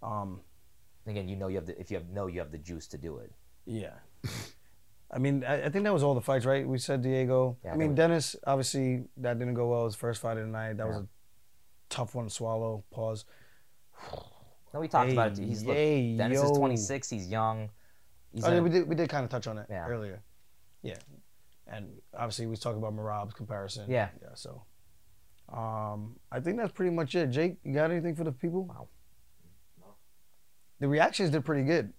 Um, 0.04 0.42
Again, 1.10 1.28
you 1.28 1.36
know, 1.36 1.48
you 1.48 1.56
have 1.56 1.66
the 1.66 1.80
if 1.80 1.90
you 1.90 1.98
have 1.98 2.10
know 2.10 2.28
you 2.28 2.40
have 2.40 2.52
the 2.52 2.58
juice 2.58 2.88
to 2.88 2.98
do 2.98 3.18
it. 3.18 3.32
yeah. 3.66 3.94
I 5.12 5.18
mean, 5.18 5.44
I, 5.44 5.66
I 5.66 5.70
think 5.70 5.84
that 5.86 5.94
was 5.94 6.04
all 6.04 6.14
the 6.14 6.22
fights, 6.22 6.46
right? 6.46 6.68
We 6.68 6.78
said 6.78 7.02
Diego. 7.02 7.58
Yeah, 7.64 7.74
I 7.74 7.76
mean, 7.76 7.96
Dennis, 7.96 8.36
obviously, 8.46 9.06
that 9.18 9.40
didn't 9.40 9.56
go 9.56 9.68
well. 9.68 9.86
His 9.86 9.96
first 9.96 10.22
fight 10.22 10.38
of 10.38 10.46
the 10.46 10.52
night. 10.52 10.78
That 10.78 10.88
was 10.88 10.98
a 10.98 11.08
tough 11.90 12.14
one 12.16 12.26
to 12.26 12.30
swallow. 12.32 12.84
Pause. 12.92 13.26
No, 14.72 14.80
we 14.82 14.88
talked 14.88 15.12
about 15.12 15.32
it. 15.32 15.40
Hey, 15.40 15.46
He's 15.48 15.64
look, 15.64 15.76
Dennis 15.76 16.44
is 16.44 16.52
26. 16.52 17.10
He's 17.10 17.28
young. 17.28 17.72
He's 18.32 18.44
oh, 18.46 18.54
yeah, 18.54 18.60
we 18.60 18.70
did, 18.70 18.88
we 18.88 18.94
did 18.94 19.10
kind 19.10 19.24
of 19.24 19.32
touch 19.32 19.48
on 19.48 19.58
it 19.58 19.66
Yeah. 19.68 19.88
earlier. 19.88 20.22
Yeah. 20.84 20.98
And 21.66 21.88
obviously, 22.16 22.46
we 22.46 22.52
was 22.52 22.60
talking 22.60 22.78
about 22.78 22.94
Merab's 22.96 23.34
comparison. 23.34 23.90
Yeah. 23.90 24.10
Yeah, 24.22 24.28
so. 24.36 24.64
Um, 25.52 26.18
I 26.32 26.40
think 26.40 26.58
that's 26.58 26.72
pretty 26.72 26.92
much 26.92 27.16
it. 27.16 27.32
Jake, 27.32 27.58
you 27.64 27.74
got 27.74 27.90
anything 27.90 28.16
for 28.16 28.24
the 28.24 28.32
people? 28.32 28.66
Wow. 28.66 28.90
No. 29.80 29.86
The 30.80 30.88
reactions 30.88 31.32
did 31.32 31.44
pretty 31.44 31.64
good. 31.64 31.92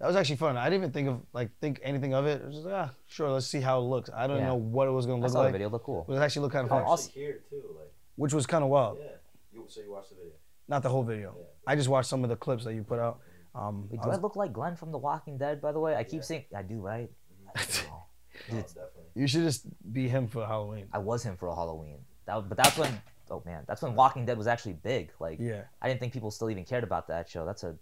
That 0.00 0.06
was 0.06 0.16
actually 0.16 0.36
fun. 0.36 0.56
I 0.56 0.64
didn't 0.70 0.82
even 0.84 0.92
think 0.92 1.08
of 1.08 1.20
like 1.34 1.50
think 1.60 1.78
anything 1.82 2.14
of 2.14 2.26
it. 2.26 2.40
It 2.40 2.46
was 2.46 2.54
just 2.56 2.66
like, 2.66 2.74
ah, 2.74 2.90
sure, 3.06 3.30
let's 3.30 3.46
see 3.46 3.60
how 3.60 3.78
it 3.80 3.82
looks. 3.82 4.08
I 4.14 4.26
don't 4.26 4.38
Yeah. 4.38 4.46
know 4.48 4.54
what 4.56 4.88
it 4.88 4.92
was 4.92 5.04
gonna 5.06 5.18
I 5.18 5.22
look 5.22 5.30
saw 5.32 5.38
the 5.40 5.44
like, 5.44 5.52
video. 5.52 5.68
Look 5.68 5.84
cool. 5.84 6.04
but 6.08 6.14
it 6.14 6.20
actually 6.20 6.42
looked 6.42 6.54
kind 6.54 6.64
of 6.66 6.72
Oh, 6.72 6.76
fun, 6.76 6.84
I 6.84 6.86
also- 6.86 7.08
actually 7.08 7.22
hear 7.22 7.40
too. 7.50 7.62
Like, 7.78 7.92
which 8.16 8.32
was 8.32 8.46
kind 8.46 8.64
of 8.64 8.70
wild. 8.70 8.98
yeah. 8.98 9.10
You, 9.52 9.64
so 9.68 9.80
you 9.82 9.92
watched 9.92 10.08
the 10.10 10.16
video? 10.16 10.32
Not 10.68 10.82
the 10.82 10.88
whole 10.88 11.02
video. 11.02 11.34
Yeah. 11.38 11.44
I 11.66 11.76
just 11.76 11.88
watched 11.88 12.08
some 12.08 12.24
of 12.24 12.30
the 12.30 12.36
clips 12.36 12.64
that 12.64 12.74
you 12.74 12.82
put 12.82 12.98
out. 12.98 13.20
Um, 13.54 13.88
Wait, 13.90 13.98
I 14.00 14.02
do 14.04 14.08
I 14.08 14.12
was- 14.12 14.22
look 14.22 14.36
like 14.36 14.52
Glenn 14.54 14.74
from 14.76 14.90
The 14.90 14.98
Walking 14.98 15.36
Dead? 15.36 15.60
By 15.60 15.72
the 15.72 15.80
way, 15.80 15.94
I 15.96 16.04
keep 16.04 16.20
Yeah. 16.20 16.22
saying 16.22 16.44
I 16.56 16.62
do, 16.62 16.80
right? 16.80 17.10
I 17.54 17.58
don't 17.58 17.84
know. 17.88 17.90
No, 17.90 18.56
Dude, 18.56 18.66
definitely. 18.66 19.02
you 19.14 19.26
should 19.26 19.42
just 19.42 19.66
be 19.92 20.08
him 20.08 20.28
for 20.28 20.46
Halloween. 20.46 20.86
I 20.92 20.98
was 20.98 21.22
him 21.24 21.36
for 21.36 21.48
a 21.48 21.54
Halloween. 21.54 21.98
That, 22.26 22.48
but 22.48 22.56
that's 22.56 22.78
when. 22.78 23.02
Oh 23.32 23.42
man, 23.46 23.62
that's 23.68 23.80
when 23.82 23.94
Walking 23.94 24.24
Dead 24.26 24.36
was 24.38 24.46
actually 24.48 24.72
big. 24.72 25.12
Like 25.20 25.38
Yeah. 25.40 25.62
I 25.82 25.88
didn't 25.88 26.00
think 26.00 26.12
people 26.12 26.30
still 26.30 26.50
even 26.50 26.64
cared 26.64 26.84
about 26.84 27.06
that 27.08 27.28
show. 27.28 27.44
That's 27.44 27.64
a. 27.64 27.76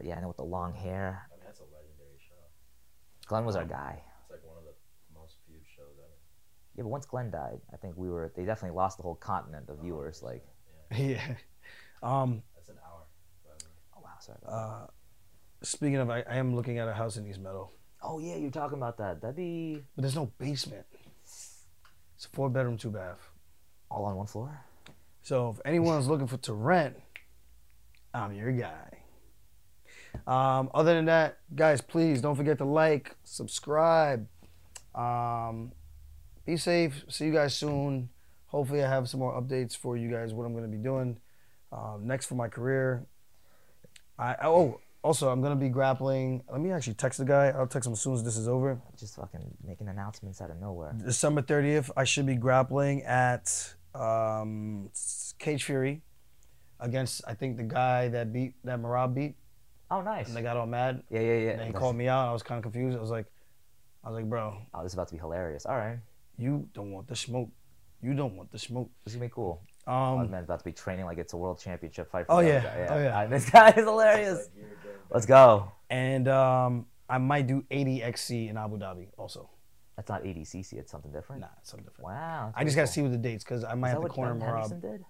But 0.00 0.06
yeah, 0.08 0.16
I 0.16 0.22
know 0.22 0.28
with 0.28 0.38
the 0.38 0.44
long 0.44 0.72
hair. 0.72 1.28
I 1.30 1.34
mean, 1.36 1.42
that's 1.44 1.60
a 1.60 1.64
legendary 1.64 2.16
show. 2.26 2.40
Glenn 3.26 3.44
was 3.44 3.54
our 3.54 3.66
guy. 3.66 4.00
It's 4.22 4.30
like 4.30 4.40
one 4.46 4.56
of 4.56 4.64
the 4.64 4.72
most 5.14 5.36
viewed 5.46 5.60
shows 5.76 5.92
ever. 5.98 6.16
Yeah, 6.74 6.84
but 6.84 6.88
once 6.88 7.04
Glenn 7.04 7.30
died, 7.30 7.60
I 7.70 7.76
think 7.76 7.98
we 7.98 8.08
were. 8.08 8.32
They 8.34 8.46
definitely 8.46 8.78
lost 8.78 8.96
the 8.96 9.02
whole 9.02 9.16
continent 9.16 9.68
of 9.68 9.80
viewers. 9.80 10.22
Like, 10.22 10.42
yeah. 10.96 11.20
Um, 12.02 12.42
That's 12.56 12.70
an 12.70 12.76
hour. 12.82 13.02
by 13.44 13.50
the 13.58 13.66
way. 13.66 13.70
oh 13.98 14.00
wow, 14.02 14.16
sorry. 14.20 14.38
uh, 14.48 14.86
speaking 15.60 15.96
of, 15.96 16.08
I, 16.08 16.22
I 16.22 16.36
am 16.36 16.56
looking 16.56 16.78
at 16.78 16.88
a 16.88 16.94
house 16.94 17.18
in 17.18 17.26
East 17.26 17.40
Meadow, 17.40 17.68
Oh 18.02 18.20
yeah, 18.20 18.36
you're 18.36 18.50
talking 18.50 18.78
about 18.78 18.96
that. 18.96 19.20
That'd 19.20 19.36
be 19.36 19.82
but 19.94 20.00
there's 20.00 20.16
no 20.16 20.32
basement. 20.38 20.86
It's 21.22 22.24
a 22.24 22.28
four 22.30 22.48
bedroom, 22.48 22.78
two 22.78 22.90
bath. 22.90 23.18
all 23.90 24.06
on 24.06 24.16
one 24.16 24.26
floor. 24.26 24.64
So 25.20 25.50
if 25.50 25.60
anyone's 25.66 26.08
looking 26.08 26.26
for 26.26 26.38
to 26.38 26.54
rent, 26.54 26.96
I'm 28.14 28.32
your 28.32 28.52
guy. 28.52 28.99
Um, 30.26 30.70
other 30.74 30.94
than 30.94 31.06
that, 31.06 31.38
guys, 31.54 31.80
please 31.80 32.20
don't 32.20 32.36
forget 32.36 32.58
to 32.58 32.64
like, 32.64 33.16
subscribe. 33.24 34.26
Um, 34.94 35.72
be 36.44 36.56
safe. 36.56 37.04
See 37.08 37.26
you 37.26 37.32
guys 37.32 37.54
soon. 37.54 38.10
Hopefully, 38.46 38.82
I 38.82 38.88
have 38.88 39.08
some 39.08 39.20
more 39.20 39.40
updates 39.40 39.76
for 39.76 39.96
you 39.96 40.10
guys. 40.10 40.32
What 40.32 40.44
I'm 40.44 40.52
going 40.52 40.64
to 40.64 40.76
be 40.76 40.82
doing 40.82 41.18
um, 41.72 42.02
next 42.04 42.26
for 42.26 42.34
my 42.34 42.48
career. 42.48 43.06
I 44.18 44.36
oh 44.42 44.80
also 45.02 45.30
I'm 45.30 45.40
going 45.40 45.56
to 45.56 45.60
be 45.60 45.68
grappling. 45.68 46.42
Let 46.50 46.60
me 46.60 46.72
actually 46.72 46.94
text 46.94 47.18
the 47.18 47.24
guy. 47.24 47.48
I'll 47.48 47.66
text 47.66 47.86
him 47.86 47.92
as 47.92 48.00
soon 48.00 48.14
as 48.14 48.24
this 48.24 48.36
is 48.36 48.48
over. 48.48 48.80
Just 48.98 49.16
fucking 49.16 49.56
making 49.64 49.88
announcements 49.88 50.40
out 50.40 50.50
of 50.50 50.60
nowhere. 50.60 50.94
December 51.04 51.42
30th, 51.42 51.90
I 51.96 52.04
should 52.04 52.26
be 52.26 52.34
grappling 52.34 53.02
at 53.04 53.74
um, 53.94 54.90
Cage 55.38 55.64
Fury 55.64 56.02
against 56.78 57.22
I 57.26 57.34
think 57.34 57.56
the 57.56 57.64
guy 57.64 58.08
that 58.08 58.32
beat 58.32 58.54
that 58.64 58.80
Merab 58.80 59.14
beat, 59.14 59.34
Oh 59.90 60.02
nice. 60.02 60.28
and 60.28 60.36
they 60.36 60.42
got 60.42 60.56
all 60.56 60.66
mad. 60.66 61.02
Yeah, 61.10 61.20
yeah, 61.20 61.26
yeah. 61.38 61.50
And 61.50 61.60
then 61.60 61.66
he 61.68 61.72
called 61.72 61.96
me 61.96 62.08
out. 62.08 62.28
I 62.28 62.32
was 62.32 62.42
kind 62.42 62.58
of 62.58 62.62
confused. 62.62 62.96
I 62.96 63.00
was 63.00 63.10
like, 63.10 63.26
I 64.04 64.08
was 64.10 64.16
like, 64.16 64.28
bro, 64.28 64.56
Oh, 64.72 64.82
this 64.82 64.90
is 64.92 64.94
about 64.94 65.08
to 65.08 65.14
be 65.14 65.20
hilarious. 65.20 65.66
All 65.66 65.76
right, 65.76 65.98
you 66.38 66.68
don't 66.74 66.92
want 66.92 67.08
the 67.08 67.16
smoke. 67.16 67.50
You 68.02 68.14
don't 68.14 68.36
want 68.36 68.50
the 68.50 68.58
smoke. 68.58 68.90
this 69.04 69.12
is 69.12 69.16
gonna 69.18 69.28
be 69.28 69.32
cool. 69.34 69.62
Oh, 69.86 70.18
Um, 70.18 70.30
man's 70.30 70.44
about 70.44 70.60
to 70.60 70.64
be 70.64 70.72
training 70.72 71.04
like 71.06 71.18
it's 71.18 71.32
a 71.32 71.36
world 71.36 71.58
championship 71.58 72.10
fight. 72.10 72.26
Oh, 72.28 72.40
the 72.42 72.56
other 72.58 72.72
yeah. 72.78 72.86
Oh, 72.90 72.98
yeah. 72.98 73.26
This 73.34 73.50
guy 73.50 73.70
is 73.70 73.84
hilarious. 73.84 74.38
Like, 74.38 74.48
you're 74.56 74.64
getting 74.68 74.76
back- 74.92 75.10
Let's 75.10 75.26
go. 75.26 75.72
and 75.90 76.28
um, 76.28 76.86
I 77.08 77.18
might 77.18 77.46
do 77.46 77.62
ADXC 77.70 78.48
in 78.50 78.56
Abu 78.56 78.78
Dhabi 78.78 79.08
also. 79.18 79.50
That's 79.96 80.08
not 80.08 80.22
ADCC. 80.22 80.74
It's 80.74 80.90
something 80.90 81.10
different. 81.12 81.40
Nah, 81.42 81.48
it's 81.58 81.70
something 81.70 81.84
different. 81.84 82.06
Wow. 82.08 82.52
I 82.54 82.64
just 82.64 82.76
got 82.76 82.82
to 82.82 82.86
see 82.92 83.02
what 83.02 83.10
the 83.10 83.18
dates 83.18 83.42
because 83.44 83.64
I 83.64 83.74
might 83.74 83.88
Is 83.88 83.94
have 83.94 84.02
to 84.04 84.08
corner 84.08 84.34
Ben. 84.34 84.48
Henderson 84.48 84.80
did? 84.80 85.04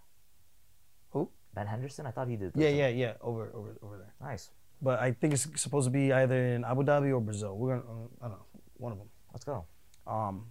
Who? 1.10 1.30
Ben 1.54 1.66
Henderson? 1.66 2.06
I 2.06 2.10
thought 2.10 2.28
he 2.28 2.36
did. 2.36 2.52
Yeah, 2.56 2.70
this. 2.70 2.76
yeah, 2.78 2.88
yeah. 2.88 3.12
Over, 3.20 3.52
over, 3.54 3.76
over 3.82 3.98
there. 3.98 4.14
Nice. 4.20 4.50
But 4.82 5.00
I 5.00 5.12
think 5.12 5.34
it's 5.34 5.46
supposed 5.60 5.86
to 5.86 5.90
be 5.90 6.12
either 6.12 6.54
in 6.54 6.64
Abu 6.64 6.82
Dhabi 6.82 7.12
or 7.14 7.20
Brazil. 7.20 7.56
We're 7.56 7.76
gonna, 7.78 7.90
uh, 7.90 8.06
I 8.22 8.28
don't 8.28 8.38
know, 8.38 8.46
one 8.76 8.92
of 8.92 8.98
them. 8.98 9.08
Let's 9.32 9.44
go. 9.44 9.66
Um, 10.06 10.46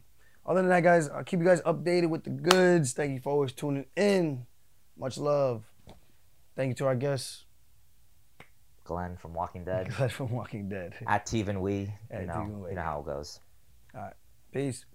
other 0.45 0.61
than 0.61 0.69
that, 0.69 0.83
guys, 0.83 1.09
I'll 1.09 1.23
keep 1.23 1.39
you 1.39 1.45
guys 1.45 1.61
updated 1.61 2.09
with 2.09 2.23
the 2.23 2.29
goods. 2.29 2.93
Thank 2.93 3.13
you 3.13 3.19
for 3.19 3.31
always 3.31 3.51
tuning 3.51 3.85
in. 3.95 4.45
Much 4.97 5.17
love. 5.17 5.63
Thank 6.55 6.69
you 6.69 6.75
to 6.75 6.85
our 6.87 6.95
guests, 6.95 7.45
Glenn 8.83 9.17
from 9.17 9.33
Walking 9.33 9.63
Dead. 9.63 9.89
Glad 9.97 10.11
from 10.11 10.31
Walking 10.31 10.67
Dead. 10.67 10.93
At 11.07 11.25
Teven 11.25 11.61
We. 11.61 11.93
You 12.11 12.25
know, 12.25 12.67
you 12.69 12.75
know 12.75 12.81
how 12.81 12.99
it 13.01 13.05
goes. 13.05 13.39
All 13.95 14.01
right. 14.01 14.13
Peace. 14.51 14.85